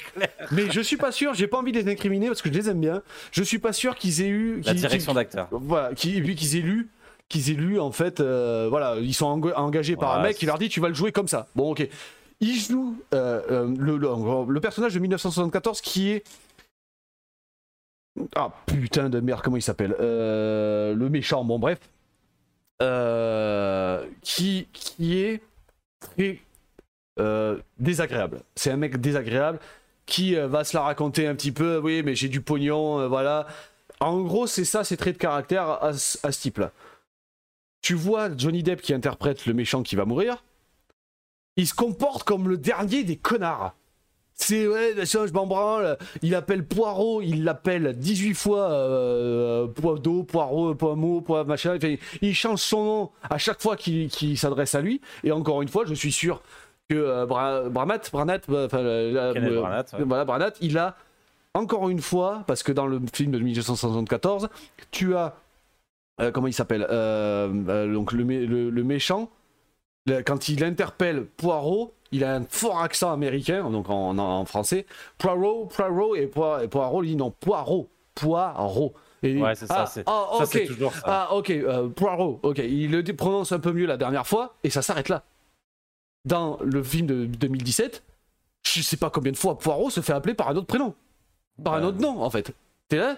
Mais 0.50 0.70
je 0.70 0.80
suis 0.82 0.98
pas 0.98 1.10
sûr, 1.10 1.32
j'ai 1.32 1.46
pas 1.46 1.56
envie 1.56 1.72
de 1.72 1.78
les 1.78 1.90
incriminer 1.90 2.26
parce 2.26 2.42
que 2.42 2.52
je 2.52 2.58
les 2.58 2.68
aime 2.68 2.80
bien. 2.80 3.02
Je 3.30 3.42
suis 3.42 3.58
pas 3.58 3.72
sûr 3.72 3.94
qu'ils 3.94 4.20
aient 4.20 4.28
eu 4.28 4.60
la 4.66 4.74
direction 4.74 5.14
d'acteur. 5.14 5.48
Voilà, 5.52 5.94
qu'ils 5.94 6.18
aient 6.18 6.60
lu 6.60 6.90
qu'ils 7.30 7.50
aient 7.50 7.54
lu 7.54 7.80
en 7.80 7.92
fait 7.92 8.20
euh, 8.20 8.66
voilà, 8.68 8.96
ils 9.00 9.14
sont 9.14 9.24
engagés 9.56 9.96
par 9.96 10.18
un 10.18 10.22
mec 10.22 10.36
qui 10.36 10.44
leur 10.44 10.58
dit 10.58 10.68
tu 10.68 10.80
vas 10.80 10.88
le 10.88 10.94
jouer 10.94 11.12
comme 11.12 11.28
ça. 11.28 11.46
Bon 11.56 11.70
OK 11.70 11.88
il 12.42 12.58
joue 12.58 12.96
euh, 13.14 13.40
euh, 13.50 14.46
le, 14.48 14.60
personnage 14.60 14.94
de 14.94 14.98
1974 14.98 15.80
qui 15.80 16.10
est. 16.10 16.24
Ah 18.34 18.50
putain 18.66 19.08
de 19.08 19.20
merde, 19.20 19.40
comment 19.42 19.56
il 19.56 19.62
s'appelle 19.62 19.96
euh, 20.00 20.92
Le 20.94 21.08
méchant, 21.08 21.44
bon 21.44 21.58
bref. 21.58 21.78
qui, 24.22 24.66
qui 24.72 25.18
est 25.18 25.40
très 26.00 26.42
désagréable. 27.78 28.42
C'est 28.56 28.72
un 28.72 28.76
mec 28.76 29.00
désagréable 29.00 29.60
qui 30.04 30.34
va 30.34 30.64
se 30.64 30.76
la 30.76 30.82
raconter 30.82 31.28
un 31.28 31.36
petit 31.36 31.52
peu. 31.52 31.78
Oui, 31.78 32.02
mais 32.02 32.16
j'ai 32.16 32.28
du 32.28 32.40
pognon, 32.40 33.08
voilà. 33.08 33.46
En 34.00 34.20
gros, 34.20 34.48
c'est 34.48 34.64
ça, 34.64 34.82
ses 34.82 34.96
traits 34.96 35.14
de 35.14 35.20
caractère 35.20 35.68
à, 35.68 35.88
à 35.88 35.92
ce 35.92 36.40
type-là. 36.40 36.72
Tu 37.82 37.94
vois 37.94 38.36
Johnny 38.36 38.64
Depp 38.64 38.82
qui 38.82 38.92
interprète 38.92 39.46
le 39.46 39.54
méchant 39.54 39.84
qui 39.84 39.94
va 39.94 40.04
mourir 40.04 40.42
il 41.56 41.66
se 41.66 41.74
comporte 41.74 42.24
comme 42.24 42.48
le 42.48 42.56
dernier 42.56 43.04
des 43.04 43.16
connards. 43.16 43.74
C'est 44.34 44.66
ouais, 44.66 44.94
je 44.96 45.32
m'en 45.32 45.46
branle. 45.46 45.98
Il 46.22 46.34
appelle 46.34 46.66
Poirot, 46.66 47.22
il 47.22 47.44
l'appelle 47.44 47.96
18 47.96 48.34
fois 48.34 48.72
euh, 48.72 49.68
d'eau, 49.98 50.24
Poirot, 50.24 50.74
Poimo, 50.74 51.20
Poivre, 51.20 51.48
machin. 51.48 51.78
il 52.22 52.34
change 52.34 52.60
son 52.60 52.84
nom 52.84 53.10
à 53.28 53.38
chaque 53.38 53.60
fois 53.60 53.76
qu'il 53.76 54.38
s'adresse 54.38 54.74
à 54.74 54.80
lui. 54.80 55.00
Et 55.22 55.30
encore 55.32 55.62
une 55.62 55.68
fois, 55.68 55.84
je 55.86 55.94
suis 55.94 56.12
sûr 56.12 56.42
que 56.88 56.94
euh, 56.94 57.26
Branat, 57.26 58.00
Branat, 58.10 58.40
euh, 58.48 58.68
euh, 58.74 60.04
voilà, 60.04 60.24
Branat, 60.24 60.52
il 60.60 60.78
a 60.78 60.96
encore 61.54 61.88
une 61.90 62.00
fois, 62.00 62.44
parce 62.46 62.62
que 62.62 62.72
dans 62.72 62.86
le 62.86 63.00
film 63.12 63.30
de 63.32 63.38
1974, 63.38 64.48
tu 64.90 65.14
as 65.14 65.34
comment 66.32 66.46
il 66.46 66.52
s'appelle 66.54 66.82
donc 67.92 68.12
le, 68.12 68.70
le 68.70 68.84
méchant 68.84 69.28
quand 70.24 70.48
il 70.48 70.64
interpelle 70.64 71.24
Poirot, 71.24 71.94
il 72.10 72.24
a 72.24 72.34
un 72.34 72.44
fort 72.44 72.80
accent 72.80 73.12
américain, 73.12 73.70
donc 73.70 73.86
en, 73.88 74.44
français. 74.44 74.86
Poirot, 75.18 75.66
Poirot, 75.66 76.16
et, 76.16 76.26
Poirot, 76.26 77.02
il 77.02 77.10
dit 77.10 77.16
non, 77.16 77.30
Poirot, 77.30 77.88
Poirot. 78.14 78.92
ouais, 79.22 79.54
c'est 79.54 79.66
ça, 79.66 79.86
c'est 79.86 80.04
ah, 80.06 80.44
toujours 80.66 80.92
ça. 80.92 81.00
Ah, 81.04 81.34
ok, 81.34 81.50
euh, 81.50 81.88
Poirot, 81.88 82.40
ok. 82.42 82.58
Il 82.58 82.90
le 82.90 83.02
prononce 83.16 83.52
un 83.52 83.60
peu 83.60 83.72
mieux 83.72 83.86
la 83.86 83.96
dernière 83.96 84.26
fois, 84.26 84.54
et 84.64 84.70
ça 84.70 84.82
s'arrête 84.82 85.08
là. 85.08 85.24
Dans 86.24 86.58
le 86.62 86.82
film 86.82 87.06
de 87.06 87.24
2017, 87.24 88.02
je 88.62 88.82
sais 88.82 88.96
pas 88.96 89.10
combien 89.10 89.32
de 89.32 89.36
fois 89.36 89.58
Poirot 89.58 89.90
se 89.90 90.00
fait 90.00 90.12
appeler 90.12 90.34
par 90.34 90.48
un 90.48 90.56
autre 90.56 90.66
prénom. 90.66 90.94
Par 91.62 91.74
un 91.74 91.82
autre 91.84 91.98
nom, 91.98 92.22
en 92.22 92.30
fait. 92.30 92.52
T'es 92.88 92.98
là? 92.98 93.16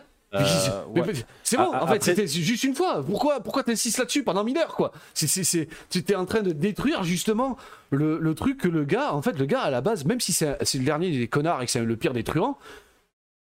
C'est 1.42 1.56
bon, 1.56 1.74
en 1.74 1.86
fait, 1.86 2.02
c'était 2.02 2.26
juste 2.26 2.64
une 2.64 2.74
fois. 2.74 3.04
Pourquoi, 3.04 3.40
pourquoi 3.40 3.62
t'insistes 3.62 3.98
là-dessus 3.98 4.22
pendant 4.22 4.44
mille 4.44 4.58
heures, 4.58 4.74
quoi? 4.74 4.92
C'est, 5.14 5.68
Tu 5.90 5.98
étais 5.98 6.14
en 6.14 6.26
train 6.26 6.42
de 6.42 6.52
détruire 6.52 7.04
justement 7.04 7.56
le, 7.90 8.18
le, 8.18 8.34
truc 8.34 8.58
que 8.58 8.68
le 8.68 8.84
gars, 8.84 9.12
en 9.12 9.22
fait, 9.22 9.38
le 9.38 9.46
gars 9.46 9.60
à 9.60 9.70
la 9.70 9.80
base, 9.80 10.04
même 10.04 10.20
si 10.20 10.32
c'est, 10.32 10.56
le 10.74 10.84
dernier 10.84 11.10
des 11.10 11.28
connards 11.28 11.62
et 11.62 11.66
que 11.66 11.70
c'est 11.70 11.84
le 11.84 11.96
pire 11.96 12.12
des 12.12 12.24
truands, 12.24 12.58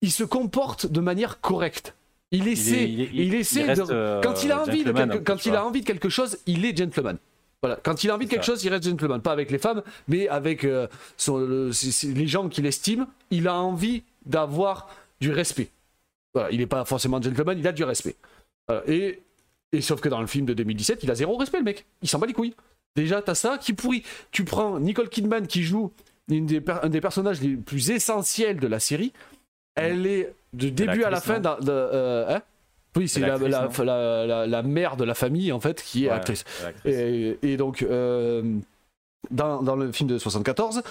il 0.02 0.10
se 0.10 0.24
comporte 0.24 0.86
de 0.86 1.00
manière 1.00 1.40
correcte. 1.40 1.94
Il 2.30 2.48
essaie, 2.48 2.88
il, 2.90 3.34
essaie 3.34 3.74
de, 3.74 3.84
euh, 3.90 4.20
quand 4.20 4.42
il 4.42 4.50
a 4.50 4.62
envie 4.62 4.82
de 4.82 4.92
quelque, 4.92 5.18
quand 5.18 5.46
il 5.46 5.54
a 5.54 5.64
envie 5.64 5.82
de 5.82 5.86
quelque 5.86 6.08
chose, 6.08 6.38
il 6.46 6.64
est 6.64 6.76
gentleman. 6.76 7.16
Voilà, 7.62 7.78
quand 7.82 8.04
il 8.04 8.10
a 8.10 8.14
envie 8.14 8.26
de 8.26 8.30
quelque 8.30 8.44
chose, 8.44 8.62
il 8.64 8.68
reste 8.68 8.84
gentleman, 8.84 9.22
pas 9.22 9.32
avec 9.32 9.50
les 9.50 9.58
femmes, 9.58 9.82
mais 10.08 10.28
avec 10.28 10.64
euh, 10.64 10.86
les 11.28 12.26
gens 12.26 12.48
qu'il 12.48 12.66
estime. 12.66 13.06
Il 13.30 13.48
a 13.48 13.54
envie 13.54 14.02
d'avoir 14.26 14.88
du 15.20 15.32
respect. 15.32 15.70
Voilà, 16.34 16.50
il 16.50 16.58
n'est 16.58 16.66
pas 16.66 16.84
forcément 16.84 17.22
gentleman, 17.22 17.58
il 17.58 17.66
a 17.66 17.72
du 17.72 17.84
respect. 17.84 18.16
et, 18.86 19.22
et 19.72 19.80
sauf 19.80 20.00
que 20.00 20.08
dans 20.08 20.20
le 20.20 20.26
film 20.26 20.46
de 20.46 20.54
2017, 20.54 21.02
il 21.02 21.10
a 21.10 21.14
zéro 21.14 21.36
respect, 21.36 21.58
le 21.58 21.64
mec. 21.64 21.86
Il 22.02 22.08
s'en 22.08 22.18
bat 22.18 22.26
les 22.26 22.32
couilles. 22.32 22.54
Déjà, 22.96 23.22
t'as 23.22 23.34
ça 23.34 23.58
qui 23.58 23.72
pourrit. 23.72 24.04
Tu 24.30 24.44
prends 24.44 24.78
Nicole 24.78 25.08
Kidman 25.08 25.46
qui 25.46 25.62
joue 25.62 25.92
une 26.28 26.46
des 26.46 26.62
un 26.82 26.88
des 26.88 27.00
personnages 27.00 27.40
les 27.40 27.56
plus 27.56 27.90
essentiels 27.90 28.58
de 28.58 28.66
la 28.66 28.80
série. 28.80 29.12
Elle 29.74 30.06
est 30.06 30.32
de 30.52 30.68
début 30.68 31.02
à 31.02 31.10
la 31.10 31.20
fin. 31.20 31.42
Euh, 31.68 32.36
hein? 32.36 32.42
Oui, 32.96 33.08
c'est 33.08 33.20
la, 33.20 33.36
la, 33.36 34.46
la, 34.46 34.62
mère 34.62 34.96
de 34.96 35.02
la 35.02 35.14
famille, 35.14 35.50
en 35.50 35.58
fait, 35.58 35.82
qui 35.82 36.06
est 36.06 36.10
actrice. 36.10 36.44
Et, 36.84 37.36
et, 37.42 37.56
donc, 37.56 37.82
euh, 37.82 38.42
dans, 39.32 39.62
dans, 39.62 39.74
le 39.74 39.90
film 39.90 40.08
de 40.08 40.16
74, 40.16 40.82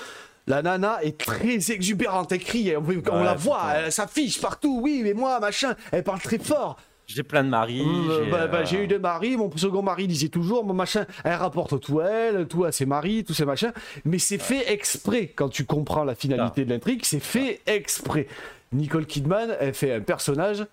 la 0.47 0.61
nana 0.61 1.03
est 1.03 1.17
très 1.17 1.71
exubérante, 1.71 2.31
elle 2.31 2.39
crie, 2.39 2.73
on, 2.75 3.23
la 3.23 3.33
voit, 3.33 3.73
elle 3.75 3.91
s'affiche 3.91 4.41
partout, 4.41 4.79
oui, 4.81 5.01
mais 5.03 5.13
moi, 5.13 5.39
machin, 5.39 5.75
elle 5.91 6.03
parle 6.03 6.19
très 6.19 6.39
fort. 6.39 6.77
J'ai 7.05 7.23
plein 7.23 7.43
de 7.43 7.49
maris. 7.49 7.83
Euh, 7.85 8.29
bah, 8.31 8.47
bah, 8.47 8.63
j'ai 8.63 8.83
eu 8.83 8.87
des 8.87 8.97
maris. 8.97 9.35
Mon 9.35 9.55
second 9.57 9.81
mari 9.81 10.07
disait 10.07 10.29
toujours, 10.29 10.63
mon 10.63 10.73
machin, 10.73 11.05
elle 11.23 11.35
rapporte 11.35 11.79
tout 11.81 11.99
à 11.99 12.09
elle, 12.09 12.47
tout 12.47 12.63
à 12.63 12.71
ses 12.71 12.85
maris, 12.85 13.23
tous 13.23 13.33
ses 13.33 13.45
machins. 13.45 13.73
Mais 14.05 14.19
c'est 14.19 14.37
fait 14.37 14.71
exprès 14.71 15.27
quand 15.27 15.49
tu 15.49 15.65
comprends 15.65 16.05
la 16.05 16.15
finalité 16.15 16.63
de 16.63 16.69
l'intrigue. 16.69 17.01
C'est 17.03 17.19
fait 17.19 17.61
exprès. 17.65 18.27
Nicole 18.71 19.05
Kidman, 19.05 19.55
elle 19.59 19.73
fait 19.73 19.93
un 19.93 20.01
personnage 20.01 20.65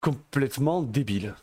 complètement 0.00 0.82
débile. 0.82 1.34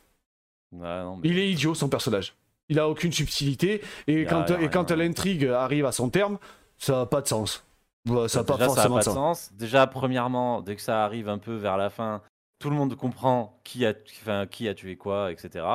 Il 1.24 1.38
est 1.38 1.52
idiot 1.52 1.76
son 1.76 1.90
personnage. 1.90 2.36
Il 2.70 2.80
a 2.80 2.88
aucune 2.88 3.12
subtilité 3.12 3.82
et 4.08 4.26
quand, 4.26 4.52
et 4.60 4.70
quand 4.70 4.92
l'intrigue 4.92 5.46
arrive 5.46 5.86
à 5.86 5.92
son 5.92 6.10
terme, 6.10 6.38
ça 6.80 6.94
n'a 6.94 7.06
pas 7.06 7.22
de 7.22 7.28
sens. 7.28 7.64
Ça 8.28 8.40
n'a 8.40 8.44
pas 8.44 8.58
forcément 8.58 8.98
de 8.98 9.04
sens. 9.04 9.52
Déjà, 9.54 9.86
premièrement, 9.86 10.62
dès 10.62 10.76
que 10.76 10.82
ça 10.82 11.04
arrive 11.04 11.30
un 11.30 11.38
peu 11.38 11.56
vers 11.56 11.78
la 11.78 11.90
fin, 11.90 12.22
tout 12.58 12.70
le 12.70 12.76
monde 12.76 12.96
comprend 12.96 13.60
qui 13.64 13.86
a, 13.86 13.94
enfin, 14.22 14.48
qui 14.48 14.68
a 14.68 14.74
tué 14.74 14.96
quoi, 14.96 15.32
etc. 15.32 15.66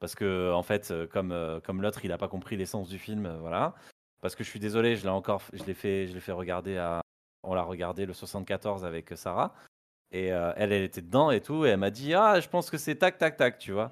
Parce 0.00 0.14
que, 0.14 0.52
en 0.52 0.62
fait, 0.62 0.92
comme, 1.12 1.32
euh, 1.32 1.60
comme 1.60 1.80
l'autre, 1.80 2.04
il 2.04 2.08
n'a 2.08 2.18
pas 2.18 2.28
compris 2.28 2.56
l'essence 2.56 2.88
du 2.88 2.98
film, 2.98 3.26
euh, 3.26 3.38
voilà. 3.38 3.74
Parce 4.20 4.34
que 4.34 4.42
je 4.42 4.48
suis 4.48 4.60
désolé, 4.60 4.96
je 4.96 5.04
l'ai 5.04 5.10
encore, 5.10 5.42
je 5.52 5.62
l'ai 5.64 5.74
fait, 5.74 6.06
je 6.08 6.14
l'ai 6.14 6.20
fait 6.20 6.32
regarder 6.32 6.78
à, 6.78 7.00
on 7.42 7.54
l'a 7.54 7.62
regardé 7.62 8.06
le 8.06 8.12
74 8.12 8.84
avec 8.84 9.12
Sarah. 9.16 9.54
Et 10.14 10.32
euh, 10.32 10.52
elle, 10.56 10.72
elle 10.72 10.84
était 10.84 11.00
dedans 11.00 11.32
et 11.32 11.40
tout, 11.40 11.66
et 11.66 11.70
elle 11.70 11.76
m'a 11.76 11.90
dit 11.90 12.14
Ah, 12.14 12.38
je 12.38 12.46
pense 12.46 12.70
que 12.70 12.78
c'est 12.78 12.94
tac, 12.94 13.18
tac, 13.18 13.36
tac, 13.36 13.58
tu 13.58 13.72
vois. 13.72 13.90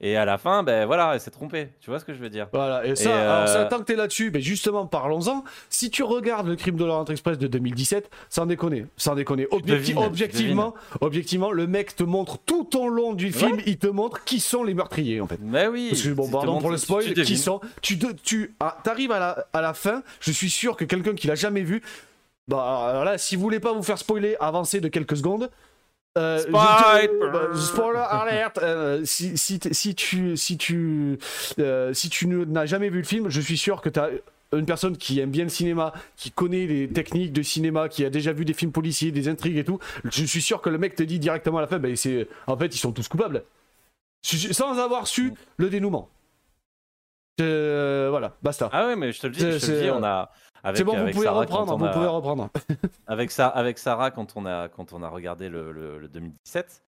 Et 0.00 0.16
à 0.16 0.24
la 0.24 0.38
fin, 0.38 0.62
ben 0.62 0.86
voilà, 0.86 1.10
elle 1.12 1.20
s'est 1.20 1.32
trompée. 1.32 1.70
Tu 1.80 1.90
vois 1.90 1.98
ce 1.98 2.04
que 2.04 2.14
je 2.14 2.20
veux 2.20 2.30
dire? 2.30 2.46
Voilà, 2.52 2.86
et 2.86 2.94
ça, 2.94 3.38
alors, 3.38 3.48
ça 3.48 3.64
tant 3.64 3.78
que 3.78 3.82
t'es 3.82 3.96
là-dessus, 3.96 4.30
ben 4.30 4.40
justement, 4.40 4.86
parlons-en. 4.86 5.42
Si 5.68 5.90
tu 5.90 6.04
regardes 6.04 6.46
le 6.46 6.54
crime 6.54 6.76
de 6.76 6.84
l'Orient 6.84 7.04
Express 7.06 7.36
de 7.36 7.48
2017, 7.48 8.08
sans 8.28 8.46
déconner, 8.46 8.86
sans 8.96 9.16
déconner. 9.16 9.48
objectivement, 9.50 10.72
objectivement, 11.00 11.50
le 11.50 11.66
mec 11.66 11.96
te 11.96 12.04
montre 12.04 12.38
tout 12.38 12.78
au 12.78 12.88
long 12.88 13.14
du 13.14 13.32
film, 13.32 13.58
il 13.66 13.78
te 13.78 13.88
montre 13.88 14.22
qui 14.22 14.38
sont 14.38 14.62
les 14.62 14.72
meurtriers, 14.72 15.20
en 15.20 15.26
fait. 15.26 15.40
Mais 15.42 15.66
oui. 15.66 15.88
Parce 15.90 16.02
que, 16.02 16.10
bon, 16.10 16.30
pardon 16.30 16.60
pour 16.60 16.70
le 16.70 16.76
spoil, 16.76 17.12
qui 17.12 17.36
sont. 17.36 17.60
Tu, 17.82 17.98
tu 18.22 18.54
ah, 18.60 18.78
arrives 18.86 19.10
à 19.10 19.18
la, 19.18 19.46
à 19.52 19.60
la 19.60 19.74
fin, 19.74 20.04
je 20.20 20.30
suis 20.30 20.50
sûr 20.50 20.76
que 20.76 20.84
quelqu'un 20.84 21.16
qui 21.16 21.26
l'a 21.26 21.34
jamais 21.34 21.62
vu 21.62 21.82
Bah 22.48 22.88
alors 22.90 23.04
là, 23.04 23.18
si 23.18 23.34
vous 23.34 23.42
voulez 23.42 23.60
pas 23.60 23.72
vous 23.72 23.82
faire 23.82 23.98
spoiler, 23.98 24.36
avancez 24.38 24.80
de 24.80 24.88
quelques 24.88 25.16
secondes. 25.16 25.50
Euh, 26.16 26.42
bah, 26.50 27.02
spoiler 27.54 28.04
alert. 28.08 28.58
Euh, 28.62 29.04
si, 29.04 29.36
si, 29.36 29.60
si, 29.70 29.94
tu 29.94 30.36
si 30.36 30.56
tu 30.56 31.18
euh, 31.58 31.92
si 31.92 32.08
tu 32.08 32.26
n'as 32.26 32.66
jamais 32.66 32.88
vu 32.88 32.98
le 32.98 33.04
film, 33.04 33.28
je 33.28 33.40
suis 33.40 33.58
sûr 33.58 33.82
que 33.82 33.88
tu 33.88 34.00
as 34.00 34.10
une 34.52 34.64
personne 34.64 34.96
qui 34.96 35.20
aime 35.20 35.30
bien 35.30 35.44
le 35.44 35.50
cinéma, 35.50 35.92
qui 36.16 36.30
connaît 36.30 36.66
les 36.66 36.88
techniques 36.88 37.32
de 37.32 37.42
cinéma, 37.42 37.88
qui 37.88 38.04
a 38.04 38.10
déjà 38.10 38.32
vu 38.32 38.44
des 38.44 38.54
films 38.54 38.72
policiers, 38.72 39.10
des 39.10 39.28
intrigues 39.28 39.58
et 39.58 39.64
tout. 39.64 39.78
Je 40.04 40.24
suis 40.24 40.40
sûr 40.40 40.62
que 40.62 40.70
le 40.70 40.78
mec 40.78 40.94
te 40.94 41.02
dit 41.02 41.18
directement 41.18 41.58
à 41.58 41.62
la 41.62 41.66
fin, 41.66 41.78
bah, 41.78 41.88
c'est 41.96 42.28
en 42.46 42.56
fait 42.56 42.74
ils 42.74 42.78
sont 42.78 42.92
tous 42.92 43.08
coupables, 43.08 43.42
sans 44.22 44.78
avoir 44.78 45.08
su 45.08 45.34
le 45.58 45.68
dénouement. 45.68 46.08
voilà, 47.38 48.36
basta. 48.42 48.70
Ah 48.72 48.86
ouais, 48.86 48.96
mais 48.96 49.12
je 49.12 49.20
te 49.20 49.26
le 49.26 49.32
dis, 49.34 49.40
je 49.40 49.66
te 49.66 49.70
le 49.70 49.82
dis 49.82 49.90
on 49.90 50.02
a 50.02 50.30
c'est 50.74 50.84
bon, 50.84 50.96
vous 50.96 51.12
pouvez 51.12 51.28
reprendre, 51.28 51.76
vous 51.76 51.88
pouvez 51.88 52.06
reprendre. 52.06 52.50
avec, 53.06 53.30
ça, 53.30 53.48
avec 53.48 53.78
Sarah, 53.78 54.10
quand 54.10 54.36
on 54.36 54.46
a, 54.46 54.68
quand 54.68 54.92
on 54.92 55.02
a 55.02 55.08
regardé 55.08 55.48
le, 55.48 55.72
le, 55.72 56.08
2017, 56.08 56.82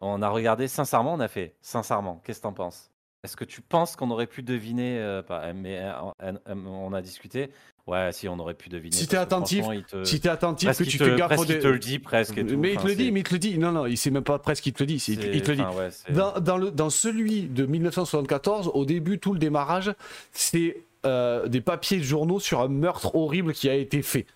on 0.00 0.22
a 0.22 0.28
regardé 0.28 0.68
sincèrement, 0.68 1.14
on 1.14 1.20
a 1.20 1.28
fait 1.28 1.56
sincèrement, 1.60 2.20
qu'est-ce 2.24 2.38
que 2.38 2.44
t'en 2.44 2.52
penses? 2.52 2.90
Est-ce 3.24 3.36
que 3.36 3.44
tu 3.44 3.62
penses 3.62 3.96
qu'on 3.96 4.12
aurait 4.12 4.28
pu 4.28 4.42
deviner 4.42 4.98
euh, 5.00 5.22
mais, 5.52 5.80
euh, 5.80 6.34
On 6.46 6.92
a 6.92 7.02
discuté? 7.02 7.50
Ouais, 7.88 8.12
si 8.12 8.28
on 8.28 8.38
aurait 8.38 8.54
pu 8.54 8.68
deviner. 8.68 8.94
Si 8.94 9.08
t'es 9.08 9.16
attentif, 9.16 9.64
si 10.04 10.20
t'es 10.20 10.28
attentif, 10.28 10.76
que 10.76 10.84
tu 10.84 10.98
fais 10.98 11.16
gaffe 11.16 11.28
presque 11.28 11.48
il 11.48 11.58
te 11.58 11.66
le 11.66 11.78
dit 11.78 11.98
presque. 11.98 12.36
Et 12.36 12.44
mais 12.44 12.74
il 12.74 12.78
te 12.78 12.86
le 12.86 12.94
dit, 12.94 13.10
mais 13.10 13.20
il 13.20 13.22
te 13.24 13.32
le 13.32 13.38
dit. 13.38 13.58
Non, 13.58 13.72
non, 13.72 13.86
il 13.86 13.96
sait 13.96 14.10
même 14.10 14.22
pas 14.22 14.38
presque 14.38 14.66
il 14.66 14.72
te 14.74 14.82
le 14.82 14.86
dit. 14.86 15.04
Il, 15.08 15.42
te 15.42 15.50
le 15.50 15.56
dit. 15.56 15.62
dans, 16.10 16.38
dans, 16.38 16.58
le, 16.58 16.70
dans 16.70 16.90
celui 16.90 17.48
de 17.48 17.64
1974, 17.64 18.70
au 18.74 18.84
début, 18.84 19.18
tout 19.18 19.32
le 19.32 19.38
démarrage, 19.38 19.92
c'est 20.32 20.82
euh, 21.08 21.48
des 21.48 21.60
papiers 21.60 21.98
de 21.98 22.02
journaux 22.02 22.40
sur 22.40 22.60
un 22.60 22.68
meurtre 22.68 23.14
horrible 23.14 23.52
qui 23.52 23.68
a 23.68 23.74
été 23.74 24.02
fait. 24.02 24.26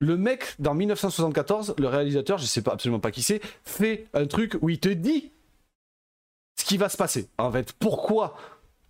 Le 0.00 0.16
mec, 0.16 0.54
dans 0.58 0.74
1974, 0.74 1.74
le 1.78 1.86
réalisateur, 1.86 2.38
je 2.38 2.44
sais 2.44 2.62
pas 2.62 2.72
absolument 2.72 2.98
pas 2.98 3.12
qui 3.12 3.22
c'est, 3.22 3.40
fait 3.64 4.06
un 4.14 4.26
truc 4.26 4.56
où 4.60 4.68
il 4.68 4.80
te 4.80 4.88
dit 4.88 5.30
ce 6.58 6.64
qui 6.64 6.76
va 6.76 6.88
se 6.88 6.96
passer. 6.96 7.28
En 7.38 7.52
fait, 7.52 7.72
pourquoi? 7.74 8.36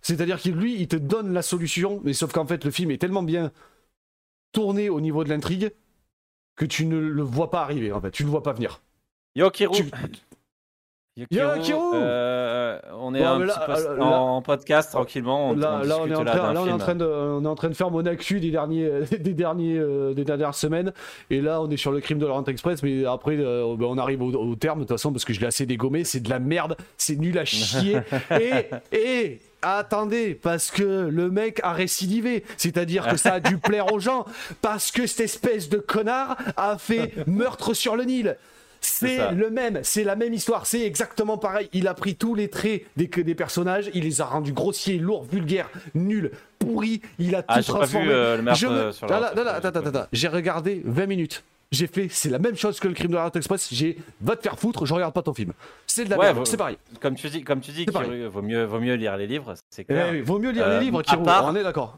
C'est-à-dire 0.01 0.41
que 0.41 0.49
lui, 0.49 0.79
il 0.79 0.87
te 0.87 0.95
donne 0.95 1.33
la 1.33 1.41
solution, 1.41 2.01
mais 2.03 2.13
sauf 2.13 2.31
qu'en 2.31 2.45
fait, 2.45 2.65
le 2.65 2.71
film 2.71 2.91
est 2.91 2.97
tellement 2.97 3.23
bien 3.23 3.51
tourné 4.53 4.89
au 4.89 5.01
niveau 5.01 5.23
de 5.23 5.29
l'intrigue 5.29 5.71
que 6.55 6.65
tu 6.65 6.85
ne 6.85 6.97
le 6.97 7.23
vois 7.23 7.51
pas 7.51 7.61
arriver. 7.61 7.91
En 7.91 8.01
fait, 8.01 8.11
tu 8.11 8.23
ne 8.23 8.27
le 8.27 8.31
vois 8.31 8.43
pas 8.43 8.53
venir. 8.53 8.81
Yo, 11.15 11.27
euh, 11.93 12.79
on 12.97 13.13
est 13.13 13.23
en 13.23 14.41
podcast 14.41 14.91
tranquillement. 14.91 15.51
On, 15.51 15.55
là, 15.55 15.81
on, 15.83 16.07
est 16.07 16.15
en 16.15 16.25
train, 16.25 16.53
là, 16.53 16.61
on 16.63 16.65
est 16.65 16.71
en 16.71 16.79
train 16.79 16.95
de, 16.95 17.05
on 17.05 17.45
est 17.45 17.47
en 17.47 17.53
train 17.53 17.69
de 17.69 17.75
faire 17.75 17.91
mon 17.91 18.03
actu 18.07 18.39
des 18.39 18.49
derniers, 18.49 18.89
des 19.19 19.33
derniers, 19.33 19.77
euh, 19.77 20.15
des 20.15 20.23
dernières 20.23 20.55
semaines. 20.55 20.91
Et 21.29 21.39
là, 21.39 21.61
on 21.61 21.69
est 21.69 21.77
sur 21.77 21.91
le 21.91 21.99
crime 21.99 22.17
de 22.17 22.25
l'Orient 22.25 22.45
Express, 22.45 22.81
mais 22.81 23.05
après, 23.05 23.37
euh, 23.37 23.75
ben, 23.77 23.85
on 23.85 23.99
arrive 23.99 24.23
au, 24.23 24.55
terme 24.55 24.79
de 24.79 24.85
toute 24.85 24.97
façon 24.97 25.11
parce 25.11 25.23
que 25.23 25.33
je 25.33 25.39
l'ai 25.39 25.45
assez 25.45 25.67
dégommé. 25.67 26.03
C'est 26.03 26.21
de 26.21 26.31
la 26.31 26.39
merde, 26.39 26.77
c'est 26.97 27.15
nul 27.15 27.37
à 27.37 27.45
chier. 27.45 27.99
et, 28.31 28.69
et 28.91 29.39
attendez, 29.61 30.33
parce 30.33 30.71
que 30.71 30.81
le 31.11 31.29
mec 31.29 31.59
a 31.61 31.73
récidivé. 31.73 32.43
C'est-à-dire 32.57 33.07
que 33.07 33.17
ça 33.17 33.33
a 33.33 33.39
dû 33.39 33.57
plaire 33.59 33.93
aux 33.93 33.99
gens. 33.99 34.25
Parce 34.63 34.89
que 34.89 35.05
cette 35.05 35.19
espèce 35.25 35.69
de 35.69 35.77
connard 35.77 36.37
a 36.57 36.79
fait 36.79 37.13
meurtre 37.27 37.75
sur 37.75 37.95
le 37.95 38.05
Nil. 38.05 38.35
C'est 38.85 39.31
le 39.31 39.49
même, 39.49 39.79
c'est 39.83 40.03
la 40.03 40.15
même 40.15 40.33
histoire, 40.33 40.65
c'est 40.65 40.81
exactement 40.81 41.37
pareil. 41.37 41.69
Il 41.73 41.87
a 41.87 41.93
pris 41.93 42.15
tous 42.15 42.35
les 42.35 42.49
traits 42.49 42.83
des, 42.97 43.07
des 43.07 43.35
personnages, 43.35 43.89
il 43.93 44.03
les 44.03 44.21
a 44.21 44.25
rendus 44.25 44.53
grossiers, 44.53 44.97
lourds, 44.97 45.23
vulgaires, 45.23 45.69
nuls, 45.95 46.31
pourris. 46.59 47.01
Il 47.19 47.35
a 47.35 47.43
ah, 47.47 47.61
tout 47.61 47.71
transformé. 47.71 48.07
Euh, 48.09 48.41
J'ai 50.11 50.27
regardé 50.27 50.81
20 50.85 51.05
minutes 51.05 51.43
j'ai 51.73 51.87
fait, 51.87 52.07
c'est 52.09 52.29
la 52.29 52.39
même 52.39 52.55
chose 52.55 52.79
que 52.79 52.87
le 52.87 52.93
crime 52.93 53.11
de 53.11 53.15
la 53.15 53.31
Express. 53.33 53.69
J'ai, 53.73 53.97
va 54.21 54.35
te 54.35 54.43
faire 54.43 54.59
foutre, 54.59 54.85
je 54.85 54.93
regarde 54.93 55.13
pas 55.13 55.23
ton 55.23 55.33
film. 55.33 55.53
C'est 55.87 56.05
de 56.05 56.09
la 56.11 56.45
c'est 56.45 56.55
pareil. 56.55 56.77
Comme 57.01 57.15
tu 57.15 57.29
dis, 57.29 57.43
comme 57.43 57.61
tu 57.61 57.71
dis, 57.71 57.85
vaut 57.85 58.41
mieux, 58.41 58.63
vaut 58.65 58.79
mieux 58.79 58.93
lire 58.93 59.17
les 59.17 59.27
livres, 59.27 59.55
c'est 59.69 59.83
clair. 59.83 60.13
Eh 60.13 60.21
vaut 60.21 60.39
mieux 60.39 60.51
lire 60.51 60.67
les 60.67 60.75
euh, 60.75 60.79
livres, 60.79 61.01
qui 61.01 61.15
on 61.15 61.55
est 61.55 61.63
d'accord. 61.63 61.97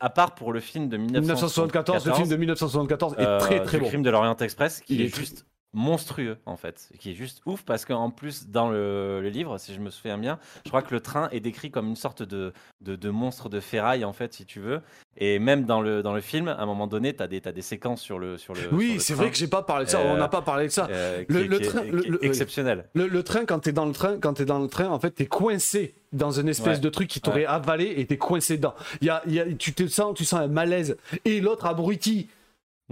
À, 0.00 0.10
part 0.10 0.34
pour 0.34 0.52
le 0.52 0.60
film 0.60 0.88
de 0.88 0.96
1974, 0.96 2.06
le 2.06 2.14
film 2.14 2.28
de 2.28 2.36
1974 2.36 3.14
est 3.18 3.38
très 3.38 3.62
très 3.62 3.78
bon. 3.78 3.84
Le 3.84 3.88
crime 3.90 4.02
de 4.02 4.10
l'Orient 4.10 4.36
Express, 4.36 4.80
qui 4.80 5.02
est 5.02 5.14
juste 5.14 5.44
monstrueux 5.78 6.38
en 6.44 6.56
fait, 6.56 6.90
qui 6.98 7.12
est 7.12 7.14
juste 7.14 7.40
ouf 7.46 7.62
parce 7.62 7.84
qu'en 7.84 8.10
plus 8.10 8.48
dans 8.48 8.68
le, 8.68 9.20
livre, 9.28 9.58
si 9.58 9.72
je 9.72 9.80
me 9.80 9.90
souviens 9.90 10.18
bien, 10.18 10.38
je 10.64 10.70
crois 10.70 10.82
que 10.82 10.92
le 10.92 11.00
train 11.00 11.28
est 11.30 11.40
décrit 11.40 11.70
comme 11.70 11.88
une 11.88 11.96
sorte 11.96 12.22
de, 12.22 12.52
de, 12.80 13.10
monstre 13.10 13.48
de 13.48 13.60
ferraille 13.60 14.04
en 14.04 14.12
fait, 14.12 14.34
si 14.34 14.44
tu 14.44 14.58
veux. 14.60 14.80
Et 15.16 15.38
même 15.38 15.64
dans 15.64 15.80
le, 15.80 16.02
dans 16.02 16.14
le 16.14 16.20
film, 16.20 16.48
à 16.48 16.60
un 16.60 16.66
moment 16.66 16.86
donné, 16.86 17.14
tu 17.14 17.22
as 17.22 17.28
des, 17.28 17.40
as 17.44 17.52
des 17.52 17.62
séquences 17.62 18.00
sur 18.00 18.18
le 18.18 18.38
sur 18.38 18.54
le 18.54 18.60
Oui, 18.72 18.96
c'est 18.98 19.14
vrai 19.14 19.30
que 19.30 19.36
j'ai 19.36 19.46
pas 19.46 19.62
parlé 19.62 19.84
de 19.84 19.90
ça, 19.90 20.00
on 20.00 20.16
n'a 20.16 20.28
pas 20.28 20.42
parlé 20.42 20.66
de 20.66 20.72
ça. 20.72 20.88
Euh, 20.90 21.24
le, 21.28 21.60
train, 21.60 21.82
exceptionnel. 22.22 22.88
Le, 22.94 23.22
train 23.22 23.44
quand 23.44 23.60
tu 23.60 23.68
es 23.68 23.72
dans 23.72 23.86
le 23.86 23.92
train, 23.92 24.18
quand 24.18 24.34
tu 24.34 24.42
es 24.42 24.44
dans 24.44 24.58
le 24.58 24.68
train, 24.68 24.88
en 24.88 24.98
fait, 24.98 25.14
tu 25.14 25.22
es 25.22 25.26
coincé 25.26 25.94
dans 26.12 26.32
une 26.32 26.48
espèce 26.48 26.80
de 26.80 26.88
truc 26.88 27.08
qui 27.08 27.20
t'aurait 27.20 27.46
avalé 27.46 27.94
et 27.96 28.06
tu 28.06 28.14
es 28.14 28.18
coincé 28.18 28.56
dedans. 28.56 28.74
Y 29.00 29.10
a, 29.10 29.22
y 29.26 29.40
a, 29.40 29.52
tu 29.52 29.74
te 29.74 29.86
sens 29.86 30.14
tu 30.14 30.24
sens 30.24 30.40
un 30.40 30.48
malaise 30.48 30.96
et 31.24 31.40
l'autre 31.40 31.66
abruti 31.66 32.28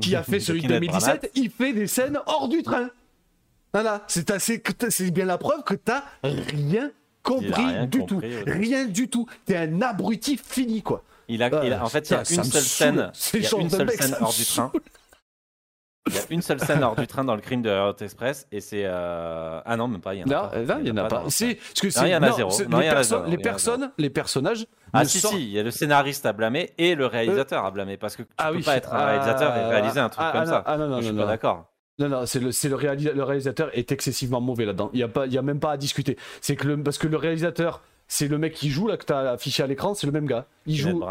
qui 0.01 0.15
a 0.15 0.23
fait 0.23 0.41
celui 0.41 0.63
de 0.63 0.69
2017, 0.69 1.33
il 1.35 1.51
fait 1.51 1.73
des 1.73 1.87
scènes 1.87 2.19
hors 2.27 2.49
du 2.49 2.63
train. 2.63 2.91
Voilà, 3.73 4.05
c'est 4.07 4.31
assez, 4.31 4.63
c'est 4.89 5.11
bien 5.11 5.27
la 5.27 5.39
preuve 5.39 5.63
que 5.63 5.75
t'as 5.75 6.05
rien 6.23 6.91
compris 7.23 7.87
du 7.89 8.07
tout. 8.07 8.21
Rien 8.47 8.87
du 8.87 9.09
tout. 9.09 9.27
T'es 9.45 9.57
un 9.57 9.83
abruti 9.83 10.39
fini, 10.39 10.83
quoi. 10.83 11.03
Il 11.29 11.43
a, 11.43 11.65
il 11.65 11.73
a 11.73 11.85
en 11.85 11.89
fait, 11.89 12.09
il 12.09 12.13
y 12.13 12.17
a 12.17 12.21
une 12.21 12.45
seule 12.45 12.63
scène, 12.63 13.13
il 13.35 13.43
y 13.43 13.47
a 13.47 13.59
une 13.59 13.71
seule 13.71 13.91
scène 13.91 14.17
hors 14.21 14.33
du 14.33 14.45
train. 14.45 14.73
Il 16.09 16.15
y 16.15 16.19
a 16.19 16.23
une 16.31 16.43
seule 16.43 16.61
scène 16.61 16.83
hors 16.85 16.95
du 16.97 17.07
train 17.07 17.25
dans 17.25 17.35
le 17.35 17.41
crime 17.41 17.63
de 17.63 17.71
Hot 17.71 17.97
Express 18.01 18.47
et 18.53 18.61
c'est 18.61 18.83
euh... 18.85 19.61
ah 19.65 19.77
non 19.77 19.89
même 19.89 20.01
pas 20.01 20.15
il 20.15 20.21
y 20.21 20.23
en 20.23 20.27
a 20.27 20.29
non, 20.29 20.49
pas. 20.49 20.75
Non, 20.75 20.81
il 20.81 20.89
y 20.89 20.91
en 20.93 20.97
a 20.99 21.05
pas. 21.09 21.21
Parce 21.23 21.39
que 21.39 22.05
il 22.07 22.09
y 22.11 22.17
en 22.17 22.23
a 22.23 22.33
zéro. 22.33 22.51
Non, 22.69 22.79
les, 22.79 22.85
il 22.85 22.87
y 22.87 22.91
en 22.91 22.93
a 22.93 22.95
perso 22.95 23.17
zéro. 23.17 23.25
les 23.31 23.39
personnes, 23.39 23.93
les 23.99 24.11
personnages. 24.11 24.67
Ah 24.93 25.05
si 25.05 25.21
si, 25.21 25.37
il 25.37 25.51
y 25.51 25.59
a 25.59 25.63
le 25.63 25.71
scénariste 25.71 26.25
à 26.27 26.33
blâmer 26.33 26.73
et 26.79 26.95
le 26.95 27.07
réalisateur 27.07 27.65
à 27.65 27.71
blâmer 27.71 27.97
parce 27.97 28.15
que 28.17 28.23
tu 28.23 28.29
Ah 28.39 28.51
peux 28.51 28.57
oui. 28.59 28.63
pas 28.63 28.77
être 28.77 28.95
un 28.95 29.05
réalisateur 29.05 29.57
et 29.57 29.61
Ah, 29.61 29.69
réaliser 29.69 30.01
un 30.01 30.09
truc 30.09 30.25
ah, 30.27 30.33
comme 30.33 30.43
ah, 30.43 30.47
ça. 30.47 30.63
Ah 30.65 30.77
non 30.77 30.87
non 30.89 30.97
je 30.97 30.97
non 30.97 31.03
suis 31.09 31.13
non. 31.17 31.23
pas 31.23 31.29
d'accord. 31.29 31.73
Non, 31.99 32.09
non, 32.11 32.27
c'est 32.27 32.41
le, 32.41 32.47
le, 32.51 32.77
réalisa- 32.77 33.13
le 33.15 33.23
réalisateur 33.25 33.71
est 33.73 33.91
excessivement 33.91 34.41
mauvais 34.41 34.67
là-dedans. 34.67 34.91
Il 34.93 34.99
n'y 34.99 35.03
a, 35.03 35.09
pas- 35.09 35.27
il 35.27 35.33
y 35.33 35.39
a 35.39 35.43
même 35.43 35.61
pas 35.61 35.73
à 35.73 35.77
discuter. 35.79 36.19
C'est 36.43 36.55
que 36.55 36.69
le, 36.69 36.83
parce 36.83 36.99
que 36.99 37.07
le 37.07 37.17
réalisateur, 37.17 37.81
c'est 38.09 38.29
le 38.29 38.39
mec 38.39 38.53
qui 38.55 38.71
joue, 38.71 38.87
là, 38.87 38.97
que 38.97 39.05
tu 39.05 39.13
as 39.13 39.33
affiché 39.33 39.63
à 39.63 39.67
l'écran, 39.67 39.95
c'est 39.95 40.07
le 40.07 40.13
même 40.13 40.27
gars. 40.27 40.47
Il 40.67 40.77
joue, 40.77 41.03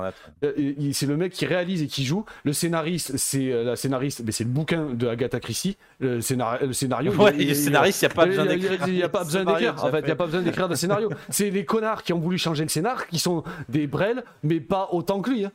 euh, 0.44 0.74
c'est 0.94 1.06
le 1.06 1.18
mec 1.18 1.34
qui 1.34 1.46
réalise 1.46 1.82
et 1.82 1.88
qui 1.88 2.06
joue. 2.06 2.26
Le 2.44 2.54
scénariste, 2.54 3.18
c'est 3.18 3.52
euh, 3.52 3.64
la 3.64 3.76
scénariste, 3.76 4.22
mais 4.26 4.32
c'est 4.32 4.44
le 4.46 4.50
bouquin 4.50 4.86
de 4.94 5.08
Agatha 5.08 5.40
Christie. 5.40 5.78
Le, 6.00 6.20
scénar- 6.22 6.60
le 6.66 6.74
scénario. 6.74 7.14
Ouais, 7.14 7.34
il- 7.38 7.48
le 7.50 7.54
scénariste, 7.54 8.02
il 8.02 8.06
n'y 8.06 8.12
a 8.12 8.16
pas 8.16 8.26
besoin 8.26 8.46
d'écrire. 8.46 8.88
Il 8.88 8.94
n'y 8.94 9.04
a 9.04 9.10
pas 9.10 9.24
besoin 9.24 9.44
d'écrire. 9.46 9.76
En 9.84 9.90
fait, 9.92 10.00
il 10.00 10.04
n'y 10.06 10.06
a 10.06 10.08
fait. 10.08 10.16
pas 10.16 10.26
besoin 10.26 10.42
d'écrire 10.42 10.70
de 10.70 10.76
scénario. 10.76 11.10
C'est 11.30 11.50
les 11.50 11.66
connards 11.66 12.04
qui 12.04 12.14
ont 12.14 12.20
voulu 12.20 12.38
changer 12.38 12.64
le 12.64 12.70
scénar, 12.70 13.08
qui 13.08 13.20
sont 13.20 13.44
des 13.70 13.88
brels, 13.88 14.24
mais 14.44 14.60
pas 14.60 14.90
autant 14.92 15.22
que 15.22 15.30
lui. 15.32 15.46
hein. 15.46 15.52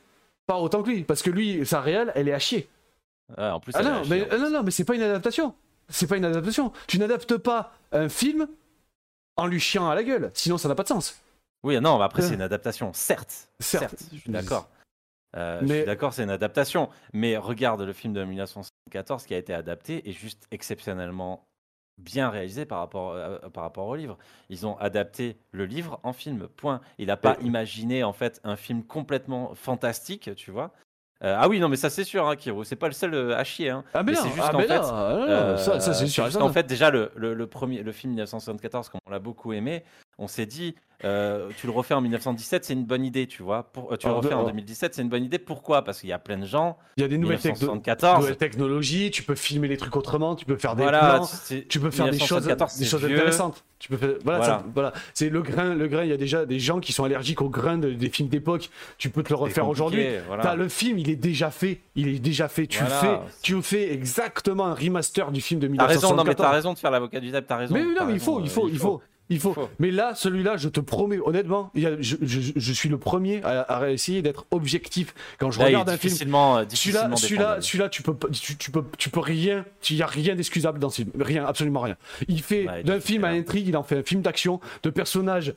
Pas 0.47 0.57
autant 0.57 0.83
que 0.83 0.89
lui. 0.89 1.03
Parce 1.03 1.21
que 1.21 1.29
lui, 1.29 1.65
sa 1.65 1.81
réelle, 1.81 2.11
elle 2.15 2.27
est 2.27 2.33
à 2.33 2.39
chier. 2.39 2.67
Ouais, 3.37 3.45
en 3.45 3.59
plus, 3.59 3.71
Ah 3.75 3.83
non, 3.83 4.01
mais, 4.09 4.27
euh, 4.31 4.37
non, 4.37 4.49
non, 4.51 4.63
mais 4.63 4.71
c'est 4.71 4.83
pas 4.83 4.95
une 4.95 5.01
adaptation. 5.03 5.53
C'est 5.89 6.07
pas 6.07 6.17
une 6.17 6.25
adaptation. 6.25 6.71
Tu 6.87 6.99
n'adaptes 6.99 7.37
pas 7.37 7.73
un 7.91 8.09
film 8.09 8.47
en 9.37 9.47
lui 9.47 9.59
chiant 9.59 9.89
à 9.89 9.95
la 9.95 10.03
gueule. 10.03 10.31
Sinon, 10.33 10.57
ça 10.57 10.67
n'a 10.67 10.75
pas 10.75 10.83
de 10.83 10.87
sens. 10.89 11.19
Oui, 11.63 11.79
non, 11.79 11.97
mais 11.97 12.03
après, 12.05 12.23
Euh. 12.23 12.27
c'est 12.27 12.33
une 12.33 12.41
adaptation, 12.41 12.91
certes. 12.93 13.49
Certes. 13.59 13.89
Certes, 13.97 14.03
je 14.13 14.19
suis 14.19 14.31
d'accord. 14.31 14.69
Euh, 15.37 15.59
Je 15.61 15.65
Mais- 15.65 15.77
suis 15.77 15.85
d'accord, 15.85 16.13
c'est 16.13 16.23
une 16.23 16.29
adaptation. 16.29 16.89
Mais 17.13 17.37
regarde 17.37 17.81
le 17.81 17.93
film 17.93 18.13
de 18.13 18.23
1974 18.23 19.25
qui 19.25 19.33
a 19.33 19.37
été 19.37 19.53
adapté 19.53 20.07
est 20.09 20.13
juste 20.13 20.45
exceptionnellement 20.51 21.45
bien 22.01 22.29
réalisé 22.29 22.65
par 22.65 22.79
rapport, 22.79 23.11
euh, 23.11 23.37
par 23.53 23.63
rapport 23.63 23.85
au 23.87 23.95
livre. 23.95 24.17
Ils 24.49 24.65
ont 24.65 24.75
adapté 24.79 25.37
le 25.51 25.65
livre 25.65 25.99
en 26.03 26.13
film, 26.13 26.47
point. 26.47 26.81
Il 26.97 27.07
n'a 27.07 27.17
pas 27.17 27.37
Et- 27.39 27.45
imaginé 27.45 28.03
en 28.03 28.11
fait 28.13 28.41
un 28.43 28.55
film 28.55 28.83
complètement 28.83 29.53
fantastique, 29.55 30.31
tu 30.35 30.49
vois. 30.51 30.71
Euh, 31.23 31.35
ah 31.37 31.47
oui, 31.47 31.59
non, 31.59 31.69
mais 31.69 31.75
ça 31.75 31.91
c'est 31.91 32.03
sûr, 32.03 32.27
hein, 32.27 32.35
Kiro, 32.35 32.63
c'est 32.63 32.75
pas 32.75 32.87
le 32.87 32.93
seul 32.93 33.31
à 33.33 33.43
chier. 33.43 33.69
hein. 33.69 33.83
Ah, 33.93 34.01
mais, 34.01 34.13
Mais 34.13 34.17
non, 34.17 34.23
c'est 34.23 34.29
juste 34.29 34.41
ah, 34.43 34.51
qu'en 34.51 34.57
mais 34.57 34.67
fait, 34.67 34.79
non, 34.79 34.89
ah, 34.91 35.25
non, 35.51 35.57
ça, 35.57 35.79
ça 35.79 35.93
c'est 35.93 36.07
sûr. 36.07 36.25
juste 36.25 36.39
qu'en 36.39 36.51
fait, 36.51 36.63
déjà, 36.65 36.89
le, 36.89 37.11
le, 37.15 37.35
le 37.35 37.47
premier, 37.47 37.83
le 37.83 37.91
film 37.91 38.13
1974, 38.13 38.89
comme 38.89 38.99
on 39.05 39.11
l'a 39.11 39.19
beaucoup 39.19 39.53
aimé, 39.53 39.83
on 40.21 40.27
s'est 40.27 40.45
dit, 40.45 40.75
euh, 41.03 41.49
tu 41.57 41.65
le 41.65 41.73
refais 41.73 41.95
en 41.95 42.01
1917, 42.01 42.63
c'est 42.63 42.73
une 42.73 42.85
bonne 42.85 43.03
idée, 43.03 43.25
tu 43.25 43.41
vois. 43.41 43.63
Pour, 43.63 43.91
euh, 43.91 43.97
tu 43.97 44.07
le 44.07 44.13
refais 44.13 44.33
en 44.35 44.43
oh. 44.43 44.47
2017, 44.47 44.93
c'est 44.93 45.01
une 45.01 45.09
bonne 45.09 45.23
idée. 45.23 45.39
Pourquoi? 45.39 45.83
Parce 45.83 45.99
qu'il 45.99 46.09
y 46.09 46.13
a 46.13 46.19
plein 46.19 46.37
de 46.37 46.45
gens. 46.45 46.77
il 46.97 47.01
y 47.01 47.03
a 47.03 47.07
des 47.07 47.17
nouvelles, 47.17 47.39
techno- 47.39 47.73
1974, 47.73 48.19
nouvelles 48.19 48.37
technologies, 48.37 49.09
tu 49.09 49.23
peux 49.23 49.33
filmer 49.33 49.67
les 49.67 49.77
trucs 49.77 49.95
autrement, 49.95 50.35
tu 50.35 50.45
peux 50.45 50.57
faire 50.57 50.75
des 50.75 50.83
voilà, 50.83 51.15
plans, 51.15 51.29
tu 51.67 51.79
peux 51.79 51.89
faire 51.89 52.05
des 52.05 52.19
choses, 52.19 52.45
1974, 52.45 52.77
des 52.77 52.85
choses 52.85 53.05
intéressantes. 53.05 53.63
Tu 53.79 53.89
peux 53.89 53.97
faire, 53.97 54.11
voilà, 54.23 54.63
Voilà. 54.75 54.93
C'est 55.15 55.29
le 55.29 55.41
grain, 55.41 55.73
le 55.73 55.87
grain. 55.87 56.03
Il 56.03 56.09
y 56.11 56.13
a 56.13 56.17
déjà 56.17 56.45
des 56.45 56.59
gens 56.59 56.79
qui 56.79 56.93
sont 56.93 57.03
allergiques 57.03 57.41
au 57.41 57.49
grain 57.49 57.79
de- 57.79 57.93
des 57.93 58.09
films 58.09 58.29
d'époque. 58.29 58.69
Tu 58.99 59.09
peux 59.09 59.23
te 59.23 59.29
le 59.29 59.35
refaire 59.35 59.67
aujourd'hui. 59.67 60.05
voilà. 60.27 60.43
T'as 60.43 60.55
le 60.55 60.67
film, 60.69 60.99
il 60.99 61.09
est 61.09 61.15
déjà 61.15 61.49
fait. 61.49 61.79
Il 61.95 62.07
est 62.09 62.19
déjà 62.19 62.47
fait. 62.47 62.67
Tu 62.67 62.83
fais, 62.83 63.19
tu 63.41 63.59
fais 63.63 63.91
exactement 63.91 64.67
un 64.67 64.75
remaster 64.75 65.31
du 65.31 65.41
film 65.41 65.59
de 65.59 65.65
T'as 65.65 65.71
1974. 65.71 66.11
raison, 66.11 66.15
non, 66.15 66.23
mais 66.23 66.35
t'as 66.35 66.51
raison 66.51 66.73
de 66.73 66.77
faire 66.77 66.91
l'avocat 66.91 67.19
du 67.19 67.31
diable, 67.31 67.47
t'as 67.49 67.57
raison. 67.57 67.73
Mais 67.73 67.83
non, 67.83 68.05
mais 68.05 68.13
il 68.13 68.19
raison, 68.19 68.25
faut, 68.25 68.39
il 68.39 68.45
euh, 68.45 68.49
faut, 68.49 68.69
il 68.69 68.77
faut, 68.77 69.01
il 69.31 69.39
faut. 69.39 69.53
faut. 69.53 69.69
Mais 69.79 69.89
là, 69.89 70.13
celui-là, 70.13 70.57
je 70.57 70.69
te 70.69 70.79
promets, 70.79 71.17
honnêtement, 71.25 71.71
il 71.73 71.81
y 71.81 71.87
a- 71.87 71.99
je, 71.99 72.15
je- 72.21 72.51
je 72.55 72.73
suis 72.73 72.89
le 72.89 72.99
premier 72.99 73.41
à, 73.43 73.61
à 73.61 73.89
essayer 73.89 74.21
d'être 74.21 74.45
objectif 74.51 75.15
quand 75.39 75.49
je 75.49 75.59
Là, 75.59 75.65
regarde 75.65 75.89
un 75.89 75.97
film. 75.97 76.13
euh, 76.13 76.65
Celui-là, 76.69 77.09
celui-là, 77.15 77.57
celui-là, 77.61 77.89
tu 77.89 78.03
peux, 78.03 78.15
tu, 78.31 78.57
tu 78.57 78.69
peux, 78.71 78.83
tu 78.97 79.09
peux 79.09 79.19
rien, 79.21 79.65
il 79.89 79.95
y 79.95 80.01
a 80.03 80.05
rien 80.05 80.35
d'excusable 80.35 80.77
dans 80.77 80.89
ce 80.89 80.97
film, 80.97 81.11
rien, 81.19 81.45
absolument 81.45 81.81
rien. 81.81 81.95
Il 82.27 82.41
fait 82.43 82.67
Ouais, 82.67 82.83
d'un 82.83 82.95
il 82.95 83.01
film 83.01 83.23
à 83.23 83.29
intrigue, 83.29 83.67
il 83.67 83.75
en 83.77 83.83
fait 83.83 83.97
un 83.97 84.03
film 84.03 84.21
d'action, 84.21 84.59
de 84.83 84.89
personnages 84.89 85.53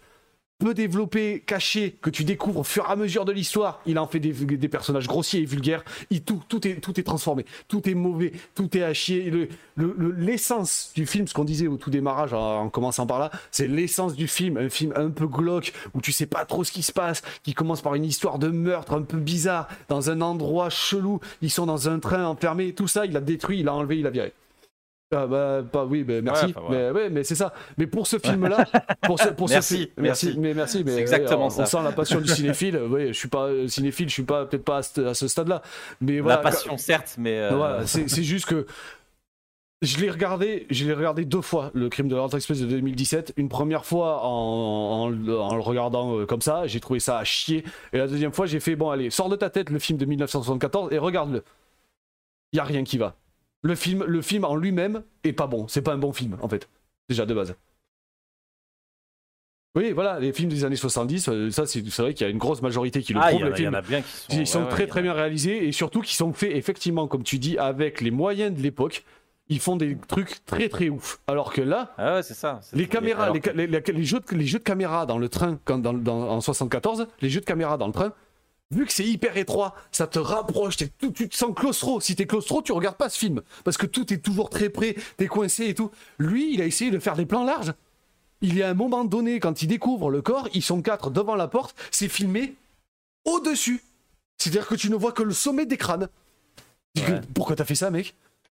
peu 0.59 0.75
développés, 0.75 1.43
cachés, 1.47 1.97
que 2.01 2.11
tu 2.11 2.25
découvres 2.25 2.61
au 2.61 2.65
fur 2.65 2.87
et 2.89 2.93
à 2.93 2.97
mesure 2.97 3.25
de 3.25 3.33
l'histoire. 3.33 3.81
Il 3.87 3.99
en 3.99 4.07
fait 4.07 4.21
des, 4.21 4.69
personnages 4.69 5.07
grossiers 5.07 5.43
et 5.43 5.45
vulgaires. 5.45 5.85
Il, 6.11 6.23
tout, 6.23 6.41
est, 6.67 7.03
transformé, 7.03 7.45
tout 7.69 7.89
est 7.89 7.95
mauvais, 7.95 8.33
tout 8.55 8.77
est 8.77 8.83
à 8.83 8.95
chier. 8.95 9.31
Le- 9.31 9.49
le- 9.77 9.95
le- 9.99 10.13
L'essence 10.13 10.93
du 10.95 11.07
film, 11.07 11.27
ce 11.27 11.35
qu'on 11.35 11.45
disait 11.45 11.67
au 11.67 11.77
tout 11.77 11.91
démarrage, 11.91 12.33
en, 12.33 12.63
en 12.63 12.69
commençant 12.71 13.07
par 13.07 13.19
là, 13.19 13.31
c'est 13.51 13.67
l'essence 13.69 14.15
du 14.15 14.29
film, 14.29 14.57
un 14.57 14.69
film 14.69 14.93
un 14.97 15.11
peu 15.11 15.27
glauque, 15.27 15.73
où 15.93 16.01
tu 16.01 16.13
sais 16.13 16.27
pas 16.27 16.45
trop 16.45 16.65
ce 16.65 16.73
qui 16.73 16.83
se 16.83 16.93
passe, 16.93 17.23
qui 17.43 17.53
commence 17.53 17.83
par 17.83 17.95
une 17.95 18.05
histoire 18.05 18.39
de 18.39 18.49
meurtre 18.49 18.95
un 18.95 19.03
peu 19.03 19.19
bizarre, 19.19 19.69
dans 19.89 20.11
un 20.11 20.21
endroit 20.21 20.71
chelou. 20.71 21.21
Ils 21.43 21.51
sont 21.51 21.67
dans 21.67 21.89
un 21.89 21.99
train 21.99 22.25
enfermé, 22.27 22.73
tout 22.73 22.89
ça, 22.89 23.07
il 23.07 23.17
a 23.17 23.21
détruit, 23.21 23.61
il 23.61 23.69
a 23.69 23.75
enlevé, 23.75 23.99
il 23.99 24.07
a 24.07 24.11
viré. 24.11 24.33
Ah 25.13 25.27
bah, 25.27 25.63
pas, 25.71 25.85
oui, 25.85 26.03
bah, 26.03 26.21
merci. 26.23 26.47
Ouais, 26.47 26.53
enfin, 26.57 26.67
voilà. 26.69 26.93
mais, 26.93 27.01
ouais, 27.01 27.11
mais 27.11 27.23
c'est 27.25 27.35
ça. 27.35 27.53
Mais 27.79 27.87
pour 27.87 28.07
ce 28.07 28.19
film-là, 28.19 28.67
pour 29.03 29.21
ce, 29.21 29.29
pour 29.29 29.49
ce 29.49 29.55
Merci, 29.55 29.77
fi- 29.77 29.91
merci. 29.99 30.27
merci, 30.27 30.39
mais 30.41 30.55
merci. 30.55 30.83
Mais 30.85 30.97
exactement 30.97 31.51
ça. 31.51 31.63
On 31.63 31.67
sent 31.67 31.83
la 31.85 31.93
passion 31.93 32.21
du 32.21 32.29
cinéphile. 32.29 32.81
Oui, 32.91 33.09
je 33.09 33.13
suis 33.13 33.29
pas 33.29 33.45
euh, 33.47 33.69
cinéphile, 33.69 34.09
je 34.09 34.15
suis 34.15 34.23
pas 34.25 34.45
peut-être 34.47 34.65
pas 34.65 34.79
à 34.79 34.83
ce, 34.83 35.01
à 35.03 35.15
ce 35.15 35.29
stade-là. 35.29 35.63
Mais 36.01 36.21
voilà, 36.21 36.37
La 36.39 36.43
passion, 36.43 36.77
certes, 36.79 37.15
mais. 37.19 37.39
euh, 37.39 37.55
voilà, 37.55 37.87
c'est 37.87 38.23
juste 38.23 38.47
que 38.47 38.67
je 39.83 39.99
l'ai 39.99 40.11
regardé, 40.11 40.67
je 40.71 40.85
l'ai 40.87 40.95
regardé 40.95 41.25
deux 41.27 41.43
fois, 41.43 41.71
le 41.75 41.89
crime 41.91 42.09
de 42.09 42.17
l'Ordre 42.17 42.35
Express 42.37 42.59
de 42.61 42.67
2017. 42.67 43.35
Une 43.37 43.49
première 43.51 43.85
fois 43.85 44.25
en, 44.25 44.29
en 44.31 45.09
le 45.11 45.35
regardant 45.61 46.19
euh, 46.19 46.27
comme 46.27 46.41
ça, 46.41 46.67
j'ai 46.67 46.81
trouvé 46.81 46.99
ça 47.01 47.19
à 47.19 47.25
chier. 47.25 47.63
Et 47.93 47.99
la 47.99 48.07
deuxième 48.09 48.33
fois, 48.33 48.47
j'ai 48.47 48.59
fait 48.61 48.75
bon, 48.75 48.91
allez, 48.91 49.11
sors 49.11 49.29
de 49.29 49.37
ta 49.37 49.51
tête 49.51 49.69
le 49.71 49.79
film 49.79 49.99
de 49.99 50.07
1974 50.07 50.93
et 50.93 50.99
regarde-le. 50.99 51.45
Il 52.53 52.57
y 52.57 52.61
a 52.61 52.65
rien 52.65 52.83
qui 52.83 52.97
va. 52.99 53.15
Le 53.65 53.75
film, 53.75 54.05
le 54.07 54.21
film 54.23 54.45
en 54.45 54.55
lui-même 54.57 55.03
est 55.25 55.33
pas 55.33 55.47
bon. 55.47 55.67
C'est 55.69 55.81
pas 55.83 55.93
un 55.95 55.99
bon 55.99 56.13
film 56.13 56.37
en 56.43 56.49
fait, 56.49 56.69
déjà 57.09 57.25
de 57.27 57.35
base. 57.35 57.57
Oui, 59.77 59.91
voilà, 59.91 60.21
les 60.21 60.33
films 60.33 60.51
des 60.51 60.65
années 60.65 60.77
70, 60.77 61.29
euh, 61.29 61.51
ça 61.51 61.67
c'est 61.67 61.81
vrai 61.99 62.15
qu'il 62.15 62.25
y 62.25 62.29
a 62.29 62.31
une 62.31 62.39
grosse 62.39 62.63
majorité 62.63 63.03
qui 63.03 63.13
le 63.13 63.19
Ah, 63.21 63.25
a- 63.25 63.33
il 63.33 63.41
y 63.41 63.45
en 63.45 63.53
films 63.55 63.75
a 63.75 63.81
bien 63.83 64.03
qui 64.03 64.09
sont. 64.09 64.27
ils 64.41 64.47
sont 64.47 64.63
ouais, 64.65 64.69
très 64.69 64.87
très 64.87 65.03
bien 65.03 65.13
réalisés 65.13 65.67
et 65.67 65.73
surtout 65.73 66.01
qui 66.01 66.15
sont 66.15 66.33
faits 66.33 66.53
effectivement, 66.55 67.09
comme 67.09 67.25
tu 67.25 67.39
dis, 67.41 67.59
avec 67.59 68.01
les 68.01 68.13
moyens 68.13 68.55
de 68.57 68.63
l'époque. 68.63 69.05
Ils 69.49 69.61
font 69.61 69.77
des 69.77 69.99
trucs 70.09 70.43
très 70.47 70.69
très 70.71 70.89
ouf. 70.89 71.21
Alors 71.27 71.53
que 71.53 71.61
là, 71.61 71.93
Ah 71.99 72.15
ouais, 72.15 72.23
ça. 72.23 72.61
les 72.73 72.87
caméras, 72.87 73.29
les, 73.31 73.41
que- 73.41 73.51
ca- 73.51 73.53
les- 73.57 73.67
les- 73.67 73.81
les 73.93 74.05
jeux 74.05 74.21
de, 74.21 74.35
les 74.37 74.47
jeux 74.47 74.59
de 74.61 74.65
caméra 74.65 75.05
dans 75.07 75.19
le 75.19 75.29
train, 75.29 75.59
quand 75.67 75.79
dans, 75.79 75.93
dans- 75.93 76.31
en 76.31 76.41
74, 76.41 77.07
les 77.21 77.29
jeux 77.29 77.41
de 77.41 77.45
caméra 77.45 77.77
dans 77.77 77.87
le 77.89 77.93
train, 77.93 78.13
vu 78.71 78.87
que 78.87 78.93
c'est 78.93 79.05
hyper 79.07 79.37
étroit, 79.37 79.75
ça 79.93 80.07
te 80.07 80.19
rapproche, 80.19 80.77
tout- 80.99 81.11
tu 81.13 81.29
te 81.29 81.37
sens 81.37 81.55
claustro. 81.55 82.01
Si 82.01 82.17
t'es 82.17 82.27
claustro, 82.27 82.63
tu 82.63 82.73
regardes 82.73 82.97
pas 82.97 83.09
ce 83.09 83.19
film. 83.19 83.43
Parce 83.65 83.77
que 83.77 83.87
tout 83.87 84.13
est 84.13 84.19
toujours 84.19 84.51
très 84.51 84.69
près, 84.69 84.97
t'es 85.17 85.27
coincé 85.27 85.67
et 85.67 85.75
tout. 85.75 85.91
Lui, 86.19 86.55
il 86.55 86.61
a 86.61 86.65
essayé 86.67 86.91
de 86.91 86.99
faire 86.99 87.17
des 87.17 87.27
plans 87.27 87.45
larges. 87.45 87.75
Il 88.41 88.57
y 88.57 88.63
a 88.63 88.69
un 88.69 88.75
moment 88.75 89.05
donné, 89.05 89.41
quand 89.41 89.63
il 89.63 89.69
découvre 89.69 90.11
le 90.11 90.21
corps, 90.23 90.49
ils 90.55 90.63
sont 90.63 90.83
quatre 90.83 91.11
devant 91.11 91.35
la 91.37 91.49
porte, 91.49 91.75
c'est 91.91 92.09
filmé 92.09 92.55
au-dessus. 93.25 93.83
C'est-à-dire 94.39 94.67
que 94.67 94.75
tu 94.75 94.91
ne 94.91 94.97
vois 94.97 95.13
que 95.13 95.23
le 95.23 95.33
sommet 95.33 95.65
des 95.67 95.77
crânes. 95.79 96.09
Ouais. 96.97 97.21
Pourquoi 97.35 97.57
t'as 97.57 97.65
fait 97.65 97.75
ça, 97.75 97.91
mec? 97.91 98.15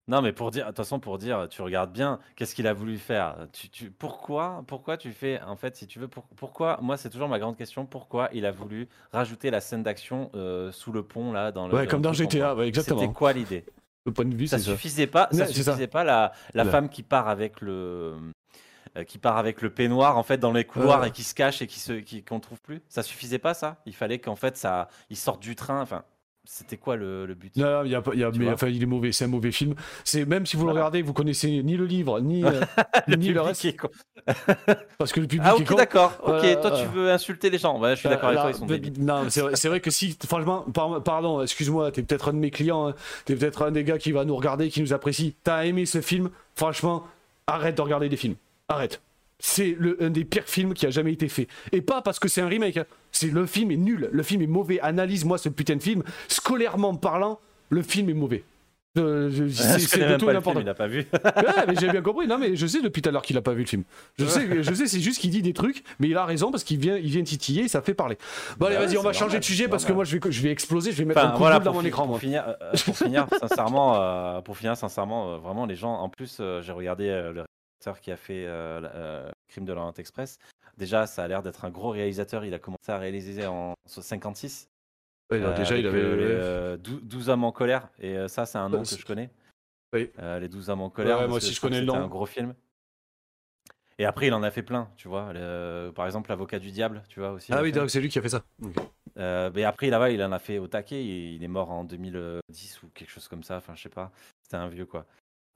Non, 0.08 0.22
mais 0.22 0.32
pour 0.32 0.52
dire, 0.52 0.64
de 0.66 0.70
toute 0.70 0.78
façon, 0.78 1.00
pour 1.02 1.18
dire, 1.18 1.48
tu 1.50 1.62
regardes 1.62 1.92
bien, 1.92 2.20
qu'est-ce 2.38 2.56
qu'il 2.56 2.66
a 2.68 2.74
voulu 2.74 2.98
faire? 2.98 3.48
Tu, 3.52 3.70
tu- 3.70 3.92
pourquoi, 3.92 4.64
pourquoi 4.66 4.96
tu 4.96 5.12
fais, 5.12 5.42
en 5.42 5.58
fait, 5.58 5.76
si 5.76 5.86
tu 5.86 6.00
veux, 6.00 6.08
pour- 6.08 6.28
pourquoi, 6.38 6.80
moi, 6.82 6.96
c'est 6.96 7.10
toujours 7.10 7.28
ma 7.28 7.40
grande 7.40 7.58
question, 7.58 7.86
pourquoi 7.86 8.30
il 8.32 8.46
a 8.46 8.52
voulu 8.52 8.88
rajouter 9.12 9.52
la 9.52 9.60
scène 9.60 9.84
d'action 9.84 10.32
euh, 10.34 10.72
sous 10.72 10.94
le 10.94 11.04
pont, 11.04 11.34
là, 11.34 11.52
dans 11.52 11.68
le. 11.68 11.76
Ouais, 11.76 11.88
comme 11.88 12.02
dans 12.02 12.14
GTA, 12.14 12.56
ouais, 12.56 12.68
exactement. 12.68 13.02
C'était 13.02 13.12
quoi 13.14 13.34
l'idée? 13.34 13.66
Le 14.06 14.14
point 14.14 14.26
de 14.26 14.36
vue, 14.36 14.48
Ça 14.48 14.58
c'est 14.58 14.64
ça. 14.64 14.72
suffisait 14.72 15.08
pas, 15.08 15.28
ça 15.34 15.46
c'est 15.46 15.54
suffisait 15.54 15.88
pas 15.88 16.04
la, 16.06 16.32
la 16.54 16.64
femme 16.66 16.90
qui 16.90 17.04
part 17.04 17.28
avec 17.28 17.60
le. 17.62 18.16
euh, 18.98 19.04
qui 19.04 19.18
part 19.18 19.38
avec 19.38 19.62
le 19.62 19.70
peignoir 19.74 20.18
en 20.18 20.24
fait 20.24 20.38
dans 20.38 20.52
les 20.54 20.66
couloirs 20.66 21.04
Ouais. 21.04 21.08
et 21.08 21.12
qui 21.12 21.24
se 21.24 21.36
cache 21.36 21.62
et 21.62 21.68
qui 21.68 21.80
se 21.80 21.94
qui 21.94 22.24
qu'on 22.24 22.40
trouve 22.40 22.62
plus? 22.62 22.82
Ça 22.90 23.04
suffisait 23.04 23.40
pas 23.40 23.54
ça? 23.54 23.78
Il 23.86 23.96
fallait 23.96 24.20
qu'en 24.20 24.36
fait 24.36 24.58
ça 24.58 24.88
ils 25.10 25.18
sortent 25.18 25.42
du 25.42 25.56
train 25.56 25.82
enfin 25.82 26.04
c'était 26.50 26.78
quoi 26.78 26.96
le, 26.96 27.26
le 27.26 27.36
but? 27.36 27.56
Non, 27.58 27.84
il 27.84 27.92
y 27.92 27.96
a, 27.96 28.02
pas- 28.02 28.12
il 28.14 28.20
y 28.22 28.24
a- 28.24 28.32
Tu 28.32 28.40
mais 28.40 28.46
vois? 28.46 28.54
enfin, 28.54 28.68
il 28.70 28.82
est 28.82 28.86
mauvais, 28.86 29.12
c'est 29.12 29.26
un 29.26 29.28
mauvais 29.28 29.52
film. 29.52 29.76
C'est 30.06 30.26
même 30.26 30.46
si 30.46 30.56
vous 30.56 30.66
le 30.66 30.72
regardez, 30.72 31.02
vous 31.02 31.12
connaissez 31.14 31.62
ni 31.62 31.76
le 31.76 31.86
livre, 31.86 32.22
ni, 32.22 32.44
euh, 32.46 32.62
le 33.06 33.16
ni 33.18 33.30
le 33.30 33.42
reste, 33.42 33.68
parce 34.98 35.12
que 35.12 35.20
le 35.20 35.28
public 35.28 35.42
Ah 35.46 35.56
est 35.58 35.70
ok 35.72 35.78
d'accord. 35.78 36.14
Ok, 36.24 36.62
toi 36.62 36.72
tu 36.72 36.86
veux 36.88 37.12
insulter 37.12 37.50
les 37.50 37.58
gens. 37.58 37.80
Ouais, 37.80 37.96
je 37.96 38.00
suis 38.00 38.10
d'accord 38.10 38.30
avec 38.30 38.40
toi, 38.42 38.50
ils 38.52 38.56
sont 38.56 38.66
débiles. 38.66 38.94
Non, 39.04 39.26
c'est 39.30 39.42
vrai, 39.42 39.54
vrai 39.66 39.80
que 39.82 39.92
si, 39.92 40.18
franchement, 40.26 40.62
par- 40.74 41.04
pardon, 41.04 41.42
excuse-moi, 41.42 41.92
t'es 41.92 42.02
peut-être 42.02 42.30
un 42.30 42.34
de 42.34 42.40
mes 42.40 42.52
clients, 42.52 42.88
hein, 42.88 42.96
t'es 43.26 43.36
peut-être 43.36 43.64
un 43.66 43.72
des 43.72 43.84
gars 43.84 43.98
qui 43.98 44.12
va 44.14 44.24
nous 44.26 44.36
regarder, 44.36 44.70
qui 44.70 44.82
nous 44.82 44.94
apprécie. 44.94 45.36
T'as 45.44 45.66
aimé 45.66 45.86
ce 45.86 46.02
film, 46.02 46.30
franchement, 46.56 47.04
arrête 47.46 47.76
de 47.76 47.82
regarder 47.82 48.10
des 48.10 48.18
films. 48.18 48.36
Arrête. 48.70 49.02
C'est 49.40 49.76
le- 49.78 50.02
un 50.04 50.10
des 50.10 50.26
pires 50.26 50.46
films 50.48 50.74
qui 50.74 50.86
a 50.86 50.90
jamais 50.90 51.14
été 51.14 51.28
fait. 51.28 51.48
Et 51.72 51.82
pas 51.82 52.02
parce 52.02 52.18
que 52.20 52.28
c'est 52.28 52.42
un 52.42 52.48
remake. 52.48 52.78
hein. 52.78 52.86
C'est 53.12 53.32
le 53.32 53.46
film 53.46 53.72
est 53.72 53.78
nul, 53.78 54.10
le 54.12 54.24
film 54.24 54.42
est 54.42 54.48
mauvais. 54.48 54.80
Analyse-moi 54.82 55.38
ce 55.38 55.50
putain 55.50 55.76
de 55.76 55.84
film. 55.84 56.04
Scolairement 56.28 56.96
parlant, 56.96 57.40
le 57.70 57.82
film 57.82 58.10
est 58.10 58.14
mauvais. 58.16 58.44
Euh, 58.98 59.30
c'est 59.52 60.00
de 60.10 60.16
tout 60.18 60.26
n'importe 60.26 60.58
il 60.60 60.68
a 60.68 60.74
pas 60.74 60.88
vu. 60.88 61.06
Ouais, 61.24 61.66
mais 61.68 61.76
j'ai 61.80 61.88
bien 61.88 62.02
compris. 62.02 62.26
Non, 62.26 62.40
mais 62.40 62.56
je 62.56 62.66
sais 62.66 62.82
depuis 62.82 63.04
tout 63.04 63.10
à 63.10 63.12
l'heure 63.12 63.22
qu'il 63.22 63.38
a 63.38 63.44
pas 63.44 63.54
vu 63.54 63.62
le 63.62 63.68
film. 63.68 63.84
Je 64.18 64.26
sais, 64.26 64.64
je 64.64 64.74
sais, 64.74 64.88
c'est 64.88 65.00
juste 65.00 65.22
qu'il 65.22 65.30
dit 65.30 65.44
des 65.44 65.54
trucs, 65.54 65.84
mais 66.00 66.08
il 66.10 66.18
a 66.18 66.26
raison 66.26 66.50
parce 66.50 66.64
qu'il 66.64 66.80
vient, 66.80 66.98
il 66.98 67.12
vient 67.12 67.22
titiller 67.24 67.66
et 67.66 67.68
ça 67.68 67.84
fait 67.84 67.94
parler. 67.94 68.18
Bon, 68.58 68.66
allez, 68.66 68.76
Bah 68.78 68.86
vas-y, 68.88 68.98
on 68.98 69.04
va 69.04 69.14
changer 69.14 69.26
normal, 69.26 69.40
de 69.42 69.46
sujet 69.46 69.68
parce 69.68 69.86
que 69.86 69.94
moi, 69.94 70.04
je 70.04 70.18
vais, 70.18 70.32
je 70.32 70.42
vais 70.42 70.50
exploser, 70.50 70.92
je 70.92 70.98
vais 70.98 71.06
mettre 71.06 71.24
un 71.24 71.30
coup 71.30 71.38
voilà, 71.38 71.60
de 71.60 71.66
dans 71.66 71.74
mon 71.74 71.84
écran, 71.86 72.04
pour 72.04 72.12
moi. 72.14 72.20
finir, 72.20 72.44
euh, 72.64 72.72
pour 72.86 72.98
finir, 72.98 73.28
sincèrement, 73.40 74.02
euh, 74.02 74.42
pour 74.42 74.58
finir, 74.58 74.76
sincèrement, 74.76 75.38
vraiment, 75.38 75.68
les 75.68 75.76
gens. 75.76 75.94
En 75.94 76.10
plus, 76.10 76.38
euh, 76.40 76.64
j'ai 76.64 76.72
regardé 76.72 77.08
euh, 77.10 77.34
le 77.34 77.44
qui 78.02 78.12
a 78.12 78.18
fait 78.18 78.46
euh, 78.46 78.82
euh, 78.94 79.32
Crime 79.48 79.66
de 79.66 79.74
l'Orient 79.74 79.94
Express. 79.94 80.38
Déjà, 80.78 81.08
ça 81.08 81.24
a 81.24 81.28
l'air 81.28 81.42
d'être 81.42 81.66
un 81.66 81.70
gros 81.70 81.90
réalisateur. 81.90 82.44
Il 82.46 82.54
a 82.54 82.60
commencé 82.60 82.92
à 82.92 82.98
réaliser 82.98 83.46
en 83.48 83.74
56. 83.86 84.70
Ouais, 85.32 85.40
non, 85.40 85.48
euh, 85.48 85.56
déjà, 85.56 85.78
il 85.78 85.86
avait. 85.88 85.98
euh, 86.00 86.16
les, 86.16 86.24
euh, 86.26 86.78
dou- 86.78 87.00
12 87.02 87.30
hommes 87.30 87.44
en 87.44 87.52
colère. 87.52 87.90
Et 88.00 88.28
ça, 88.28 88.46
c'est 88.46 88.58
un 88.58 88.70
nom 88.70 88.80
que 88.82 88.88
c'est- 88.88 88.98
je 88.98 89.06
connais. 89.06 89.30
Oui. 89.94 90.12
Les 90.18 90.48
12 90.50 90.70
hommes 90.70 90.82
en 90.82 90.90
colère. 90.90 91.20
Ouais, 91.20 91.28
moi 91.28 91.38
aussi, 91.38 91.54
je 91.54 91.62
connais 91.62 91.80
le 91.80 91.86
nom. 91.86 91.96
un 91.96 92.08
gros 92.08 92.26
film. 92.26 92.54
Et 94.00 94.06
après, 94.06 94.28
il 94.28 94.34
en 94.34 94.44
a 94.44 94.52
fait 94.52 94.62
plein, 94.62 94.92
tu 94.96 95.08
vois. 95.08 95.34
Le- 95.34 95.92
par 95.96 96.06
exemple, 96.06 96.30
L'avocat 96.30 96.60
du 96.60 96.70
diable, 96.72 97.02
tu 97.10 97.20
vois 97.20 97.32
aussi. 97.32 97.52
Ah 97.52 97.64
oui, 97.64 97.74
c'est 97.88 98.00
lui 98.00 98.10
qui 98.10 98.20
a 98.20 98.22
fait 98.22 98.30
ça. 98.30 98.44
Ok. 98.62 98.76
Euh, 99.18 99.50
mais 99.56 99.64
après, 99.64 99.90
là-bas, 99.90 100.12
il 100.12 100.22
en 100.24 100.32
a 100.32 100.38
fait 100.38 100.60
au 100.60 100.68
taquet. 100.68 101.04
Il, 101.04 101.34
il 101.36 101.44
est 101.44 101.48
mort 101.48 101.72
en 101.72 101.84
2010 101.84 102.84
ou 102.84 102.90
quelque 102.90 103.10
chose 103.10 103.28
comme 103.28 103.42
ça. 103.42 103.58
Enfin, 103.58 103.74
je 103.76 103.82
sais 103.82 103.90
pas. 103.90 104.12
C'était 104.44 104.58
un 104.58 104.68
vieux, 104.68 104.86
quoi. 104.86 105.08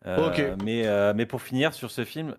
Euh, 0.08 0.28
Ok. 0.30 0.44
mais, 0.64 0.88
euh, 0.88 1.14
mais 1.16 1.26
pour 1.26 1.42
finir 1.42 1.74
sur 1.74 1.92
ce 1.92 2.04
film, 2.06 2.36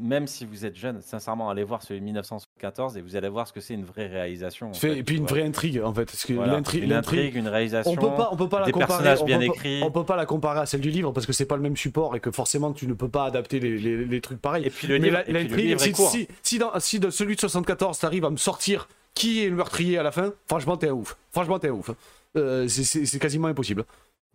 même 0.00 0.26
si 0.26 0.46
vous 0.46 0.64
êtes 0.64 0.74
jeune, 0.76 1.02
sincèrement, 1.02 1.50
allez 1.50 1.64
voir 1.64 1.82
celui 1.82 2.00
de 2.00 2.04
1974 2.06 2.96
et 2.96 3.02
vous 3.02 3.14
allez 3.16 3.28
voir 3.28 3.46
ce 3.46 3.52
que 3.52 3.60
c'est 3.60 3.74
une 3.74 3.84
vraie 3.84 4.06
réalisation. 4.06 4.70
en 4.70 4.72
Fait- 4.72 4.88
fait, 4.94 4.98
et 4.98 5.02
puis 5.02 5.16
une 5.18 5.26
vraie 5.26 5.42
intrigue 5.42 5.82
en 5.84 5.92
fait. 5.92 6.06
Parce 6.06 6.24
que 6.24 6.32
Voilà. 6.32 6.54
l'intri- 6.54 6.78
Une 6.80 6.94
intrigue, 6.94 7.36
une 7.36 7.48
réalisation. 7.48 7.92
On 7.92 7.96
peut 7.96 8.14
pas, 8.16 8.30
on 8.32 8.36
peut 8.38 8.48
pas 8.48 8.60
la 8.60 8.72
comparer. 8.72 8.86
personnages 8.86 9.20
on 9.20 9.26
bien 9.26 9.38
peut 9.40 9.44
écrits. 9.44 9.82
on 9.84 9.90
peut 9.90 10.04
pas 10.06 10.16
la 10.16 10.24
comparer 10.24 10.60
à 10.60 10.66
celle 10.66 10.80
du 10.80 10.88
livre 10.90 11.12
parce 11.12 11.26
que 11.26 11.34
c'est 11.34 11.44
pas 11.44 11.56
le 11.56 11.62
même 11.62 11.76
support 11.76 12.16
et 12.16 12.20
que 12.20 12.30
forcément 12.30 12.72
tu 12.72 12.86
ne 12.86 12.94
peux 12.94 13.10
pas 13.10 13.26
adapter 13.26 13.60
les, 13.60 13.76
les- 13.76 14.06
les 14.06 14.20
trucs 14.22 14.40
pareils. 14.40 14.64
Et 14.64 14.70
puis 14.70 14.86
le 14.88 14.98
Mais 14.98 15.10
livre, 15.10 15.22
le 15.26 15.32
l'intrigue, 15.34 15.78
si, 15.78 15.94
si, 15.94 16.28
si 16.42 16.58
dans, 16.58 16.70
si 16.80 16.98
dans 16.98 17.10
celui 17.10 17.34
de 17.34 17.40
74 17.40 17.98
t'arrives 17.98 18.24
à 18.24 18.30
me 18.30 18.38
sortir 18.38 18.88
qui 19.14 19.44
est 19.44 19.50
le 19.50 19.56
meurtrier 19.56 19.98
à 19.98 20.02
la 20.02 20.10
fin, 20.10 20.32
franchement 20.48 20.78
t'es 20.78 20.88
un 20.88 20.92
ouf. 20.92 21.18
Franchement 21.32 21.58
t'es 21.58 21.68
un 21.68 21.72
ouf. 21.72 21.90
Euh, 22.38 22.66
c'est 22.66 23.18
quasiment 23.18 23.48
impossible. 23.48 23.84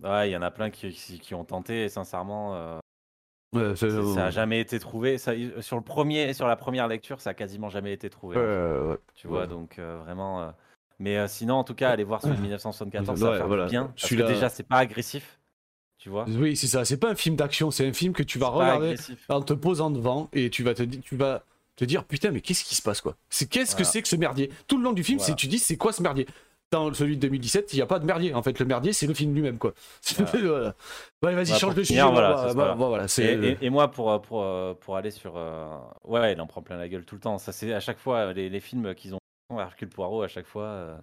Ouais, 0.04 0.30
il 0.30 0.34
y 0.34 0.38
en 0.38 0.42
a 0.42 0.52
plein 0.52 0.70
qui, 0.70 0.92
qui, 0.92 1.20
qui 1.20 1.34
ont 1.34 1.44
tenté 1.44 1.86
et 1.86 1.90
sincèrement, 1.90 2.56
euh, 2.56 2.78
Ouais, 3.54 3.76
c'est- 3.76 3.90
c'est- 3.90 4.14
ça 4.14 4.26
a 4.26 4.30
jamais 4.32 4.60
été 4.60 4.78
trouvé. 4.78 5.18
Ça, 5.18 5.32
sur 5.62 5.78
le 5.78 5.82
premier, 5.82 6.34
sur 6.34 6.48
la 6.48 6.56
première 6.58 6.88
lecture, 6.88 7.22
ça 7.22 7.30
a 7.30 7.34
quasiment 7.34 7.70
jamais 7.70 7.94
été 7.94 8.10
trouvé. 8.10 8.36
Ouais, 8.38 8.44
ouais. 8.44 8.98
Tu 9.16 9.28
vois, 9.28 9.42
Ouais. 9.42 9.48
donc 9.48 9.80
euh, 9.80 9.98
vraiment. 10.04 10.42
euh, 10.42 10.52
Mais 11.00 11.16
euh, 11.18 11.28
sinon, 11.28 11.56
en 11.56 11.64
tout 11.64 11.76
cas, 11.76 11.92
allez 11.92 12.04
voir 12.04 12.22
celui 12.22 12.36
de 12.36 12.42
1974, 12.42 13.20
ça 13.20 13.26
Ouais, 13.26 13.32
va 13.32 13.38
faire 13.38 13.48
voilà. 13.48 13.66
bien. 13.68 13.84
Parce 13.86 14.02
que 14.02 14.08
Celui-là- 14.10 14.28
déjà, 14.28 14.50
c'est 14.50 14.64
pas 14.64 14.78
agressif. 14.78 15.40
Tu 16.00 16.10
vois 16.10 16.26
Oui, 16.28 16.56
c'est 16.58 16.68
ça. 16.68 16.86
C'est 16.86 16.98
pas 16.98 17.10
un 17.12 17.16
film 17.16 17.36
d'action, 17.36 17.70
c'est 17.72 17.88
un 17.88 17.94
film 17.94 18.14
que 18.14 18.24
tu 18.24 18.38
vas 18.40 18.48
C'est 18.48 18.52
pas 18.52 18.58
regarder 18.58 18.86
agressif. 18.88 19.26
en 19.30 19.42
te 19.42 19.54
posant 19.54 19.90
devant 19.92 20.28
et 20.34 20.50
tu 20.50 20.64
vas 20.64 20.74
te, 20.74 20.82
di- 20.84 21.00
tu 21.00 21.16
vas 21.16 21.44
te 21.76 21.86
dire 21.86 22.04
putain 22.04 22.32
mais 22.32 22.42
qu'est-ce 22.42 22.64
qui 22.64 22.74
se 22.76 22.82
passe 22.82 23.02
quoi? 23.02 23.16
C'est 23.30 23.48
qu'est-ce 23.48 23.72
que 23.76 23.84
Voilà. 23.84 23.92
c'est 23.92 24.02
que 24.02 24.08
ce 24.08 24.16
merdier? 24.16 24.52
Tout 24.68 24.78
le 24.78 24.84
long 24.84 24.94
du 24.94 25.04
film, 25.04 25.20
Voilà. 25.20 25.32
c'est 25.34 25.36
tu 25.36 25.48
dis 25.48 25.60
c'est 25.60 25.78
quoi 25.78 25.94
ce 25.94 26.02
merdier? 26.02 26.28
Dans 26.72 26.94
celui 26.94 27.16
de 27.16 27.22
2017, 27.22 27.72
il 27.74 27.76
n'y 27.78 27.82
a 27.82 27.86
pas 27.86 27.98
de 28.00 28.06
merdier. 28.06 28.34
En 28.34 28.44
fait, 28.44 28.60
le 28.60 28.66
merdier, 28.66 28.92
c'est 28.92 29.08
le 29.08 29.14
film 29.14 29.34
lui-même 29.34 29.58
quoi. 29.58 29.74
voilà. 30.18 30.76
Ouais, 31.24 31.34
vas-y, 31.34 31.58
change 31.58 31.76
de 31.76 31.84
sujet. 31.84 32.02
voilà, 32.02 33.08
c'est- 33.08 33.24
Et, 33.24 33.42
c'est 33.42 33.48
et- 33.64 33.66
et 33.66 33.70
moi, 33.70 33.90
pour, 33.90 34.12
euh, 34.12 34.20
pour, 34.20 34.44
euh, 34.44 34.74
pour 34.74 34.98
aller 34.98 35.12
sur. 35.12 35.34
euh, 35.38 35.78
Ouais, 36.04 36.34
il 36.34 36.42
en 36.42 36.48
prend 36.48 36.62
plein 36.62 36.76
la 36.78 36.90
gueule 36.90 37.06
tout 37.06 37.16
le 37.16 37.22
temps. 37.22 37.38
Ça, 37.38 37.52
c'est 37.54 37.74
à 37.74 37.80
chaque 37.80 38.00
fois, 38.00 38.34
les, 38.34 38.50
les 38.50 38.60
films 38.60 38.94
qu'ils 38.96 39.16
ont. 39.16 39.20
Hercule 39.58 39.88
Poirot, 39.88 40.24
à 40.24 40.28
chaque 40.28 40.46
fois. 40.46 40.64
euh, 40.66 40.98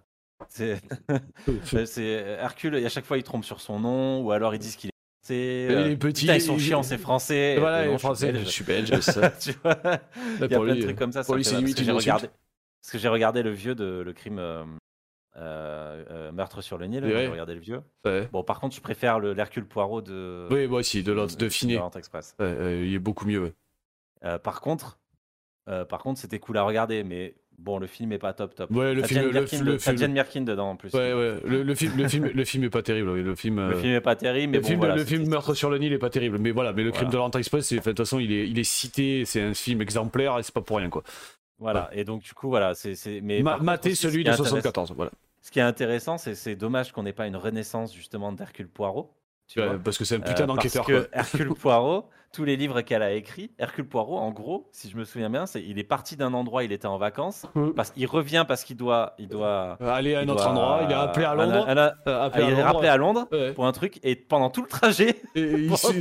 C'est. 0.48 0.82
C'est 1.86 2.04
Hercule, 2.40 2.74
et 2.74 2.84
à 2.84 2.90
chaque 2.90 3.06
fois, 3.06 3.16
il 3.16 3.22
trompe 3.22 3.44
sur 3.44 3.60
son 3.62 3.80
nom, 3.80 4.20
ou 4.20 4.32
alors 4.32 4.54
ils 4.54 4.58
disent 4.58 4.76
qu'il 4.76 4.88
est 4.90 4.94
il 5.30 5.34
euh, 5.34 5.90
est 5.92 5.96
petit. 5.96 6.26
Putain, 6.26 6.34
ils 6.34 6.42
sont 6.42 6.58
chiants, 6.58 6.82
c'est 6.82 6.98
français. 6.98 7.56
Voilà, 7.58 7.86
est 7.86 7.98
français. 7.98 8.34
je 8.34 8.44
suis 8.44 8.64
belge. 8.64 8.90
tu 9.40 9.52
vois 9.62 9.78
Il 10.38 10.40
y 10.40 10.44
a 10.44 10.48
pour 10.56 10.64
plein 10.64 10.74
de 10.74 10.82
trucs 10.82 10.98
comme 10.98 11.12
ça. 11.12 11.24
pour 11.24 11.36
lui, 11.36 11.44
c'est 11.46 11.56
limite 11.56 11.82
parce 11.86 12.92
que 12.92 12.98
j'ai 12.98 13.08
regardé 13.08 13.42
le 13.42 13.50
vieux 13.50 13.74
de 13.74 14.02
le 14.04 14.12
crime 14.12 14.38
euh, 15.36 16.04
euh, 16.10 16.32
meurtre 16.32 16.62
sur 16.62 16.78
le 16.78 16.86
Nil. 16.86 17.04
Ouais. 17.04 17.10
J'ai 17.10 17.28
regardé 17.28 17.54
le 17.54 17.60
vieux. 17.60 17.80
Ouais. 18.04 18.28
Bon, 18.32 18.42
par 18.44 18.60
contre, 18.60 18.74
je 18.76 18.80
préfère 18.80 19.18
le 19.18 19.32
l'Hercule 19.32 19.66
Poirot 19.66 20.00
de. 20.02 20.46
Oui, 20.50 20.66
moi 20.68 20.80
aussi, 20.80 21.02
de 21.02 21.12
l'autre, 21.12 21.36
de 21.36 21.48
Finet. 21.48 21.76
Orient 21.78 21.90
Express. 21.98 22.34
Ouais, 22.38 22.86
il 22.86 22.94
est 22.94 22.98
beaucoup 22.98 23.26
mieux. 23.26 23.42
ouais. 23.42 23.52
Euh, 24.24 24.38
par 24.38 24.60
contre, 24.60 24.98
euh, 25.68 25.84
par 25.84 26.02
contre, 26.02 26.20
c'était 26.20 26.38
cool 26.38 26.56
à 26.58 26.62
regarder, 26.62 27.02
mais 27.04 27.34
bon, 27.58 27.78
le 27.78 27.86
film 27.86 28.12
est 28.12 28.18
pas 28.18 28.32
top 28.32 28.54
top. 28.54 28.70
Ouais, 28.70 28.94
le 28.94 29.02
T'as 29.02 29.08
film, 29.08 29.22
le, 29.24 29.30
Birkin, 29.32 29.58
le 29.62 29.72
de- 29.72 29.78
film, 30.24 30.44
dedans 30.44 30.70
en 30.70 30.76
plus. 30.76 30.92
ouais, 30.94 31.12
ouais, 31.12 31.36
le, 31.44 31.62
le 31.62 31.74
film, 31.74 31.92
le 31.96 32.08
film, 32.08 32.26
le 32.32 32.44
film 32.44 32.64
est 32.64 32.70
pas 32.70 32.82
terrible. 32.82 33.10
oui, 33.10 33.22
Le 33.22 33.34
film, 33.34 33.56
Le 33.56 33.74
euh, 33.76 33.80
film 33.80 33.92
est 33.92 34.00
pas 34.00 34.16
terrible, 34.16 34.52
mais 34.52 34.58
le 34.58 34.62
bon, 34.62 34.68
film, 34.68 34.78
voilà, 34.78 34.96
le 34.96 35.04
film 35.04 35.26
Meurtre 35.28 35.54
sur 35.54 35.68
le 35.70 35.78
Nil 35.78 35.92
est 35.92 35.98
pas 35.98 36.10
terrible, 36.10 36.38
mais 36.38 36.52
voilà, 36.52 36.72
mais 36.72 36.84
le 36.84 36.90
crime 36.90 37.08
Voilà. 37.08 37.10
de 37.10 37.16
l'Orient 37.16 37.30
Express, 37.38 37.72
de 37.72 37.78
toute 37.80 37.96
façon, 37.98 38.18
il 38.18 38.32
est, 38.32 38.48
il 38.48 38.58
est 38.58 38.64
cité, 38.64 39.24
c'est 39.24 39.42
un 39.42 39.52
film 39.54 39.82
exemplaire 39.82 40.38
et 40.38 40.42
c'est 40.42 40.54
pas 40.54 40.62
pour 40.62 40.78
rien 40.78 40.88
quoi. 40.90 41.02
Voilà, 41.58 41.88
et 41.92 42.04
donc 42.04 42.22
du 42.22 42.34
coup, 42.34 42.48
voilà, 42.48 42.74
c'est. 42.74 42.94
c'est- 42.96 43.20
Mais 43.22 43.40
Ma- 43.42 43.52
par 43.58 43.60
contre 43.80 43.94
celui 43.94 44.24
de 44.24 44.30
intéressant- 44.30 44.50
74, 44.56 44.92
voilà. 44.96 45.12
Ce 45.44 45.50
qui 45.52 45.58
est 45.60 45.62
intéressant, 45.62 46.18
c'est 46.18 46.34
c'est 46.34 46.56
dommage 46.56 46.90
qu'on 46.92 47.04
n'ait 47.04 47.12
pas 47.12 47.26
une 47.28 47.36
renaissance 47.36 47.94
justement 47.94 48.32
d'Hercule 48.32 48.68
Poirot. 48.68 49.14
Tu 49.46 49.60
Ouais, 49.60 49.66
vois 49.68 49.78
parce 49.84 49.98
que 49.98 50.04
c'est 50.04 50.16
un 50.16 50.20
Euh, 50.20 50.24
putain 50.24 50.46
d'enquêteur. 50.46 50.84
Parce 50.86 50.98
que 51.02 51.06
quoi. 51.06 51.18
Hercule 51.18 51.54
Poirot, 51.60 52.08
tous 52.32 52.44
les 52.44 52.56
livres 52.56 52.80
qu'elle 52.80 53.02
a 53.02 53.12
écrits, 53.12 53.52
Hercule 53.58 53.86
Poirot, 53.86 54.16
en 54.18 54.30
gros, 54.32 54.68
si 54.72 54.90
je 54.90 54.96
me 54.96 55.04
souviens 55.04 55.30
bien, 55.30 55.46
c'est 55.46 55.62
il 55.62 55.78
est 55.78 55.84
parti 55.84 56.16
d'un 56.16 56.32
endroit, 56.34 56.64
il 56.64 56.72
était 56.72 56.86
en 56.88 56.96
vacances, 56.98 57.44
Mm. 57.54 57.70
parce 57.74 57.90
qu'il 57.92 58.06
revient 58.06 58.44
parce 58.48 58.64
qu'il 58.64 58.76
doit, 58.76 59.14
il 59.18 59.28
doit. 59.28 59.76
Aller 59.80 60.14
à 60.16 60.20
un 60.20 60.22
il 60.22 60.30
autre 60.30 60.46
endroit, 60.48 60.80
il 60.84 60.90
est 60.90 60.94
appelé 60.94 61.26
à 61.26 61.34
Londres. 61.34 61.66
euh, 61.68 62.30
il 62.36 62.58
est 62.58 62.62
rappelé 62.62 62.88
à 62.88 62.96
Londres 62.96 63.28
pour 63.54 63.66
un 63.66 63.72
truc, 63.72 64.00
et 64.02 64.16
pendant 64.16 64.48
tout 64.50 64.62
le 64.62 64.68
trajet, 64.68 65.20
Et 65.36 65.40
il, 65.42 65.76
se, 65.76 65.92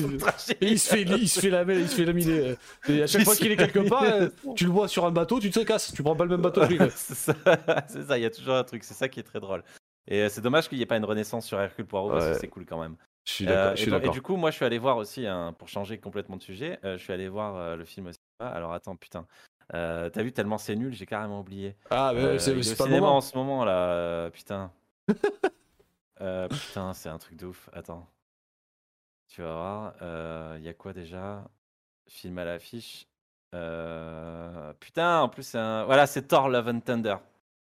il 0.62 0.80
fait, 0.80 1.02
il 1.04 1.28
se 1.30 1.40
fait 1.42 1.50
la, 1.50 1.64
il 1.64 1.88
se 1.90 1.96
fait 1.98 2.06
laminer. 2.06 2.40
euh. 2.40 2.56
Et 2.90 3.04
à 3.04 3.08
chaque 3.08 3.22
Il 3.22 3.26
fois 3.26 3.36
qu'il 3.36 3.52
est 3.52 3.58
quelque 3.58 3.88
part, 3.88 4.04
euh, 4.04 4.30
tu 4.56 4.64
le 4.66 4.72
vois 4.72 4.88
sur 4.88 5.06
un 5.06 5.12
bateau, 5.12 5.40
tu 5.40 5.52
te 5.52 5.60
casses. 5.60 5.92
Tu 5.94 6.02
prends 6.02 6.16
pas 6.16 6.24
le 6.24 6.32
même 6.32 6.42
bateau 6.42 6.62
que 6.62 6.68
lui. 6.68 6.78
quoi. 6.78 6.88
c'est 6.96 7.14
ça, 8.08 8.18
il 8.18 8.22
y 8.22 8.26
a 8.26 8.30
toujours 8.32 8.56
un 8.56 8.64
truc, 8.64 8.84
c'est 8.86 8.94
ça 8.96 9.08
qui 9.10 9.20
est 9.20 9.24
très 9.24 9.40
drôle. 9.42 9.64
Et 10.08 10.22
euh, 10.24 10.30
c'est 10.30 10.42
dommage 10.42 10.68
qu'il 10.68 10.78
n'y 10.80 10.84
ait 10.84 10.88
pas 10.88 10.98
une 10.98 11.06
renaissance 11.06 11.46
sur 11.46 11.60
Hercule 11.62 11.86
Poirot, 11.86 12.10
parce 12.10 12.26
que 12.30 12.34
c'est 12.40 12.48
cool 12.48 12.66
quand 12.66 12.82
même. 12.82 12.96
Je 13.26 13.32
suis 13.32 13.48
Euh, 13.48 13.74
d'accord. 13.76 14.04
et 14.04 14.10
du 14.10 14.22
coup, 14.22 14.36
moi, 14.36 14.52
je 14.52 14.56
suis 14.58 14.66
allé 14.66 14.78
voir 14.78 14.98
aussi, 14.98 15.26
hein, 15.28 15.54
pour 15.58 15.68
changer 15.70 15.98
complètement 15.98 16.36
de 16.38 16.42
sujet, 16.44 16.80
euh, 16.84 16.98
je 16.98 17.04
suis 17.04 17.14
allé 17.14 17.30
voir 17.30 17.56
euh, 17.56 17.76
le 17.76 17.86
film 17.86 18.08
aussi. 18.08 18.20
Alors 18.40 18.74
attends, 18.74 18.96
putain. 18.96 19.26
T'as 19.72 20.10
vu 20.22 20.32
tellement 20.34 20.58
c'est 20.58 20.76
nul, 20.76 20.94
j'ai 20.94 21.06
carrément 21.06 21.40
oublié. 21.40 21.76
Ah, 21.90 22.12
mais 22.14 22.38
c'est 22.38 22.52
pas 22.52 22.58
le 22.58 22.64
cinéma 22.64 23.00
moment. 23.00 23.18
en 23.18 23.22
ce 23.22 23.36
moment 23.38 23.66
là, 23.66 24.30
putain. 24.32 24.72
Euh, 26.22 26.48
putain, 26.48 26.94
c'est 26.94 27.10
un 27.10 27.18
truc 27.18 27.36
de 27.38 27.48
ouf. 27.48 27.70
Attends, 27.74 28.08
tu 29.28 29.42
vas 29.42 29.52
voir. 29.54 29.94
euh, 30.02 30.56
Il 30.60 30.64
y 30.64 30.70
a 30.70 30.74
quoi 30.74 30.94
déjà? 30.94 31.44
Film 32.08 32.38
à 32.38 32.46
l'affiche. 32.46 33.08
Euh, 33.56 34.74
Putain, 34.80 35.22
en 35.22 35.28
plus 35.30 35.44
c'est 35.44 35.58
un. 35.58 35.84
Voilà, 35.86 36.06
c'est 36.08 36.28
Thor 36.28 36.50
Love 36.50 36.68
and 36.70 36.80
Thunder. 36.82 37.16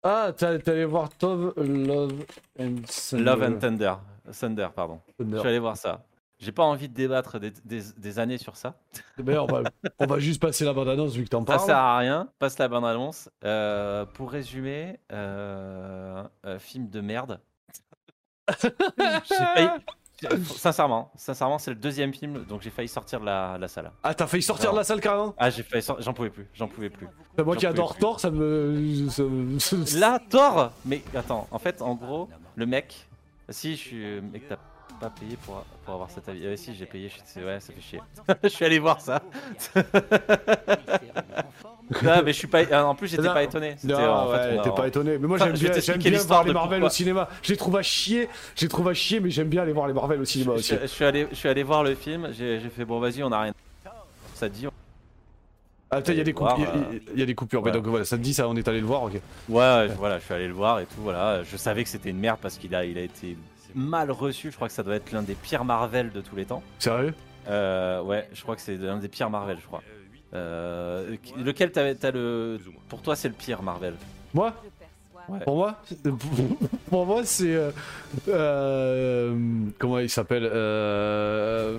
Ah, 0.04 0.32
t'es 0.36 0.70
allé 0.70 0.86
voir 0.86 1.10
Tove 1.18 1.54
Love 1.58 2.14
and 2.60 2.76
Thunder. 2.88 3.24
Love 3.24 3.44
and 3.44 3.60
Thunder. 3.60 3.94
Thunder, 4.32 4.68
pardon. 4.76 5.02
Je 5.20 5.38
suis 5.38 5.48
allé 5.48 5.60
voir 5.60 5.76
ça. 5.78 6.04
J'ai 6.38 6.54
pas 6.54 6.64
envie 6.64 6.88
de 6.88 6.94
débattre 6.94 7.38
des, 7.38 7.52
des- 7.66 7.92
des 7.98 8.20
années 8.20 8.38
sur 8.38 8.56
ça. 8.56 8.76
Mais 9.22 9.38
on, 9.38 9.46
va, 9.46 9.64
on 10.00 10.06
va 10.06 10.20
juste 10.20 10.42
passer 10.42 10.64
la 10.64 10.72
bande-annonce 10.72 11.14
vu 11.14 11.26
que 11.26 11.30
t'en 11.30 11.42
Ça 11.42 11.46
parles. 11.46 11.66
sert 11.66 11.76
à 11.78 11.98
rien. 11.98 12.30
Passe 12.40 12.58
la 12.60 12.70
bande 12.70 12.86
annonce. 12.86 13.30
Euh, 13.44 14.06
pour 14.06 14.32
résumer, 14.32 15.00
euh, 15.12 16.24
euh, 16.46 16.58
film 16.60 16.88
de 16.90 17.02
merde. 17.02 17.42
J'ai 18.62 19.36
failli- 19.36 19.70
Sincèrement, 20.56 21.12
sincèrement, 21.16 21.58
c'est 21.60 21.72
le 21.72 21.78
deuxième 21.78 22.14
film, 22.14 22.44
donc 22.46 22.62
j'ai 22.62 22.70
failli 22.70 22.88
sortir 22.88 23.20
de 23.20 23.26
la, 23.26 23.56
de 23.56 23.62
la 23.62 23.68
salle. 23.68 23.92
Ah, 24.04 24.14
t'as 24.14 24.28
failli 24.28 24.44
sortir 24.44 24.72
de 24.72 24.78
la 24.78 24.84
salle 24.84 25.00
carrément? 25.02 25.34
Ah, 25.38 25.50
j'ai 25.50 25.64
failli 25.64 25.82
sortir, 25.84 26.04
j'en 26.04 26.14
pouvais 26.14 26.30
plus, 26.30 26.48
j'en 26.54 26.68
pouvais 26.68 26.90
plus. 26.90 27.08
Bah, 27.38 27.44
Moi 27.44 27.56
qui 27.56 27.66
adore 27.66 27.94
plus. 27.94 28.02
Thor, 28.02 28.20
ça 28.20 28.30
me. 28.32 29.08
ça 29.10 29.24
me- 29.24 30.00
Là, 30.00 30.20
Thor 30.30 30.72
Mais 30.86 31.02
attends, 31.16 31.48
en 31.52 31.60
fait, 31.60 31.82
en 31.82 31.96
gros, 31.96 32.30
le 32.56 32.66
mec. 32.66 33.08
Si, 33.50 33.72
je 33.76 33.82
suis. 33.82 34.22
Mec, 34.22 34.48
t'as 34.48 34.58
pas 35.00 35.10
payé 35.10 35.38
pour, 35.46 35.64
pour 35.86 35.94
avoir 35.94 36.10
cet 36.12 36.28
avis. 36.30 36.46
Euh, 36.46 36.56
si, 36.58 36.76
j'ai 36.76 36.86
payé, 36.86 37.10
je 37.10 37.16
suis- 37.32 37.44
ouais, 37.46 37.60
ça 37.60 37.72
fait 37.74 37.82
chier. 37.82 38.02
je 38.44 38.50
suis 38.50 38.66
allé 38.66 38.80
voir 38.80 39.00
ça. 39.02 39.22
Ah, 42.08 42.22
mais 42.24 42.34
je 42.34 42.38
suis 42.38 42.48
pas. 42.48 42.60
ah, 42.72 42.86
En 42.86 42.96
plus, 42.96 43.08
j'étais 43.08 43.24
Non. 43.24 43.34
pas 43.34 43.44
étonné. 43.44 43.76
Non, 43.84 43.96
en 43.96 44.28
fait, 44.32 44.38
ouais, 44.38 44.58
on- 44.60 44.62
t'es 44.62 44.72
pas 44.72 44.88
étonné. 44.88 45.18
Mais 45.18 45.28
moi 45.28 45.38
j'aime 45.38 45.54
bien, 45.54 45.72
j'aime 45.74 45.98
bien 45.98 46.20
voir 46.20 46.44
les 46.44 46.54
Marvel 46.54 46.84
au 46.84 46.90
cinéma. 46.90 47.28
Je 47.42 47.50
les 47.52 47.58
trouve 47.58 47.78
à 47.78 47.82
chier, 47.82 48.30
je 48.56 48.62
les 48.62 48.68
trouve 48.70 48.88
à 48.90 48.94
chier, 48.94 49.20
mais 49.20 49.30
j'aime 49.32 49.48
bien 49.50 49.64
aller 49.64 49.74
voir 49.74 49.88
les 49.88 49.94
Marvel 49.94 50.20
au 50.22 50.26
cinéma 50.26 50.54
aussi. 50.54 50.76
je- 50.82 50.88
suis 50.88 51.06
allé, 51.06 51.28
je 51.32 51.36
suis 51.36 51.50
allé 51.50 51.64
voir 51.64 51.84
le 51.84 51.96
film. 51.96 52.30
J'ai 52.32 52.60
fait 52.76 52.86
bon, 52.86 53.00
vas-y, 53.00 53.24
on 53.24 53.32
a 53.32 53.42
rien. 53.42 53.54
Ça 54.36 54.50
te 54.50 54.54
dit. 54.56 54.68
Ah, 55.92 55.98
putain, 55.98 56.12
il 56.14 56.18
y 56.20 56.22
a 56.22 56.24
des 56.24 56.34
voir, 56.34 56.54
coupures. 56.56 56.72
euh, 56.76 57.00
Il 57.16 57.20
y 57.20 57.24
a 57.24 57.26
des 57.26 57.34
coupures. 57.34 57.64
mais 57.64 57.72
donc 57.72 57.88
voilà, 57.88 58.06
ça 58.06 58.16
te 58.18 58.22
dit, 58.22 58.34
ça, 58.36 58.48
on 58.48 58.56
est 58.56 58.68
allé 58.68 58.80
le 58.80 58.86
voir, 58.86 59.02
ok. 59.04 59.14
Ouais, 59.14 59.22
ouais, 59.50 59.88
voilà, 59.98 60.20
je 60.20 60.24
suis 60.26 60.34
allé 60.36 60.48
le 60.48 60.54
voir 60.54 60.80
et 60.80 60.86
tout. 60.86 61.02
Voilà, 61.02 61.42
je 61.44 61.58
savais 61.58 61.84
que 61.84 61.90
c'était 61.90 62.12
une 62.12 62.20
merde 62.20 62.38
parce 62.40 62.58
qu'il 62.60 62.76
a, 62.76 62.86
il 62.86 62.96
a 63.00 63.02
été 63.02 63.36
mal 63.74 64.12
reçu. 64.12 64.52
Je 64.52 64.56
crois 64.56 64.68
que 64.68 64.74
ça 64.76 64.84
doit 64.84 64.96
être 64.96 65.12
l'un 65.12 65.24
des 65.24 65.34
pires 65.34 65.66
Marvel 65.66 66.12
de 66.12 66.22
tous 66.22 66.36
les 66.36 66.46
temps. 66.46 66.62
Sérieux? 66.78 67.16
Euh, 67.48 68.02
ouais, 68.04 68.30
je 68.34 68.42
crois 68.44 68.56
que 68.56 68.62
c'est 68.62 68.78
l'un 68.78 68.98
des 68.98 69.08
pires 69.08 69.32
Marvel, 69.32 69.58
je 69.60 69.66
crois. 69.66 69.82
Euh, 70.34 71.16
lequel 71.38 71.72
t'as, 71.72 72.12
le. 72.12 72.60
Pour 72.88 73.02
toi, 73.02 73.16
c'est 73.16 73.28
le 73.30 73.34
pire 73.34 73.62
Marvel? 73.64 73.96
Moi? 74.34 74.54
Ouais. 75.28 75.40
Pour 75.44 75.58
moi, 75.58 75.78
pour 76.90 77.06
moi 77.06 77.24
c'est 77.24 77.54
euh, 77.54 77.70
euh, 78.30 79.36
comment 79.78 80.00
il 80.00 80.10
s'appelle 80.10 80.50
euh, 80.52 81.78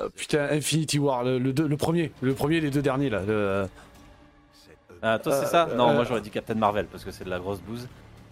euh, 0.00 0.08
Putain, 0.14 0.48
Infinity 0.50 0.98
War, 0.98 1.24
le, 1.24 1.38
le, 1.38 1.52
deux- 1.54 1.66
le 1.66 1.76
premier, 1.78 2.12
le 2.20 2.34
premier, 2.34 2.60
les 2.60 2.70
deux 2.70 2.82
derniers 2.82 3.08
là. 3.08 3.22
le- 3.26 3.66
Ah, 5.02 5.18
toi, 5.18 5.32
c'est 5.32 5.44
Euh, 5.46 5.48
ça 5.48 5.68
Non, 5.74 5.90
euh, 5.90 5.94
moi 5.94 6.04
j'aurais 6.04 6.20
dit 6.20 6.30
Captain 6.30 6.54
Marvel 6.54 6.86
parce 6.86 7.02
que 7.04 7.10
c'est 7.10 7.24
de 7.24 7.30
la 7.30 7.38
grosse 7.38 7.60
bouse. 7.60 7.88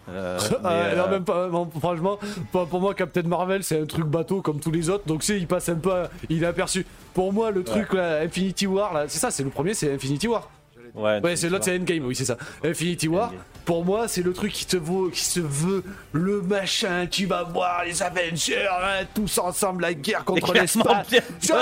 Euh, 0.09 0.37
mais, 0.51 0.55
Ah, 0.63 0.95
non, 0.95 1.03
euh, 1.03 1.09
même 1.11 1.23
pas, 1.23 1.47
non, 1.47 1.69
franchement, 1.79 2.19
pour, 2.51 2.67
pour 2.67 2.81
moi, 2.81 2.93
Captain 2.93 3.23
Marvel, 3.23 3.63
c'est 3.63 3.79
un 3.81 3.85
truc 3.85 4.05
bateau 4.05 4.41
comme 4.41 4.59
tous 4.59 4.71
les 4.71 4.89
autres, 4.89 5.05
donc 5.05 5.23
sais, 5.23 5.37
il 5.37 5.47
passe 5.47 5.69
un 5.69 5.75
peu, 5.75 5.91
à- 5.93 6.09
il 6.29 6.43
est 6.43 6.47
aperçu. 6.47 6.85
Pour 7.13 7.31
moi, 7.31 7.51
le 7.51 7.63
truc 7.63 7.93
là, 7.93 8.19
Infinity 8.21 8.67
War, 8.67 8.93
là, 8.93 9.05
c'est 9.07 9.19
ça, 9.19 9.31
c'est 9.31 9.43
le 9.43 9.49
premier, 9.49 9.73
c'est 9.73 9.93
Infinity 9.93 10.27
War. 10.27 10.49
Ouais, 10.95 11.19
Ouais, 11.23 11.35
c'est 11.35 11.49
l'autre, 11.49 11.63
c'est 11.65 11.75
Endgame, 11.75 12.05
oui, 12.05 12.15
c'est 12.15 12.25
ça. 12.25 12.37
Infinity 12.63 13.07
War, 13.07 13.29
Endgame. 13.29 13.41
pour 13.65 13.83
moi, 13.83 14.07
c'est 14.07 14.21
le 14.21 14.31
truc 14.33 14.51
qui 14.51 14.65
te 14.67 14.77
vaut, 14.77 15.09
qui 15.09 15.23
se 15.23 15.39
veut 15.39 15.83
le 16.11 16.41
machin, 16.41 17.07
tu 17.09 17.25
vas 17.25 17.43
voir 17.43 17.83
les 17.85 18.03
Avengers, 18.03 18.67
hein, 18.69 19.05
tous 19.15 19.37
ensemble, 19.39 19.81
la 19.83 19.93
guerre 19.95 20.23
contre 20.23 20.53
l'espace. 20.53 21.07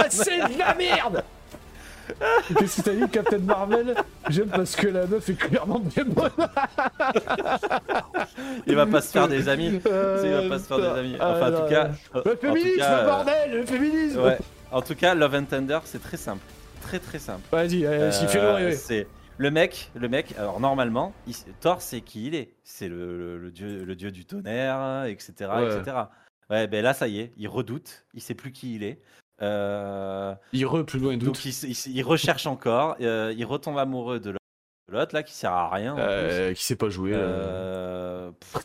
c'est 0.10 0.38
de 0.54 0.58
la 0.60 0.74
merde 0.76 1.24
Qu'est-ce 2.58 2.82
que 2.82 2.90
t'as 2.90 2.94
dit, 2.96 3.10
Captain 3.12 3.38
Marvel? 3.40 3.96
J'aime 4.30 4.50
parce 4.50 4.76
que 4.76 4.88
la 4.88 5.06
meuf 5.06 5.28
est 5.30 5.34
clairement 5.36 5.80
bien 5.80 6.04
bonne. 6.06 6.32
Il 8.68 8.76
va 8.76 8.86
pas 8.86 9.02
se 9.02 9.12
faire 9.12 9.28
des 9.28 9.48
amis. 9.50 9.82
Euh, 9.86 10.22
Il 10.24 10.32
va 10.50 10.56
pas 10.56 10.60
se 10.60 10.68
faire 10.68 10.78
des 10.80 11.00
amis. 11.00 11.16
ah, 11.20 11.34
Enfin, 11.36 11.54
en 11.54 11.62
tout 11.62 11.70
cas. 11.70 11.90
en 12.14 12.22
Le 12.30 12.36
féminisme, 12.36 12.78
cas, 12.78 13.00
euh, 13.00 13.06
bordel, 13.06 13.52
le 13.52 13.66
féminisme 13.66 14.22
Ouais. 14.22 14.38
En 14.72 14.82
tout 14.82 14.96
cas, 14.96 15.14
Love 15.16 15.36
and 15.36 15.46
Thunder, 15.46 15.80
c'est 15.86 16.02
très 16.02 16.18
simple. 16.18 16.44
Très 16.82 17.00
très 17.00 17.20
simple. 17.20 17.42
Vas-y, 17.52 17.86
euh, 17.86 18.12
si, 18.12 18.26
fais-le 18.28 18.52
rêver. 18.52 18.76
c'est 18.76 19.08
le 19.38 19.52
mec, 19.52 19.92
le 19.96 20.08
mec. 20.08 20.34
Alors 20.38 20.60
normalement, 20.60 21.14
il- 21.28 21.36
Thor, 21.60 21.82
c'est 21.82 22.02
qui 22.02 22.28
il 22.28 22.36
est. 22.36 22.54
C'est 22.64 22.88
le, 22.88 23.18
le- 23.18 23.38
le 23.38 23.52
dieu, 23.52 23.84
le 23.84 23.96
dieu 23.96 24.12
du 24.12 24.26
tonnerre, 24.26 25.06
etc., 25.08 25.34
Ouais. 25.56 25.78
etc. 25.78 25.98
Ouais, 26.50 26.68
ben 26.68 26.84
là, 26.84 26.94
ça 26.94 27.08
y 27.08 27.20
est, 27.20 27.32
il 27.38 27.48
redoute. 27.48 28.04
Il 28.14 28.22
sait 28.22 28.34
plus 28.34 28.52
qui 28.52 28.76
il 28.76 28.84
est. 28.84 29.00
Euh, 29.42 30.36
Il 30.54 30.66
re 30.66 30.86
plus 30.86 31.00
loin, 31.00 31.18
doute. 31.18 31.26
donc 31.34 31.46
il, 31.46 32.04
recherche 32.04 32.46
encore. 32.48 32.96
euh, 33.02 33.34
il 33.36 33.44
retombe 33.46 33.78
amoureux 33.78 34.20
de 34.20 34.36
l'autre 34.92 35.16
là 35.16 35.24
qui 35.24 35.34
sert 35.34 35.52
à 35.52 35.70
rien. 35.70 35.94
en. 35.96 35.98
Euh, 36.00 36.54
qui 36.54 36.64
sait 36.64 36.76
pas 36.76 36.90
jouer. 36.90 37.12
pff, 38.40 38.64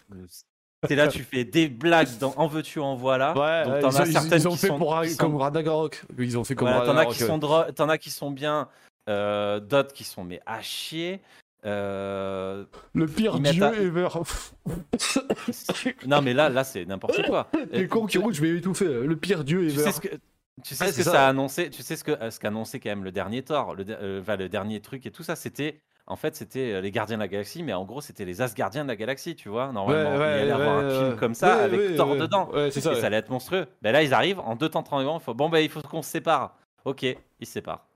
T'es 0.86 0.94
là, 0.94 1.08
tu 1.08 1.22
fais 1.24 1.44
des 1.44 1.68
blagues 1.68 2.18
dans 2.20 2.34
En 2.36 2.46
veux-tu, 2.46 2.78
en 2.78 2.94
voilà. 2.94 3.32
Ouais, 3.36 3.64
Donc 3.64 3.80
t'en 3.80 3.90
ils, 3.90 4.02
as 4.02 4.06
ils- 4.06 4.12
certaines 4.12 4.40
ils 4.40 4.48
ont 4.48 4.50
qui 4.52 4.58
fait 4.58 4.66
sont- 4.68 4.78
pour, 4.78 5.00
qui 5.02 5.10
sont- 5.10 5.16
comme 5.16 5.36
Ragnarok. 5.36 6.02
Ils 6.18 6.38
ont 6.38 6.44
fait 6.44 6.54
comme 6.54 6.68
Voilà, 6.68 6.84
t'en 6.84 6.96
as 6.96 7.06
qui 7.06 7.18
sont 7.18 7.38
dro- 7.38 7.72
t'en 7.74 7.88
as 7.88 7.98
qui 7.98 8.10
sont 8.10 8.30
bien, 8.30 8.68
euh, 9.08 9.58
d'autres 9.58 9.92
qui 9.94 10.04
sont 10.04 10.22
mais 10.24 10.40
à 10.46 10.60
chier. 10.62 11.20
Euh, 11.64 12.64
Le 12.92 13.06
pire 13.06 13.40
dieu 13.40 13.64
à- 13.64 13.72
ever. 13.72 14.08
non 16.06 16.22
mais 16.22 16.34
là, 16.34 16.48
là 16.48 16.62
c'est 16.62 16.84
n'importe 16.84 17.24
quoi. 17.26 17.48
Les 17.72 17.88
cons 17.88 18.06
qui 18.06 18.18
roulent, 18.18 18.34
je 18.34 18.42
vais 18.42 18.56
étouffer. 18.58 18.84
Le 18.84 19.16
pire 19.16 19.42
dieu 19.42 19.60
tu 19.62 19.72
ever. 19.74 19.82
sais 19.82 19.92
ce 19.92 20.00
que 20.00 20.08
tu 20.64 20.74
sais 20.74 20.84
Ouais, 20.86 20.92
ce 20.92 20.96
que 20.98 21.02
ça. 21.02 21.12
ça. 21.12 21.26
a 21.26 21.28
annoncé, 21.28 21.70
tu 21.70 21.82
sais 21.82 21.96
ce 21.96 22.04
que 22.04 22.12
euh, 22.12 22.30
ce 22.30 22.40
qu'a 22.40 22.48
annoncé 22.48 22.80
quand 22.80 22.88
même 22.90 23.04
le 23.04 23.12
dernier 23.12 23.42
Thor, 23.42 23.74
le, 23.74 23.84
euh, 23.88 24.20
enfin, 24.20 24.36
le 24.36 24.48
dernier 24.48 24.80
truc 24.80 25.04
et 25.06 25.10
tout 25.10 25.22
ça, 25.22 25.36
c'était 25.36 25.80
en 26.06 26.16
fait 26.16 26.34
c'était 26.36 26.72
euh, 26.74 26.80
les 26.80 26.90
Gardiens 26.90 27.16
de 27.16 27.22
la 27.22 27.28
Galaxie, 27.28 27.62
mais 27.62 27.72
en 27.74 27.84
gros 27.84 28.00
c'était 28.00 28.24
les 28.24 28.40
Asgardiens 28.40 28.84
de 28.84 28.88
la 28.88 28.96
Galaxie, 28.96 29.36
tu 29.36 29.48
vois. 29.48 29.72
Normalement, 29.72 30.14
il 30.16 30.22
allait 30.22 30.50
avoir 30.50 30.78
un 30.78 30.90
film 30.90 31.16
comme 31.16 31.34
ça 31.34 31.56
ouais, 31.56 31.62
avec 31.64 31.80
ouais, 31.80 31.96
Thor 31.96 32.10
ouais. 32.10 32.18
dedans. 32.18 32.48
Ouais, 32.52 32.70
c'est 32.70 32.80
ça. 32.80 32.92
et 32.92 32.94
ouais. 32.94 33.00
ça 33.00 33.06
allait 33.08 33.18
être 33.18 33.30
monstrueux. 33.30 33.66
Ben 33.82 33.92
là, 33.92 34.02
ils 34.02 34.14
arrivent 34.14 34.40
en 34.40 34.56
deux 34.56 34.68
temps 34.68 34.82
30 34.82 35.00
secondes. 35.00 35.20
Il 35.20 35.24
faut 35.24 35.34
bon 35.34 35.48
ben 35.48 35.58
il 35.58 35.68
faut 35.68 35.82
qu'on 35.82 36.02
se 36.02 36.10
sépare. 36.10 36.56
Ok, 36.84 37.02
ils 37.02 37.16
se 37.46 37.52
séparent. 37.52 37.86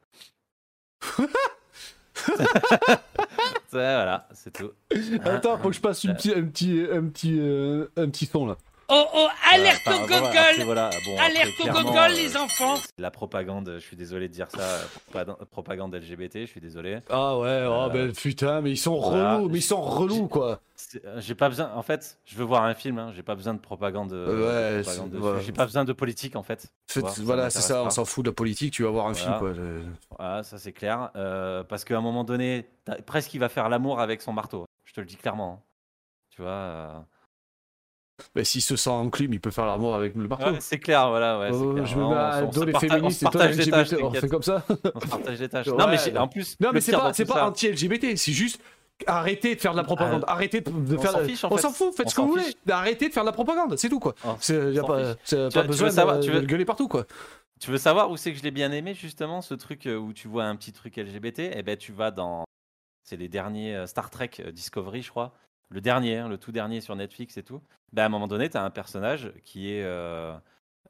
Ouais, 3.72 3.78
voilà, 3.94 4.26
c'est 4.32 4.52
tout. 4.52 4.72
Attends, 5.24 5.56
faut 5.58 5.68
que 5.68 5.74
je 5.76 5.80
passe 5.80 6.02
une 6.04 6.14
petit, 6.14 6.32
un 6.34 6.44
petit, 6.44 6.84
un 6.92 7.04
petit, 7.06 7.38
euh, 7.38 7.86
un 7.96 8.08
petit 8.10 8.26
son 8.26 8.46
là. 8.46 8.56
Oh 8.92 9.06
oh, 9.14 9.28
alerte 9.52 9.82
Voilà, 9.84 10.00
au 10.00 10.04
enfin, 10.04 10.06
voilà, 10.06 10.26
gogol 10.26 10.36
après, 10.50 10.64
voilà, 10.64 10.90
bon, 11.06 11.12
après, 11.14 11.26
Alerte 11.26 11.60
au 11.60 11.64
gogol, 11.68 11.96
euh, 11.96 12.08
les 12.16 12.36
enfants 12.36 12.74
La 12.98 13.10
propagande, 13.10 13.72
je 13.74 13.78
suis 13.78 13.96
désolé 13.96 14.26
de 14.28 14.32
dire 14.32 14.50
ça, 14.50 14.60
euh, 15.14 15.34
propagande- 15.50 15.94
LGBT, 15.94 16.40
je 16.40 16.46
suis 16.46 16.60
désolé. 16.60 16.98
Ah 17.08 17.38
ouais, 17.38 17.64
oh 17.68 17.72
Euh, 17.84 17.88
ben 17.88 18.12
putain, 18.12 18.60
mais 18.60 18.72
ils 18.72 18.76
sont 18.76 18.98
voilà. 18.98 19.36
relous, 19.36 19.48
mais 19.48 19.58
ils 19.58 19.62
sont 19.62 19.80
relous 19.80 20.26
quoi. 20.28 20.60
Euh, 21.04 21.20
J'ai 21.20 21.34
pas 21.34 21.48
besoin, 21.48 21.70
en 21.74 21.82
fait, 21.82 22.18
je 22.24 22.34
veux 22.36 22.44
voir 22.44 22.64
un 22.64 22.74
film, 22.74 22.98
hein, 22.98 23.12
j'ai 23.14 23.22
pas 23.22 23.34
besoin 23.36 23.54
de 23.54 23.60
propagande, 23.60 24.12
euh, 24.12 24.78
Ouais, 24.78 24.82
propagande 24.82 25.40
j'ai 25.44 25.52
pas 25.52 25.66
besoin 25.66 25.84
de 25.84 25.92
politique 25.92 26.34
en 26.36 26.42
fait. 26.42 26.66
voilà, 27.18 27.50
c'est 27.50 27.60
ça, 27.60 27.84
on 27.84 27.90
s'en 27.90 28.04
fout 28.04 28.24
de 28.24 28.30
la 28.30 28.34
politique, 28.34 28.72
tu 28.72 28.82
vas 28.82 28.90
voir 28.90 29.06
un 29.06 29.14
film 29.14 29.34
Voilà. 29.38 29.38
quoi. 29.38 29.52
je- 29.52 29.82
Voilà, 30.18 30.42
ça 30.42 30.58
c'est 30.58 30.72
clair, 30.72 31.10
euh, 31.16 31.62
parce 31.62 31.84
qu'à 31.84 31.96
un 31.96 32.00
moment 32.00 32.24
donné, 32.24 32.66
presque 33.06 33.32
il 33.34 33.38
va 33.38 33.48
faire 33.48 33.68
l'amour 33.68 34.00
avec 34.00 34.20
son 34.22 34.32
marteau, 34.32 34.64
je 34.84 34.92
te 34.94 35.00
le 35.00 35.06
dis 35.06 35.16
clairement. 35.16 35.60
hein. 35.62 35.66
Tu 36.30 36.42
vois, 36.42 36.50
euh, 36.50 36.98
Ben, 38.34 38.44
s'il 38.44 38.62
se 38.62 38.76
sent 38.76 38.90
enclume, 38.90 39.32
il 39.32 39.40
peut 39.40 39.50
faire 39.50 39.66
l'amour 39.66 39.94
avec 39.94 40.14
le 40.14 40.26
marteau. 40.28 40.50
ouais, 40.50 40.56
c'est 40.60 40.78
clair, 40.78 41.08
voilà, 41.08 41.38
ouais. 41.40 41.50
Oh, 41.52 41.72
clair. 41.74 41.86
je 41.86 41.96
me 41.96 42.08
mets 42.08 42.14
à 42.14 42.42
dos 42.42 42.64
les 42.64 42.72
féministes 42.78 43.22
et 43.22 43.26
toi 43.26 43.46
les 43.46 43.70
tâches, 43.70 43.88
on 44.02 44.10
fait 44.12 44.28
comme 44.28 44.42
ça 44.42 44.64
On 44.68 44.98
partage 45.00 45.38
les 45.40 45.48
tâches. 45.48 45.66
Non 45.66 45.86
mais 45.88 46.18
en 46.18 46.28
plus, 46.28 46.56
Non, 46.60 46.70
mais 46.72 46.80
c'est 46.80 46.92
pas, 46.92 47.12
pas 47.12 47.46
anti-LGBT, 47.48 48.16
c'est 48.16 48.32
juste 48.32 48.60
arrêtez 49.06 49.54
de 49.54 49.60
faire 49.60 49.72
de 49.72 49.78
la 49.78 49.84
propagande. 49.84 50.24
Arrêtez 50.26 50.60
de 50.60 50.70
de 50.70 50.96
on 50.96 51.00
faire. 51.00 51.12
s'en 51.12 51.20
fiche, 51.24 51.42
en 51.44 51.48
on 51.50 51.56
s'en 51.56 51.70
fout, 51.72 51.94
faites 51.96 52.06
On 52.06 52.10
ce 52.10 52.14
que 52.16 52.20
vous 52.20 52.28
voulez. 52.32 52.44
Arrêtez 52.68 53.08
de 53.08 53.14
faire 53.14 53.22
de 53.22 53.28
la 53.28 53.32
propagande, 53.32 53.76
c'est 53.78 53.88
tout 53.88 53.98
quoi. 54.00 54.14
On 54.24 54.36
C'est 54.40 54.76
a 54.78 54.82
pas, 54.82 55.14
veux- 55.32 55.62
besoin 55.66 55.90
savoir- 55.90 56.18
de, 56.18 56.22
tu 56.24 56.30
veux- 56.30 56.40
gueuler 56.42 56.64
partout 56.66 56.88
quoi. 56.88 57.06
Tu 57.60 57.70
veux 57.70 57.78
savoir 57.78 58.10
où 58.10 58.16
c'est 58.16 58.32
que 58.32 58.38
je 58.38 58.42
l'ai 58.42 58.50
bien 58.50 58.72
aimé 58.72 58.94
justement 58.94 59.42
ce 59.42 59.52
truc 59.54 59.86
euh, 59.86 59.96
où 59.96 60.12
tu 60.12 60.28
vois 60.28 60.44
un 60.44 60.56
petit 60.56 60.72
truc 60.72 60.96
LGBT 60.96 61.50
Eh 61.54 61.62
ben 61.62 61.76
tu 61.76 61.92
vas 61.92 62.10
dans 62.10 62.44
c'est 63.04 63.16
les 63.16 63.28
derniers 63.28 63.74
euh, 63.76 63.86
Star 63.86 64.08
Trek 64.10 64.30
euh, 64.40 64.50
Discovery 64.52 65.02
je 65.02 65.10
crois, 65.10 65.32
le 65.68 65.80
dernier, 65.80 66.16
hein, 66.18 66.28
le 66.28 66.38
tout 66.38 66.52
dernier 66.52 66.80
sur 66.80 66.96
Netflix 66.96 67.36
et 67.36 67.42
tout. 67.42 67.60
Ben 67.92 68.04
à 68.04 68.06
un 68.06 68.08
moment 68.08 68.28
donné 68.28 68.48
tu 68.48 68.56
as 68.56 68.64
un 68.64 68.70
personnage 68.70 69.32
qui 69.44 69.72
est 69.72 69.82
euh, 69.82 70.34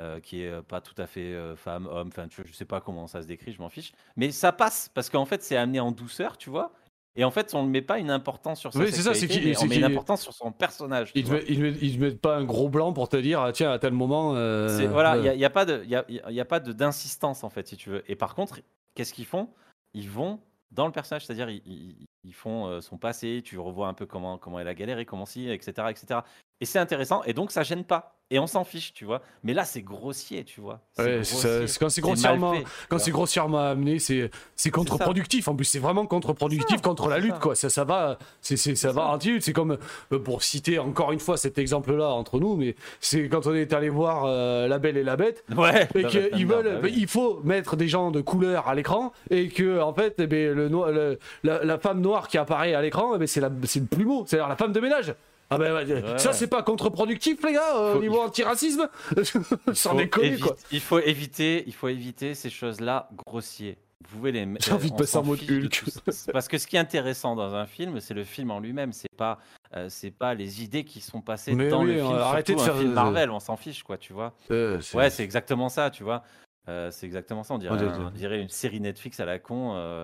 euh, 0.00 0.20
qui 0.20 0.42
est 0.42 0.62
pas 0.62 0.80
tout 0.80 0.94
à 0.98 1.06
fait 1.06 1.32
euh, 1.32 1.56
femme, 1.56 1.86
homme, 1.86 2.08
enfin 2.08 2.28
tu 2.28 2.40
vois, 2.40 2.50
je 2.50 2.54
sais 2.54 2.64
pas 2.64 2.80
comment 2.80 3.06
ça 3.06 3.22
se 3.22 3.26
décrit, 3.26 3.52
je 3.52 3.60
m'en 3.60 3.68
fiche, 3.68 3.92
mais 4.16 4.30
ça 4.30 4.52
passe 4.52 4.90
parce 4.94 5.10
qu'en 5.10 5.24
fait 5.24 5.42
c'est 5.42 5.56
amené 5.56 5.80
en 5.80 5.92
douceur, 5.92 6.36
tu 6.36 6.50
vois. 6.50 6.72
Et 7.16 7.24
en 7.24 7.32
fait, 7.32 7.54
on 7.54 7.64
ne 7.64 7.68
met 7.68 7.82
pas 7.82 7.98
une 7.98 8.10
importance 8.10 8.60
sur 8.60 8.72
sa 8.72 8.78
Oui, 8.78 8.86
c'est 8.92 9.02
ça, 9.02 9.14
c'est 9.14 9.26
c'est 9.26 9.58
on 9.60 9.66
met 9.66 9.78
une 9.78 9.84
importance 9.84 10.22
sur 10.22 10.32
son 10.32 10.52
personnage. 10.52 11.10
Ils 11.16 11.26
vois. 11.26 11.38
mettent, 11.38 11.48
te 11.48 12.10
te 12.10 12.14
pas 12.14 12.36
un 12.36 12.44
gros 12.44 12.68
blanc 12.68 12.92
pour 12.92 13.08
te 13.08 13.16
dire 13.16 13.40
ah, 13.40 13.50
tiens 13.50 13.72
à 13.72 13.80
tel 13.80 13.92
moment. 13.92 14.30
voilà, 14.30 15.16
il 15.16 15.22
n'y 15.22 15.28
a, 15.28 15.34
y 15.34 15.44
a 15.44 15.50
pas 15.50 15.64
de, 15.64 15.84
y 15.86 15.96
a, 15.96 16.04
y 16.08 16.40
a 16.40 16.44
pas 16.44 16.60
d'insistance 16.60 17.42
en 17.42 17.50
fait, 17.50 17.66
si 17.66 17.76
tu 17.76 17.90
veux. 17.90 18.04
Et 18.08 18.14
par 18.14 18.36
contre, 18.36 18.60
qu'est-ce 18.94 19.12
qu'ils 19.12 19.26
font? 19.26 19.48
Ils 19.92 20.08
vont 20.08 20.38
dans 20.70 20.86
le 20.86 20.92
personnage, 20.92 21.26
c'est-à-dire 21.26 21.48
ils, 21.48 22.34
font 22.34 22.66
euh, 22.66 22.80
son 22.80 22.96
passé, 22.96 23.42
tu 23.44 23.58
revois 23.58 23.88
un 23.88 23.94
peu 23.94 24.06
comment 24.06 24.38
comment 24.38 24.60
elle 24.60 24.68
a 24.68 24.74
galéré, 24.74 25.04
comment 25.04 25.26
si, 25.26 25.48
etc., 25.48 25.88
etc. 25.90 26.20
Et 26.60 26.64
c'est 26.64 26.78
intéressant, 26.78 27.22
et 27.24 27.32
donc 27.32 27.50
ça 27.50 27.62
gêne 27.62 27.84
pas. 27.84 28.19
Et 28.32 28.38
on 28.38 28.46
s'en 28.46 28.62
fiche, 28.62 28.92
tu 28.92 29.04
vois. 29.04 29.22
Mais 29.42 29.52
là, 29.54 29.64
c'est 29.64 29.82
grossier, 29.82 30.44
tu 30.44 30.60
vois. 30.60 30.78
Ouais, 30.98 31.16
grossier. 31.22 31.66
quand 31.80 31.88
c'est 31.88 32.00
grossièrement, 32.00 32.54
fait, 32.54 32.64
quand 32.88 32.98
c'est 33.00 33.10
grossièrement 33.10 33.58
amené, 33.70 33.98
c'est 33.98 34.30
c'est 34.54 34.70
contre-productif. 34.70 35.48
En 35.48 35.56
plus, 35.56 35.64
c'est 35.64 35.80
vraiment 35.80 36.06
contre-productif 36.06 36.80
contre 36.80 37.08
la 37.08 37.18
lutte, 37.18 37.32
ça. 37.34 37.40
quoi. 37.40 37.54
Ça, 37.56 37.70
ça 37.70 37.82
va, 37.82 38.18
c'est 38.40 38.56
ça 38.56 38.92
va 38.92 39.06
anti-lutte. 39.08 39.42
C'est 39.42 39.52
comme 39.52 39.78
euh, 40.12 40.18
pour 40.20 40.44
citer 40.44 40.78
encore 40.78 41.10
une 41.10 41.18
fois 41.18 41.36
cet 41.36 41.58
exemple-là 41.58 42.08
entre 42.10 42.38
nous, 42.38 42.54
mais 42.54 42.76
c'est 43.00 43.28
quand 43.28 43.48
on 43.48 43.54
est 43.54 43.72
allé 43.72 43.88
voir 43.88 44.24
euh, 44.26 44.68
La 44.68 44.78
Belle 44.78 44.96
et 44.96 45.02
la 45.02 45.16
Bête. 45.16 45.44
Ouais. 45.56 45.88
Et 45.96 46.04
qu'ils 46.04 46.46
veulent, 46.46 46.74
bah, 46.74 46.80
oui. 46.84 46.94
il 46.96 47.08
faut 47.08 47.40
mettre 47.42 47.74
des 47.74 47.88
gens 47.88 48.12
de 48.12 48.20
couleur 48.20 48.68
à 48.68 48.76
l'écran 48.76 49.12
et 49.30 49.48
que 49.48 49.80
en 49.80 49.92
fait, 49.92 50.14
eh 50.18 50.26
ben, 50.28 50.54
le, 50.54 50.68
no- 50.68 50.88
le- 50.90 51.18
la, 51.42 51.64
la 51.64 51.78
femme 51.78 52.00
noire 52.00 52.28
qui 52.28 52.38
apparaît 52.38 52.74
à 52.74 52.82
l'écran, 52.82 53.12
eh 53.16 53.18
ben, 53.18 53.26
c'est 53.26 53.40
le 53.40 53.86
plumeau, 53.86 54.24
c'est-à-dire 54.26 54.48
la 54.48 54.56
femme 54.56 54.72
de 54.72 54.78
ménage. 54.80 55.14
Ah 55.50 55.58
ben 55.58 55.74
ouais, 55.74 55.84
Ouais. 56.02 56.18
ça 56.18 56.32
c'est 56.32 56.46
pas 56.46 56.62
contre-productif 56.62 57.42
les 57.44 57.52
gars 57.54 57.76
euh, 57.76 57.96
au 57.96 58.00
niveau 58.00 58.20
antiracisme 58.20 58.88
Sans 59.74 59.94
déconner 59.94 60.38
quoi. 60.38 60.54
Il 60.70 60.80
faut 60.80 61.00
éviter, 61.00 61.64
il 61.66 61.74
faut 61.74 61.88
éviter 61.88 62.34
ces 62.34 62.50
choses-là 62.50 63.08
grossiers. 63.26 63.76
Vous 64.08 64.16
pouvez 64.16 64.32
les. 64.32 64.48
J'ai 64.60 64.72
envie 64.72 64.90
de 64.90 64.96
passer 64.96 65.18
en 65.18 65.24
mode 65.24 65.40
Hulk. 65.42 65.84
Parce 66.32 66.48
que 66.48 66.56
ce 66.56 66.66
qui 66.66 66.76
est 66.76 66.78
intéressant 66.78 67.36
dans 67.36 67.54
un 67.54 67.66
film, 67.66 68.00
c'est 68.00 68.14
le 68.14 68.24
film 68.24 68.50
en 68.50 68.58
lui-même. 68.58 68.92
C'est 68.94 69.14
pas, 69.14 69.38
euh, 69.76 69.88
c'est 69.90 70.10
pas 70.10 70.32
les 70.34 70.62
idées 70.64 70.84
qui 70.84 71.00
sont 71.00 71.20
passées 71.20 71.54
Mais 71.54 71.68
dans 71.68 71.82
oui, 71.82 71.94
le 71.94 72.00
film. 72.00 72.06
euh, 72.12 72.22
arrêtez 72.22 72.54
de 72.54 72.60
un 72.60 72.64
faire 72.64 72.76
film 72.78 72.90
de- 72.90 72.94
Marvel, 72.94 73.30
on 73.30 73.40
s'en 73.40 73.56
fiche, 73.56 73.82
quoi, 73.82 73.98
tu 73.98 74.14
vois. 74.14 74.32
Euh, 74.50 74.80
Ouais, 74.94 75.10
c'est 75.10 75.22
exactement 75.22 75.68
ça, 75.68 75.90
tu 75.90 76.02
vois. 76.02 76.22
Euh, 76.68 76.90
c'est 76.90 77.04
exactement 77.06 77.42
ça. 77.42 77.52
On 77.54 77.58
dirait, 77.58 77.74
un- 77.74 78.12
on 78.16 78.32
une 78.40 78.48
série 78.48 78.80
Netflix 78.80 79.20
à 79.20 79.26
la 79.26 79.38
con. 79.38 79.74
Euh... 79.74 80.02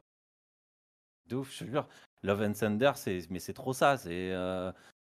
De 1.29 1.37
ouf, 1.37 1.53
je 1.55 1.65
te 1.65 1.71
jure. 1.71 1.87
Love 2.23 2.43
and 2.43 2.53
Thunder, 2.53 2.93
c'est, 2.97 3.21
mais 3.31 3.39
c'est 3.39 3.55
trop 3.55 3.73
ça. 3.73 3.97
Euh... 4.07 4.71
c'est- 4.73 4.96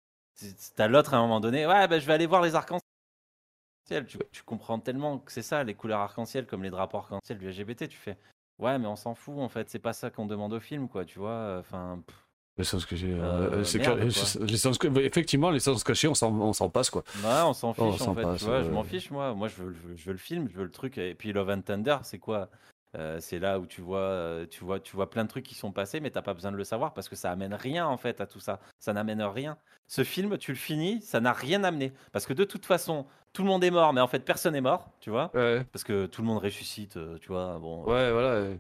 t'as 0.76 0.88
l'autre 0.88 1.14
à 1.14 1.18
un 1.18 1.22
moment 1.22 1.40
donné. 1.40 1.66
Ouais, 1.68 1.88
bah, 1.88 2.00
je 2.00 2.06
vais 2.06 2.14
aller 2.14 2.26
voir 2.28 2.42
les 2.42 2.56
arcs-en-ciel. 2.56 4.06
Tu, 4.08 4.18
tu 4.32 4.44
comprends 4.44 4.80
tellement 4.80 5.20
que 5.20 5.32
c'est 5.32 5.42
ça, 5.42 5.64
les 5.64 5.74
couleurs 5.74 6.00
arc-en-ciel, 6.00 6.46
comme 6.46 6.64
les 6.64 6.70
drapeaux 6.70 6.98
arc-en-ciel 6.98 7.38
du 7.38 7.50
LGBT. 7.50 7.88
Tu 7.88 7.98
fais. 7.98 8.18
Ouais, 8.60 8.78
mais 8.80 8.88
on 8.88 8.96
s'en 8.96 9.16
fout 9.16 9.40
en 9.40 9.50
fait. 9.50 9.70
C'est 9.70 9.80
pas 9.80 9.94
ça 9.94 10.10
qu'on 10.10 10.26
demande 10.26 10.54
au 10.54 10.60
film, 10.60 10.88
quoi. 10.88 11.04
Tu 11.06 11.20
vois. 11.20 11.58
Enfin. 11.60 12.02
pff, 12.06 12.16
Le 12.58 12.64
sens 12.64 12.86
que 12.86 12.96
j'ai. 12.96 13.12
Euh, 13.14 13.64
euh, 13.64 15.00
effectivement, 15.02 15.50
les 15.50 15.60
sens 15.60 15.84
cachés, 15.84 16.08
on 16.08 16.14
s'en, 16.14 16.32
on 16.40 16.54
s'en 16.54 16.70
passe 16.70 16.90
quoi. 16.90 17.04
Ouais, 17.24 17.42
on 17.44 17.54
s'en 17.54 17.74
fiche 17.74 17.84
Oh, 18.02 18.04
on 18.06 18.08
en 18.10 18.16
fait. 18.16 18.22
passe, 18.24 18.40
tu 18.40 18.46
vois, 18.46 18.62
je 18.62 18.68
ouais. 18.68 18.74
m'en 18.74 18.84
fiche 18.84 19.10
moi. 19.12 19.34
Moi, 19.34 19.48
je 19.48 19.64
veux- 19.64 19.76
je 19.96 20.06
veux 20.06 20.12
le 20.14 20.18
film, 20.20 20.48
je 20.50 20.58
veux 20.58 20.64
le 20.66 20.72
truc. 20.72 20.98
Et 20.98 21.16
puis 21.16 21.34
Love 21.34 21.50
and 21.50 21.62
Thunder, 21.62 21.98
c'est 22.04 22.20
quoi 22.20 22.50
Euh, 22.98 23.20
c'est 23.22 23.40
là 23.40 23.58
où 23.60 23.66
tu 23.66 23.80
vois, 23.82 24.00
euh, 24.00 24.46
tu, 24.46 24.66
vois, 24.66 24.80
tu 24.82 24.96
vois 24.96 25.10
plein 25.10 25.24
de 25.24 25.30
trucs 25.30 25.46
qui 25.46 25.56
sont 25.56 25.72
passés, 25.72 26.02
mais 26.02 26.12
t'as 26.12 26.22
pas 26.22 26.34
besoin 26.34 26.52
de 26.52 26.58
le 26.58 26.64
savoir 26.66 26.94
parce 26.94 27.08
que 27.08 27.16
ça 27.16 27.32
amène 27.32 27.54
rien 27.54 27.88
en 27.88 27.96
fait 27.98 28.20
à 28.20 28.28
tout 28.28 28.42
ça. 28.42 28.60
Ça 28.80 28.92
n'amène 28.92 29.22
rien. 29.22 29.58
Ce 29.88 30.04
film, 30.04 30.38
tu 30.38 30.52
le 30.52 30.58
finis, 30.58 31.02
ça 31.02 31.22
n'a 31.22 31.32
rien 31.32 31.64
amené. 31.64 31.94
Parce 32.12 32.26
que 32.26 32.34
de 32.34 32.44
toute 32.44 32.66
façon, 32.66 33.06
tout 33.32 33.44
le 33.44 33.48
monde 33.48 33.64
est 33.64 33.72
mort, 33.72 33.94
mais 33.94 34.02
en 34.02 34.08
fait 34.08 34.20
personne 34.26 34.54
n'est 34.54 34.62
mort, 34.62 34.90
tu 35.00 35.10
vois. 35.10 35.32
Ouais, 35.34 35.64
Parce 35.72 35.86
que 35.86 36.06
tout 36.06 36.22
le 36.22 36.28
monde 36.28 36.44
ressuscite, 36.44 36.98
euh, 36.98 37.18
tu 37.20 37.30
vois. 37.30 37.60
Bon, 37.60 37.86
ouais, 37.86 38.12
voilà. 38.12 38.56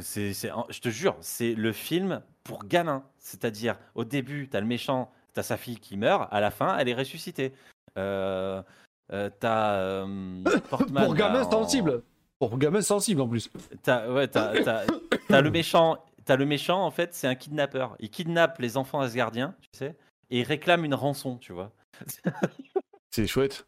c'est, 0.00 0.32
c'est- 0.32 0.50
je 0.70 0.80
te 0.80 0.88
jure, 0.88 1.16
c'est 1.20 1.54
le 1.54 1.72
film 1.72 2.22
pour 2.44 2.64
gamins. 2.64 3.04
C'est-à-dire, 3.18 3.76
au 3.94 4.04
début, 4.04 4.48
t'as 4.48 4.60
le 4.60 4.66
méchant, 4.66 5.12
t'as 5.34 5.42
sa 5.42 5.58
fille 5.58 5.78
qui 5.78 5.98
meurt, 5.98 6.28
à 6.32 6.40
la 6.40 6.50
fin, 6.50 6.78
elle 6.78 6.88
est 6.88 6.94
ressuscitée. 6.94 7.52
T'as 7.94 8.62
Portman. 10.70 11.04
Pour 11.04 11.14
gamin 11.14 11.42
en- 11.42 11.50
sensible. 11.50 12.02
Pour 12.48 12.58
gamin 12.58 12.82
sensible 12.82 13.20
en 13.20 13.28
plus. 13.28 13.48
T'as, 13.84 14.08
ouais, 14.10 14.26
t'as, 14.26 14.60
t'as- 14.64 14.84
t'as 15.28 15.40
le 15.40 15.50
méchant. 15.52 15.96
T'as 16.24 16.34
le 16.34 16.44
méchant, 16.44 16.84
en 16.84 16.90
fait, 16.90 17.14
c'est 17.14 17.28
un 17.28 17.36
kidnappeur. 17.36 17.94
Il 18.00 18.10
kidnappe 18.10 18.58
les 18.58 18.76
enfants 18.76 18.98
asgardiens, 19.00 19.54
tu 19.60 19.68
sais, 19.78 19.96
et 20.30 20.40
il 20.40 20.42
réclame 20.42 20.84
une 20.84 20.94
rançon, 20.94 21.36
tu 21.38 21.52
vois. 21.52 21.70
C'est 23.10 23.28
chouette. 23.28 23.64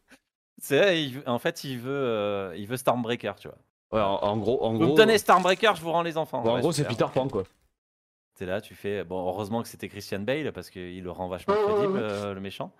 C'est, 0.61 1.09
en 1.25 1.39
fait, 1.39 1.63
il 1.63 1.79
veut, 1.79 1.89
euh, 1.93 2.53
il 2.57 2.67
veut 2.67 2.75
Stormbreaker, 2.75 3.35
tu 3.37 3.47
vois. 3.47 3.57
Ouais, 3.93 4.01
en, 4.01 4.15
en 4.15 4.35
gros, 4.37 4.61
en 4.61 4.73
Vous 4.73 4.79
gros, 4.79 4.91
me 4.91 4.97
donnez 4.97 5.17
Stormbreaker, 5.19 5.75
je 5.77 5.81
vous 5.81 5.91
rends 5.93 6.01
les 6.01 6.17
enfants. 6.17 6.41
bon, 6.41 6.49
en 6.51 6.55
Ouais, 6.55 6.61
gros, 6.61 6.73
c'est. 6.73 6.85
Peter 6.85 7.05
Pan 7.13 7.29
quoi. 7.29 7.43
T'es 8.37 8.45
là, 8.45 8.59
tu 8.59 8.75
fais. 8.75 9.05
Bon, 9.05 9.25
heureusement 9.25 9.61
que 9.61 9.69
c'était 9.69 9.87
Christian 9.87 10.19
Bale 10.19 10.51
parce 10.51 10.69
qu'il 10.69 11.01
le 11.01 11.11
rend 11.11 11.29
vachement 11.29 11.55
crédible, 11.55 11.97
euh, 11.97 12.33
le 12.33 12.41
méchant. 12.41 12.73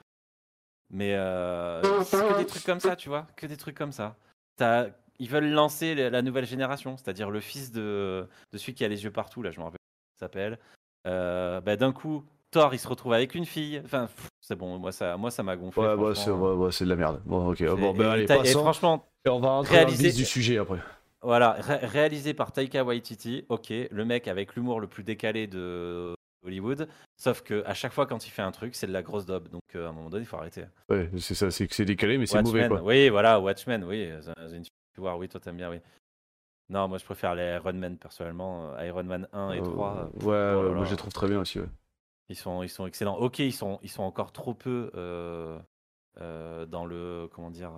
Mais 0.90 1.14
euh, 1.16 1.82
c'est 2.04 2.18
que 2.18 2.38
des 2.38 2.46
trucs 2.46 2.66
comme 2.66 2.82
ça, 2.82 2.98
tu 2.98 3.08
vois, 3.08 3.28
que 3.38 3.46
des 3.48 3.56
trucs 3.56 3.78
comme 3.78 3.94
ça. 3.94 4.18
T'as- 4.58 4.88
Ils 5.20 5.30
veulent 5.30 5.50
lancer 5.50 5.96
la 5.96 6.22
nouvelle 6.22 6.46
génération, 6.46 6.98
c'est-à-dire 6.98 7.30
le 7.30 7.40
fils 7.40 7.72
de, 7.72 8.28
de 8.52 8.58
celui 8.58 8.74
qui 8.74 8.84
a 8.84 8.88
les 8.88 9.04
yeux 9.04 9.12
partout, 9.12 9.42
là, 9.42 9.52
je 9.52 9.60
me 9.60 9.64
rappelle 9.66 9.78
comment 9.80 10.16
il 10.18 10.20
s'appelle. 10.20 10.60
Euh, 11.08 11.62
bah, 11.62 11.76
D'un 11.76 11.94
coup, 11.94 12.24
Thor, 12.52 12.74
il 12.74 12.80
se 12.80 12.88
retrouve 12.88 13.14
avec 13.14 13.36
une 13.36 13.46
fille. 13.46 13.82
Enfin, 13.86 14.10
c'est 14.42 14.56
bon, 14.56 14.78
moi 14.78 14.92
ça 14.92 15.18
moi 15.18 15.32
ça 15.32 15.44
m'a 15.44 15.56
gonflé. 15.56 15.84
Ouais, 15.84 15.96
bah, 15.98 16.14
c'est 16.16 16.32
ouais, 16.32 16.54
ouais, 16.54 16.72
c'est 16.72 16.86
de 16.86 16.90
la 16.90 16.96
merde. 16.96 17.22
Bon, 17.26 17.50
ok. 17.52 17.64
Bon, 17.76 17.94
ben 17.94 18.10
allez, 18.10 18.24
et 18.24 18.52
franchement, 18.54 19.06
Et 19.26 19.30
on 19.30 19.40
va 19.40 19.50
rentrer 19.50 19.76
dans 19.76 19.82
le 19.82 19.86
réaliser- 19.88 20.12
du 20.14 20.26
sujet 20.26 20.58
après. 20.58 20.80
Voilà, 21.22 21.54
ré- 21.54 21.86
réalisé 21.88 22.34
par 22.36 22.52
Taika 22.52 22.84
Waititi, 22.84 23.46
ok, 23.50 23.74
le 23.90 24.06
mec 24.06 24.28
avec 24.28 24.56
l'humour 24.56 24.80
le 24.80 24.88
plus 24.88 25.04
décalé 25.04 25.48
de 25.48 26.14
Hollywood, 26.46 26.88
sauf 27.18 27.42
que 27.42 27.64
à 27.66 27.74
chaque 27.74 27.94
fois 27.94 28.06
quand 28.06 28.28
il 28.28 28.30
fait 28.30 28.44
un 28.44 28.52
truc, 28.52 28.76
c'est 28.76 28.86
de 28.86 28.92
la 28.94 29.02
grosse 29.02 29.26
daube, 29.26 29.50
donc 29.50 29.62
euh, 29.76 29.88
à 29.88 29.90
un 29.90 29.92
moment 29.92 30.10
donné, 30.12 30.24
il 30.24 30.28
faut 30.28 30.38
arrêter. 30.38 30.66
Ouais, 30.88 31.10
c'est 31.18 31.34
ça, 31.34 31.50
c'est 31.50 31.68
que 31.68 31.74
c'est 31.74 31.86
décalé, 31.86 32.20
mais 32.20 32.28
c'est 32.28 32.44
mauvais 32.44 32.68
quoi. 32.68 32.82
oui, 32.84 33.10
voilà, 33.10 33.40
Watchmen, 33.40 33.84
oui, 33.86 34.08
The, 34.24 34.36
The 34.36 34.54
Oui, 34.98 35.28
toi 35.30 35.40
t'aimes 35.40 35.58
bien, 35.58 35.70
oui. 35.70 35.80
Non, 36.70 36.88
moi 36.88 36.98
je 36.98 37.06
préfère 37.06 37.36
les 37.36 37.44
Iron 37.56 37.74
Man 37.74 37.98
personnellement, 37.98 38.74
euh, 38.74 38.86
Iron 38.88 39.04
Man 39.04 39.28
1 39.34 39.52
et 39.52 39.60
Euh, 39.60 39.64
3, 39.64 39.94
ouais, 40.06 40.10
oh 40.24 40.32
là 40.32 40.58
ouais, 40.60 40.76
moi 40.76 40.86
je 40.86 40.92
les 40.92 40.98
trouve 40.98 41.14
très 41.14 41.28
bien 41.28 41.40
aussi. 41.40 41.60
Ouais. 41.60 41.70
ils 42.30 42.36
sont, 42.36 42.64
ils 42.64 42.70
sont 42.70 42.88
excellents. 42.88 43.18
Ok, 43.18 43.40
ils 43.40 43.54
sont, 43.54 43.80
ils 43.84 43.90
sont 43.90 44.02
encore 44.04 44.32
trop 44.32 44.54
peu 44.56 44.90
euh, 44.96 45.60
euh, 46.22 46.66
dans 46.66 46.86
le, 46.86 47.30
comment 47.32 47.52
dire, 47.52 47.72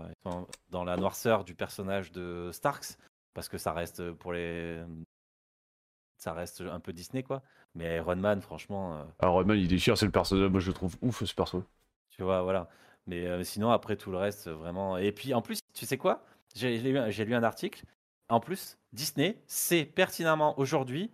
dans 0.70 0.84
la 0.86 0.96
noirceur 0.96 1.44
du 1.44 1.54
personnage 1.54 2.12
de 2.14 2.50
Starks, 2.54 2.98
parce 3.34 3.50
que 3.50 3.58
ça 3.58 3.74
reste 3.74 4.12
pour 4.14 4.32
les, 4.32 4.82
ça 6.18 6.34
reste 6.34 6.62
un 6.62 6.80
peu 6.80 6.94
Disney 6.94 7.24
quoi. 7.24 7.42
Mais 7.76 7.98
Iron 7.98 8.16
Man, 8.16 8.42
franchement, 8.42 8.96
euh, 8.98 9.04
Alors, 9.20 9.36
Rodman 9.36 9.58
il 9.58 9.68
déchire, 9.68 9.98
c'est 9.98 10.06
le 10.06 10.12
personnage, 10.12 10.50
moi 10.50 10.60
je 10.60 10.68
le 10.68 10.74
trouve 10.74 10.96
ouf 11.02 11.24
ce 11.24 11.34
perso. 11.36 11.64
tu 12.10 12.24
vois, 12.24 12.42
voilà. 12.42 12.70
Mais 13.06 13.26
euh, 13.28 13.44
sinon 13.44 13.70
après 13.70 13.96
tout 13.96 14.12
le 14.12 14.18
reste, 14.18 14.50
vraiment. 14.50 14.98
Et 14.98 15.12
puis 15.12 15.34
en 15.34 15.42
plus, 15.42 15.60
tu 15.74 15.86
sais 15.86 15.98
quoi? 15.98 16.24
J'ai 16.56 16.80
lu, 16.80 16.98
un- 16.98 17.44
article. 17.44 17.84
En 18.30 18.40
plus, 18.40 18.78
Disney 18.94 19.42
sait 19.48 19.86
pertinemment 19.86 20.58
aujourd'hui 20.60 21.12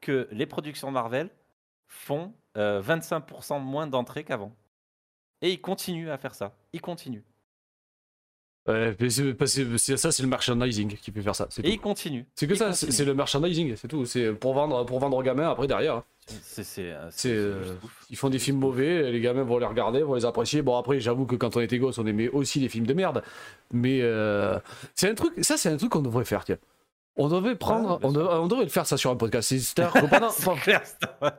que 0.00 0.28
les 0.30 0.46
productions 0.46 0.90
Marvel 0.90 1.30
font 1.86 2.32
euh, 2.56 2.80
25% 2.80 3.60
moins 3.60 3.86
d'entrées 3.86 4.24
qu'avant. 4.24 4.54
Et 5.42 5.52
ils 5.52 5.60
continuent 5.60 6.10
à 6.10 6.18
faire 6.18 6.34
ça. 6.34 6.56
Ils 6.72 6.80
continuent. 6.80 7.22
Ouais, 8.68 8.94
c'est, 9.08 9.96
ça, 9.96 10.12
c'est 10.12 10.22
le 10.22 10.28
merchandising 10.28 10.96
qui 10.96 11.10
peut 11.10 11.22
faire 11.22 11.34
ça. 11.34 11.48
Et 11.58 11.62
tout. 11.62 11.68
ils 11.68 11.80
continuent. 11.80 12.24
c'est 12.34 12.46
que 12.46 12.54
ça, 12.54 12.72
c'est, 12.74 13.04
le 13.04 13.14
merchandising, 13.14 13.74
c'est 13.76 13.88
tout. 13.88 14.04
C'est 14.04 14.32
pour 14.32 14.52
vendre, 14.52 14.84
pour 14.84 14.98
vendre 15.00 15.16
aux 15.16 15.22
gamins 15.22 15.50
après 15.50 15.66
derrière. 15.66 15.96
hein. 15.96 16.04
C'est 17.10 17.32
euh. 17.32 17.74
Ils 18.10 18.16
font 18.16 18.28
des 18.28 18.38
films 18.38 18.58
mauvais, 18.58 19.10
les 19.10 19.20
gamins 19.20 19.44
vont 19.44 19.56
les 19.58 19.64
regarder, 19.64 20.02
vont 20.02 20.14
les 20.14 20.26
apprécier. 20.26 20.60
Bon, 20.60 20.76
après, 20.76 21.00
j'avoue 21.00 21.24
que 21.24 21.36
quand 21.36 21.56
on 21.56 21.60
était 21.60 21.78
gosse, 21.78 21.96
on 21.98 22.06
aimait 22.06 22.28
aussi 22.28 22.60
les 22.60 22.68
films 22.68 22.86
de 22.86 22.92
merde. 22.92 23.22
Mais 23.72 24.00
euh, 24.02 24.58
c'est 24.94 25.08
un 25.08 25.14
truc, 25.14 25.32
ça, 25.42 25.56
c'est 25.56 25.70
un 25.70 25.76
truc 25.78 25.90
qu'on 25.90 26.02
devrait 26.02 26.26
faire, 26.26 26.44
tiens. 26.44 26.58
On 27.20 27.28
devrait 27.28 27.56
prendre, 27.56 27.98
on, 28.04 28.12
devrait 28.46 28.64
le 28.64 28.70
faire 28.70 28.86
ça 28.86 28.96
sur 28.96 29.10
un 29.10 29.16
podcast. 29.16 29.48
C'est-. 29.48 29.64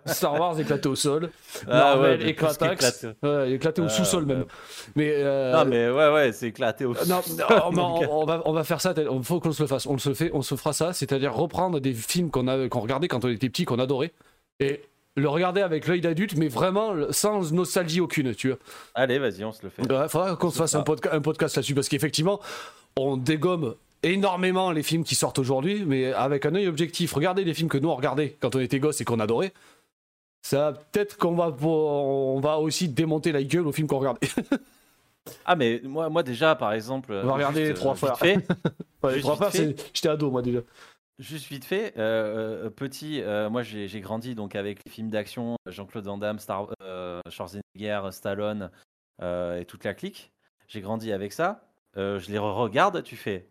Star 0.06 0.40
Wars 0.40 0.60
éclaté 0.60 0.90
au 0.90 0.96
sol, 0.96 1.32
Ah 1.68 1.96
Marvel 1.96 2.28
éclatax, 2.28 3.06
ouais, 3.24 3.54
éclaté 3.54 3.82
au 3.82 3.86
Ah, 3.86 3.90
sous-sol 3.90 4.26
même. 4.26 4.46
Mais, 4.96 5.14
euh, 5.16 5.54
Non, 5.54 5.66
mais 5.66 5.90
ouais, 5.90 6.12
ouais, 6.14 6.32
c'est 6.34 6.48
éclaté 6.48 6.86
au 6.86 6.94
non, 7.08 7.22
non, 7.38 7.72
mon 7.72 8.12
on, 8.22 8.26
va, 8.26 8.42
on 8.46 8.52
va 8.52 8.64
faire 8.64 8.82
ça. 8.82 8.94
Il 8.98 9.24
faut 9.24 9.40
qu'on 9.40 9.54
se 9.54 9.64
le 9.64 9.68
fasse. 9.68 9.86
On 9.86 9.98
se 9.98 10.14
fait, 10.14 10.32
on 10.34 10.42
se 10.42 10.56
fera 10.56 10.74
ça. 10.74 10.92
C'est-à-dire 10.92 11.34
reprendre 11.34 11.80
des 11.80 11.94
films 11.94 12.30
qu'on 12.30 12.48
a, 12.48 12.68
qu'on 12.68 12.82
regardait 12.82 13.08
quand 13.08 13.24
on 13.24 13.30
était 13.30 13.50
petit, 13.50 13.64
qu'on 13.66 13.80
adorait, 13.80 14.12
et 14.60 14.82
le 15.16 15.30
regarder 15.30 15.62
avec 15.62 15.88
l'œil 15.88 16.02
d'adulte, 16.02 16.36
mais 16.36 16.50
vraiment 16.50 16.94
sans 17.12 17.52
nostalgie 17.54 18.02
aucune. 18.02 18.36
Tu 18.36 18.50
vois. 18.50 18.58
Allez, 18.96 19.18
vas-y, 19.20 19.44
on 19.46 19.52
se 19.52 19.64
le 19.64 19.70
fait. 19.70 19.82
Ouais, 19.92 20.10
faudra 20.10 20.36
qu'on 20.36 20.50
se 20.50 20.58
fasse 20.58 20.76
un, 20.76 20.82
podca- 20.82 21.14
un 21.14 21.22
podcast 21.22 21.56
là-dessus 21.56 21.74
parce 21.76 21.88
qu'effectivement, 21.90 22.40
on 22.98 23.18
dégomme 23.18 23.76
énormément 24.04 24.72
les 24.72 24.84
films 24.84 25.04
qui 25.04 25.16
sortent 25.16 25.40
aujourd'hui, 25.40 25.84
mais 25.86 26.14
avec 26.14 26.46
un 26.46 26.56
œil 26.56 26.68
objectif. 26.68 27.14
Regardez 27.14 27.44
les 27.44 27.54
films 27.54 27.70
que 27.70 27.78
nous 27.78 27.90
on 27.90 27.96
regardait 27.96 28.38
quand 28.40 28.56
on 28.56 28.60
était 28.60 28.80
gosse 28.80 29.02
et 29.02 29.06
qu'on 29.06 29.20
adorait. 29.20 29.54
Ça, 30.42 30.74
peut-être 30.92 31.18
qu'on 31.18 31.36
va, 31.36 31.54
on 31.68 32.40
va 32.40 32.60
aussi 32.60 32.88
démonter 32.88 33.32
la 33.32 33.44
gueule 33.44 33.68
aux 33.68 33.72
films 33.72 33.88
qu'on 33.88 34.00
regardait. 34.00 34.28
Ah, 35.46 35.56
mais 35.56 35.82
moi, 35.84 36.10
moi 36.10 36.24
déjà, 36.24 36.56
par 36.56 36.74
exemple. 36.74 37.12
On 37.12 37.28
va 37.28 37.34
regarder 37.34 37.68
les 37.68 37.74
trois 37.76 37.94
vite 37.94 38.00
frères. 38.00 38.18
fait, 38.18 38.48
Ouais, 39.04 39.16
les 39.16 39.22
trois 39.22 39.36
frères, 39.36 39.52
j'étais 39.52 40.10
ado 40.10 40.32
moi 40.32 40.42
déjà. 40.42 40.62
Juste 41.20 41.48
vite 41.50 41.66
fait, 41.66 41.94
euh, 41.98 42.66
euh, 42.66 42.70
petit, 42.70 43.22
euh, 43.22 43.50
moi 43.50 43.62
j'ai 43.62 44.00
grandi 44.00 44.36
donc 44.36 44.56
avec 44.56 44.84
les 44.86 44.90
films 44.90 45.10
d'action, 45.10 45.58
Jean-Claude 45.66 46.06
Van 46.06 46.18
Damme, 46.18 46.40
Star, 46.40 46.68
euh, 46.82 47.20
Schwarzenegger, 47.30 48.02
Stallone 48.12 48.72
euh, 49.22 49.60
et 49.60 49.66
toute 49.66 49.84
la 49.84 49.94
clique. 49.94 50.32
J'ai 50.70 50.80
grandi 50.80 51.12
avec 51.12 51.34
ça. 51.34 51.68
Euh, 51.98 52.20
je 52.20 52.32
les 52.32 52.38
re-regarde, 52.38 53.04
tu 53.04 53.18
fais. 53.18 53.46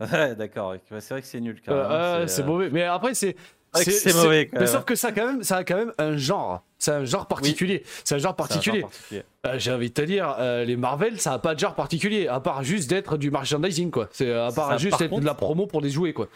Ouais, 0.00 0.34
D'accord, 0.34 0.70
ouais, 0.72 0.80
c'est 1.00 1.10
vrai 1.14 1.22
que 1.22 1.26
c'est 1.26 1.40
nul 1.40 1.60
quand 1.64 1.74
même. 1.74 1.86
Euh, 1.90 2.26
c'est 2.26 2.42
euh, 2.42 2.46
mauvais. 2.46 2.70
Mais 2.70 2.82
après, 2.82 3.14
c'est. 3.14 3.36
c'est 3.74 4.14
mauvais, 4.14 4.46
quand 4.46 4.56
Mais 4.58 4.64
même. 4.64 4.68
sauf 4.68 4.84
que 4.84 4.94
ça, 4.94 5.12
quand 5.12 5.26
même, 5.26 5.42
ça 5.42 5.56
a 5.58 5.64
quand 5.64 5.76
même 5.76 5.92
un 5.98 6.16
genre. 6.16 6.64
C'est 6.78 6.92
un 6.92 7.04
genre 7.04 7.26
particulier. 7.26 7.82
C'est 8.04 8.14
un 8.14 8.18
genre 8.18 8.18
c'est 8.18 8.18
un 8.18 8.18
genre 8.18 8.36
particulier. 8.36 8.80
particulier. 8.82 9.22
Euh, 9.46 9.58
J'ai 9.58 9.72
envie 9.72 9.88
de 9.88 9.94
te 9.94 10.02
dire, 10.02 10.36
euh, 10.38 10.64
les 10.64 10.76
Marvel, 10.76 11.18
ça 11.20 11.32
a 11.32 11.38
pas 11.38 11.54
de 11.54 11.60
genre 11.60 11.74
particulier, 11.74 12.28
à 12.28 12.40
part 12.40 12.62
juste 12.62 12.90
d'être 12.90 13.16
du 13.16 13.30
merchandising, 13.30 13.90
quoi. 13.90 14.08
C'est 14.12 14.32
à 14.32 14.52
part 14.52 14.70
ça. 14.70 14.76
juste 14.76 14.98
Par 14.98 15.02
être 15.02 15.20
de 15.20 15.24
la 15.24 15.34
promo 15.34 15.66
pour 15.66 15.80
des 15.80 15.90
jouets, 15.90 16.12
quoi. 16.12 16.28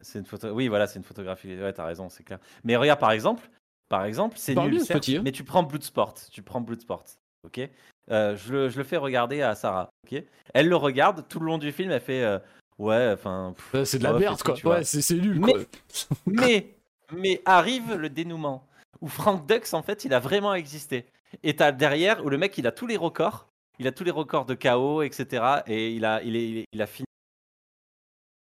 C'est 0.00 0.18
une 0.18 0.26
photo. 0.26 0.50
Oui, 0.50 0.68
voilà, 0.68 0.86
c'est 0.86 0.98
une 0.98 1.04
photographie. 1.04 1.56
Ouais, 1.56 1.72
t'as 1.72 1.84
raison, 1.84 2.08
c'est 2.10 2.22
clair. 2.24 2.38
Mais 2.62 2.76
regarde, 2.76 3.00
par 3.00 3.10
exemple, 3.12 3.48
par 3.88 4.04
exemple, 4.04 4.36
c'est 4.38 4.54
nul, 4.54 4.70
bien, 4.70 4.80
ce 4.80 4.84
certes, 4.86 5.00
petit, 5.00 5.16
hein. 5.16 5.22
mais 5.24 5.32
tu 5.32 5.44
prends 5.44 5.62
Bloodsport. 5.62 6.14
Tu 6.30 6.42
prends 6.42 6.60
Bloodsport, 6.60 7.04
ok? 7.44 7.68
Euh, 8.10 8.36
je, 8.36 8.52
le, 8.52 8.68
je 8.68 8.78
le 8.78 8.84
fais 8.84 8.96
regarder 8.96 9.42
à 9.42 9.54
Sarah, 9.54 9.88
ok? 10.06 10.22
Elle 10.54 10.68
le 10.68 10.76
regarde 10.76 11.26
tout 11.28 11.40
le 11.40 11.46
long 11.46 11.58
du 11.58 11.72
film, 11.72 11.90
elle 11.90 12.00
fait 12.00 12.40
ouais, 12.78 13.10
enfin. 13.12 13.54
Euh, 13.74 13.84
C'est 13.84 13.98
de 13.98 14.04
la 14.04 14.12
Ouais, 14.14 14.20
merde, 14.20 14.42
quoi. 14.42 14.54
Ouais, 14.64 14.84
c'est 14.84 15.02
c'est 15.02 15.14
nul, 15.16 15.40
Mais- 15.40 15.52
quoi. 15.52 15.60
mais, 16.26 16.66
mais 17.12 17.42
arrive 17.44 17.94
le 17.94 18.08
dénouement 18.08 18.64
où 19.00 19.08
Frank 19.08 19.46
Dux, 19.46 19.72
en 19.74 19.82
fait, 19.82 20.04
il 20.04 20.12
a 20.14 20.18
vraiment 20.20 20.54
existé. 20.54 21.04
Et 21.42 21.54
t'as 21.56 21.72
derrière 21.72 22.24
où 22.24 22.28
le 22.30 22.38
mec, 22.38 22.56
il 22.58 22.66
a 22.66 22.72
tous 22.72 22.86
les 22.86 22.96
records, 22.96 23.46
il 23.78 23.86
a 23.86 23.92
tous 23.92 24.04
les 24.04 24.10
records 24.10 24.46
de 24.46 24.54
KO, 24.54 25.02
etc. 25.02 25.62
Et 25.66 25.92
il 25.92 26.04
a, 26.04 26.22
il 26.22 26.34
est, 26.36 26.48
il 26.48 26.58
est- 26.58 26.64
il 26.72 26.82
a 26.82 26.86
fini 26.86 27.04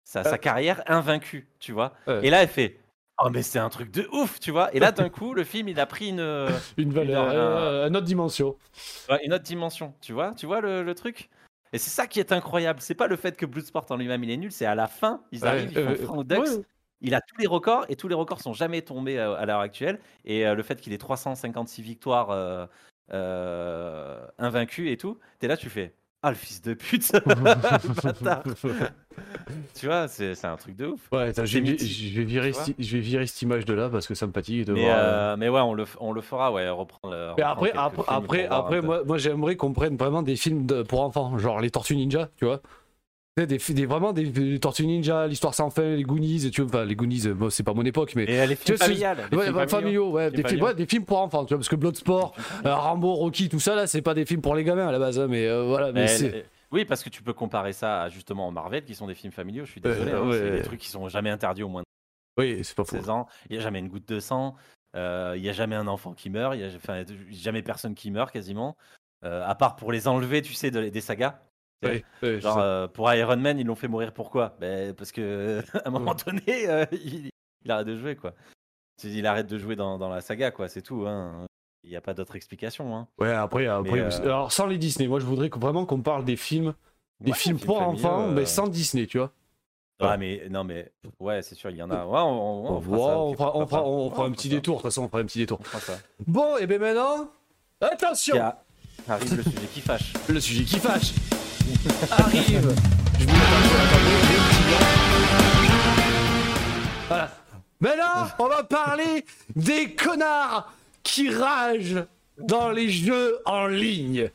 sa, 0.03 0.23
sa 0.23 0.37
carrière 0.37 0.83
invaincue, 0.87 1.47
tu 1.59 1.71
vois. 1.71 1.93
Euh. 2.07 2.21
Et 2.21 2.29
là, 2.29 2.41
elle 2.43 2.49
fait. 2.49 2.79
Oh 3.23 3.29
mais 3.29 3.43
c'est 3.43 3.59
un 3.59 3.69
truc 3.69 3.91
de 3.91 4.07
ouf, 4.11 4.39
tu 4.39 4.49
vois. 4.51 4.73
Et 4.75 4.79
là 4.79 4.91
d'un 4.91 5.07
coup, 5.09 5.33
le 5.35 5.43
film, 5.43 5.67
il 5.69 5.79
a 5.79 5.85
pris 5.85 6.09
une, 6.09 6.19
euh, 6.19 6.49
Une 6.77 6.91
valeur, 6.91 7.25
Une- 7.27 7.31
euh, 7.35 7.87
une 7.87 7.95
autre 7.95 8.05
dimension. 8.07 8.57
une 9.23 9.33
autre 9.33 9.43
dimension, 9.43 9.93
tu 10.01 10.13
vois. 10.13 10.33
Tu 10.33 10.47
vois 10.47 10.61
le, 10.61 10.81
le 10.83 10.95
truc? 10.95 11.29
Et 11.73 11.79
c'est 11.79 11.89
ça 11.89 12.07
qui 12.07 12.19
est 12.19 12.31
incroyable. 12.31 12.79
C'est 12.81 12.95
pas 12.95 13.07
le 13.07 13.15
fait 13.15 13.35
que 13.35 13.45
Bloodsport 13.45 13.87
en 13.89 13.97
lui-même 13.97 14.23
il 14.23 14.29
est 14.29 14.37
nul, 14.37 14.51
c'est 14.51 14.65
à 14.65 14.75
la 14.75 14.87
fin, 14.87 15.23
ils 15.31 15.45
arrivent, 15.45 15.71
ils 15.71 15.83
font 15.83 15.89
euh, 15.89 15.95
Frank 15.95 16.27
Dux. 16.27 16.37
ouais. 16.37 16.63
Il 17.01 17.13
a 17.15 17.19
tous 17.19 17.35
les 17.37 17.47
records 17.47 17.85
et 17.89 17.97
tous 17.97 18.07
les 18.07 18.15
records 18.15 18.39
sont 18.39 18.53
jamais 18.53 18.81
tombés 18.81 19.17
euh, 19.17 19.35
à 19.35 19.45
l'heure 19.45 19.59
actuelle. 19.59 19.99
Et 20.23 20.47
euh, 20.47 20.55
le 20.55 20.63
fait 20.63 20.79
qu'il 20.79 20.93
ait 20.93 20.97
356 20.97 21.81
victoires 21.81 22.29
euh, 22.29 22.65
euh, 23.11 24.25
invaincues 24.37 24.89
et 24.89 24.97
tout, 24.97 25.19
t'es 25.39 25.47
là, 25.47 25.57
tu 25.57 25.69
fais 25.69 25.93
Ah, 26.23 26.29
le 26.29 26.35
fils 26.35 26.61
de 26.61 26.73
pute 26.73 27.11
Le 27.25 28.53
Tu 29.75 29.85
vois, 29.87 30.07
c'est 30.07 30.45
un 30.45 30.55
truc 30.55 30.75
de 30.77 30.87
ouf. 30.87 31.01
Ouais, 31.11 31.23
attends, 31.23 31.45
je, 31.45 31.59
vais, 31.59 31.61
mythique, 31.71 31.91
je 31.91 32.17
vais 32.19 32.23
virer 32.25 32.53
je 32.79 32.97
vais 32.97 33.01
virer 33.01 33.27
cette 33.27 33.41
image 33.41 33.65
de 33.65 33.73
là 33.73 33.89
parce 33.89 34.07
que 34.07 34.15
ça 34.15 34.25
me 34.25 34.31
fatigue 34.31 34.65
de 34.65 34.73
Mais, 34.73 34.85
voir. 34.85 34.97
euh, 34.97 35.01
euh, 35.33 35.37
mais 35.37 35.49
ouais, 35.49 35.59
on 35.59 35.73
le, 35.73 35.85
on 35.99 36.13
le 36.13 36.21
fera, 36.21 36.51
ouais, 36.51 36.69
reprendre. 36.69 37.13
le- 37.13 37.33
Mais 37.37 37.43
après, 37.43 37.73
après, 37.75 38.03
après, 38.07 38.47
après 38.47 38.81
moi, 38.81 39.03
moi 39.05 39.17
j'aimerais 39.17 39.55
qu'on 39.57 39.73
prenne 39.73 39.97
vraiment 39.97 40.21
des 40.21 40.35
films 40.37 40.65
de- 40.65 40.81
pour 40.83 41.01
enfants, 41.01 41.37
genre 41.37 41.59
les 41.59 41.69
Tortues 41.69 41.95
Ninja, 41.97 42.29
tu 42.37 42.45
vois. 42.45 42.61
Des, 43.35 43.47
des, 43.47 43.85
vraiment 43.87 44.13
des, 44.13 44.25
des, 44.25 44.59
Tortues 44.59 44.85
Ninja, 44.85 45.25
l'histoire 45.25 45.55
sans 45.55 45.71
fin, 45.71 45.95
les 45.95 46.03
Goonies, 46.03 46.51
tu 46.51 46.61
vois, 46.61 46.69
enfin 46.69 46.85
les 46.85 46.95
Goonies, 46.95 47.29
bon, 47.29 47.49
c'est 47.49 47.63
pas 47.63 47.73
mon 47.73 47.83
époque, 47.83 48.13
mais. 48.15 48.25
Et 48.25 48.45
les 48.45 48.55
films 48.55 48.77
familiales. 48.77 49.27
Ouais, 49.31 49.45
films 49.45 49.67
familiaux, 49.67 50.11
ouais, 50.11 50.29
des, 50.29 50.43
films, 50.43 50.61
ouais, 50.61 50.75
des 50.75 50.85
films 50.85 51.03
pour 51.03 51.19
enfants, 51.19 51.43
tu 51.43 51.49
vois, 51.49 51.57
parce 51.57 51.67
que 51.67 51.75
Bloodsport, 51.75 52.35
euh, 52.63 52.75
Rambo, 52.75 53.11
Rocky, 53.15 53.49
tout 53.49 53.59
ça 53.59 53.73
là, 53.73 53.87
c'est 53.87 54.03
pas 54.03 54.13
des 54.13 54.27
films 54.27 54.41
pour 54.41 54.53
les 54.53 54.63
gamins 54.63 54.87
à 54.87 54.91
la 54.91 54.99
base, 54.99 55.19
hein, 55.19 55.25
mais 55.27 55.47
euh, 55.47 55.63
voilà. 55.63 55.91
Mais, 55.91 56.07
c'est... 56.07 56.45
Oui, 56.71 56.85
parce 56.85 57.03
que 57.03 57.09
tu 57.09 57.23
peux 57.23 57.33
comparer 57.33 57.73
ça 57.73 58.03
à 58.03 58.09
justement 58.09 58.51
Marvel, 58.51 58.85
qui 58.85 58.93
sont 58.93 59.07
des 59.07 59.15
films 59.15 59.33
familiaux, 59.33 59.65
je 59.65 59.71
suis 59.71 59.81
désolé, 59.81 60.11
hein, 60.11 60.29
c'est 60.31 60.51
des 60.51 60.61
trucs 60.61 60.79
qui 60.79 60.89
sont 60.89 61.09
jamais 61.09 61.31
interdits 61.31 61.63
au 61.63 61.69
moins 61.69 61.81
oui, 62.37 62.63
c'est 62.63 62.75
pas 62.75 62.83
16 62.83 63.09
ans, 63.09 63.27
il 63.49 63.53
n'y 63.53 63.59
a 63.59 63.63
jamais 63.63 63.77
une 63.77 63.89
goutte 63.89 64.07
de 64.07 64.19
sang, 64.19 64.55
il 64.95 65.39
n'y 65.39 65.49
a 65.49 65.53
jamais 65.53 65.75
un 65.75 65.87
enfant 65.87 66.13
qui 66.13 66.29
meurt, 66.29 66.55
il 66.55 66.59
n'y 66.59 66.65
a 66.65 67.05
jamais 67.31 67.63
personne 67.63 67.95
qui 67.95 68.11
meurt 68.11 68.31
quasiment, 68.31 68.77
à 69.23 69.55
part 69.55 69.75
pour 69.75 69.91
les 69.91 70.07
enlever, 70.07 70.43
tu 70.43 70.53
sais, 70.53 70.69
des 70.69 71.01
sagas. 71.01 71.39
Genre, 72.21 72.57
euh, 72.57 72.87
pour 72.87 73.11
Iron 73.13 73.37
Man, 73.37 73.59
ils 73.59 73.65
l'ont 73.65 73.75
fait 73.75 73.87
mourir 73.87 74.13
pourquoi? 74.13 74.55
Ben, 74.59 74.93
Parce 74.93 75.11
que 75.11 75.61
à 75.73 75.87
un 75.87 75.91
moment 75.91 76.15
donné, 76.15 76.69
euh, 76.69 76.85
il, 76.91 77.29
arrête 77.69 77.87
de 77.87 77.97
jouer, 77.97 78.15
quoi. 78.15 78.33
Il 79.03 79.25
arrête 79.25 79.47
de 79.47 79.57
jouer 79.57 79.75
dans, 79.75 79.97
dans 79.97 80.09
la 80.09 80.21
saga, 80.21 80.51
quoi, 80.51 80.67
c'est 80.67 80.81
tout. 80.81 81.05
Hein. 81.07 81.45
Il 81.83 81.89
n'y 81.89 81.95
a 81.95 82.01
pas 82.01 82.13
d'autre 82.13 82.35
explication. 82.35 82.95
Hein. 82.95 83.07
Ouais, 83.17 83.33
après, 83.33 83.67
après 83.67 83.99
euh, 83.99 84.21
alors 84.21 84.51
sans 84.51 84.67
les 84.67 84.77
Disney, 84.77 85.07
moi 85.07 85.19
je 85.19 85.25
voudrais 85.25 85.49
vraiment 85.49 85.85
qu'on 85.85 86.01
parle 86.01 86.23
des 86.23 86.37
films, 86.37 86.73
des 87.19 87.33
films 87.33 87.59
pour 87.59 87.81
enfants, 87.81 88.27
mais 88.29 88.45
sans 88.45 88.67
Disney, 88.67 89.05
tu 89.05 89.17
vois. 89.17 89.31
Ah, 89.99 90.17
mais 90.17 90.47
non, 90.49 90.63
mais 90.63 90.91
ouais, 91.19 91.41
c'est 91.41 91.55
sûr, 91.55 91.69
il 91.69 91.77
y 91.77 91.83
en 91.83 91.89
a. 91.89 92.05
Ouais, 92.05 92.19
on, 92.19 92.71
on, 92.71 92.81
fera, 92.81 93.23
on, 93.23 93.33
fera, 93.67 93.85
on 93.85 94.09
fera 94.09 94.25
un 94.25 94.31
petit 94.31 94.49
détour, 94.49 94.77
de 94.77 94.81
toute 94.81 94.91
façon, 94.91 95.03
on 95.03 95.07
fera 95.07 95.21
un 95.21 95.25
petit 95.25 95.39
détour. 95.39 95.59
Bon, 96.27 96.57
et 96.57 96.67
bien 96.67 96.79
maintenant, 96.79 97.29
attention 97.79 98.35
Arrive 99.07 99.35
le 99.35 99.43
sujet 99.43 99.67
qui 99.73 99.81
fâche. 99.81 100.13
Le 100.29 100.39
sujet 100.39 100.63
qui 100.63 100.79
fâche 100.79 101.13
arrive. 102.11 102.75
Je 103.19 103.25
vous 103.25 103.33
Voilà. 107.07 107.29
Mais 107.81 107.95
là, 107.97 108.35
on 108.39 108.47
va 108.47 108.63
parler 108.63 109.25
des 109.55 109.93
connards 109.93 110.71
qui 111.03 111.29
ragent 111.29 112.05
dans 112.37 112.69
les 112.71 112.89
jeux 112.89 113.39
en 113.45 113.67
ligne. 113.67 114.29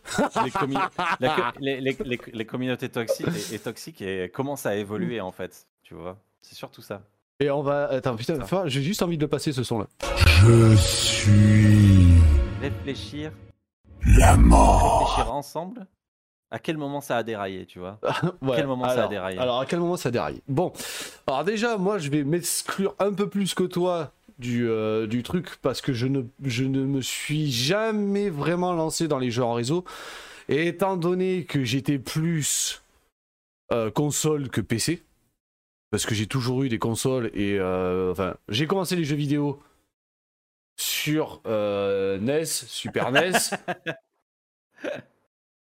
les, 1.61 1.81
les, 1.81 2.45
communautés 2.45 2.89
toxiques 2.89 3.53
et, 3.53 3.59
toxiques 3.59 4.03
et 4.03 4.29
commencent 4.29 4.67
à 4.67 4.77
évoluer 4.77 5.21
en 5.21 5.33
fait. 5.33 5.67
Tu 5.83 5.95
vois, 5.95 6.19
c'est 6.43 6.55
surtout 6.55 6.83
ça. 6.83 7.03
Et 7.41 7.51
on 7.51 7.63
va. 7.63 7.87
Attends, 7.87 8.17
putain, 8.17 8.39
j'ai 8.67 8.83
juste 8.83 9.03
envie 9.03 9.19
de 9.19 9.27
passer 9.27 9.53
ce 9.53 9.63
son 9.63 9.79
là. 9.79 9.87
Je 10.43 10.77
suis. 10.77 12.15
Réfléchir. 12.61 13.33
La 14.19 14.37
mort. 14.37 15.09
Réfléchir 15.09 15.33
ensemble 15.33 15.87
à 16.51 16.59
quel 16.59 16.79
moment 16.79 17.01
ça 17.01 17.19
a 17.19 17.23
déraillé, 17.23 17.67
tu 17.67 17.79
vois? 17.79 17.99
À 18.03 18.57
quel 18.57 18.67
moment 18.67 18.89
ça 18.89 19.05
a 19.05 19.09
déraillé? 19.09 19.39
Alors, 19.39 19.61
à 19.61 19.67
quel 19.67 19.81
moment 19.81 19.97
ça 19.97 20.09
a 20.09 20.13
déraillé? 20.13 20.43
Bon, 20.49 20.73
alors 21.27 21.45
déjà, 21.45 21.77
moi, 21.77 21.99
je 21.99 22.09
vais 22.09 22.25
m'exclure 22.25 22.95
un 22.99 23.13
peu 23.13 23.29
plus 23.29 23.55
que 23.55 23.65
toi 23.65 24.13
du, 24.39 24.69
euh, 24.69 25.07
du 25.07 25.23
truc 25.23 25.57
parce 25.61 25.81
que 25.81 25.93
je 25.93 26.07
ne, 26.07 26.23
je 26.43 26.65
ne 26.65 26.85
me 26.85 27.03
suis 27.03 27.51
jamais 27.51 28.31
vraiment 28.31 28.73
lancé 28.73 29.09
dans 29.09 29.19
les 29.19 29.31
jeux 29.31 29.45
en 29.45 29.53
réseau. 29.53 29.85
Et 30.49 30.69
étant 30.69 30.97
donné 30.97 31.45
que 31.45 31.65
j'étais 31.65 31.99
plus 31.99 32.83
euh, 33.73 33.91
console 33.91 34.49
que 34.49 34.63
PC, 34.63 35.03
parce 35.91 36.07
que 36.07 36.15
j'ai 36.15 36.27
toujours 36.27 36.63
eu 36.63 36.71
des 36.71 36.79
consoles 36.79 37.31
et 37.35 37.59
euh, 37.59 38.13
enfin, 38.13 38.37
j'ai 38.49 38.67
commencé 38.67 38.97
les 38.97 39.05
jeux 39.05 39.17
vidéo 39.17 39.61
sur 40.81 41.43
NES, 41.45 42.47
Super 42.47 43.13
NES. 43.13 43.33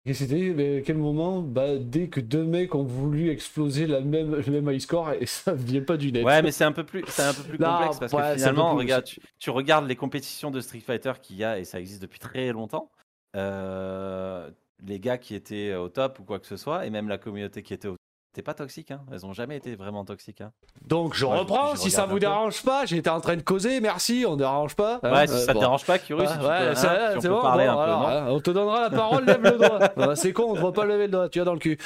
Et 0.06 0.16
c'était 0.16 0.82
quel 0.84 0.98
moment 0.98 1.42
bah, 1.42 1.78
Dès 1.78 2.08
que 2.08 2.20
deux 2.20 2.44
mecs 2.44 2.74
ont 2.74 2.84
voulu 2.84 3.30
exploser 3.30 3.86
la 3.86 4.02
même, 4.02 4.36
le 4.36 4.52
même 4.52 4.74
high 4.74 4.80
score 4.80 5.12
et 5.12 5.28
ça 5.28 5.54
vient 5.54 5.84
pas 5.84 5.96
du 5.96 6.12
net. 6.12 6.26
Ouais, 6.26 6.42
mais 6.42 6.52
c'est 6.52 6.64
un 6.64 6.72
peu 6.72 6.84
plus, 6.84 7.04
c'est 7.08 7.22
un 7.22 7.34
peu 7.34 7.44
plus 7.44 7.58
complexe 7.60 8.00
parce 8.00 8.12
que 8.12 8.36
finalement, 8.36 8.76
regarde, 8.76 9.06
tu, 9.38 9.50
regardes 9.52 9.88
les 9.88 9.96
compétitions 9.96 10.50
de 10.50 10.60
Street 10.60 10.80
Fighter 10.80 11.14
qu'il 11.22 11.36
y 11.36 11.44
a 11.44 11.60
et 11.60 11.66
ça 11.66 11.80
existe 11.80 12.02
depuis 12.02 12.20
très 12.20 12.52
longtemps. 12.52 12.90
Euh, 13.36 14.50
les 14.84 15.00
gars 15.00 15.20
qui 15.20 15.36
étaient 15.36 15.76
au 15.76 15.88
top 15.88 16.20
ou 16.20 16.24
quoi 16.24 16.40
que 16.40 16.48
ce 16.48 16.58
soit 16.58 16.86
et 16.88 16.90
même 16.90 17.08
la 17.08 17.20
communauté 17.20 17.62
qui 17.62 17.74
était 17.74 17.88
au 17.88 17.96
c'était 18.32 18.44
pas 18.44 18.54
toxique, 18.54 18.92
hein. 18.92 19.02
Elles 19.12 19.26
ont 19.26 19.34
jamais 19.34 19.58
été 19.58 19.76
vraiment 19.76 20.06
toxiques, 20.06 20.40
hein. 20.40 20.54
Donc 20.88 21.16
je 21.16 21.26
reprends, 21.26 21.76
si 21.76 21.92
ça 21.92 22.06
vous 22.06 22.18
dérange 22.18 22.64
pas, 22.64 22.86
j'étais 22.86 23.10
en 23.10 23.20
train 23.20 23.36
de 23.36 23.42
causer, 23.42 23.82
merci, 23.82 24.24
on 24.26 24.34
ne 24.34 24.38
dérange 24.38 24.74
pas. 24.74 25.02
Hein. 25.04 25.12
ouais, 25.12 25.28
si 25.28 25.38
ça 25.38 25.54
te 25.54 25.60
dérange 25.60 25.84
pas, 25.84 26.00
Curieux, 26.00 26.26
si 26.26 26.38
ouais, 26.46 26.74
c'est 27.20 27.28
bon, 27.28 27.42
parler 27.42 27.66
un 27.66 27.76
peu, 27.76 28.32
On 28.32 28.40
te 28.40 28.52
donnera 28.52 28.84
la 28.84 28.90
parole, 28.90 29.26
lève 29.26 29.44
le 29.44 29.58
doigt. 29.58 30.16
c'est 30.16 30.32
con, 30.32 30.46
on 30.48 30.56
ne 30.56 30.60
voit 30.62 30.72
pas 30.72 30.86
lever 30.86 31.08
le 31.08 31.12
doigt, 31.12 31.28
tu 31.28 31.42
as 31.42 31.44
dans 31.44 31.52
le 31.52 31.60
cul. 31.60 31.78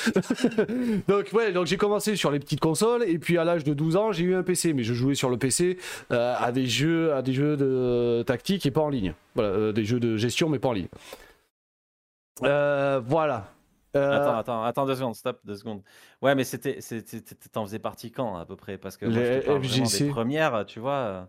donc 1.08 1.30
ouais, 1.34 1.52
donc 1.52 1.66
j'ai 1.66 1.78
commencé 1.78 2.16
sur 2.16 2.30
les 2.30 2.38
petites 2.38 2.60
consoles, 2.60 3.02
et 3.10 3.18
puis 3.18 3.40
à 3.40 3.44
l'âge 3.44 3.64
de 3.64 3.74
12 3.74 3.96
ans, 3.96 4.12
j'ai 4.12 4.26
eu 4.26 4.36
un 4.36 4.44
PC, 4.44 4.74
mais 4.74 4.84
je 4.84 4.94
jouais 4.94 5.16
sur 5.16 5.32
le 5.32 5.38
PC 5.38 5.80
euh, 6.12 6.36
à 6.38 6.52
des 6.52 6.68
jeux, 6.68 7.12
à 7.16 7.24
des 7.24 7.34
jeux 7.34 7.58
de 7.58 8.22
tactique 8.22 8.68
et 8.68 8.72
pas 8.72 8.82
en 8.82 8.90
ligne. 8.90 9.16
Voilà, 9.34 9.50
euh, 9.50 9.72
des 9.72 9.84
jeux 9.84 10.00
de 10.00 10.16
gestion, 10.16 10.48
mais 10.50 10.60
pas 10.60 10.70
en 10.70 10.74
ligne. 10.74 10.90
Euh, 12.44 13.02
voilà. 13.04 13.48
Euh, 13.96 14.12
attends, 14.12 14.38
attends, 14.38 14.64
attends 14.64 14.86
deux 14.86 14.96
secondes, 14.96 15.16
stop, 15.16 15.40
deux 15.44 15.56
secondes. 15.56 15.82
Ouais, 16.22 16.36
mais 16.36 16.44
c'était, 16.44 16.80
t'en 17.52 17.66
faisais 17.66 17.80
partie 17.80 18.12
quand 18.12 18.36
à 18.36 18.46
peu 18.46 18.56
près? 18.56 18.78
Parce 18.78 18.98
que 18.98 19.06
moi, 19.06 19.16
je 19.16 19.40
te 19.40 19.46
parle 19.46 19.62
des 19.62 20.10
premières, 20.10 20.66
tu 20.66 20.80
vois? 20.80 21.28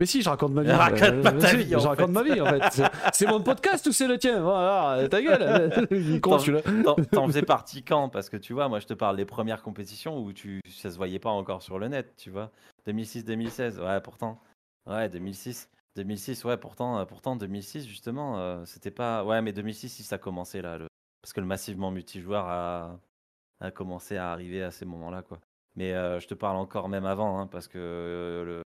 Mais 0.00 0.06
si, 0.06 0.22
je 0.22 0.28
raconte 0.28 0.52
ma 0.52 0.62
vie. 0.64 0.70
Raconte 0.72 1.22
pas 1.22 1.32
ta 1.32 1.54
vie. 1.54 1.70
Je 1.70 1.76
raconte 1.76 2.10
ma 2.10 2.22
vie 2.22 2.40
en 2.40 2.46
fait. 2.46 2.82
C'est 3.12 3.26
mon 3.26 3.40
podcast 3.40 3.86
ou 3.86 3.92
c'est 3.92 4.08
le 4.08 4.18
tien? 4.18 4.42
Voilà, 4.42 5.08
ta 5.08 5.22
gueule. 5.22 6.20
T'en 7.12 7.26
faisais 7.26 7.42
partie 7.42 7.82
quand? 7.84 8.08
Parce 8.08 8.28
que 8.28 8.36
tu 8.36 8.52
vois, 8.52 8.68
moi 8.68 8.80
je 8.80 8.86
te 8.86 8.94
parle 8.94 9.16
des 9.16 9.24
premières 9.24 9.62
compétitions 9.62 10.18
où 10.18 10.32
tu, 10.32 10.60
ça 10.68 10.90
se 10.90 10.96
voyait 10.96 11.20
pas 11.20 11.30
encore 11.30 11.62
sur 11.62 11.78
le 11.78 11.88
net, 11.88 12.14
tu 12.16 12.30
vois? 12.30 12.50
2006-2016, 12.88 13.80
ouais, 13.80 14.00
pourtant. 14.00 14.40
Ouais, 14.86 15.08
2006. 15.08 15.70
2006, 15.96 16.44
ouais, 16.44 16.56
pourtant, 16.56 17.06
pourtant 17.06 17.36
2006 17.36 17.86
justement, 17.86 18.38
euh, 18.38 18.64
c'était 18.64 18.90
pas. 18.90 19.24
Ouais, 19.24 19.40
mais 19.42 19.52
2006, 19.52 19.88
si 19.90 20.02
ça 20.02 20.18
commençait 20.18 20.60
là, 20.60 20.76
le, 20.76 20.88
parce 21.24 21.32
que 21.32 21.40
le 21.40 21.46
massivement 21.46 21.90
multijoueur 21.90 22.46
a, 22.46 23.70
commencé 23.70 24.18
à 24.18 24.30
arriver 24.30 24.62
à 24.62 24.70
ces 24.70 24.84
moments-là. 24.84 25.22
quoi. 25.22 25.40
Mais 25.74 25.94
euh, 25.94 26.20
je 26.20 26.28
te 26.28 26.34
parle 26.34 26.58
encore 26.58 26.90
même 26.90 27.06
avant, 27.06 27.40
hein, 27.40 27.46
parce 27.46 27.66
que 27.66 27.78
euh, 27.78 28.62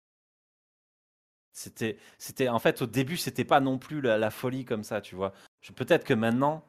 c'était, 1.50 1.98
c'était, 2.16 2.48
en 2.48 2.60
fait, 2.60 2.80
au 2.80 2.86
début, 2.86 3.16
c'était 3.16 3.44
pas 3.44 3.58
non 3.58 3.76
plus 3.76 4.00
la, 4.00 4.30
folie 4.30 4.64
comme 4.64 4.84
ça, 4.84 5.00
tu 5.00 5.16
vois. 5.16 5.32
Peut-être 5.74 6.04
que 6.04 6.14
maintenant, 6.14 6.64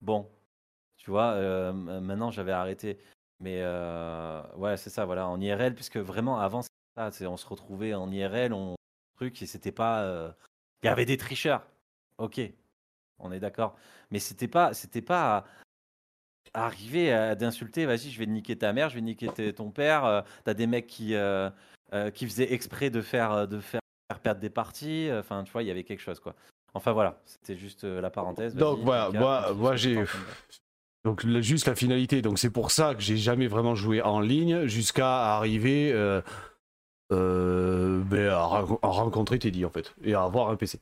bon, 0.00 0.28
tu 0.96 1.08
vois, 1.08 1.34
euh, 1.34 1.72
maintenant 1.72 2.32
j'avais 2.32 2.50
arrêté. 2.50 2.98
Mais 3.38 3.62
ouais, 4.56 4.76
c'est 4.76 4.90
ça, 4.90 5.04
voilà, 5.04 5.28
en 5.28 5.40
IRL, 5.40 5.76
puisque 5.76 5.98
vraiment 5.98 6.40
avant, 6.40 6.62
ça, 6.62 7.10
on 7.22 7.36
se 7.36 7.46
retrouvait 7.46 7.94
en 7.94 8.10
IRL, 8.10 8.52
on 8.52 8.74
truc, 9.14 9.40
et 9.40 9.46
c'était 9.46 9.70
pas. 9.70 10.34
Il 10.82 10.86
y 10.86 10.88
avait 10.88 11.06
des 11.06 11.16
tricheurs. 11.16 11.64
Ok, 12.18 12.40
on 13.18 13.32
est 13.32 13.40
d'accord. 13.40 13.76
Mais 14.10 14.18
c'était 14.18 14.48
pas, 14.48 14.74
c'était 14.74 15.02
pas 15.02 15.44
arriver 16.54 17.12
à 17.12 17.34
d'insulter, 17.34 17.86
vas-y, 17.86 18.10
je 18.10 18.18
vais 18.18 18.26
niquer 18.26 18.56
ta 18.56 18.72
mère, 18.72 18.88
je 18.88 18.96
vais 18.96 19.00
niquer 19.00 19.28
ton 19.52 19.70
père. 19.70 20.04
Euh, 20.04 20.22
t'as 20.44 20.54
des 20.54 20.66
mecs 20.66 20.86
qui, 20.86 21.14
euh, 21.14 21.50
euh, 21.92 22.10
qui 22.10 22.26
faisaient 22.26 22.52
exprès 22.52 22.90
de 22.90 23.00
faire, 23.00 23.48
de 23.48 23.60
faire 23.60 23.80
perdre 24.22 24.40
des 24.40 24.50
parties. 24.50 25.08
Enfin, 25.12 25.44
tu 25.44 25.52
vois, 25.52 25.62
il 25.62 25.66
y 25.66 25.70
avait 25.70 25.84
quelque 25.84 26.00
chose, 26.00 26.20
quoi. 26.20 26.34
Enfin 26.74 26.92
voilà, 26.92 27.20
c'était 27.24 27.56
juste 27.56 27.84
la 27.84 28.10
parenthèse. 28.10 28.54
Donc 28.54 28.80
voilà, 28.80 29.10
moi, 29.10 29.52
moi 29.54 29.74
j'ai 29.74 30.04
donc 31.04 31.26
juste 31.40 31.66
la 31.66 31.74
finalité. 31.74 32.20
Donc 32.20 32.38
c'est 32.38 32.50
pour 32.50 32.70
ça 32.70 32.94
que 32.94 33.00
j'ai 33.00 33.16
jamais 33.16 33.46
vraiment 33.46 33.74
joué 33.74 34.02
en 34.02 34.20
ligne 34.20 34.66
jusqu'à 34.66 35.34
arriver 35.36 35.92
ben, 37.10 38.28
à, 38.30 38.64
rencontrer 38.82 39.38
Teddy 39.38 39.64
en 39.64 39.70
fait 39.70 39.94
et 40.04 40.12
à 40.12 40.22
avoir 40.22 40.50
un 40.50 40.56
PC. 40.56 40.78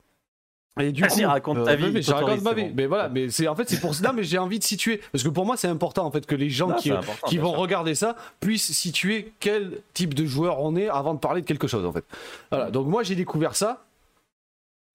Et 0.78 0.92
du 0.92 1.02
coup, 1.02 1.22
raconte 1.24 1.64
ta 1.64 1.72
euh, 1.72 1.76
vie. 1.76 1.90
mais 1.90 2.00
raconte 2.00 2.42
ma 2.42 2.52
vie. 2.52 2.70
Mais 2.74 2.86
voilà, 2.86 3.08
mais 3.08 3.30
c'est 3.30 3.48
en 3.48 3.54
fait 3.54 3.68
c'est 3.68 3.80
pour 3.80 3.94
ça. 3.94 4.12
mais 4.12 4.24
j'ai 4.24 4.38
envie 4.38 4.58
de 4.58 4.64
situer 4.64 5.00
parce 5.10 5.24
que 5.24 5.30
pour 5.30 5.46
moi 5.46 5.56
c'est 5.56 5.68
important 5.68 6.04
en 6.04 6.10
fait 6.10 6.26
que 6.26 6.34
les 6.34 6.50
gens 6.50 6.72
qui, 6.72 6.92
qui 7.26 7.38
vont 7.38 7.52
regarder 7.52 7.94
ça 7.94 8.14
puissent 8.40 8.72
situer 8.72 9.32
quel 9.40 9.80
type 9.94 10.12
de 10.12 10.26
joueur 10.26 10.60
on 10.60 10.76
est 10.76 10.88
avant 10.88 11.14
de 11.14 11.18
parler 11.18 11.40
de 11.40 11.46
quelque 11.46 11.66
chose 11.66 11.84
en 11.86 11.92
fait. 11.92 12.04
Voilà. 12.50 12.70
Donc 12.70 12.86
moi 12.88 13.02
j'ai 13.02 13.14
découvert 13.14 13.56
ça 13.56 13.84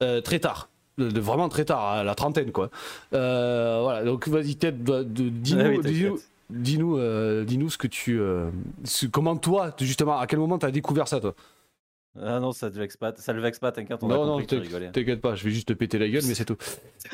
euh, 0.04 0.22
très 0.22 0.40
tard. 0.40 0.70
De, 0.98 1.20
vraiment 1.20 1.50
très 1.50 1.66
tard, 1.66 1.84
à 1.84 2.04
la 2.04 2.14
trentaine 2.14 2.52
quoi. 2.52 2.70
Euh, 3.14 3.80
voilà, 3.82 4.04
donc 4.04 4.28
vas-y, 4.28 4.56
Ted, 4.56 4.78
dis-nous, 5.04 5.82
dis-nous, 6.50 7.44
dis-nous, 7.46 7.70
ce 7.70 7.78
que 7.78 7.88
tu, 7.88 8.22
comment 9.12 9.36
toi, 9.38 9.72
justement, 9.80 10.20
à 10.20 10.28
quel 10.28 10.38
moment 10.38 10.60
tu 10.60 10.66
as 10.66 10.72
découvert 10.72 11.08
ça 11.08 11.20
toi? 11.20 11.34
Ah 12.20 12.42
non, 12.42 12.52
ça 12.52 12.70
te 12.70 12.78
vexe 12.78 12.98
pas, 12.98 13.16
ça 13.16 13.32
le 13.32 13.42
vexe 13.42 13.60
pas, 13.60 13.72
t'inquiète, 13.72 14.04
on 14.04 14.08
non, 14.08 14.26
non, 14.26 14.44
t'inquiète 14.46 15.22
pas, 15.22 15.36
je 15.36 15.46
vais 15.46 15.52
juste 15.52 15.70
te 15.70 15.74
péter 15.74 15.98
la 15.98 16.10
gueule, 16.10 16.24
mais 16.28 16.36
c'est 16.36 16.44
tout. 16.44 16.58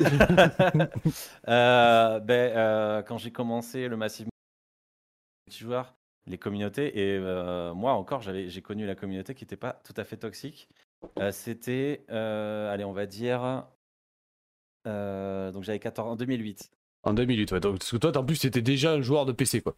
euh, 1.48 2.18
ben, 2.18 2.56
euh, 2.56 3.02
quand 3.02 3.16
j'ai 3.16 3.30
commencé 3.30 3.86
le 3.86 3.96
massif 3.96 4.26
joueurs, 5.48 5.94
les 6.26 6.36
communautés, 6.36 6.98
et 6.98 7.16
euh, 7.16 7.72
moi 7.74 7.92
encore, 7.92 8.22
j'ai 8.22 8.60
connu 8.60 8.86
la 8.86 8.96
communauté 8.96 9.34
qui 9.36 9.44
n'était 9.44 9.56
pas 9.56 9.80
tout 9.84 9.94
à 9.96 10.04
fait 10.04 10.16
toxique. 10.16 10.68
C'était, 11.30 12.04
allez, 12.08 12.84
on 12.84 12.92
va 12.92 13.06
dire, 13.06 13.66
donc 14.84 15.62
j'avais 15.62 15.78
14 15.78 16.10
en 16.10 16.16
2008. 16.16 16.72
En 17.04 17.14
2008, 17.14 17.52
ouais. 17.52 17.60
Donc, 17.60 17.78
parce 17.78 17.92
que 17.92 17.96
toi, 17.98 18.18
en 18.18 18.24
plus, 18.24 18.40
t'étais 18.40 18.62
déjà 18.62 18.94
un 18.94 19.00
joueur 19.00 19.26
de 19.26 19.32
PC, 19.32 19.60
quoi. 19.60 19.76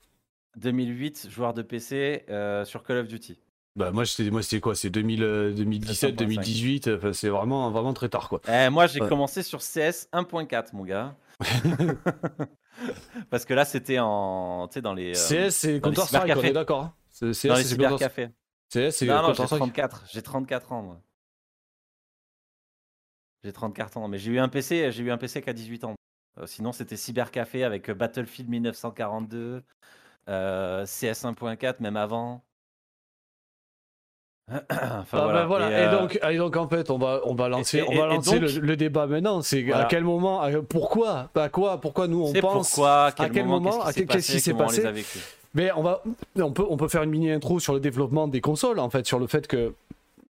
2008, 0.56 1.28
joueur 1.28 1.52
de 1.52 1.60
PC 1.60 2.24
sur 2.64 2.82
Call 2.82 2.96
of 2.96 3.06
Duty. 3.06 3.38
Bah 3.76 3.92
moi 3.92 4.04
c'était 4.04 4.30
moi 4.30 4.42
c'était 4.42 4.60
quoi? 4.60 4.74
C'est 4.74 4.90
2000, 4.90 5.20
2017 5.56 6.16
2018 6.16 6.88
enfin, 6.88 7.12
c'est 7.12 7.28
vraiment 7.28 7.70
vraiment 7.70 7.92
très 7.94 8.08
tard 8.08 8.28
quoi. 8.28 8.40
Eh, 8.48 8.68
moi 8.68 8.86
j'ai 8.86 9.00
Ouais. 9.00 9.08
commencé 9.08 9.42
sur 9.42 9.60
CS 9.60 10.08
1.4 10.12 10.74
mon 10.74 10.84
gars. 10.84 11.14
Parce 13.30 13.44
que 13.44 13.54
là 13.54 13.64
c'était 13.64 13.98
en 14.00 14.66
tu 14.68 14.74
sais 14.74 14.82
dans 14.82 14.94
les 14.94 15.10
euh, 15.16 15.48
CS 15.48 15.54
c'est 15.54 15.80
Counter 15.80 16.02
Strike 16.02 16.36
on 16.36 16.42
est 16.42 16.52
d'accord. 16.52 16.82
hein. 16.82 16.94
CS 17.10 17.22
les 17.32 17.34
c'est 17.64 17.76
Counter. 17.76 18.06
CS 18.72 18.90
c'est 18.96 19.06
Non 19.06 19.22
non, 19.22 19.28
j'ai 19.34 19.46
Strike. 19.46 19.60
34, 19.60 20.04
j'ai 20.12 20.22
34 20.22 20.72
ans 20.72 20.82
moi. 20.82 21.00
J'ai 23.44 23.52
34 23.52 23.96
ans 23.98 24.08
mais 24.08 24.18
j'ai 24.18 24.32
eu 24.32 24.38
un 24.38 24.48
PC, 24.48 24.90
j'ai 24.92 25.02
eu 25.02 25.10
un 25.10 25.18
PC 25.18 25.42
qu'à 25.42 25.52
18 25.52 25.84
ans. 25.84 25.94
Euh, 26.38 26.46
sinon 26.46 26.72
c'était 26.72 26.96
cybercafé 26.96 27.64
avec 27.64 27.88
euh, 27.88 27.94
Battlefield 27.94 28.48
1942, 28.50 29.62
euh, 30.28 30.84
CS 30.84 31.24
1.4 31.24 31.76
même 31.80 31.96
avant. 31.96 32.44
Enfin, 34.50 35.04
Ah, 35.12 35.26
bah, 35.32 35.46
voilà. 35.46 35.70
Et, 35.70 35.72
Et, 35.74 35.86
euh, 35.86 35.98
donc, 36.00 36.18
et 36.30 36.36
donc 36.36 36.56
en 36.56 36.68
fait, 36.68 36.90
on 36.90 36.98
va, 36.98 37.20
on 37.24 37.34
va 37.34 37.48
lancer, 37.48 37.78
et- 37.78 37.84
on 37.88 37.96
va 37.98 38.06
lancer 38.06 38.40
donc- 38.40 38.50
le, 38.54 38.60
le 38.60 38.76
débat 38.76 39.06
maintenant. 39.06 39.42
C'est 39.42 39.70
à 39.72 39.84
quel 39.84 40.04
moment, 40.04 40.40
à- 40.40 40.50
pourquoi, 40.62 41.28
à 41.34 41.48
quoi, 41.48 41.80
pourquoi 41.80 42.06
nous 42.08 42.22
on 42.24 42.32
pense. 42.40 42.70
pourquoi, 42.70 43.04
à 43.06 43.12
quel, 43.12 43.30
quel 43.30 43.46
moment, 43.46 43.80
qu'est-ce 43.94 44.32
qui 44.32 44.40
s'est 44.40 44.54
passé. 44.54 44.82
Mais 45.54 45.70
on 45.76 45.82
va, 45.82 46.02
on 46.38 46.52
peut, 46.52 46.64
on 46.68 46.76
peut 46.76 46.86
faire 46.88 47.02
une 47.02 47.10
mini 47.10 47.30
intro 47.30 47.58
sur 47.58 47.74
le 47.74 47.80
développement 47.80 48.28
des 48.28 48.40
consoles 48.40 48.78
en 48.78 48.88
fait, 48.90 49.04
sur 49.06 49.18
le 49.18 49.26
fait 49.26 49.46
que 49.48 49.72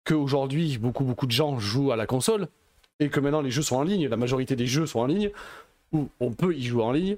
qu'aujourd'hui 0.05 0.79
beaucoup 0.79 1.05
beaucoup 1.05 1.27
de 1.27 1.33
gens 1.33 1.59
jouent 1.59 1.93
à 1.93 1.97
la 1.97 2.07
console 2.07 2.49
et 2.99 3.09
que 3.09 3.21
maintenant 3.21 3.41
les 3.43 3.51
jeux 3.51 3.63
sont 3.63 3.77
en 3.77 3.83
ligne, 3.83 4.09
la 4.09 4.17
majorité 4.17 4.57
des 4.57 4.67
jeux 4.67 4.87
sont 4.87 5.01
en 5.01 5.07
ligne 5.07 5.31
ou 5.93 6.09
on 6.21 6.31
peut 6.33 6.55
y 6.55 6.63
jouer 6.65 6.83
en 6.83 6.93
ligne 6.93 7.17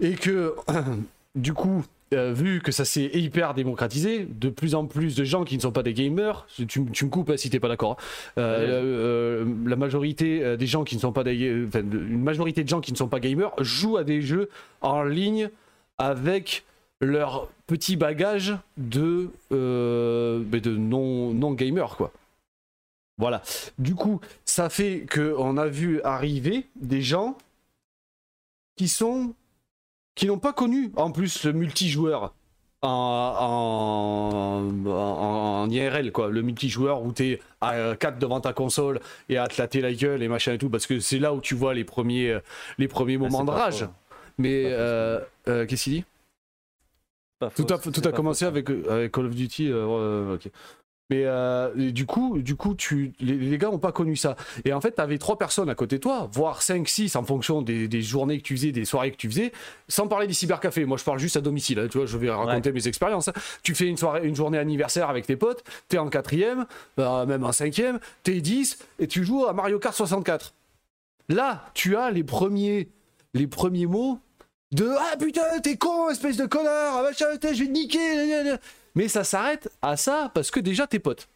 et 0.00 0.14
que 0.14 0.54
du 1.34 1.52
coup. 1.54 1.84
Euh, 2.14 2.32
vu 2.32 2.60
que 2.60 2.72
ça 2.72 2.84
s'est 2.84 3.10
hyper 3.12 3.54
démocratisé, 3.54 4.26
de 4.28 4.48
plus 4.48 4.74
en 4.74 4.86
plus 4.86 5.14
de 5.14 5.24
gens 5.24 5.44
qui 5.44 5.56
ne 5.56 5.62
sont 5.62 5.72
pas 5.72 5.82
des 5.82 5.92
gamers, 5.92 6.46
tu, 6.68 6.80
me 6.80 7.08
coupes 7.08 7.30
hein, 7.30 7.36
si 7.36 7.50
t'es 7.50 7.60
pas 7.60 7.68
d'accord, 7.68 7.92
hein. 7.92 7.96
Euh, 8.38 9.44
euh, 9.44 9.54
la 9.66 9.76
majorité 9.76 10.56
des 10.56 10.66
gens 10.66 10.84
qui 10.84 10.96
ne 10.96 11.00
sont 11.00 11.12
pas 11.12 11.24
des, 11.24 11.66
enfin, 11.66 11.80
une 11.80 12.22
majorité 12.22 12.64
de 12.64 12.68
gens 12.68 12.80
qui 12.80 12.92
ne 12.92 12.96
sont 12.96 13.08
pas 13.08 13.20
gamers 13.20 13.52
jouent 13.60 13.96
à 13.96 14.04
des 14.04 14.22
jeux 14.22 14.48
en 14.80 15.02
ligne 15.02 15.50
avec 15.98 16.64
leur 17.00 17.48
petit 17.66 17.96
bagage 17.96 18.56
de, 18.76 19.30
non, 19.50 21.34
non 21.34 21.52
gamer 21.52 21.96
quoi. 21.96 22.12
Voilà. 23.18 23.42
Du 23.78 23.94
coup, 23.94 24.20
ça 24.44 24.68
fait 24.68 25.06
que 25.08 25.34
on 25.38 25.56
a 25.56 25.66
vu 25.66 26.00
arriver 26.02 26.66
des 26.76 27.00
gens 27.00 27.36
qui 28.76 28.88
sont 28.88 29.34
qui 30.14 30.26
n'ont 30.26 30.38
pas 30.38 30.52
connu 30.52 30.92
en 30.96 31.10
plus 31.10 31.44
le 31.44 31.52
multijoueur 31.52 32.34
en, 32.82 32.88
en, 34.86 34.90
en- 34.90 35.70
IRL 35.70 36.12
quoi, 36.12 36.28
le 36.30 36.42
multijoueur 36.42 37.02
où 37.02 37.12
t'es 37.12 37.40
à 37.60 37.96
4 37.98 38.18
devant 38.18 38.40
ta 38.40 38.52
console 38.52 39.00
et 39.28 39.38
à 39.38 39.46
te 39.48 39.60
latter 39.60 39.80
la 39.80 39.92
gueule 39.94 40.22
et 40.22 40.28
machin 40.28 40.52
et 40.52 40.58
tout 40.58 40.68
parce 40.70 40.86
que 40.86 41.00
c'est 41.00 41.18
là 41.18 41.32
où 41.34 41.40
tu 41.40 41.54
vois 41.54 41.72
les 41.74 41.84
premiers 41.84 42.30
euh, 42.30 42.40
les 42.78 42.88
premiers 42.88 43.14
Ah, 43.14 43.18
moments 43.18 43.44
de 43.44 43.50
rage. 43.50 43.80
faux. 43.84 43.90
Mais 44.38 44.64
euh, 44.66 45.20
euh, 45.48 45.64
qu'est-ce 45.66 45.84
qu'il 45.84 45.92
dit? 45.94 46.04
Pas 47.38 47.50
tout 47.50 47.66
a, 47.72 47.78
tout 47.78 48.02
a 48.08 48.12
commencé 48.12 48.44
avec, 48.44 48.68
euh, 48.70 48.84
avec 48.90 49.12
Call 49.12 49.26
of 49.26 49.34
Duty. 49.34 49.70
euh, 49.70 49.86
euh, 49.86 50.34
ok. 50.34 50.48
Mais 51.10 51.24
euh, 51.26 51.90
du 51.92 52.06
coup, 52.06 52.38
du 52.38 52.56
coup 52.56 52.74
tu, 52.74 53.12
les, 53.20 53.34
les 53.36 53.58
gars 53.58 53.68
n'ont 53.68 53.78
pas 53.78 53.92
connu 53.92 54.16
ça. 54.16 54.36
Et 54.64 54.72
en 54.72 54.80
fait, 54.80 54.94
tu 54.94 55.00
avais 55.02 55.18
trois 55.18 55.36
personnes 55.36 55.68
à 55.68 55.74
côté 55.74 55.96
de 55.96 56.00
toi, 56.00 56.28
voire 56.32 56.62
5, 56.62 56.88
6 56.88 57.14
en 57.16 57.24
fonction 57.24 57.60
des, 57.60 57.88
des 57.88 58.00
journées 58.00 58.38
que 58.38 58.42
tu 58.42 58.56
faisais, 58.56 58.72
des 58.72 58.86
soirées 58.86 59.10
que 59.10 59.16
tu 59.18 59.28
faisais, 59.28 59.52
sans 59.86 60.08
parler 60.08 60.26
des 60.26 60.32
cybercafés. 60.32 60.86
Moi, 60.86 60.96
je 60.96 61.04
parle 61.04 61.18
juste 61.18 61.36
à 61.36 61.42
domicile. 61.42 61.78
hein, 61.78 61.88
tu 61.90 61.98
vois, 61.98 62.06
je 62.06 62.16
vais 62.16 62.30
raconter 62.30 62.72
mes 62.72 62.88
expériences. 62.88 63.28
hein. 63.28 63.34
Tu 63.62 63.74
fais 63.74 63.86
une, 63.86 63.98
soirée, 63.98 64.26
une 64.26 64.34
journée 64.34 64.56
anniversaire 64.56 65.10
avec 65.10 65.26
tes 65.26 65.36
potes, 65.36 65.62
tu 65.90 65.96
es 65.96 65.98
en 65.98 66.08
quatrième, 66.08 66.64
euh, 66.98 67.26
même 67.26 67.44
en 67.44 67.52
cinquième, 67.52 68.00
tu 68.22 68.36
es 68.36 68.40
10 68.40 68.78
et 68.98 69.06
tu 69.06 69.24
joues 69.24 69.44
à 69.46 69.52
Mario 69.52 69.78
Kart 69.78 69.94
64. 69.94 70.54
Là, 71.28 71.66
tu 71.74 71.96
as 71.96 72.10
les 72.10 72.24
premiers, 72.24 72.88
les 73.34 73.46
premiers 73.46 73.86
mots 73.86 74.18
de 74.72 74.88
Ah 74.98 75.16
putain, 75.18 75.60
t'es 75.62 75.76
con, 75.76 76.08
espèce 76.10 76.36
de 76.38 76.46
connard, 76.46 77.04
ah, 77.04 77.10
je 77.16 77.24
vais 77.24 77.38
te 77.38 77.62
niquer. 77.70 78.56
Mais 78.94 79.08
ça 79.08 79.24
s'arrête 79.24 79.70
à 79.82 79.96
ça 79.96 80.30
parce 80.34 80.50
que 80.50 80.60
déjà 80.60 80.86
t'es 80.86 80.98
potes. 80.98 81.28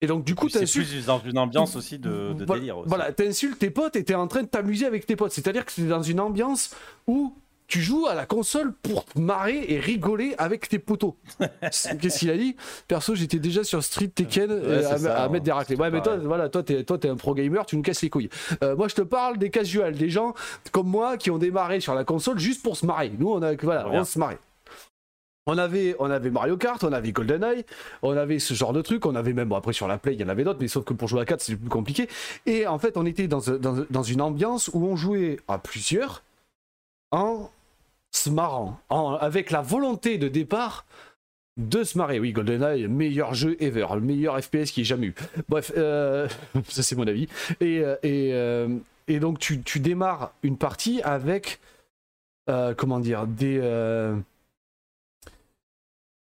Et 0.00 0.06
donc, 0.06 0.22
du 0.24 0.36
coup, 0.36 0.46
Puis 0.46 0.52
C'est 0.52 0.60
t'insultes. 0.60 0.88
plus 0.88 1.06
dans 1.06 1.18
une 1.20 1.38
ambiance 1.38 1.74
aussi 1.74 1.98
de, 1.98 2.32
de 2.32 2.44
Voilà- 2.44 2.60
délire. 2.60 2.78
Aussi. 2.78 2.88
Voilà, 2.88 3.12
t'insultes 3.12 3.58
tes 3.58 3.70
potes 3.70 3.96
et 3.96 4.04
t'es 4.04 4.14
en 4.14 4.28
train 4.28 4.42
de 4.44 4.48
t'amuser 4.48 4.86
avec 4.86 5.06
tes 5.06 5.16
potes. 5.16 5.32
C'est-à-dire 5.32 5.64
que 5.64 5.72
c'est 5.72 5.88
dans 5.88 6.02
une 6.04 6.20
ambiance 6.20 6.72
où 7.08 7.34
tu 7.66 7.80
joues 7.82 8.06
à 8.06 8.14
la 8.14 8.24
console 8.24 8.72
pour 8.72 9.04
te 9.04 9.18
marrer 9.18 9.64
et 9.68 9.80
rigoler 9.80 10.36
avec 10.38 10.68
tes 10.68 10.78
potos. 10.78 11.14
Qu'est-ce 12.00 12.20
qu'il 12.20 12.30
a 12.30 12.36
dit? 12.36 12.54
Perso, 12.86 13.16
j'étais 13.16 13.40
déjà 13.40 13.64
sur 13.64 13.82
Street 13.82 14.06
Tekken 14.06 14.50
euh, 14.52 14.88
à, 14.88 14.98
ça, 14.98 15.22
à 15.24 15.28
mettre 15.28 15.44
des 15.44 15.50
hein, 15.50 15.54
raclés. 15.56 15.74
Ouais, 15.76 15.90
mais 15.90 16.00
toi, 16.00 16.16
voilà, 16.16 16.48
toi, 16.48 16.62
t'es, 16.62 16.84
toi, 16.84 16.96
t'es 16.96 17.08
un 17.08 17.16
pro 17.16 17.34
gamer, 17.34 17.66
tu 17.66 17.76
nous 17.76 17.82
casses 17.82 18.00
les 18.02 18.08
couilles. 18.08 18.30
Euh, 18.62 18.76
moi, 18.76 18.86
je 18.86 18.94
te 18.94 19.02
parle 19.02 19.36
des 19.36 19.50
casuals, 19.50 19.96
des 19.98 20.08
gens 20.10 20.32
comme 20.70 20.86
moi 20.88 21.16
qui 21.18 21.32
ont 21.32 21.38
démarré 21.38 21.80
sur 21.80 21.94
la 21.96 22.04
console 22.04 22.38
juste 22.38 22.62
pour 22.62 22.76
se 22.76 22.86
marrer. 22.86 23.10
Nous, 23.18 23.28
on 23.28 23.42
a, 23.42 23.54
voilà, 23.56 23.82
Regarde. 23.82 24.02
on 24.02 24.04
se 24.04 24.18
marrait. 24.18 24.38
On 25.48 25.56
avait, 25.56 25.96
Mario 26.30 26.58
Kart, 26.58 26.84
on 26.84 26.92
avait 26.92 27.10
GoldenEye, 27.10 27.64
on 28.02 28.14
avait 28.14 28.38
ce 28.38 28.52
genre 28.52 28.74
de 28.74 28.82
truc, 28.82 29.06
on 29.06 29.14
avait 29.14 29.32
même, 29.32 29.48
bon, 29.48 29.56
après 29.56 29.72
sur 29.72 29.88
la 29.88 29.96
Play, 29.96 30.12
il 30.12 30.20
y 30.20 30.24
en 30.24 30.28
avait 30.28 30.44
d'autres, 30.44 30.58
mais 30.60 30.68
sauf 30.68 30.84
que 30.84 30.92
pour 30.92 31.08
jouer 31.08 31.22
à 31.22 31.24
4, 31.24 31.40
c'est 31.40 31.56
plus 31.56 31.70
compliqué. 31.70 32.06
Et 32.44 32.66
en 32.66 32.78
fait, 32.78 32.98
on 32.98 33.06
était 33.06 33.28
dans, 33.28 33.40
une 34.02 34.20
ambiance 34.20 34.70
où 34.74 34.84
on 34.84 34.94
jouait 34.94 35.38
à 35.48 35.56
plusieurs 35.56 36.22
en 37.12 37.50
se 38.10 38.28
marrant, 38.28 38.78
avec 39.20 39.50
la 39.50 39.62
volonté 39.62 40.18
de 40.18 40.28
départ 40.28 40.84
de 41.56 41.82
se 41.82 41.96
marrer. 41.96 42.20
Oui, 42.20 42.32
GoldenEye, 42.32 42.86
meilleur 42.86 43.32
jeu 43.32 43.56
ever, 43.58 43.86
le 43.94 44.00
meilleur 44.02 44.38
FPS 44.38 44.70
qui 44.70 44.82
ait 44.82 44.84
jamais 44.84 45.06
eu. 45.06 45.14
Bref, 45.48 45.72
euh, 45.78 46.28
ça 46.68 46.82
c'est 46.82 46.94
mon 46.94 47.06
avis. 47.06 47.26
Et, 47.60 47.80
euh, 47.80 47.96
et, 48.02 48.34
euh, 48.34 48.68
et 49.06 49.18
donc 49.18 49.38
tu, 49.38 49.80
démarres 49.80 50.34
une 50.42 50.58
partie 50.58 51.00
avec, 51.00 51.58
comment 52.76 53.00
dire, 53.00 53.26
des... 53.26 53.58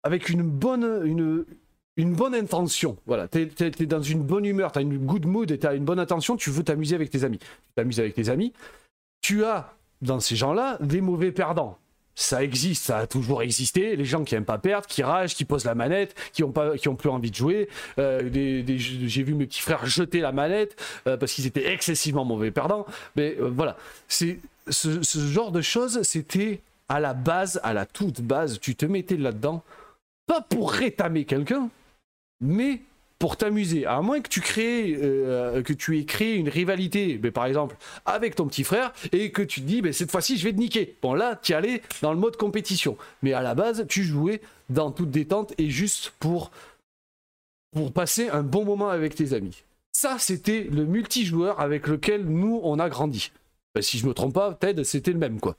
avec 0.05 0.29
une 0.29 0.43
bonne, 0.43 1.03
une, 1.05 1.45
une 1.97 2.15
bonne 2.15 2.35
intention. 2.35 2.97
Voilà, 3.07 3.27
t'es 3.27 3.51
es, 3.61 3.87
dans 3.87 4.03
une 4.03 4.23
bonne 4.23 4.45
humeur, 4.45 4.71
t'as 4.71 4.83
une 4.83 4.99
good 4.99 5.27
mood 5.27 5.51
et 5.51 5.59
t'as 5.59 5.75
une 5.75 5.85
bonne 5.85 5.99
intention, 5.99 6.37
tu 6.37 6.51
veux 6.51 6.63
t'amuser 6.63 6.95
avec 6.95 7.11
tes 7.11 7.25
amis. 7.25 7.39
Tu 7.39 7.73
t'amuses 7.75 8.01
avec 8.01 8.15
tes 8.15 8.29
amis. 8.29 8.53
Tu 9.23 9.45
as, 9.45 9.73
dans 10.03 10.21
ces 10.21 10.37
gens-là, 10.37 10.79
des 10.81 11.01
mauvais 11.01 11.33
perdants. 11.33 11.79
Ça 12.17 12.45
existe, 12.45 12.85
ça 12.85 12.99
a 12.99 13.07
toujours 13.09 13.43
existé. 13.43 13.97
Les 13.97 14.05
gens 14.05 14.23
qui 14.23 14.37
aiment 14.37 14.45
pas 14.45 14.59
perdre, 14.59 14.87
qui 14.87 15.03
ragent, 15.03 15.35
qui 15.35 15.45
posent 15.45 15.65
la 15.65 15.75
manette, 15.75 16.15
qui 16.33 16.45
ont 16.45 16.53
pas, 16.53 16.77
qui 16.77 16.89
ont 16.89 16.95
plus 16.95 17.09
envie 17.09 17.31
de 17.31 17.35
jouer. 17.35 17.69
Euh, 17.99 18.31
J'ai 18.31 19.23
vu 19.25 19.35
mes 19.35 19.47
petits 19.47 19.63
frères 19.63 19.85
jeter 19.85 20.21
la 20.21 20.31
manette 20.31 20.81
euh, 21.09 21.17
parce 21.17 21.33
qu'ils 21.33 21.47
étaient 21.47 21.73
excessivement 21.73 22.25
mauvais 22.25 22.53
perdants. 22.53 22.87
Mais 23.17 23.37
euh, 23.41 23.51
voilà, 23.53 23.77
ce 24.07 24.37
genre 25.33 25.51
de 25.51 25.61
choses, 25.61 26.03
c'était 26.03 26.61
à 26.89 27.01
la 27.01 27.15
base, 27.15 27.61
à 27.65 27.73
la 27.73 27.87
toute 27.87 28.21
base, 28.21 28.61
tu 28.61 28.77
te 28.77 28.87
mettais 28.87 29.17
là-dedans, 29.17 29.65
pas 30.27 30.41
pour 30.41 30.73
rétamer 30.73 31.25
quelqu'un, 31.25 31.71
mais 32.41 32.81
pour 33.19 33.37
t'amuser. 33.37 33.87
À 33.87 34.03
moins 34.03 34.21
que 34.21 34.29
tu 34.29 34.41
crées, 34.41 34.99
euh, 35.01 35.63
que 35.63 35.73
tu 35.73 35.99
aies 35.99 36.05
créé 36.05 36.35
une 36.35 36.49
rivalité, 36.49 37.19
mais 37.23 37.31
par 37.31 37.47
exemple 37.47 37.77
avec 38.05 38.35
ton 38.35 38.47
petit 38.47 38.65
frère, 38.65 38.93
et 39.13 39.31
que 39.31 39.43
tu 39.43 39.61
te 39.61 39.67
dis, 39.67 39.83
mais 39.83 39.93
cette 39.93 40.11
fois-ci, 40.11 40.37
je 40.37 40.45
vais 40.45 40.53
te 40.53 40.59
niquer. 40.59 40.97
Bon, 41.01 41.15
là, 41.15 41.39
tu 41.41 41.55
allais 41.55 41.83
dans 42.03 42.13
le 42.13 42.19
mode 42.19 42.37
compétition. 42.37 42.97
Mais 43.23 43.33
à 43.33 43.41
la 43.41 43.55
base, 43.55 43.87
tu 43.89 44.03
jouais 44.03 44.41
dans 44.69 44.91
toute 44.91 45.11
détente 45.11 45.55
et 45.59 45.71
juste 45.71 46.13
pour, 46.19 46.51
pour 47.73 47.93
passer 47.93 48.29
un 48.29 48.43
bon 48.43 48.65
moment 48.65 48.91
avec 48.91 49.15
tes 49.15 49.33
amis. 49.33 49.63
Ça, 49.93 50.17
c'était 50.19 50.65
le 50.65 50.85
multijoueur 50.85 51.61
avec 51.61 51.87
lequel 51.87 52.25
nous, 52.25 52.61
on 52.63 52.79
a 52.79 52.89
grandi. 52.89 53.31
Ben, 53.75 53.81
si 53.81 53.99
je 53.99 54.07
me 54.07 54.13
trompe 54.13 54.35
pas, 54.35 54.55
Ted, 54.55 54.83
c'était 54.85 55.13
le 55.13 55.19
même, 55.19 55.41
quoi. 55.41 55.57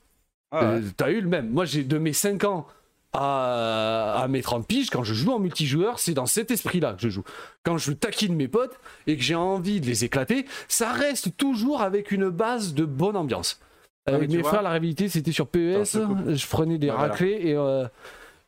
Ah 0.52 0.60
ouais. 0.60 0.78
Euh, 0.78 0.82
T'as 0.96 1.10
eu 1.10 1.20
le 1.20 1.28
même. 1.28 1.50
Moi, 1.50 1.64
j'ai 1.64 1.82
de 1.82 1.98
mes 1.98 2.12
5 2.12 2.44
ans 2.44 2.66
à, 3.12 4.20
à 4.22 4.28
mes 4.28 4.42
30 4.42 4.66
piges, 4.66 4.90
quand 4.90 5.04
je 5.04 5.14
joue 5.14 5.32
en 5.32 5.38
multijoueur, 5.38 5.98
c'est 5.98 6.14
dans 6.14 6.26
cet 6.26 6.50
esprit-là 6.50 6.92
que 6.94 7.02
je 7.02 7.08
joue. 7.08 7.22
Quand 7.64 7.78
je 7.78 7.92
taquine 7.92 8.34
mes 8.34 8.48
potes 8.48 8.78
et 9.06 9.16
que 9.16 9.22
j'ai 9.22 9.34
envie 9.34 9.80
de 9.80 9.86
les 9.86 10.04
éclater, 10.04 10.46
ça 10.68 10.92
reste 10.92 11.36
toujours 11.36 11.82
avec 11.82 12.10
une 12.12 12.28
base 12.28 12.74
de 12.74 12.84
bonne 12.84 13.16
ambiance. 13.16 13.60
Ah, 14.08 14.18
tu 14.20 14.28
mes 14.28 14.38
vois- 14.38 14.50
frères, 14.50 14.62
la 14.62 14.70
réalité, 14.70 15.08
c'était 15.08 15.32
sur 15.32 15.46
PES. 15.48 15.76
Attends, 15.94 16.16
je 16.28 16.46
prenais 16.46 16.78
des 16.78 16.90
voilà. 16.90 17.08
raclés 17.08 17.40
et. 17.42 17.54
euh, 17.56 17.86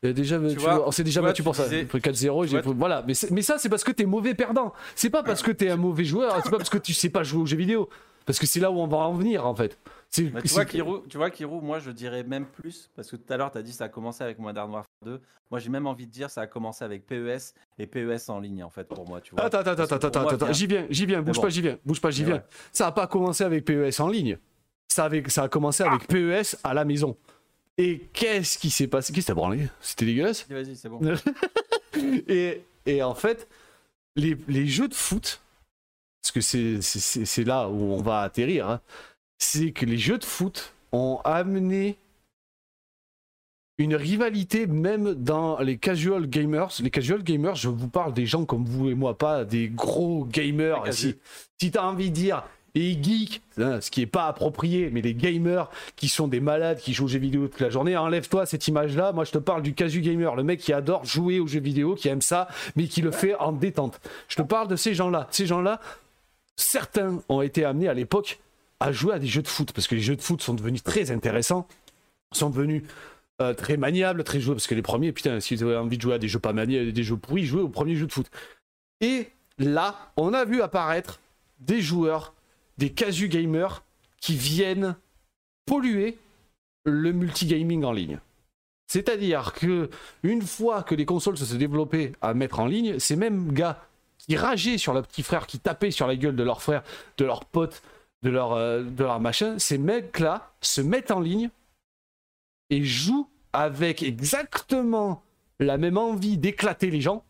et 0.01 0.13
déjà, 0.13 0.37
tu 0.39 0.55
vois- 0.55 0.75
vois, 0.75 0.87
on 0.87 0.91
s'est 0.91 1.03
déjà 1.03 1.19
tu 1.19 1.25
battu 1.25 1.35
tu 1.41 1.43
pour 1.43 1.57
ça. 1.57 1.67
J'ai 1.69 1.83
pris 1.83 1.99
4-0. 1.99 2.45
j'ai 2.45 2.51
vois, 2.51 2.61
pris- 2.61 2.71
Voilà, 2.77 3.03
mais, 3.05 3.13
mais 3.31 3.41
ça, 3.41 3.57
c'est 3.57 3.67
parce 3.67 3.83
que 3.83 3.91
t'es 3.91 4.05
mauvais 4.05 4.33
perdant. 4.33 4.71
C'est 4.95 5.09
pas 5.09 5.23
parce 5.23 5.41
que 5.41 5.51
t'es 5.51 5.69
un 5.69 5.75
mauvais 5.75 6.05
joueur, 6.05 6.39
c'est 6.41 6.49
pas 6.49 6.55
parce 6.57 6.69
que 6.69 6.77
tu 6.77 6.93
sais 6.93 7.09
pas 7.09 7.23
jouer 7.23 7.41
aux 7.41 7.45
jeux 7.45 7.57
vidéo. 7.57 7.89
Parce 8.29 8.37
que 8.37 8.45
c'est 8.45 8.59
là 8.59 8.69
où 8.69 8.77
on 8.79 8.85
va 8.85 8.97
en 8.97 9.13
venir, 9.13 9.47
en 9.47 9.55
fait. 9.55 9.75
Tu 10.11 10.29
vois, 10.29 10.63
Kirou, 10.63 10.99
tu 11.09 11.17
vois, 11.17 11.31
Kirou, 11.31 11.61
moi 11.61 11.79
je 11.79 11.89
dirais 11.89 12.21
même 12.21 12.45
plus, 12.45 12.91
parce 12.95 13.09
que 13.09 13.15
tout 13.15 13.33
à 13.33 13.37
l'heure 13.37 13.51
tu 13.51 13.57
as 13.57 13.63
dit 13.63 13.73
ça 13.73 13.85
a 13.85 13.89
commencé 13.89 14.23
avec 14.23 14.37
Modern 14.37 14.69
Warfare 14.69 14.85
2. 15.03 15.19
Moi 15.49 15.59
j'ai 15.59 15.69
même 15.69 15.87
envie 15.87 16.05
de 16.05 16.11
dire 16.11 16.29
ça 16.29 16.41
a 16.41 16.45
commencé 16.47 16.85
avec 16.85 17.07
PES 17.07 17.55
et 17.79 17.87
PES 17.87 18.29
en 18.29 18.39
ligne 18.39 18.63
en 18.63 18.69
fait 18.69 18.83
pour 18.83 19.07
moi. 19.07 19.19
Tu 19.19 19.33
vois. 19.33 19.45
Attends, 19.45 19.61
attends, 19.61 19.81
attends, 19.81 19.95
attends, 19.95 20.27
attends, 20.27 20.53
j'y 20.53 20.67
viens, 20.67 20.85
j'y 20.91 21.07
viens, 21.07 21.23
bouge 21.23 21.37
bon. 21.37 21.41
pas, 21.41 21.49
j'y 21.49 21.61
viens, 21.63 21.79
bouge 21.83 21.99
pas, 22.01 22.11
j'y 22.11 22.23
viens. 22.23 22.35
ouais. 22.35 22.43
Ça 22.71 22.85
a 22.85 22.91
pas 22.91 23.07
commencé 23.07 23.43
avec 23.43 23.65
PES 23.65 23.99
en 23.99 24.09
ligne. 24.09 24.37
Ça, 24.89 25.05
avec, 25.05 25.31
ça 25.31 25.43
a 25.43 25.49
commencé 25.49 25.81
avec 25.81 26.05
PES 26.07 26.55
à 26.63 26.75
la 26.75 26.85
maison. 26.85 27.17
Et 27.79 28.09
qu'est-ce 28.13 28.59
qui 28.59 28.69
s'est 28.69 28.85
passé? 28.85 29.11
Qu'est-ce 29.11 29.25
que 29.25 29.31
t'as 29.31 29.35
branlé? 29.35 29.69
C'était 29.81 30.05
dégueulasse? 30.05 30.45
Vas-y, 30.47 30.75
c'est 30.75 30.89
bon. 30.89 31.01
et, 32.27 32.61
et 32.85 33.01
en 33.01 33.15
fait, 33.15 33.47
les, 34.15 34.37
les 34.47 34.67
jeux 34.67 34.87
de 34.87 34.93
foot, 34.93 35.41
parce 36.31 36.77
que 36.77 36.79
c'est- 36.81 37.43
là 37.43 37.69
où 37.69 37.93
on 37.93 38.01
va 38.01 38.21
atterrir, 38.21 38.69
hein, 38.69 38.81
c'est 39.37 39.71
que 39.71 39.85
les 39.85 39.97
jeux 39.97 40.17
de 40.17 40.25
foot 40.25 40.73
ont 40.91 41.19
amené 41.23 41.97
une 43.77 43.95
rivalité 43.95 44.67
même 44.67 45.13
dans 45.13 45.57
les 45.59 45.77
casual 45.77 46.27
gamers. 46.27 46.69
Les 46.81 46.89
casual 46.91 47.23
gamers, 47.23 47.55
je 47.55 47.69
vous 47.69 47.87
parle 47.87 48.13
des 48.13 48.25
gens 48.25 48.43
comme 48.45 48.65
vous 48.65 48.89
et 48.89 48.93
moi, 48.93 49.17
pas 49.17 49.45
des 49.45 49.69
gros 49.69 50.25
gamers. 50.25 50.83
Si, 50.93 51.15
si 51.59 51.71
t'as 51.71 51.83
envie 51.83 52.09
de 52.09 52.15
dire 52.15 52.43
les 52.75 53.01
geeks, 53.01 53.41
hein, 53.57 53.79
ce 53.81 53.89
qui 53.89 54.01
est 54.01 54.05
pas 54.05 54.27
approprié, 54.27 54.89
mais 54.91 55.01
les 55.01 55.15
gamers 55.15 55.69
qui 55.95 56.09
sont 56.09 56.27
des 56.27 56.41
malades, 56.41 56.79
qui 56.79 56.93
jouent 56.93 57.05
aux 57.05 57.07
jeux 57.07 57.19
vidéo 57.19 57.47
toute 57.47 57.61
la 57.61 57.69
journée, 57.69 57.95
enlève-toi 57.95 58.45
cette 58.45 58.67
image-là. 58.67 59.13
Moi, 59.13 59.23
je 59.23 59.31
te 59.31 59.37
parle 59.37 59.63
du 59.63 59.73
casu 59.73 60.01
gamer, 60.01 60.35
le 60.35 60.43
mec 60.43 60.59
qui 60.59 60.73
adore 60.73 61.05
jouer 61.05 61.39
aux 61.39 61.47
jeux 61.47 61.61
vidéo, 61.61 61.95
qui 61.95 62.09
aime 62.09 62.21
ça, 62.21 62.47
mais 62.75 62.87
qui 62.87 63.01
le 63.01 63.11
fait 63.11 63.33
en 63.35 63.53
détente. 63.53 63.99
Je 64.27 64.35
te 64.35 64.41
parle 64.41 64.67
de 64.67 64.75
ces 64.75 64.93
gens-là. 64.93 65.27
Ces 65.31 65.45
gens-là, 65.47 65.79
certains 66.59 67.21
ont 67.29 67.41
été 67.41 67.65
amenés 67.65 67.87
à 67.87 67.93
l'époque 67.93 68.39
à 68.79 68.91
jouer 68.91 69.13
à 69.13 69.19
des 69.19 69.27
jeux 69.27 69.41
de 69.41 69.47
foot, 69.47 69.71
parce 69.73 69.87
que 69.87 69.95
les 69.95 70.01
jeux 70.01 70.15
de 70.15 70.21
foot 70.21 70.41
sont 70.41 70.53
devenus 70.53 70.83
très 70.83 71.11
intéressants, 71.11 71.67
sont 72.31 72.49
devenus 72.49 72.83
euh, 73.41 73.53
très 73.53 73.77
maniables, 73.77 74.23
très 74.23 74.39
jouables, 74.39 74.57
parce 74.57 74.67
que 74.67 74.75
les 74.75 74.81
premiers, 74.81 75.11
putain, 75.11 75.39
si 75.39 75.55
vous 75.55 75.63
avez 75.63 75.75
envie 75.75 75.97
de 75.97 76.01
jouer 76.01 76.13
à 76.13 76.19
des 76.19 76.27
jeux 76.27 76.39
pas 76.39 76.53
maniables, 76.53 76.91
des 76.93 77.03
jeux 77.03 77.17
pourris, 77.17 77.45
jouez 77.45 77.61
au 77.61 77.69
premier 77.69 77.95
jeu 77.95 78.07
de 78.07 78.11
foot. 78.11 78.29
Et 79.01 79.29
là, 79.57 80.11
on 80.17 80.33
a 80.33 80.45
vu 80.45 80.61
apparaître 80.61 81.19
des 81.59 81.81
joueurs, 81.81 82.33
des 82.77 82.91
casu 82.91 83.27
gamers, 83.27 83.83
qui 84.21 84.35
viennent 84.35 84.95
polluer 85.65 86.17
le 86.85 87.11
multigaming 87.11 87.83
en 87.83 87.91
ligne. 87.91 88.19
C'est-à-dire 88.87 89.53
que 89.53 89.89
une 90.23 90.41
fois 90.41 90.83
que 90.83 90.95
les 90.95 91.05
consoles 91.05 91.37
se 91.37 91.45
sont 91.45 91.57
développées 91.57 92.13
à 92.21 92.33
mettre 92.33 92.59
en 92.59 92.65
ligne, 92.65 92.97
ces 92.99 93.15
mêmes 93.15 93.53
gars 93.53 93.88
rageaient 94.37 94.77
sur 94.77 94.93
leur 94.93 95.05
petit 95.05 95.23
frère, 95.23 95.47
qui 95.47 95.59
tapaient 95.59 95.91
sur 95.91 96.07
la 96.07 96.15
gueule 96.15 96.35
de 96.35 96.43
leur 96.43 96.61
frère, 96.61 96.83
de 97.17 97.25
leurs 97.25 97.45
potes, 97.45 97.81
de 98.23 98.29
leur, 98.29 98.53
euh, 98.53 98.83
de 98.83 99.03
leur 99.03 99.19
machin, 99.19 99.57
ces 99.59 99.77
mecs-là 99.77 100.51
se 100.61 100.81
mettent 100.81 101.11
en 101.11 101.19
ligne 101.19 101.49
et 102.69 102.83
jouent 102.83 103.29
avec 103.53 104.03
exactement 104.03 105.23
la 105.59 105.77
même 105.77 105.97
envie 105.97 106.37
d'éclater 106.37 106.91
les 106.91 107.01
gens 107.01 107.23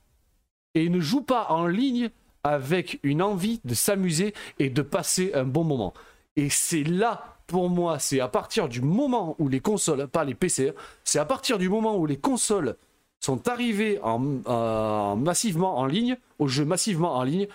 et 0.76 0.90
ne 0.90 1.00
jouent 1.00 1.24
pas 1.24 1.48
en 1.50 1.66
ligne 1.66 2.10
avec 2.44 3.00
une 3.04 3.22
envie 3.22 3.60
de 3.66 3.74
s'amuser 3.74 4.34
et 4.60 4.70
de 4.70 4.82
passer 4.82 5.32
un 5.34 5.44
bon 5.44 5.64
moment. 5.64 5.94
Et 6.36 6.50
c'est 6.50 6.84
là, 6.84 7.38
pour 7.48 7.70
moi, 7.70 8.00
c'est 8.00 8.20
à 8.20 8.28
partir 8.28 8.70
du 8.70 8.82
moment 8.82 9.36
où 9.40 9.50
les 9.50 9.60
consoles, 9.60 10.08
pas 10.08 10.24
les 10.24 10.36
PC, 10.36 10.74
c'est 11.04 11.20
à 11.20 11.26
partir 11.26 11.58
du 11.58 11.70
moment 11.70 11.98
où 11.98 12.06
les 12.06 12.18
consoles 12.18 12.76
sont 13.20 13.48
arrivées 13.48 14.00
en, 14.02 14.22
en- 14.46 15.16
massivement 15.16 15.78
en 15.78 15.86
ligne, 15.86 16.18
aux 16.40 16.48
jeux 16.48 16.66
massivement 16.66 17.16
en 17.16 17.24
ligne, 17.24 17.48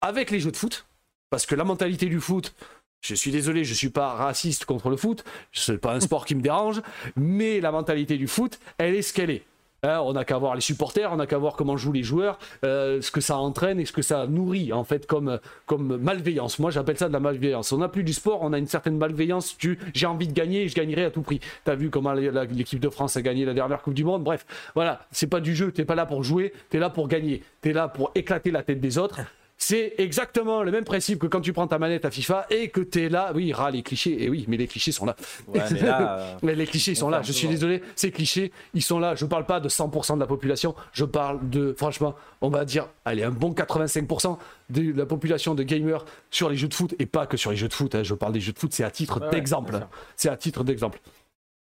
avec 0.00 0.30
les 0.30 0.40
jeux 0.40 0.50
de 0.52 0.56
foot, 0.56 0.86
parce 1.30 1.46
que 1.46 1.54
la 1.54 1.64
mentalité 1.64 2.06
du 2.06 2.20
foot, 2.20 2.54
je 3.00 3.14
suis 3.14 3.30
désolé, 3.30 3.64
je 3.64 3.74
suis 3.74 3.88
pas 3.90 4.14
raciste 4.14 4.64
contre 4.64 4.90
le 4.90 4.96
foot, 4.96 5.24
c'est 5.52 5.78
pas 5.78 5.94
un 5.94 6.00
sport 6.00 6.24
qui 6.26 6.34
me 6.34 6.40
dérange, 6.42 6.82
mais 7.16 7.60
la 7.60 7.72
mentalité 7.72 8.16
du 8.18 8.26
foot, 8.28 8.58
elle 8.78 8.94
est 8.94 9.02
ce 9.02 9.12
qu'elle 9.12 9.30
est. 9.30 9.44
Hein, 9.82 10.00
on 10.04 10.14
n'a 10.14 10.24
qu'à 10.24 10.38
voir 10.38 10.54
les 10.54 10.60
supporters, 10.60 11.12
on 11.12 11.16
n'a 11.16 11.26
qu'à 11.26 11.38
voir 11.38 11.54
comment 11.54 11.76
jouent 11.76 11.92
les 11.92 12.02
joueurs, 12.02 12.38
euh, 12.64 13.00
ce 13.00 13.10
que 13.10 13.20
ça 13.20 13.36
entraîne 13.36 13.78
et 13.78 13.84
ce 13.84 13.92
que 13.92 14.02
ça 14.02 14.26
nourrit 14.26 14.72
en 14.72 14.84
fait 14.84 15.06
comme, 15.06 15.38
comme 15.66 15.98
malveillance. 15.98 16.58
Moi 16.58 16.70
j'appelle 16.70 16.96
ça 16.96 17.08
de 17.08 17.12
la 17.12 17.20
malveillance. 17.20 17.72
On 17.72 17.78
n'a 17.78 17.88
plus 17.88 18.02
du 18.02 18.12
sport, 18.12 18.40
on 18.42 18.52
a 18.52 18.58
une 18.58 18.66
certaine 18.66 18.96
malveillance 18.96 19.56
du 19.58 19.78
j'ai 19.94 20.06
envie 20.06 20.28
de 20.28 20.32
gagner 20.32 20.62
et 20.62 20.68
je 20.68 20.74
gagnerai 20.74 21.04
à 21.04 21.10
tout 21.10 21.22
prix. 21.22 21.40
T'as 21.64 21.74
vu 21.74 21.90
comment 21.90 22.12
l'équipe 22.12 22.80
de 22.80 22.88
France 22.88 23.16
a 23.16 23.22
gagné 23.22 23.44
la 23.44 23.54
dernière 23.54 23.82
Coupe 23.82 23.94
du 23.94 24.04
Monde? 24.04 24.24
Bref, 24.24 24.46
voilà, 24.74 25.00
c'est 25.10 25.28
pas 25.28 25.40
du 25.40 25.54
jeu, 25.54 25.70
t'es 25.72 25.84
pas 25.84 25.94
là 25.94 26.06
pour 26.06 26.24
jouer, 26.24 26.52
t'es 26.70 26.78
là 26.78 26.90
pour 26.90 27.06
gagner, 27.06 27.42
t'es 27.60 27.72
là 27.72 27.88
pour 27.88 28.10
éclater 28.14 28.50
la 28.50 28.62
tête 28.62 28.80
des 28.80 28.98
autres. 28.98 29.20
C'est 29.58 29.94
exactement 29.98 30.62
le 30.62 30.70
même 30.70 30.84
principe 30.84 31.18
que 31.18 31.26
quand 31.26 31.40
tu 31.40 31.52
prends 31.52 31.66
ta 31.66 31.78
manette 31.78 32.04
à 32.04 32.10
FIFA 32.10 32.46
et 32.50 32.68
que 32.68 32.80
t'es 32.80 33.08
là. 33.08 33.32
Oui, 33.34 33.52
ras 33.52 33.70
les 33.70 33.82
clichés, 33.82 34.22
et 34.22 34.28
oui, 34.28 34.44
mais 34.48 34.56
les 34.56 34.66
clichés 34.66 34.92
sont 34.92 35.06
là. 35.06 35.16
Ouais, 35.48 35.60
mais 35.70 35.80
là, 35.80 36.18
euh, 36.18 36.34
Mais 36.42 36.54
les 36.54 36.66
clichés 36.66 36.94
sont 36.94 37.06
On 37.06 37.10
là, 37.10 37.22
je 37.22 37.32
suis 37.32 37.48
désolé, 37.48 37.82
ces 37.94 38.10
clichés, 38.10 38.52
ils 38.74 38.82
sont 38.82 38.98
là. 38.98 39.14
Je 39.14 39.24
parle 39.24 39.46
pas 39.46 39.60
de 39.60 39.68
100% 39.68 40.16
de 40.16 40.20
la 40.20 40.26
population, 40.26 40.74
je 40.92 41.04
parle 41.04 41.48
de, 41.48 41.74
franchement, 41.76 42.14
on 42.42 42.50
va 42.50 42.64
dire, 42.64 42.88
allez, 43.04 43.22
un 43.22 43.30
bon 43.30 43.52
85% 43.52 44.36
de 44.70 44.92
la 44.94 45.06
population 45.06 45.54
de 45.54 45.62
gamers 45.62 46.04
sur 46.30 46.50
les 46.50 46.56
jeux 46.56 46.68
de 46.68 46.74
foot, 46.74 46.94
et 46.98 47.06
pas 47.06 47.26
que 47.26 47.36
sur 47.36 47.50
les 47.50 47.56
jeux 47.56 47.68
de 47.68 47.74
foot, 47.74 47.94
hein, 47.94 48.02
je 48.02 48.14
parle 48.14 48.32
des 48.32 48.40
jeux 48.40 48.52
de 48.52 48.58
foot, 48.58 48.72
c'est 48.72 48.84
à 48.84 48.90
titre 48.90 49.20
Ouais, 49.20 49.30
d'exemple. 49.30 49.78
C'est 50.16 50.28
à 50.28 50.36
titre 50.36 50.64
d'exemple. 50.64 51.00